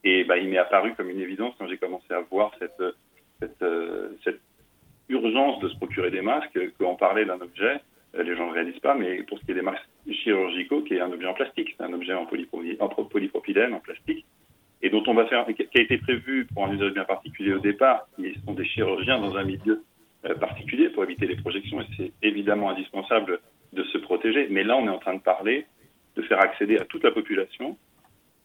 Et 0.05 0.24
bah, 0.24 0.39
il 0.39 0.49
m'est 0.49 0.59
apparu 0.59 0.95
comme 0.95 1.11
une 1.11 1.20
évidence 1.20 1.55
quand 1.59 1.68
j'ai 1.68 1.78
commencé 1.78 2.12
à 2.12 2.20
voir 2.20 2.51
cette, 2.59 2.83
cette, 3.43 3.62
euh, 3.62 4.11
cette 4.24 4.40
urgence 5.09 5.61
de 5.61 5.68
se 5.68 5.76
procurer 5.76 6.11
des 6.11 6.22
masques, 6.22 6.59
qu'en 6.78 6.95
parler 6.95 7.24
d'un 7.24 7.40
objet, 7.40 7.80
euh, 8.14 8.22
les 8.22 8.36
gens 8.36 8.47
ne 8.47 8.53
réalisent 8.53 8.80
pas, 8.80 8.95
mais 8.95 9.22
pour 9.24 9.38
ce 9.38 9.45
qui 9.45 9.51
est 9.51 9.55
des 9.55 9.62
masques 9.62 9.88
chirurgicaux, 10.11 10.82
qui 10.82 10.95
est 10.95 11.01
un 11.01 11.11
objet 11.11 11.26
en 11.26 11.34
plastique, 11.34 11.74
c'est 11.76 11.84
un 11.84 11.93
objet 11.93 12.14
en, 12.14 12.26
polypropylène, 12.26 13.74
en 13.74 13.80
plastique, 13.80 14.24
et 14.82 14.90
dont 14.90 15.03
on 15.07 15.14
va 15.14 15.26
faire, 15.26 15.47
qui 15.47 15.78
a 15.78 15.80
été 15.80 15.99
prévu 15.99 16.47
pour 16.53 16.66
un 16.66 16.72
usage 16.72 16.93
bien 16.93 17.05
particulier 17.05 17.55
au 17.55 17.61
départ, 17.61 18.07
ce 18.18 18.40
sont 18.45 18.55
des 18.55 18.64
chirurgiens 18.64 19.18
dans 19.18 19.36
un 19.36 19.45
milieu 19.45 19.82
euh, 20.24 20.34
particulier 20.34 20.88
pour 20.90 21.05
éviter 21.05 21.26
les 21.26 21.36
projections, 21.36 21.80
et 21.80 21.86
c'est 21.97 22.12
évidemment 22.22 22.70
indispensable 22.70 23.40
de 23.72 23.82
se 23.84 23.99
protéger. 23.99 24.49
Mais 24.51 24.64
là, 24.64 24.76
on 24.76 24.86
est 24.86 24.90
en 24.90 24.99
train 24.99 25.14
de 25.14 25.20
parler 25.20 25.66
de 26.16 26.22
faire 26.22 26.40
accéder 26.40 26.78
à 26.78 26.84
toute 26.84 27.05
la 27.05 27.11
population 27.11 27.76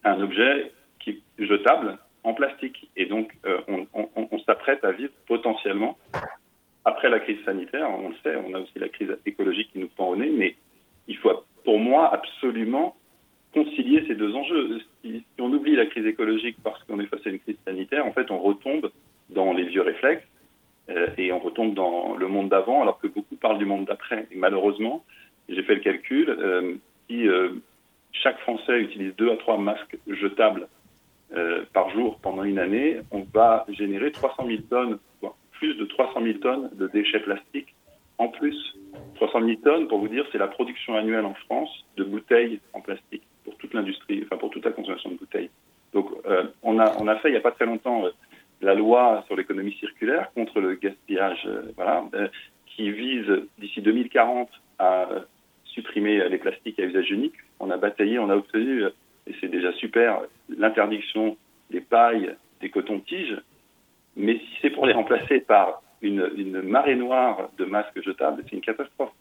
un 0.04 0.22
objet 0.22 0.72
qui 1.00 1.22
jetable 1.38 1.98
en 2.24 2.34
plastique. 2.34 2.90
Et 2.96 3.06
donc, 3.06 3.32
euh, 3.46 3.60
on, 3.68 3.88
on, 3.94 4.28
on 4.32 4.40
s'apprête 4.40 4.84
à 4.84 4.92
vivre 4.92 5.14
potentiellement, 5.28 5.98
après 6.86 7.10
la 7.10 7.20
crise 7.20 7.44
sanitaire, 7.44 7.90
on 7.90 8.10
le 8.10 8.16
sait, 8.24 8.36
on 8.38 8.54
a 8.54 8.60
aussi 8.60 8.80
la 8.80 8.88
crise 8.88 9.16
écologique 9.26 9.72
qui 9.74 9.80
nous 9.80 9.90
prend 9.90 10.08
au 10.08 10.16
nez, 10.16 10.30
mais 10.30 10.56
il 11.08 11.18
faut, 11.18 11.32
pour 11.66 11.80
moi, 11.80 12.14
absolument 12.14 12.96
concilier 13.54 14.06
ces 14.08 14.16
deux 14.16 14.34
enjeux. 14.36 14.80
Si, 15.04 15.26
on 15.40 15.52
oublie 15.52 15.76
la 15.76 15.86
crise 15.86 16.06
écologique 16.06 16.58
parce 16.64 16.82
qu'on 16.86 17.00
est 17.00 17.08
face 17.08 17.26
à 17.26 17.30
une 17.30 17.40
crise 17.40 17.58
sanitaire, 17.66 18.06
en 18.06 18.14
fait, 18.14 18.32
on 18.32 18.40
retombe 18.40 18.90
dans 19.30 19.52
les 19.52 19.64
vieux 19.64 19.82
réflexes 19.82 20.26
euh, 20.90 21.08
et 21.18 21.34
on 21.34 21.40
retombe 21.40 21.74
dans 21.74 22.16
le 22.16 22.28
monde 22.28 22.50
d'avant, 22.50 22.82
alors 22.82 23.00
que 23.00 23.08
beaucoup 23.08 23.36
parlent 23.36 23.58
du 23.58 23.66
monde 23.66 23.86
d'après. 23.86 24.28
Et 24.32 24.38
malheureusement, 24.38 25.04
j'ai 25.50 25.64
fait 25.64 25.76
le 25.76 25.82
calcul, 25.82 26.30
euh, 26.30 26.76
si 27.10 27.28
chaque 28.12 28.40
Français 28.40 28.80
utilise 28.80 29.16
deux 29.16 29.32
à 29.32 29.38
trois 29.38 29.58
masques 29.58 29.98
jetables 30.08 30.68
par 31.74 31.90
jour 31.92 32.20
pendant 32.22 32.44
une 32.44 32.60
année, 32.60 33.00
on 33.12 33.26
va 33.34 33.66
générer 33.70 34.12
300 34.12 34.46
000 34.48 34.62
tonnes, 34.70 34.98
plus 35.52 35.76
de 35.76 35.86
300 35.86 36.22
000 36.24 36.38
tonnes 36.40 36.70
de 36.74 36.88
déchets 36.88 37.20
plastiques 37.20 37.74
en 38.18 38.30
plus. 38.30 38.76
300 39.16 39.46
000 39.46 39.60
tonnes, 39.64 39.88
pour 39.88 40.00
vous 40.00 40.08
dire, 40.08 40.26
c'est 40.32 40.38
la 40.38 40.48
production 40.48 40.96
annuelle 40.96 41.26
en 41.26 41.34
France 41.34 41.70
de 41.98 42.04
bouteilles 42.04 42.60
en 42.74 42.82
plastique 42.82 43.24
pour 43.44 43.56
toute 43.58 43.74
l'industrie, 43.74 44.24
enfin 44.26 44.38
pour 44.38 44.50
toute 44.50 44.66
la 44.66 44.72
consommation 44.72 45.12
de 45.12 45.16
bouteilles. 45.16 45.50
Donc, 45.94 46.10
euh, 46.26 46.44
on, 46.64 46.80
a, 46.80 46.94
on 47.00 47.08
a 47.08 47.16
fait 47.18 47.30
il 47.30 47.32
n'y 47.32 47.38
a 47.38 47.42
pas 47.42 47.52
très 47.52 47.66
longtemps 47.66 48.06
euh, 48.06 48.10
la 48.62 48.74
loi 48.74 49.24
sur 49.28 49.36
l'économie 49.36 49.74
circulaire 49.74 50.32
contre 50.34 50.60
le 50.60 50.76
gaspillage, 50.76 51.48
voilà, 51.76 52.04
qui 52.66 52.92
vise 52.92 53.28
d'ici 53.60 53.82
2040 53.82 54.50
à 54.80 55.08
supprimer 55.66 56.28
les 56.28 56.40
plastiques 56.40 56.80
à 56.80 56.84
usage 56.84 57.12
unique. 57.12 57.36
On 57.60 57.70
a 57.70 57.78
bataillé, 57.78 58.18
on 58.18 58.32
a 58.32 58.36
obtenu, 58.36 58.84
et 59.28 59.36
c'est 59.40 59.48
déjà 59.48 59.72
super, 59.74 60.22
l'interdiction 60.50 61.38
des 61.72 61.82
pailles, 61.82 62.36
des 62.62 62.70
cotons-tiges. 62.70 63.38
Mais 64.16 64.36
si 64.36 64.48
c'est 64.62 64.70
pour 64.70 64.86
les 64.86 64.94
remplacer 64.94 65.42
par 65.42 65.82
une, 66.02 66.30
une 66.38 66.62
marée 66.62 66.96
noire 66.96 67.50
de 67.58 67.66
masques 67.66 68.02
jetables, 68.04 68.44
c'est 68.46 68.56
une 68.56 68.62
catastrophe. 68.62 69.12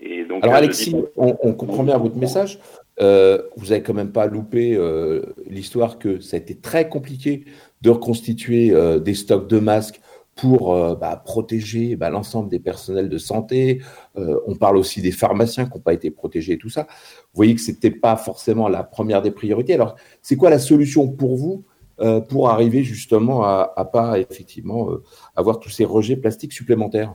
Et 0.00 0.24
donc, 0.24 0.42
Alors, 0.44 0.56
Alexis, 0.56 0.94
on, 1.16 1.52
comprend 1.52 1.82
bien 1.82 1.98
votre 1.98 2.16
message. 2.16 2.58
Euh, 3.00 3.42
vous 3.56 3.66
n'avez 3.66 3.82
quand 3.82 3.94
même 3.94 4.12
pas 4.12 4.26
loupé 4.26 4.74
euh, 4.74 5.20
l'histoire 5.46 5.98
que 5.98 6.20
ça 6.20 6.36
a 6.36 6.40
été 6.40 6.54
très 6.54 6.88
compliqué 6.88 7.44
de 7.82 7.90
reconstituer 7.90 8.70
euh, 8.72 8.98
des 8.98 9.14
stocks 9.14 9.46
de 9.46 9.58
masques 9.58 10.00
pour 10.40 10.74
bah, 10.96 11.20
protéger 11.24 11.96
bah, 11.96 12.10
l'ensemble 12.10 12.48
des 12.48 12.60
personnels 12.60 13.08
de 13.08 13.18
santé. 13.18 13.82
on 14.16 14.54
parle 14.56 14.76
aussi 14.76 15.02
des 15.02 15.12
pharmaciens 15.12 15.66
qui 15.66 15.74
n'ont 15.74 15.82
pas 15.82 15.92
été 15.92 16.10
protégés 16.10 16.54
et 16.54 16.58
tout 16.58 16.68
ça. 16.68 16.82
Vous 16.82 17.36
voyez 17.36 17.54
que 17.54 17.60
ce 17.60 17.70
n'était 17.70 17.90
pas 17.90 18.16
forcément 18.16 18.68
la 18.68 18.82
première 18.82 19.22
des 19.22 19.30
priorités. 19.30 19.74
Alors, 19.74 19.96
c'est 20.22 20.36
quoi 20.36 20.50
la 20.50 20.58
solution 20.58 21.08
pour 21.08 21.36
vous 21.36 21.64
pour 22.28 22.48
arriver 22.48 22.82
justement 22.82 23.44
à, 23.44 23.72
à 23.76 23.84
pas 23.84 24.18
effectivement 24.18 24.88
avoir 25.36 25.60
tous 25.60 25.70
ces 25.70 25.84
rejets 25.84 26.16
plastiques 26.16 26.52
supplémentaires? 26.52 27.14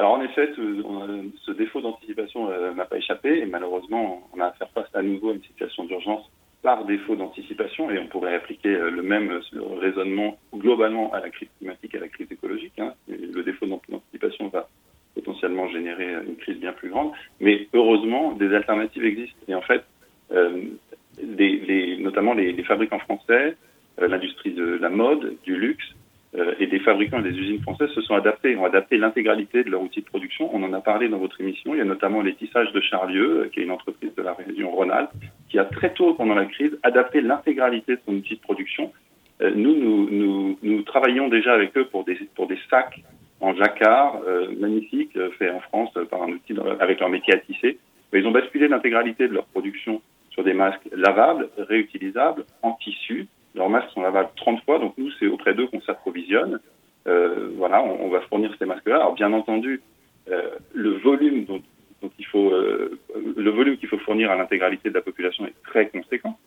Alors 0.00 0.12
en 0.12 0.22
effet, 0.22 0.48
ce, 0.56 1.50
défaut 1.52 1.82
d'anticipation 1.82 2.50
euh, 2.50 2.72
n'a 2.72 2.86
pas 2.86 2.96
échappé 2.96 3.40
et 3.40 3.44
malheureusement, 3.44 4.22
on 4.32 4.40
a 4.40 4.46
à 4.46 4.52
faire 4.52 4.70
face 4.70 4.88
à 4.94 5.02
nouveau 5.02 5.28
à 5.28 5.34
une 5.34 5.42
situation 5.42 5.84
d'urgence 5.84 6.30
par 6.62 6.84
défaut 6.84 7.16
d'anticipation 7.16 7.90
et 7.90 7.98
on 7.98 8.06
pourrait 8.06 8.34
appliquer 8.34 8.74
euh, 8.74 8.90
le 8.90 9.02
même 9.02 9.40
raisonnement 9.80 10.38
globalement 10.54 11.12
à 11.12 11.20
la 11.20 11.30
crise 11.30 11.48
climatique, 11.58 11.94
à 11.94 12.00
la 12.00 12.08
crise 12.08 12.30
écologique. 12.30 12.78
Hein. 12.78 12.94
Le 13.08 13.42
défaut 13.42 13.66
d'anticipation 13.66 14.48
va 14.48 14.68
potentiellement 15.14 15.68
générer 15.68 16.12
une 16.26 16.36
crise 16.36 16.58
bien 16.58 16.72
plus 16.72 16.90
grande, 16.90 17.12
mais 17.40 17.68
heureusement, 17.72 18.32
des 18.32 18.54
alternatives 18.54 19.04
existent. 19.04 19.40
Et 19.48 19.54
en 19.54 19.62
fait, 19.62 19.82
euh, 20.32 20.62
notamment 21.98 22.34
les, 22.34 22.52
les, 22.52 22.62
fabricants 22.62 23.00
français, 23.00 23.56
l'industrie 23.98 24.52
de 24.52 24.64
la 24.64 24.88
mode, 24.88 25.36
du 25.42 25.56
luxe, 25.56 25.84
euh, 25.84 25.99
et 26.60 26.66
des 26.68 26.78
fabricants 26.78 27.18
et 27.18 27.22
des 27.22 27.36
usines 27.36 27.60
françaises 27.60 27.90
se 27.90 28.00
sont 28.02 28.14
adaptés, 28.14 28.54
ont 28.56 28.64
adapté 28.64 28.96
l'intégralité 28.98 29.64
de 29.64 29.70
leur 29.70 29.82
outil 29.82 30.00
de 30.00 30.06
production. 30.06 30.48
On 30.54 30.62
en 30.62 30.72
a 30.72 30.80
parlé 30.80 31.08
dans 31.08 31.18
votre 31.18 31.40
émission. 31.40 31.74
Il 31.74 31.78
y 31.78 31.80
a 31.80 31.84
notamment 31.84 32.22
les 32.22 32.34
tissages 32.34 32.70
de 32.72 32.80
Charlieu, 32.80 33.40
euh, 33.40 33.48
qui 33.48 33.60
est 33.60 33.64
une 33.64 33.72
entreprise 33.72 34.14
de 34.14 34.22
la 34.22 34.34
région 34.34 34.70
Rhône-Alpes, 34.70 35.10
qui 35.48 35.58
a 35.58 35.64
très 35.64 35.92
tôt, 35.92 36.14
pendant 36.14 36.36
la 36.36 36.46
crise, 36.46 36.78
adapté 36.84 37.20
l'intégralité 37.20 37.96
de 37.96 38.00
son 38.06 38.14
outil 38.14 38.36
de 38.36 38.40
production. 38.40 38.92
Euh, 39.42 39.50
nous, 39.56 39.74
nous, 39.74 40.08
nous, 40.08 40.58
nous, 40.62 40.82
travaillons 40.82 41.28
déjà 41.28 41.52
avec 41.52 41.76
eux 41.76 41.86
pour 41.86 42.04
des, 42.04 42.16
pour 42.36 42.46
des 42.46 42.58
sacs 42.70 43.00
en 43.40 43.54
jacquard 43.54 44.20
magnifiques, 44.58 45.18
faits 45.38 45.50
en 45.50 45.60
France 45.60 45.90
par 46.10 46.22
un 46.22 46.28
outil 46.28 46.54
avec 46.78 47.00
leur 47.00 47.08
métier 47.08 47.32
à 47.32 47.38
tisser. 47.38 47.78
Mais 48.12 48.20
ils 48.20 48.26
ont 48.26 48.32
basculé 48.32 48.68
l'intégralité 48.68 49.28
de 49.28 49.32
leur 49.32 49.46
production 49.46 50.02
sur 50.28 50.44
des 50.44 50.52
masques 50.52 50.86
lavables, 50.94 51.48
réutilisables, 51.56 52.44
en 52.60 52.72
tissu, 52.72 53.28
leurs 53.54 53.68
masques 53.68 53.90
sont 53.90 54.02
lavables 54.02 54.30
30 54.36 54.62
fois, 54.64 54.78
donc 54.78 54.94
nous, 54.96 55.10
c'est 55.18 55.26
auprès 55.26 55.54
d'eux 55.54 55.66
qu'on 55.66 55.80
s'approvisionne. 55.80 56.60
Euh, 57.06 57.50
voilà, 57.56 57.82
on, 57.82 58.08
va 58.08 58.20
fournir 58.22 58.54
ces 58.58 58.66
masques-là. 58.66 58.96
Alors, 58.96 59.14
bien 59.14 59.32
entendu, 59.32 59.80
euh, 60.30 60.50
le 60.72 60.90
volume 60.98 61.44
dont, 61.44 61.62
il 62.18 62.26
faut, 62.26 62.52
euh, 62.52 62.98
le 63.36 63.50
volume 63.50 63.76
qu'il 63.78 63.88
faut 63.88 63.98
fournir 63.98 64.30
à 64.30 64.36
l'intégralité 64.36 64.90
de 64.90 64.94
la 64.94 65.00
population 65.00 65.46
est 65.46 65.62
très 65.64 65.88
conséquent. 65.88 66.38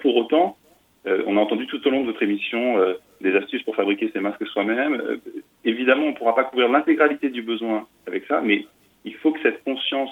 pour 0.00 0.16
autant, 0.16 0.56
on 1.04 1.36
a 1.36 1.40
entendu 1.40 1.66
tout 1.66 1.86
au 1.86 1.90
long 1.90 2.00
de 2.00 2.06
votre 2.06 2.22
émission 2.22 2.76
des 3.20 3.36
astuces 3.36 3.62
pour 3.62 3.76
fabriquer 3.76 4.10
ces 4.12 4.20
masques 4.20 4.46
soi-même. 4.46 5.20
évidemment, 5.64 6.06
on 6.06 6.10
ne 6.10 6.16
pourra 6.16 6.34
pas 6.34 6.44
couvrir 6.44 6.68
l'intégralité 6.68 7.28
du 7.28 7.42
besoin 7.42 7.86
avec 8.06 8.24
ça, 8.24 8.40
mais 8.40 8.66
il 9.04 9.14
faut 9.16 9.32
que 9.32 9.40
cette 9.42 9.62
conscience 9.64 10.10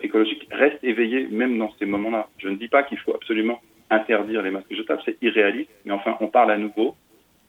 écologique 0.00 0.46
reste 0.50 0.82
éveillée 0.82 1.26
même 1.28 1.58
dans 1.58 1.72
ces 1.78 1.86
moments-là. 1.86 2.28
Je 2.38 2.48
ne 2.48 2.56
dis 2.56 2.68
pas 2.68 2.84
qu'il 2.84 2.98
faut 2.98 3.14
absolument 3.14 3.60
interdire 3.90 4.42
les 4.42 4.50
masques 4.50 4.74
jetables, 4.74 5.02
c'est 5.04 5.16
irréaliste. 5.22 5.70
Mais 5.84 5.92
enfin, 5.92 6.16
on 6.20 6.28
parle 6.28 6.50
à 6.50 6.58
nouveau 6.58 6.96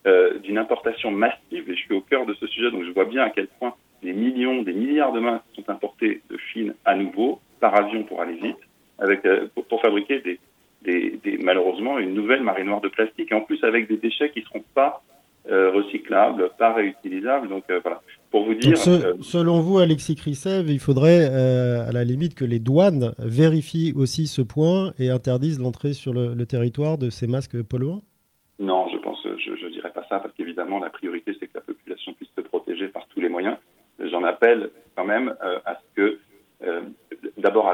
euh, 0.08 0.40
d'une 0.40 0.58
importation 0.58 1.12
massive, 1.12 1.70
et 1.70 1.76
je 1.76 1.82
suis 1.82 1.94
au 1.94 2.02
cœur 2.02 2.26
de 2.26 2.34
ce 2.36 2.48
sujet, 2.48 2.72
donc 2.72 2.84
je 2.84 2.92
vois 2.92 3.06
bien 3.06 3.24
à 3.24 3.30
quel 3.30 3.48
point 3.48 3.74
des 4.02 4.14
millions, 4.14 4.62
des 4.62 4.74
milliards 4.74 5.12
de 5.12 5.20
masques 5.20 5.44
sont 5.56 5.70
importés 5.70 6.22
de 6.30 6.38
Chine 6.38 6.74
à 6.86 6.96
nouveau, 6.96 7.42
par 7.60 7.76
avion 7.76 8.04
pour 8.04 8.22
aller 8.22 8.36
vite, 8.36 8.58
avec, 8.98 9.26
euh, 9.26 9.48
pour, 9.68 9.82
fabriquer 9.82 10.20
des, 10.20 10.40
des, 10.84 11.20
des, 11.24 11.38
malheureusement 11.38 12.00
une 12.00 12.14
nouvelle 12.14 12.42
marée 12.42 12.64
noire 12.64 12.80
de 12.80 12.88
plastique, 12.88 13.32
et 13.32 13.36
en 13.36 13.42
plus 13.42 13.62
avec 13.64 13.88
des 13.88 13.98
déchets 13.98 14.30
qui 14.30 14.40
ne 14.40 14.46
seront 14.46 14.64
pas 14.74 15.04
recyclables, 15.50 16.52
pas 16.58 16.74
réutilisables. 16.74 17.48
Donc 17.48 17.64
euh, 17.70 17.80
voilà. 17.84 18.02
Pour 18.32 18.46
vous 18.46 18.54
dire. 18.54 18.78
Euh, 18.88 19.16
selon 19.22 19.60
vous, 19.60 19.80
Alexis 19.80 20.16
Chrisev, 20.16 20.70
il 20.70 20.80
faudrait 20.80 21.26
à 21.26 21.92
la 21.92 22.04
limite 22.04 22.36
que 22.36 22.46
les 22.46 22.60
douanes 22.60 23.14
vérifient 23.18 23.94
aussi 23.96 24.28
ce 24.28 24.42
point 24.42 24.94
et 25.00 25.10
interdisent 25.10 25.60
l'entrée 25.60 25.94
sur 25.94 26.14
le, 26.14 26.46
territoire 26.46 26.98
de 26.98 27.10
ces 27.10 27.28
masques 27.28 27.62
polluants? 27.64 28.02
Non, 28.60 28.88
je 28.92 28.98
pense, 28.98 29.20
je 29.24 29.66
ne 29.66 29.72
dirais 29.72 29.92
pas 29.92 30.06
ça 30.10 30.20
parce 30.20 30.34
qu'évidemment 30.36 30.80
la 30.80 30.90
priorité 30.90 31.36
c'est 31.40 31.48
que 31.48 31.56
la 31.56 31.62
population 31.62 32.14
puisse 32.14 32.30
se 32.36 32.42
protéger 32.42 32.88
par 32.88 33.08
tous 33.08 33.22
les 33.22 33.30
moyens. 33.30 33.58
J'en 34.00 34.24
appelle 34.24 34.70
quand 34.96 35.06
même 35.06 35.34
à 35.42 35.76
ce 35.76 35.96
que 35.96 36.20
d'abord 37.38 37.70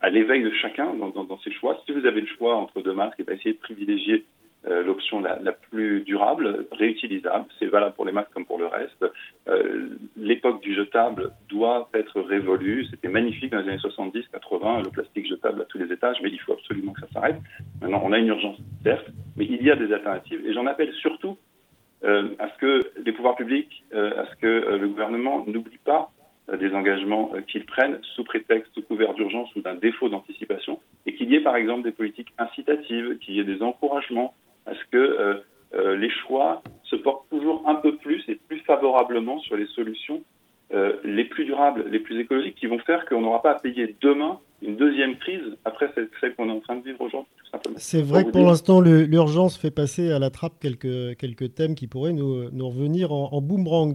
à, 0.00 0.10
l'éveil 0.10 0.42
de 0.42 0.50
chacun 0.62 0.94
dans, 0.94 1.10
dans, 1.10 1.38
ses 1.40 1.52
choix. 1.52 1.80
Si 1.86 1.92
vous 1.92 2.06
avez 2.06 2.22
le 2.22 2.26
choix 2.26 2.56
entre 2.56 2.80
deux 2.80 2.94
masques, 2.94 3.20
et 3.20 3.24
eh 3.28 3.34
essayer 3.34 3.52
de 3.52 3.58
privilégier 3.58 4.24
euh, 4.68 4.82
l'option 4.82 5.20
la, 5.20 5.52
plus 5.52 6.02
durable, 6.02 6.66
réutilisable. 6.72 7.46
C'est 7.58 7.66
valable 7.66 7.94
pour 7.94 8.04
les 8.04 8.12
masques 8.12 8.32
comme 8.34 8.44
pour 8.44 8.58
le 8.58 8.66
reste. 8.66 9.06
Euh, 9.48 9.88
L'époque 10.18 10.60
du 10.60 10.74
jetable 10.74 11.32
doit 11.48 11.88
être 11.94 12.20
révolue. 12.20 12.84
C'était 12.90 13.08
magnifique 13.08 13.52
dans 13.52 13.60
les 13.60 13.68
années 13.70 13.78
70-80, 13.78 14.84
le 14.84 14.90
plastique 14.90 15.26
jetable 15.26 15.62
à 15.62 15.64
tous 15.64 15.78
les 15.78 15.90
étages, 15.90 16.18
mais 16.22 16.28
il 16.28 16.38
faut 16.40 16.52
absolument 16.52 16.92
que 16.92 17.00
ça 17.00 17.08
s'arrête. 17.10 17.38
Maintenant, 17.80 18.02
on 18.04 18.12
a 18.12 18.18
une 18.18 18.26
urgence, 18.26 18.58
certes, 18.84 19.06
mais 19.34 19.46
il 19.46 19.62
y 19.62 19.70
a 19.70 19.76
des 19.76 19.94
alternatives. 19.94 20.46
Et 20.46 20.52
j'en 20.52 20.66
appelle 20.66 20.92
surtout 20.92 21.38
euh, 22.04 22.28
à 22.38 22.50
ce 22.50 22.58
que 22.58 22.80
les 23.02 23.12
pouvoirs 23.12 23.36
publics, 23.36 23.82
à 23.94 24.26
ce 24.26 24.36
que 24.42 24.76
le 24.76 24.88
gouvernement 24.88 25.42
n'oublie 25.46 25.78
pas 25.78 26.10
des 26.52 26.74
engagements 26.74 27.32
qu'ils 27.46 27.64
prennent 27.64 27.98
sous 28.14 28.24
prétexte, 28.24 28.74
sous 28.74 28.82
couvert 28.82 29.14
d'urgence 29.14 29.54
ou 29.54 29.62
d'un 29.62 29.74
défaut 29.74 30.10
d'anticipation, 30.10 30.80
et 31.06 31.14
qu'il 31.14 31.30
y 31.30 31.36
ait 31.36 31.40
par 31.40 31.56
exemple 31.56 31.84
des 31.84 31.92
politiques 31.92 32.32
incitatives, 32.36 33.16
qu'il 33.18 33.34
y 33.34 33.40
ait 33.40 33.44
des 33.44 33.62
encouragements 33.62 34.34
à 34.66 34.74
ce 34.74 34.84
que 34.90 34.96
euh, 34.96 35.34
euh, 35.74 35.96
les 35.96 36.10
choix 36.10 36.62
se 36.84 36.96
portent 36.96 37.28
toujours 37.30 37.62
un 37.68 37.76
peu 37.76 37.96
plus 37.96 38.22
et 38.28 38.34
plus 38.34 38.60
favorablement 38.60 39.38
sur 39.40 39.56
les 39.56 39.66
solutions 39.66 40.22
euh, 40.72 40.92
les 41.04 41.24
plus 41.24 41.44
durables, 41.44 41.84
les 41.90 41.98
plus 41.98 42.20
écologiques, 42.20 42.54
qui 42.54 42.66
vont 42.66 42.78
faire 42.78 43.04
qu'on 43.06 43.20
n'aura 43.20 43.42
pas 43.42 43.52
à 43.52 43.58
payer 43.58 43.96
demain 44.00 44.38
une 44.62 44.76
deuxième 44.76 45.16
crise 45.16 45.42
après 45.64 45.90
celle 45.94 46.34
qu'on 46.36 46.48
est 46.48 46.52
en 46.52 46.60
train 46.60 46.76
de 46.76 46.84
vivre 46.84 47.00
aujourd'hui, 47.00 47.32
tout 47.38 47.50
simplement. 47.50 47.76
C'est 47.78 48.02
vrai 48.02 48.24
que 48.24 48.30
pour 48.30 48.44
l'instant, 48.44 48.80
l'urgence 48.80 49.56
fait 49.56 49.70
passer 49.70 50.12
à 50.12 50.18
la 50.18 50.30
trappe 50.30 50.60
quelques, 50.60 51.16
quelques 51.16 51.54
thèmes 51.54 51.74
qui 51.74 51.86
pourraient 51.86 52.12
nous, 52.12 52.50
nous 52.50 52.68
revenir 52.68 53.10
en, 53.10 53.40
boomerang. 53.40 53.94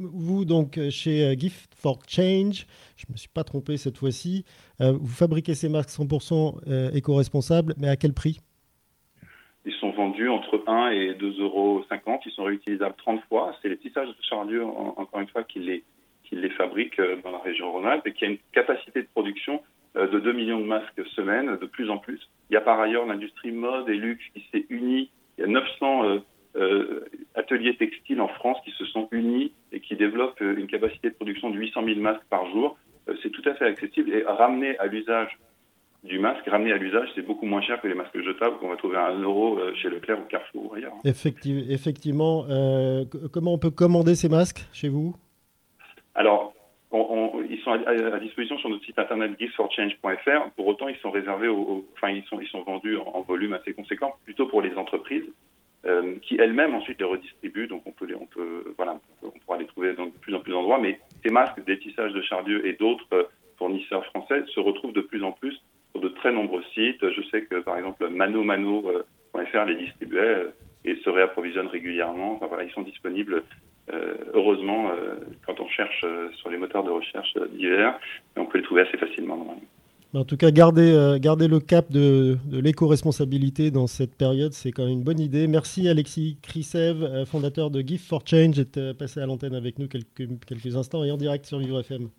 vous, 0.00 0.44
donc, 0.44 0.78
chez 0.90 1.34
Gift 1.38 1.72
for 1.74 2.00
Change, 2.08 2.66
je 2.96 3.06
ne 3.08 3.12
me 3.12 3.16
suis 3.16 3.30
pas 3.32 3.44
trompé 3.44 3.76
cette 3.76 3.96
fois-ci, 3.96 4.44
vous 4.80 5.06
fabriquez 5.06 5.54
ces 5.54 5.68
masques 5.68 5.90
100% 5.90 6.94
éco-responsables, 6.94 7.74
mais 7.78 7.88
à 7.88 7.96
quel 7.96 8.12
prix? 8.12 8.40
Ils 9.64 9.74
sont 9.74 9.90
vendus 9.90 10.28
entre 10.28 10.62
1 10.66 10.90
et 10.90 11.12
2,50 11.14 11.40
euros. 11.40 11.84
Ils 12.26 12.32
sont 12.32 12.44
réutilisables 12.44 12.94
30 12.98 13.22
fois. 13.28 13.54
C'est 13.62 13.68
les 13.68 13.76
tissages 13.76 14.08
de 14.08 14.22
Charlieu, 14.22 14.64
encore 14.64 15.20
une 15.20 15.28
fois, 15.28 15.44
qui 15.44 15.60
les, 15.60 15.84
qui 16.24 16.34
les 16.34 16.50
fabriquent 16.50 16.98
euh, 16.98 17.16
dans 17.22 17.30
la 17.30 17.38
région 17.38 17.70
Rhône-Alpes 17.72 18.06
et 18.06 18.12
qui 18.12 18.24
a 18.24 18.28
une 18.28 18.38
capacité 18.52 19.02
de 19.02 19.08
production 19.08 19.62
euh, 19.96 20.08
de 20.08 20.18
2 20.18 20.32
millions 20.32 20.58
de 20.58 20.64
masques 20.64 21.06
semaine, 21.14 21.56
de 21.56 21.66
plus 21.66 21.90
en 21.90 21.98
plus. 21.98 22.28
Il 22.50 22.54
y 22.54 22.56
a 22.56 22.60
par 22.60 22.80
ailleurs 22.80 23.06
l'industrie 23.06 23.52
mode 23.52 23.88
et 23.88 23.94
luxe 23.94 24.24
qui 24.34 24.44
s'est 24.50 24.66
unie. 24.68 25.10
Il 25.38 25.42
y 25.42 25.44
a 25.44 25.48
900 25.48 26.20
euh, 26.56 27.04
ateliers 27.34 27.76
textiles 27.76 28.20
en 28.20 28.28
France 28.28 28.58
qui 28.64 28.72
se 28.72 28.84
sont 28.86 29.08
unis 29.12 29.52
et 29.70 29.80
qui 29.80 29.94
développent 29.94 30.40
une 30.40 30.66
capacité 30.66 31.08
de 31.08 31.14
production 31.14 31.50
de 31.50 31.56
800 31.56 31.84
000 31.84 32.00
masques 32.00 32.26
par 32.28 32.50
jour. 32.50 32.76
c'est 33.22 33.30
tout 33.30 33.42
à 33.46 33.54
fait 33.54 33.64
accessible 33.64 34.12
et 34.12 34.22
ramener 34.24 34.76
à 34.78 34.86
l'usage 34.86 35.38
du 36.04 36.18
masque 36.18 36.46
ramené 36.48 36.72
à 36.72 36.76
l'usage, 36.76 37.08
c'est 37.14 37.22
beaucoup 37.22 37.46
moins 37.46 37.62
cher 37.62 37.80
que 37.80 37.86
les 37.86 37.94
masques 37.94 38.20
jetables 38.20 38.58
qu'on 38.58 38.68
va 38.68 38.76
trouver 38.76 38.96
à 38.96 39.06
1 39.08 39.22
euro 39.22 39.58
euh, 39.58 39.72
chez 39.74 39.88
Leclerc 39.88 40.18
ou 40.18 40.24
Carrefour 40.24 40.72
ou 40.72 40.74
ailleurs. 40.74 40.94
effectivement. 41.04 42.44
Euh, 42.50 43.04
comment 43.32 43.54
on 43.54 43.58
peut 43.58 43.70
commander 43.70 44.16
ces 44.16 44.28
masques 44.28 44.66
chez 44.72 44.88
vous? 44.88 45.14
Alors, 46.14 46.54
ils 46.92 47.60
sont 47.64 47.70
à, 47.70 48.18
disposition 48.18 48.58
sur 48.58 48.68
notre 48.68 48.84
site 48.84 48.98
internet 48.98 49.32
giftforchange.fr. 49.38 50.50
Pour 50.56 50.66
autant, 50.66 50.88
ils 50.88 50.98
sont 50.98 51.10
réservés, 51.10 51.48
aux, 51.48 51.86
enfin, 51.94 52.10
ils 52.10 52.24
sont, 52.24 52.40
ils 52.40 52.48
sont 52.48 52.62
vendus 52.62 52.96
en, 52.96 53.20
volume 53.22 53.52
assez 53.52 53.72
conséquent, 53.72 54.14
plutôt 54.24 54.46
pour 54.46 54.60
les 54.60 54.74
entreprises. 54.74 55.24
Euh, 55.84 56.14
qui 56.22 56.36
elles-mêmes 56.36 56.76
ensuite 56.76 57.00
les 57.00 57.04
redistribuent. 57.04 57.66
Donc 57.66 57.82
on 57.86 57.90
peut, 57.90 58.06
les, 58.06 58.14
on 58.14 58.26
peut, 58.26 58.72
voilà, 58.76 59.00
on, 59.22 59.30
pourra 59.30 59.58
les 59.58 59.66
trouver 59.66 59.94
dans 59.94 60.06
de 60.06 60.10
plus 60.10 60.32
en 60.34 60.38
plus 60.38 60.52
d'endroits. 60.52 60.78
Mais 60.78 61.00
ces 61.24 61.30
masques 61.32 61.64
des 61.64 61.78
tissages 61.78 62.12
de 62.12 62.22
Charlieu 62.22 62.64
et 62.66 62.74
d'autres 62.74 63.30
fournisseurs 63.58 64.04
français 64.06 64.44
se 64.54 64.60
retrouvent 64.60 64.92
de 64.92 65.00
plus 65.00 65.24
en 65.24 65.32
plus 65.32 65.60
sur 65.92 66.00
de 66.00 66.08
très 66.08 66.32
nombreux 66.32 66.62
sites. 66.74 67.08
Je 67.08 67.22
sais 67.30 67.42
que 67.42 67.60
par 67.60 67.76
exemple 67.76 68.08
ManoMano.fr 68.08 69.64
les 69.66 69.76
distribuait. 69.76 70.46
et 70.84 70.96
se 70.96 71.10
réapprovisionnent 71.10 71.68
régulièrement. 71.68 72.34
Enfin, 72.34 72.46
voilà, 72.46 72.64
ils 72.64 72.72
sont 72.72 72.82
disponibles 72.82 73.42
heureusement 74.32 74.90
quand 75.44 75.60
on 75.60 75.68
cherche 75.68 76.04
sur 76.36 76.50
les 76.50 76.56
moteurs 76.56 76.84
de 76.84 76.90
recherche 76.90 77.36
divers, 77.52 77.98
on 78.36 78.46
peut 78.46 78.58
les 78.58 78.64
trouver 78.64 78.82
assez 78.82 78.96
facilement 78.96 79.36
normalement. 79.36 79.60
En 80.14 80.24
tout 80.24 80.36
cas, 80.36 80.50
garder, 80.50 80.92
euh, 80.92 81.18
garder 81.18 81.48
le 81.48 81.58
cap 81.58 81.90
de, 81.90 82.36
de 82.44 82.58
l'éco-responsabilité 82.58 83.70
dans 83.70 83.86
cette 83.86 84.14
période, 84.14 84.52
c'est 84.52 84.70
quand 84.70 84.82
même 84.84 84.92
une 84.92 85.02
bonne 85.02 85.20
idée. 85.20 85.46
Merci 85.46 85.88
Alexis 85.88 86.36
Krisev, 86.42 87.02
euh, 87.02 87.24
fondateur 87.24 87.70
de 87.70 87.80
Gift 87.80 88.06
for 88.06 88.22
Change, 88.26 88.56
d'être 88.56 88.76
euh, 88.76 88.92
passé 88.92 89.20
à 89.20 89.26
l'antenne 89.26 89.54
avec 89.54 89.78
nous 89.78 89.88
quelques, 89.88 90.28
quelques 90.46 90.76
instants 90.76 91.02
et 91.02 91.10
en 91.10 91.16
direct 91.16 91.46
sur 91.46 91.58
Vivre 91.58 91.80
FM. 91.80 92.10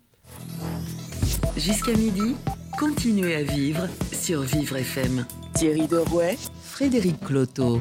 Jusqu'à 1.56 1.92
midi, 1.92 2.34
continuez 2.78 3.34
à 3.34 3.42
vivre 3.42 3.86
sur 4.12 4.40
Vivre 4.40 4.76
FM. 4.76 5.24
Thierry 5.54 5.86
Derouet, 5.86 6.36
Frédéric 6.62 7.20
Cloteau. 7.20 7.78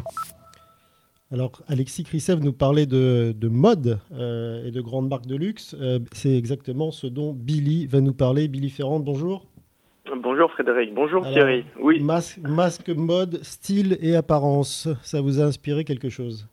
Alors, 1.31 1.51
Alexis 1.67 2.03
Krisev 2.03 2.43
nous 2.43 2.53
parlait 2.53 2.85
de, 2.85 3.33
de 3.35 3.47
mode 3.47 3.99
et 4.11 4.71
de 4.71 4.81
grandes 4.81 5.09
marques 5.09 5.25
de 5.25 5.35
luxe. 5.35 5.75
c'est 6.11 6.37
exactement 6.37 6.91
ce 6.91 7.07
dont 7.07 7.33
Billy 7.33 7.87
va 7.87 8.01
nous 8.01 8.13
parler. 8.13 8.47
Billy 8.47 8.69
Ferrand, 8.69 8.99
bonjour. 8.99 9.45
Bonjour 10.21 10.51
Frédéric, 10.51 10.93
bonjour 10.93 11.23
Thierry. 11.23 11.65
Oui. 11.79 11.99
Masque, 12.01 12.39
masque, 12.39 12.89
mode, 12.89 13.43
style 13.43 13.97
et 14.01 14.15
apparence, 14.15 14.87
ça 15.01 15.21
vous 15.21 15.39
a 15.39 15.45
inspiré 15.45 15.85
quelque 15.85 16.09
chose? 16.09 16.47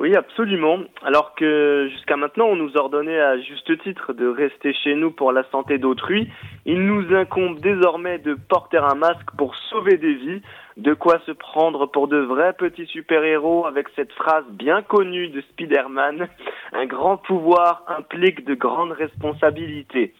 Oui, 0.00 0.16
absolument. 0.16 0.78
Alors 1.02 1.34
que 1.34 1.86
jusqu'à 1.92 2.16
maintenant, 2.16 2.46
on 2.46 2.56
nous 2.56 2.74
ordonnait 2.78 3.20
à 3.20 3.38
juste 3.38 3.78
titre 3.82 4.14
de 4.14 4.26
rester 4.26 4.72
chez 4.72 4.94
nous 4.94 5.10
pour 5.10 5.30
la 5.30 5.44
santé 5.50 5.76
d'autrui, 5.76 6.26
il 6.64 6.86
nous 6.86 7.14
incombe 7.14 7.60
désormais 7.60 8.18
de 8.18 8.32
porter 8.32 8.78
un 8.78 8.94
masque 8.94 9.30
pour 9.36 9.54
sauver 9.54 9.98
des 9.98 10.14
vies, 10.14 10.40
de 10.78 10.94
quoi 10.94 11.20
se 11.26 11.32
prendre 11.32 11.84
pour 11.84 12.08
de 12.08 12.16
vrais 12.16 12.54
petits 12.54 12.86
super-héros 12.86 13.66
avec 13.66 13.88
cette 13.94 14.12
phrase 14.12 14.46
bien 14.48 14.80
connue 14.80 15.28
de 15.28 15.42
Spider-Man. 15.42 16.28
Un 16.72 16.86
grand 16.86 17.18
pouvoir 17.18 17.84
implique 17.86 18.46
de 18.46 18.54
grandes 18.54 18.92
responsabilités. 18.92 20.14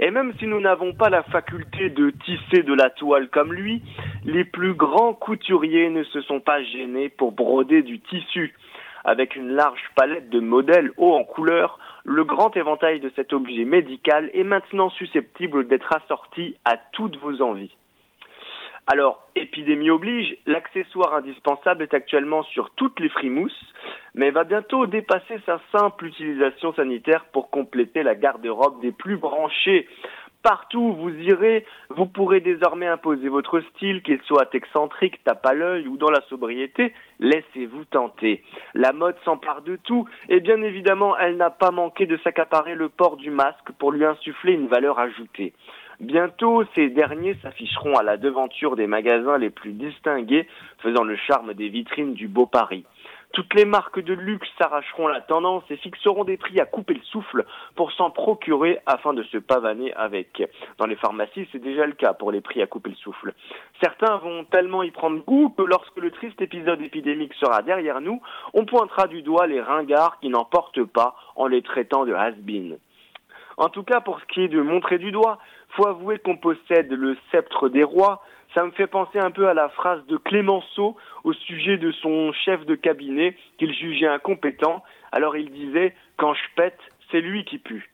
Et 0.00 0.10
même 0.10 0.32
si 0.38 0.46
nous 0.46 0.60
n'avons 0.62 0.94
pas 0.94 1.10
la 1.10 1.22
faculté 1.24 1.90
de 1.90 2.08
tisser 2.24 2.62
de 2.62 2.72
la 2.72 2.88
toile 2.88 3.28
comme 3.28 3.52
lui, 3.52 3.82
les 4.24 4.44
plus 4.44 4.72
grands 4.72 5.12
couturiers 5.12 5.90
ne 5.90 6.04
se 6.04 6.22
sont 6.22 6.40
pas 6.40 6.62
gênés 6.62 7.10
pour 7.10 7.32
broder 7.32 7.82
du 7.82 8.00
tissu. 8.00 8.54
Avec 9.08 9.36
une 9.36 9.52
large 9.52 9.84
palette 9.94 10.30
de 10.30 10.40
modèles 10.40 10.90
hauts 10.96 11.14
en 11.14 11.22
couleur, 11.22 11.78
le 12.04 12.24
grand 12.24 12.56
éventail 12.56 12.98
de 12.98 13.12
cet 13.14 13.32
objet 13.32 13.64
médical 13.64 14.28
est 14.34 14.42
maintenant 14.42 14.90
susceptible 14.90 15.68
d'être 15.68 15.94
assorti 15.94 16.56
à 16.64 16.76
toutes 16.90 17.16
vos 17.18 17.40
envies. 17.40 17.70
Alors, 18.88 19.22
épidémie 19.36 19.90
oblige, 19.90 20.36
l'accessoire 20.46 21.14
indispensable 21.14 21.84
est 21.84 21.94
actuellement 21.94 22.42
sur 22.42 22.70
toutes 22.70 22.98
les 22.98 23.08
frimousses, 23.08 23.72
mais 24.14 24.30
va 24.30 24.42
bientôt 24.42 24.86
dépasser 24.86 25.38
sa 25.46 25.60
simple 25.70 26.06
utilisation 26.06 26.74
sanitaire 26.74 27.26
pour 27.26 27.50
compléter 27.50 28.02
la 28.02 28.16
garde-robe 28.16 28.80
des 28.80 28.92
plus 28.92 29.18
branchés. 29.18 29.88
Partout 30.46 30.78
où 30.78 30.92
vous 30.92 31.10
irez, 31.10 31.66
vous 31.88 32.06
pourrez 32.06 32.38
désormais 32.38 32.86
imposer 32.86 33.28
votre 33.28 33.58
style, 33.62 34.00
qu'il 34.02 34.22
soit 34.22 34.54
excentrique, 34.54 35.24
tape 35.24 35.44
à 35.44 35.54
l'œil 35.54 35.88
ou 35.88 35.96
dans 35.96 36.08
la 36.08 36.20
sobriété. 36.28 36.94
Laissez-vous 37.18 37.84
tenter. 37.86 38.44
La 38.72 38.92
mode 38.92 39.16
s'empare 39.24 39.62
de 39.62 39.74
tout, 39.74 40.08
et 40.28 40.38
bien 40.38 40.62
évidemment, 40.62 41.18
elle 41.18 41.36
n'a 41.36 41.50
pas 41.50 41.72
manqué 41.72 42.06
de 42.06 42.16
s'accaparer 42.18 42.76
le 42.76 42.88
port 42.88 43.16
du 43.16 43.32
masque 43.32 43.72
pour 43.80 43.90
lui 43.90 44.04
insuffler 44.04 44.52
une 44.52 44.68
valeur 44.68 45.00
ajoutée. 45.00 45.52
Bientôt, 45.98 46.62
ces 46.76 46.90
derniers 46.90 47.34
s'afficheront 47.42 47.96
à 47.96 48.04
la 48.04 48.16
devanture 48.16 48.76
des 48.76 48.86
magasins 48.86 49.38
les 49.38 49.50
plus 49.50 49.72
distingués, 49.72 50.46
faisant 50.78 51.02
le 51.02 51.16
charme 51.16 51.54
des 51.54 51.70
vitrines 51.70 52.14
du 52.14 52.28
beau 52.28 52.46
Paris. 52.46 52.84
Toutes 53.36 53.52
les 53.52 53.66
marques 53.66 54.00
de 54.00 54.14
luxe 54.14 54.48
s'arracheront 54.56 55.08
la 55.08 55.20
tendance 55.20 55.62
et 55.68 55.76
fixeront 55.76 56.24
des 56.24 56.38
prix 56.38 56.58
à 56.58 56.64
couper 56.64 56.94
le 56.94 57.02
souffle 57.02 57.44
pour 57.74 57.92
s'en 57.92 58.08
procurer 58.08 58.78
afin 58.86 59.12
de 59.12 59.22
se 59.24 59.36
pavaner 59.36 59.92
avec. 59.92 60.42
Dans 60.78 60.86
les 60.86 60.96
pharmacies, 60.96 61.46
c'est 61.52 61.58
déjà 61.58 61.84
le 61.84 61.92
cas 61.92 62.14
pour 62.14 62.32
les 62.32 62.40
prix 62.40 62.62
à 62.62 62.66
couper 62.66 62.88
le 62.88 62.96
souffle. 62.96 63.34
Certains 63.82 64.16
vont 64.16 64.44
tellement 64.44 64.82
y 64.82 64.90
prendre 64.90 65.22
goût 65.22 65.50
que 65.50 65.64
lorsque 65.64 65.98
le 65.98 66.12
triste 66.12 66.40
épisode 66.40 66.80
épidémique 66.80 67.34
sera 67.34 67.60
derrière 67.60 68.00
nous, 68.00 68.22
on 68.54 68.64
pointera 68.64 69.06
du 69.06 69.20
doigt 69.20 69.46
les 69.46 69.60
ringards 69.60 70.18
qui 70.20 70.30
n'en 70.30 70.46
portent 70.46 70.84
pas 70.84 71.14
en 71.34 71.46
les 71.46 71.60
traitant 71.60 72.06
de 72.06 72.14
has-been. 72.14 72.78
En 73.58 73.68
tout 73.68 73.82
cas, 73.82 74.00
pour 74.00 74.18
ce 74.20 74.24
qui 74.26 74.44
est 74.44 74.48
de 74.48 74.62
montrer 74.62 74.96
du 74.96 75.12
doigt, 75.12 75.38
faut 75.70 75.86
avouer 75.86 76.18
qu'on 76.18 76.36
possède 76.36 76.90
le 76.90 77.16
sceptre 77.30 77.68
des 77.68 77.84
rois. 77.84 78.22
Ça 78.56 78.64
me 78.64 78.70
fait 78.70 78.86
penser 78.86 79.18
un 79.18 79.30
peu 79.30 79.48
à 79.48 79.52
la 79.52 79.68
phrase 79.68 80.02
de 80.06 80.16
Clémenceau 80.16 80.96
au 81.24 81.34
sujet 81.34 81.76
de 81.76 81.92
son 81.92 82.32
chef 82.32 82.64
de 82.64 82.74
cabinet 82.74 83.36
qu'il 83.58 83.74
jugeait 83.74 84.06
incompétent. 84.06 84.82
Alors 85.12 85.36
il 85.36 85.50
disait 85.50 85.94
Quand 86.16 86.32
je 86.32 86.40
pète, 86.56 86.78
c'est 87.10 87.20
lui 87.20 87.44
qui 87.44 87.58
pue. 87.58 87.90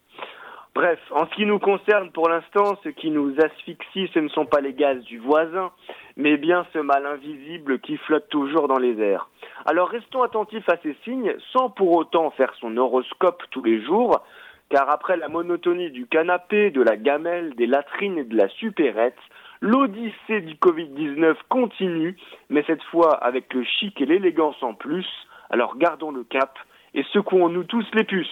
Bref, 0.73 1.01
en 1.11 1.27
ce 1.27 1.35
qui 1.35 1.47
nous 1.47 1.59
concerne 1.59 2.13
pour 2.13 2.29
l'instant, 2.29 2.79
ce 2.85 2.91
qui 2.91 3.11
nous 3.11 3.35
asphyxie, 3.41 4.09
ce 4.15 4.21
ne 4.21 4.29
sont 4.29 4.47
pas 4.47 4.61
les 4.61 4.73
gaz 4.73 5.03
du 5.03 5.19
voisin, 5.19 5.73
mais 6.17 6.37
bien 6.37 6.65
ce 6.73 6.79
mal 6.79 7.07
invisible 7.07 7.81
qui 7.81 7.97
flotte 7.97 8.29
toujours 8.29 8.69
dans 8.69 8.79
les 8.79 9.01
airs. 9.01 9.29
Alors 9.67 9.89
restons 9.89 10.23
attentifs 10.23 10.69
à 10.69 10.77
ces 10.85 10.97
signes, 11.03 11.35
sans 11.53 11.71
pour 11.71 11.91
autant 11.97 12.31
faire 12.31 12.55
son 12.61 12.77
horoscope 12.77 13.43
tous 13.51 13.65
les 13.65 13.83
jours, 13.83 14.25
car 14.71 14.89
après 14.91 15.17
la 15.17 15.27
monotonie 15.27 15.91
du 15.91 16.07
canapé, 16.07 16.71
de 16.71 16.83
la 16.83 16.97
gamelle, 16.97 17.57
des 17.57 17.67
latrines 17.67 18.19
et 18.19 18.25
de 18.25 18.37
la 18.37 18.49
supérette, 18.49 19.19
l'odyssée 19.63 20.41
du 20.41 20.57
Covid-19 20.57 21.37
continue, 21.49 22.17
mais 22.51 22.63
cette 22.67 22.83
fois 22.91 23.15
avec 23.25 23.55
le 23.55 23.65
chic 23.65 23.99
et 24.01 24.07
l'élégance 24.07 24.57
en 24.61 24.75
plus. 24.75 25.07
Alors 25.49 25.79
gardons 25.79 26.11
le 26.11 26.25
cap 26.25 26.59
et 26.95 27.05
secouons-nous 27.13 27.65
tous 27.65 27.87
les 27.95 28.05
puces. 28.05 28.29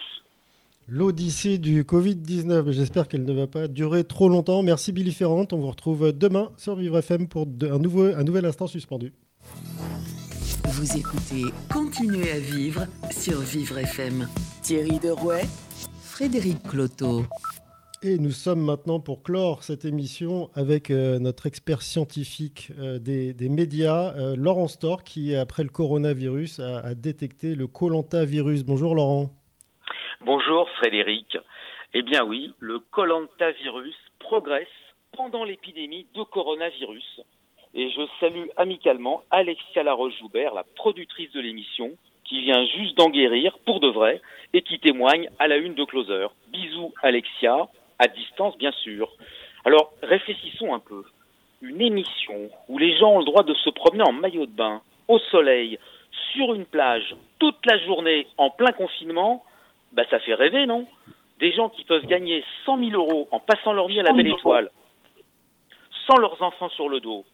L'odyssée 0.88 1.58
du 1.58 1.84
Covid-19, 1.84 2.72
j'espère 2.72 3.06
qu'elle 3.06 3.24
ne 3.24 3.32
va 3.32 3.46
pas 3.46 3.68
durer 3.68 4.02
trop 4.02 4.28
longtemps. 4.28 4.64
Merci 4.64 4.92
Billy 4.92 5.12
Ferrand, 5.12 5.46
on 5.52 5.56
vous 5.56 5.70
retrouve 5.70 6.12
demain 6.12 6.50
sur 6.56 6.74
Vivre 6.74 6.98
FM 6.98 7.28
pour 7.28 7.46
un, 7.62 7.78
nouveau, 7.78 8.06
un 8.06 8.24
nouvel 8.24 8.44
instant 8.44 8.66
suspendu. 8.66 9.12
Vous 10.64 10.96
écoutez 10.98 11.44
Continuez 11.72 12.32
à 12.32 12.38
vivre 12.40 12.86
sur 13.10 13.38
Vivre 13.38 13.78
FM. 13.78 14.26
Thierry 14.62 14.98
Derouet 14.98 15.44
Frédéric 16.02 16.62
Cloteau. 16.64 17.22
Et 18.02 18.16
nous 18.16 18.30
sommes 18.30 18.64
maintenant 18.64 18.98
pour 18.98 19.22
clore 19.22 19.62
cette 19.62 19.84
émission 19.84 20.48
avec 20.54 20.90
euh, 20.90 21.18
notre 21.18 21.44
expert 21.44 21.82
scientifique 21.82 22.70
euh, 22.78 22.98
des, 22.98 23.34
médias, 23.50 24.14
euh, 24.16 24.34
Laurent 24.38 24.68
Storr, 24.68 25.04
qui, 25.04 25.36
après 25.36 25.64
le 25.64 25.68
coronavirus, 25.68 26.60
a, 26.60 26.78
a 26.78 26.94
détecté 26.94 27.54
le 27.54 27.66
colantavirus. 27.66 28.64
Bonjour 28.64 28.94
Laurent. 28.94 29.28
Bonjour 30.22 30.66
Frédéric. 30.78 31.36
Eh 31.92 32.00
bien 32.00 32.24
oui, 32.24 32.54
le 32.58 32.78
colantavirus 32.78 33.96
progresse 34.18 34.66
pendant 35.14 35.44
l'épidémie 35.44 36.06
de 36.14 36.22
coronavirus. 36.22 37.20
Et 37.74 37.90
je 37.90 38.00
salue 38.18 38.46
amicalement 38.56 39.24
Alexia 39.30 39.82
Laroche-Joubert, 39.82 40.54
la 40.54 40.64
productrice 40.74 41.32
de 41.32 41.40
l'émission, 41.40 41.90
qui 42.24 42.40
vient 42.40 42.64
juste 42.64 42.96
d'en 42.96 43.10
guérir 43.10 43.58
pour 43.66 43.80
de 43.80 43.88
vrai 43.88 44.22
et 44.54 44.62
qui 44.62 44.78
témoigne 44.78 45.28
à 45.38 45.48
la 45.48 45.58
une 45.58 45.74
de 45.74 45.84
Closer. 45.84 46.28
Bisous 46.48 46.94
Alexia, 47.02 47.68
à 48.00 48.08
distance 48.08 48.56
bien 48.58 48.72
sûr. 48.72 49.12
Alors 49.64 49.92
réfléchissons 50.02 50.74
un 50.74 50.80
peu. 50.80 51.04
Une 51.62 51.80
émission 51.82 52.50
où 52.68 52.78
les 52.78 52.96
gens 52.98 53.12
ont 53.12 53.18
le 53.18 53.26
droit 53.26 53.42
de 53.44 53.54
se 53.54 53.70
promener 53.70 54.02
en 54.02 54.12
maillot 54.12 54.46
de 54.46 54.52
bain, 54.52 54.80
au 55.06 55.18
soleil, 55.18 55.78
sur 56.32 56.54
une 56.54 56.64
plage, 56.64 57.14
toute 57.38 57.64
la 57.66 57.78
journée, 57.84 58.26
en 58.38 58.50
plein 58.50 58.72
confinement, 58.72 59.44
bah 59.92 60.04
ça 60.08 60.18
fait 60.20 60.34
rêver, 60.34 60.66
non? 60.66 60.86
Des 61.38 61.52
gens 61.52 61.68
qui 61.68 61.84
peuvent 61.84 62.06
gagner 62.06 62.42
100 62.64 62.78
000 62.78 62.90
euros 62.92 63.28
en 63.30 63.40
passant 63.40 63.72
leur 63.72 63.88
vie 63.88 64.00
à 64.00 64.02
la 64.02 64.12
belle 64.12 64.28
étoile, 64.28 64.70
sans 66.06 66.16
leurs 66.18 66.40
enfants 66.42 66.70
sur 66.70 66.88
le 66.88 67.00
dos, 67.00 67.24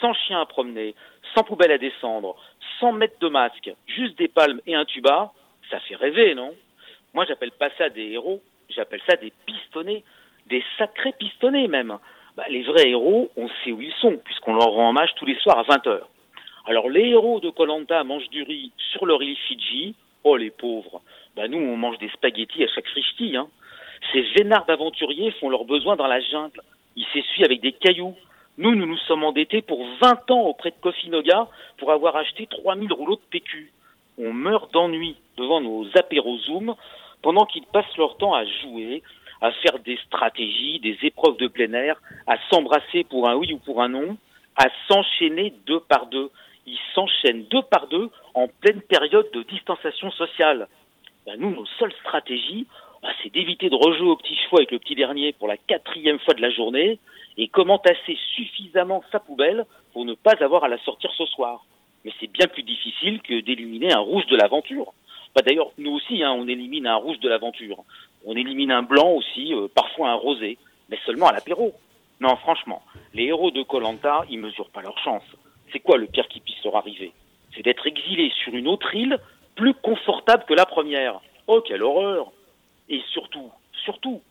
sans 0.00 0.14
chien 0.14 0.40
à 0.40 0.46
promener, 0.46 0.94
sans 1.34 1.42
poubelle 1.42 1.72
à 1.72 1.78
descendre, 1.78 2.36
sans 2.78 2.92
mettre 2.92 3.18
de 3.18 3.28
masque, 3.28 3.72
juste 3.86 4.16
des 4.18 4.28
palmes 4.28 4.60
et 4.66 4.74
un 4.74 4.84
tuba, 4.84 5.32
ça 5.70 5.80
fait 5.80 5.96
rêver, 5.96 6.34
non? 6.34 6.54
Moi, 7.14 7.24
j'appelle 7.26 7.52
pas 7.52 7.70
ça 7.78 7.88
des 7.88 8.12
héros, 8.12 8.40
j'appelle 8.68 9.00
ça 9.08 9.16
des 9.16 9.32
pistonnés, 9.46 10.04
des 10.46 10.62
sacrés 10.78 11.14
pistonnés 11.18 11.68
même. 11.68 11.98
Bah, 12.36 12.44
les 12.48 12.62
vrais 12.62 12.88
héros, 12.88 13.30
on 13.36 13.48
sait 13.48 13.72
où 13.72 13.80
ils 13.80 13.94
sont, 14.00 14.16
puisqu'on 14.24 14.54
leur 14.54 14.68
rend 14.68 14.90
hommage 14.90 15.14
tous 15.16 15.26
les 15.26 15.36
soirs 15.36 15.58
à 15.58 15.62
20h. 15.62 16.00
Alors, 16.66 16.88
les 16.88 17.08
héros 17.10 17.40
de 17.40 17.50
Colanta 17.50 18.02
mangent 18.04 18.30
du 18.30 18.42
riz 18.42 18.72
sur 18.92 19.06
leur 19.06 19.22
île 19.22 19.36
Fidji. 19.48 19.94
Oh, 20.24 20.36
les 20.36 20.50
pauvres. 20.50 21.02
Bah, 21.36 21.46
nous, 21.48 21.58
on 21.58 21.76
mange 21.76 21.98
des 21.98 22.08
spaghettis 22.08 22.64
à 22.64 22.68
chaque 22.68 22.88
frichti, 22.88 23.36
hein. 23.36 23.48
Ces 24.12 24.22
vénards 24.36 24.66
d'aventuriers 24.66 25.30
font 25.32 25.48
leurs 25.48 25.64
besoins 25.64 25.96
dans 25.96 26.06
la 26.06 26.20
jungle. 26.20 26.60
Ils 26.96 27.06
s'essuient 27.12 27.44
avec 27.44 27.60
des 27.60 27.72
cailloux. 27.72 28.14
Nous, 28.58 28.74
nous 28.74 28.86
nous 28.86 28.98
sommes 28.98 29.24
endettés 29.24 29.62
pour 29.62 29.84
20 30.00 30.30
ans 30.30 30.42
auprès 30.42 30.70
de 30.70 30.76
Kofinoga 30.80 31.48
pour 31.78 31.90
avoir 31.90 32.16
acheté 32.16 32.46
3000 32.46 32.92
rouleaux 32.92 33.16
de 33.16 33.22
PQ. 33.30 33.72
On 34.18 34.32
meurt 34.32 34.72
d'ennui 34.72 35.16
devant 35.36 35.60
nos 35.60 35.86
apéros 35.96 36.38
Zoom 36.38 36.74
pendant 37.24 37.46
qu'ils 37.46 37.64
passent 37.64 37.96
leur 37.96 38.18
temps 38.18 38.34
à 38.34 38.44
jouer, 38.44 39.02
à 39.40 39.50
faire 39.50 39.78
des 39.78 39.96
stratégies, 40.06 40.78
des 40.80 40.98
épreuves 41.02 41.38
de 41.38 41.48
plein 41.48 41.72
air, 41.72 41.98
à 42.26 42.36
s'embrasser 42.50 43.02
pour 43.04 43.26
un 43.26 43.34
oui 43.34 43.54
ou 43.54 43.58
pour 43.58 43.82
un 43.82 43.88
non, 43.88 44.18
à 44.56 44.66
s'enchaîner 44.86 45.54
deux 45.66 45.80
par 45.80 46.06
deux. 46.06 46.30
ils 46.66 46.78
s'enchaînent 46.94 47.44
deux 47.44 47.62
par 47.62 47.86
deux 47.86 48.10
en 48.34 48.46
pleine 48.46 48.82
période 48.82 49.26
de 49.32 49.42
distanciation 49.44 50.10
sociale. 50.10 50.68
Ben, 51.24 51.40
nous, 51.40 51.50
nos 51.50 51.64
seules 51.78 51.94
stratégies, 52.00 52.66
ben, 53.02 53.10
c'est 53.22 53.32
d'éviter 53.32 53.70
de 53.70 53.74
rejouer 53.74 54.10
au 54.10 54.16
petit 54.16 54.36
choix 54.46 54.58
avec 54.58 54.70
le 54.70 54.78
petit 54.78 54.94
dernier 54.94 55.32
pour 55.32 55.48
la 55.48 55.56
quatrième 55.56 56.18
fois 56.18 56.34
de 56.34 56.42
la 56.42 56.50
journée 56.50 56.98
et 57.38 57.48
comment 57.48 57.78
tasser 57.78 58.18
suffisamment 58.36 59.02
sa 59.10 59.18
poubelle 59.18 59.64
pour 59.94 60.04
ne 60.04 60.12
pas 60.12 60.34
avoir 60.40 60.64
à 60.64 60.68
la 60.68 60.78
sortir 60.78 61.10
ce 61.16 61.24
soir. 61.24 61.64
Mais 62.04 62.12
c'est 62.20 62.30
bien 62.30 62.48
plus 62.48 62.62
difficile 62.62 63.22
que 63.22 63.40
d'éliminer 63.40 63.94
un 63.94 64.00
rouge 64.00 64.26
de 64.26 64.36
l'aventure. 64.36 64.92
Bah, 65.34 65.42
D'ailleurs, 65.42 65.70
nous 65.78 65.92
aussi, 65.92 66.22
hein, 66.22 66.32
on 66.32 66.46
élimine 66.46 66.86
un 66.86 66.96
rouge 66.96 67.18
de 67.20 67.28
l'aventure. 67.28 67.84
On 68.24 68.36
élimine 68.36 68.70
un 68.70 68.82
blanc 68.82 69.10
aussi, 69.10 69.52
euh, 69.52 69.68
parfois 69.74 70.10
un 70.10 70.14
rosé, 70.14 70.58
mais 70.88 70.98
seulement 71.04 71.28
à 71.28 71.32
l'apéro. 71.32 71.74
Non, 72.20 72.36
franchement, 72.36 72.82
les 73.12 73.24
héros 73.24 73.50
de 73.50 73.62
Colanta, 73.62 74.24
ils 74.30 74.38
mesurent 74.38 74.70
pas 74.70 74.82
leur 74.82 74.98
chance. 74.98 75.24
C'est 75.72 75.80
quoi 75.80 75.98
le 75.98 76.06
pire 76.06 76.28
qui 76.28 76.40
puisse 76.40 76.62
leur 76.64 76.76
arriver? 76.76 77.12
C'est 77.54 77.62
d'être 77.62 77.86
exilés 77.86 78.32
sur 78.42 78.54
une 78.54 78.68
autre 78.68 78.94
île 78.94 79.18
plus 79.56 79.74
confortable 79.74 80.44
que 80.46 80.54
la 80.54 80.66
première. 80.66 81.20
Oh, 81.46 81.60
quelle 81.60 81.82
horreur 81.82 82.32
Et 82.88 83.02
surtout, 83.12 83.50
surtout, 83.84 84.22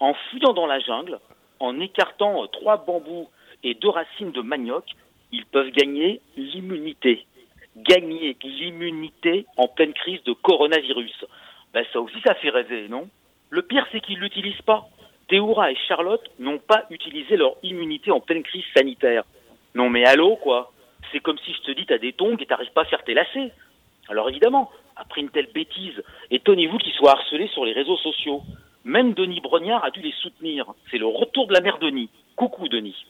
en 0.00 0.14
fuyant 0.30 0.52
dans 0.52 0.66
la 0.66 0.80
jungle, 0.80 1.18
en 1.60 1.80
écartant 1.80 2.44
euh, 2.44 2.46
trois 2.48 2.84
bambous 2.84 3.28
et 3.62 3.74
deux 3.74 3.88
racines 3.88 4.32
de 4.32 4.42
manioc, 4.42 4.84
ils 5.32 5.46
peuvent 5.46 5.70
gagner 5.70 6.20
l'immunité. 6.36 7.26
Gagner 7.76 8.36
l'immunité 8.42 9.46
en 9.56 9.68
pleine 9.68 9.92
crise 9.92 10.22
de 10.24 10.32
coronavirus. 10.32 11.24
Ben 11.72 11.84
ça 11.92 12.00
aussi, 12.00 12.20
ça 12.24 12.34
fait 12.34 12.50
rêver, 12.50 12.88
non? 12.88 13.08
Le 13.50 13.62
pire, 13.62 13.86
c'est 13.92 14.00
qu'ils 14.00 14.18
l'utilisent 14.18 14.62
pas. 14.62 14.88
Théoura 15.28 15.70
et 15.70 15.76
Charlotte 15.86 16.26
n'ont 16.38 16.58
pas 16.58 16.84
utilisé 16.90 17.36
leur 17.36 17.56
immunité 17.62 18.10
en 18.10 18.20
pleine 18.20 18.42
crise 18.42 18.64
sanitaire. 18.74 19.24
Non 19.74 19.90
mais 19.90 20.06
allô, 20.06 20.36
quoi? 20.36 20.72
C'est 21.12 21.20
comme 21.20 21.38
si 21.38 21.52
je 21.52 21.60
te 21.60 21.70
dis 21.72 21.86
t'as 21.86 21.98
des 21.98 22.12
tongs 22.12 22.36
et 22.38 22.46
t'arrives 22.46 22.72
pas 22.72 22.82
à 22.82 22.86
faire 22.86 23.04
tes 23.04 23.14
lacets. 23.14 23.52
Alors 24.08 24.28
évidemment, 24.28 24.70
après 24.96 25.20
une 25.20 25.30
telle 25.30 25.50
bêtise, 25.52 26.02
étonnez-vous 26.30 26.78
qu'ils 26.78 26.94
soient 26.94 27.12
harcelés 27.12 27.48
sur 27.48 27.64
les 27.64 27.72
réseaux 27.72 27.98
sociaux. 27.98 28.42
Même 28.84 29.12
Denis 29.12 29.40
Brognard 29.40 29.84
a 29.84 29.90
dû 29.90 30.00
les 30.00 30.12
soutenir. 30.12 30.66
C'est 30.90 30.98
le 30.98 31.06
retour 31.06 31.46
de 31.46 31.52
la 31.52 31.60
mère 31.60 31.78
Denis. 31.78 32.08
Coucou 32.36 32.68
Denis. 32.68 33.06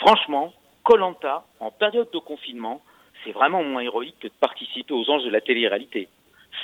Franchement, 0.00 0.52
Colanta, 0.82 1.44
en 1.60 1.70
période 1.70 2.10
de 2.12 2.18
confinement, 2.18 2.82
c'est 3.24 3.32
vraiment 3.32 3.62
moins 3.62 3.82
héroïque 3.82 4.18
que 4.20 4.28
de 4.28 4.32
participer 4.40 4.94
aux 4.94 5.08
anges 5.10 5.24
de 5.24 5.30
la 5.30 5.40
télé-réalité. 5.40 6.08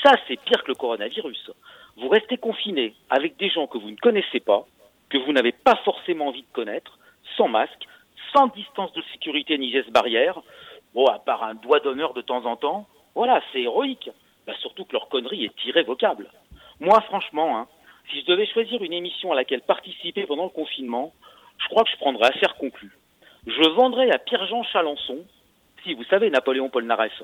Ça, 0.03 0.15
c'est 0.29 0.41
pire 0.41 0.63
que 0.63 0.69
le 0.69 0.75
coronavirus. 0.75 1.51
Vous 1.97 2.09
restez 2.09 2.37
confiné 2.37 2.95
avec 3.09 3.37
des 3.37 3.51
gens 3.51 3.67
que 3.67 3.79
vous 3.79 3.91
ne 3.91 3.97
connaissez 3.97 4.41
pas, 4.41 4.67
que 5.09 5.19
vous 5.19 5.33
n'avez 5.33 5.53
pas 5.53 5.77
forcément 5.85 6.29
envie 6.29 6.43
de 6.43 6.53
connaître, 6.53 6.99
sans 7.37 7.49
masque, 7.49 7.87
sans 8.33 8.47
distance 8.49 8.93
de 8.93 9.03
sécurité 9.13 9.59
ni 9.59 9.73
geste 9.73 9.91
barrière, 9.91 10.41
à 11.09 11.19
part 11.19 11.43
un 11.45 11.55
doigt 11.55 11.81
d'honneur 11.81 12.15
de 12.15 12.21
temps 12.21 12.45
en 12.45 12.57
temps, 12.57 12.87
voilà, 13.15 13.43
c'est 13.53 13.63
héroïque. 13.63 14.11
Bah, 14.47 14.55
surtout 14.61 14.85
que 14.85 14.93
leur 14.93 15.09
connerie 15.09 15.45
est 15.45 15.65
irrévocable. 15.65 16.31
Moi, 16.81 17.01
franchement, 17.03 17.59
hein, 17.59 17.69
si 18.11 18.21
je 18.21 18.27
devais 18.27 18.47
choisir 18.47 18.83
une 18.83 18.93
émission 18.93 19.33
à 19.33 19.35
laquelle 19.35 19.61
participer 19.63 20.27
pendant 20.27 20.45
le 20.45 20.51
confinement, 20.51 21.13
je 21.59 21.69
crois 21.69 21.85
que 21.85 21.91
je 21.91 21.97
prendrais 21.97 22.29
affaire 22.29 22.57
conclue. 22.57 22.97
Je 23.47 23.69
vendrais 23.71 24.11
à 24.11 24.19
Pierre-Jean 24.19 24.63
Chalençon, 24.65 25.19
si 25.83 25.95
vous 25.95 26.05
savez 26.05 26.31
Napoléon 26.31 26.69
Polnareff, 26.69 27.23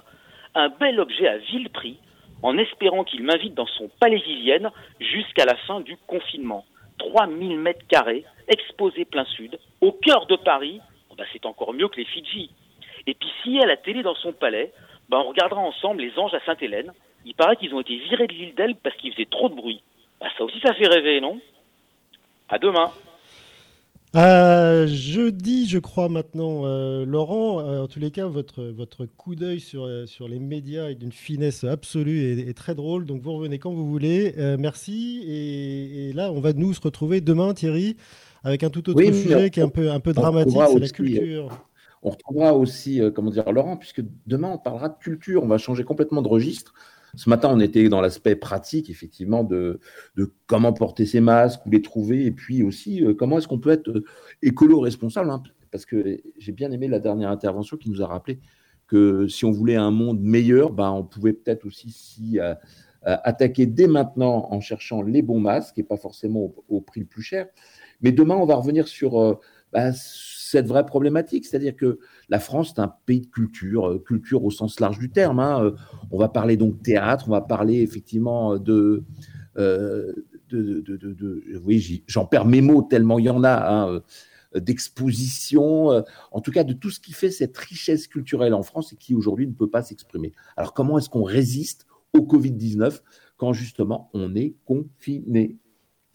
un 0.54 0.68
bel 0.68 1.00
objet 1.00 1.28
à 1.28 1.38
vil 1.38 1.68
prix, 1.70 1.98
en 2.42 2.58
espérant 2.58 3.04
qu'il 3.04 3.22
m'invite 3.22 3.54
dans 3.54 3.66
son 3.66 3.88
palais 4.00 4.18
Vivienne 4.18 4.70
jusqu'à 5.00 5.44
la 5.44 5.56
fin 5.66 5.80
du 5.80 5.96
confinement. 6.06 6.64
3000 6.98 7.58
mètres 7.58 7.86
carrés, 7.88 8.24
exposé 8.48 9.04
plein 9.04 9.24
sud, 9.24 9.58
au 9.80 9.92
cœur 9.92 10.26
de 10.26 10.36
Paris, 10.36 10.80
oh 11.10 11.14
bah 11.16 11.24
c'est 11.32 11.46
encore 11.46 11.74
mieux 11.74 11.88
que 11.88 11.96
les 11.96 12.06
Fidji. 12.06 12.50
Et 13.06 13.14
puis 13.14 13.28
s'il 13.42 13.56
y 13.56 13.60
a 13.60 13.66
la 13.66 13.76
télé 13.76 14.02
dans 14.02 14.14
son 14.14 14.32
palais, 14.32 14.72
bah 15.08 15.18
on 15.20 15.28
regardera 15.28 15.60
ensemble 15.60 16.02
les 16.02 16.18
anges 16.18 16.34
à 16.34 16.40
Sainte-Hélène. 16.40 16.92
Il 17.24 17.34
paraît 17.34 17.56
qu'ils 17.56 17.74
ont 17.74 17.80
été 17.80 17.96
virés 17.96 18.26
de 18.26 18.32
l'île 18.32 18.54
d'Elbe 18.54 18.78
parce 18.82 18.96
qu'ils 18.96 19.12
faisaient 19.12 19.26
trop 19.26 19.48
de 19.48 19.54
bruit. 19.54 19.82
Bah 20.20 20.28
ça 20.36 20.44
aussi 20.44 20.60
ça 20.60 20.74
fait 20.74 20.88
rêver, 20.88 21.20
non? 21.20 21.38
À 22.48 22.58
demain 22.58 22.90
Euh, 24.14 24.86
jeudi, 24.86 25.68
je 25.68 25.78
crois 25.78 26.08
maintenant, 26.08 26.62
euh, 26.64 27.04
Laurent, 27.04 27.60
euh, 27.60 27.82
en 27.82 27.86
tous 27.86 27.98
les 27.98 28.10
cas, 28.10 28.26
votre, 28.26 28.62
votre 28.62 29.04
coup 29.04 29.34
d'œil 29.34 29.60
sur, 29.60 29.84
euh, 29.84 30.06
sur 30.06 30.26
les 30.26 30.38
médias 30.38 30.88
est 30.88 30.94
d'une 30.94 31.12
finesse 31.12 31.64
absolue 31.64 32.20
et, 32.20 32.48
et 32.48 32.54
très 32.54 32.74
drôle. 32.74 33.04
Donc 33.04 33.20
vous 33.20 33.32
revenez 33.34 33.58
quand 33.58 33.72
vous 33.74 33.86
voulez. 33.86 34.34
Merci. 34.58 35.22
Et, 35.26 36.08
et 36.08 36.12
là, 36.12 36.32
on 36.32 36.40
va 36.40 36.52
nous 36.54 36.72
se 36.72 36.80
retrouver 36.80 37.20
demain, 37.20 37.52
Thierry, 37.52 37.96
avec 38.42 38.62
un 38.62 38.70
tout 38.70 38.88
autre 38.88 38.98
Oui, 38.98 39.12
sujet 39.12 39.46
on- 39.46 39.48
qui 39.50 39.60
est 39.60 39.64
un 39.64 39.68
peu, 39.68 39.90
un 39.90 40.00
peu 40.00 40.12
dramatique, 40.14 40.56
c'est 40.72 40.78
la 40.78 40.88
culture. 40.88 41.48
On 42.02 42.10
retrouvera 42.10 42.54
aussi, 42.54 43.00
comment 43.14 43.30
dire, 43.30 43.50
Laurent, 43.50 43.76
puisque 43.76 44.02
demain 44.26 44.50
on 44.54 44.58
parlera 44.58 44.88
de 44.88 44.96
culture, 44.98 45.42
on 45.42 45.48
va 45.48 45.58
changer 45.58 45.82
complètement 45.82 46.22
de 46.22 46.28
registre. 46.28 46.72
Ce 47.16 47.30
matin, 47.30 47.48
on 47.50 47.60
était 47.60 47.88
dans 47.88 48.00
l'aspect 48.00 48.36
pratique, 48.36 48.90
effectivement, 48.90 49.42
de, 49.42 49.80
comment 50.46 50.72
porter 50.72 51.06
ses 51.06 51.20
masques, 51.20 51.64
où 51.66 51.70
les 51.70 51.82
trouver, 51.82 52.26
et 52.26 52.30
puis 52.30 52.62
aussi 52.62 53.02
euh, 53.02 53.14
comment 53.14 53.38
est-ce 53.38 53.48
qu'on 53.48 53.58
peut 53.58 53.70
être 53.70 53.88
euh, 53.88 54.04
écolo-responsable. 54.42 55.30
hein, 55.30 55.42
parce 55.70 55.86
que 55.86 56.20
j'ai 56.38 56.52
bien 56.52 56.70
aimé 56.70 56.88
la 56.88 57.00
dernière 57.00 57.30
intervention 57.30 57.76
qui 57.76 57.90
nous 57.90 58.02
a 58.02 58.06
rappelé 58.06 58.38
que 58.86 59.26
si 59.26 59.44
on 59.44 59.50
voulait 59.50 59.76
un 59.76 59.90
monde 59.90 60.20
meilleur, 60.20 60.72
ben, 60.72 60.90
on 60.90 61.02
pouvait 61.02 61.32
peut-être 61.32 61.66
aussi 61.66 61.90
s'y 61.90 62.38
euh, 62.38 62.54
attaquer 63.02 63.66
dès 63.66 63.88
maintenant 63.88 64.46
en 64.50 64.60
cherchant 64.60 65.02
les 65.02 65.22
bons 65.22 65.40
masques 65.40 65.78
et 65.78 65.82
pas 65.82 65.96
forcément 65.96 66.52
au, 66.68 66.80
prix 66.80 67.00
le 67.00 67.06
plus 67.06 67.22
cher. 67.22 67.46
Mais 68.00 68.12
demain, 68.12 68.36
on 68.36 68.46
va 68.46 68.54
revenir 68.54 68.86
sur 68.86 69.40
bah, 69.72 69.92
cette 70.56 70.66
vraie 70.68 70.86
problématique, 70.86 71.44
c'est-à-dire 71.44 71.76
que 71.76 71.98
la 72.28 72.38
France, 72.38 72.72
c'est 72.74 72.80
un 72.80 72.92
pays 73.06 73.20
de 73.20 73.26
culture, 73.26 73.88
euh, 73.88 73.98
culture 73.98 74.42
au 74.44 74.50
sens 74.50 74.80
large 74.80 74.98
du 74.98 75.10
terme. 75.10 75.38
hein. 75.40 75.62
Euh, 75.64 75.72
On 76.10 76.18
va 76.18 76.28
parler 76.28 76.56
donc 76.56 76.82
théâtre, 76.82 77.24
on 77.28 77.32
va 77.32 77.40
parler 77.42 77.82
effectivement 77.82 78.56
de... 78.58 79.02
euh, 79.58 80.12
de, 80.48 80.80
de- 80.80 80.96
de- 80.96 81.12
de- 81.12 81.42
oui, 81.64 82.04
j'en 82.06 82.24
perds 82.24 82.44
mes 82.46 82.60
mots 82.60 82.82
tellement 82.82 83.18
il 83.18 83.24
y 83.24 83.30
en 83.30 83.42
a, 83.42 83.56
hein, 83.68 83.88
euh, 84.54 84.60
d'exposition, 84.60 86.02
en 86.30 86.40
tout 86.40 86.52
cas 86.52 86.64
de 86.64 86.72
tout 86.72 86.90
ce 86.90 87.00
qui 87.00 87.12
fait 87.12 87.30
cette 87.32 87.56
richesse 87.58 88.06
culturelle 88.06 88.54
en 88.54 88.62
France 88.62 88.92
et 88.92 88.96
qui 88.96 89.14
aujourd'hui 89.14 89.46
ne 89.48 89.52
peut 89.52 89.68
pas 89.68 89.82
s'exprimer. 89.82 90.32
Alors 90.56 90.72
comment 90.72 90.98
est-ce 90.98 91.10
qu'on 91.10 91.24
résiste 91.24 91.86
au 92.14 92.20
Covid-19 92.20 93.00
quand 93.36 93.52
justement 93.52 94.08
on 94.14 94.34
est 94.36 94.54
confiné? 94.64 95.56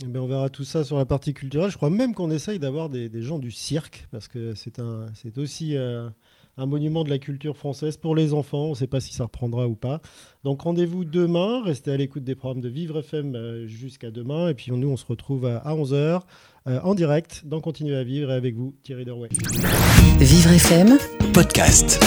Eh 0.04 0.08
bien, 0.08 0.22
on 0.22 0.28
verra 0.28 0.50
tout 0.50 0.64
ça 0.64 0.84
sur 0.84 0.98
la 0.98 1.06
partie 1.06 1.34
culturelle. 1.34 1.70
Je 1.70 1.78
crois 1.78 1.90
même 1.90 2.14
qu'on 2.14 2.32
essaye 2.32 2.60
d'avoir 2.60 2.90
des, 2.90 3.10
gens 3.22 3.40
du 3.40 3.52
cirque, 3.52 4.08
parce 4.12 4.28
que 4.28 4.54
c'est 4.56 5.38
aussi 5.38 5.78
euh, 5.78 6.10
un 6.58 6.66
monument 6.66 7.04
de 7.04 7.10
la 7.10 7.20
culture 7.20 7.56
française 7.58 7.98
pour 7.98 8.16
les 8.16 8.34
enfants. 8.34 8.66
On 8.66 8.70
ne 8.72 8.76
sait 8.76 8.88
pas 8.88 9.00
si 9.00 9.14
ça 9.14 9.26
reprendra 9.26 9.68
ou 9.68 9.76
pas. 9.76 10.02
Donc 10.44 10.62
rendez-vous 10.62 11.06
demain. 11.06 11.62
Restez 11.64 11.92
à 11.92 11.98
l'écoute 11.98 12.24
des 12.24 12.36
programmes 12.36 12.62
de 12.62 12.70
Vivre 12.70 13.00
FM 13.00 13.36
euh, 13.36 13.68
jusqu'à 13.68 14.12
demain. 14.12 14.50
Et 14.50 14.54
puis 14.54 14.72
nous, 14.72 14.90
on 14.90 14.98
se 14.98 15.06
retrouve 15.06 15.46
à, 15.46 15.58
à 15.58 15.76
11h 15.76 16.22
en 16.66 16.94
direct 16.94 17.42
dans 17.46 17.60
Continuer 17.60 17.96
à 17.96 18.04
vivre 18.04 18.30
et 18.30 18.36
avec 18.36 18.56
vous, 18.56 18.76
Thierry 18.84 19.04
Derouet. 19.04 19.30
Vivre 20.20 20.52
FM 20.52 21.00
Podcast. 21.34 22.00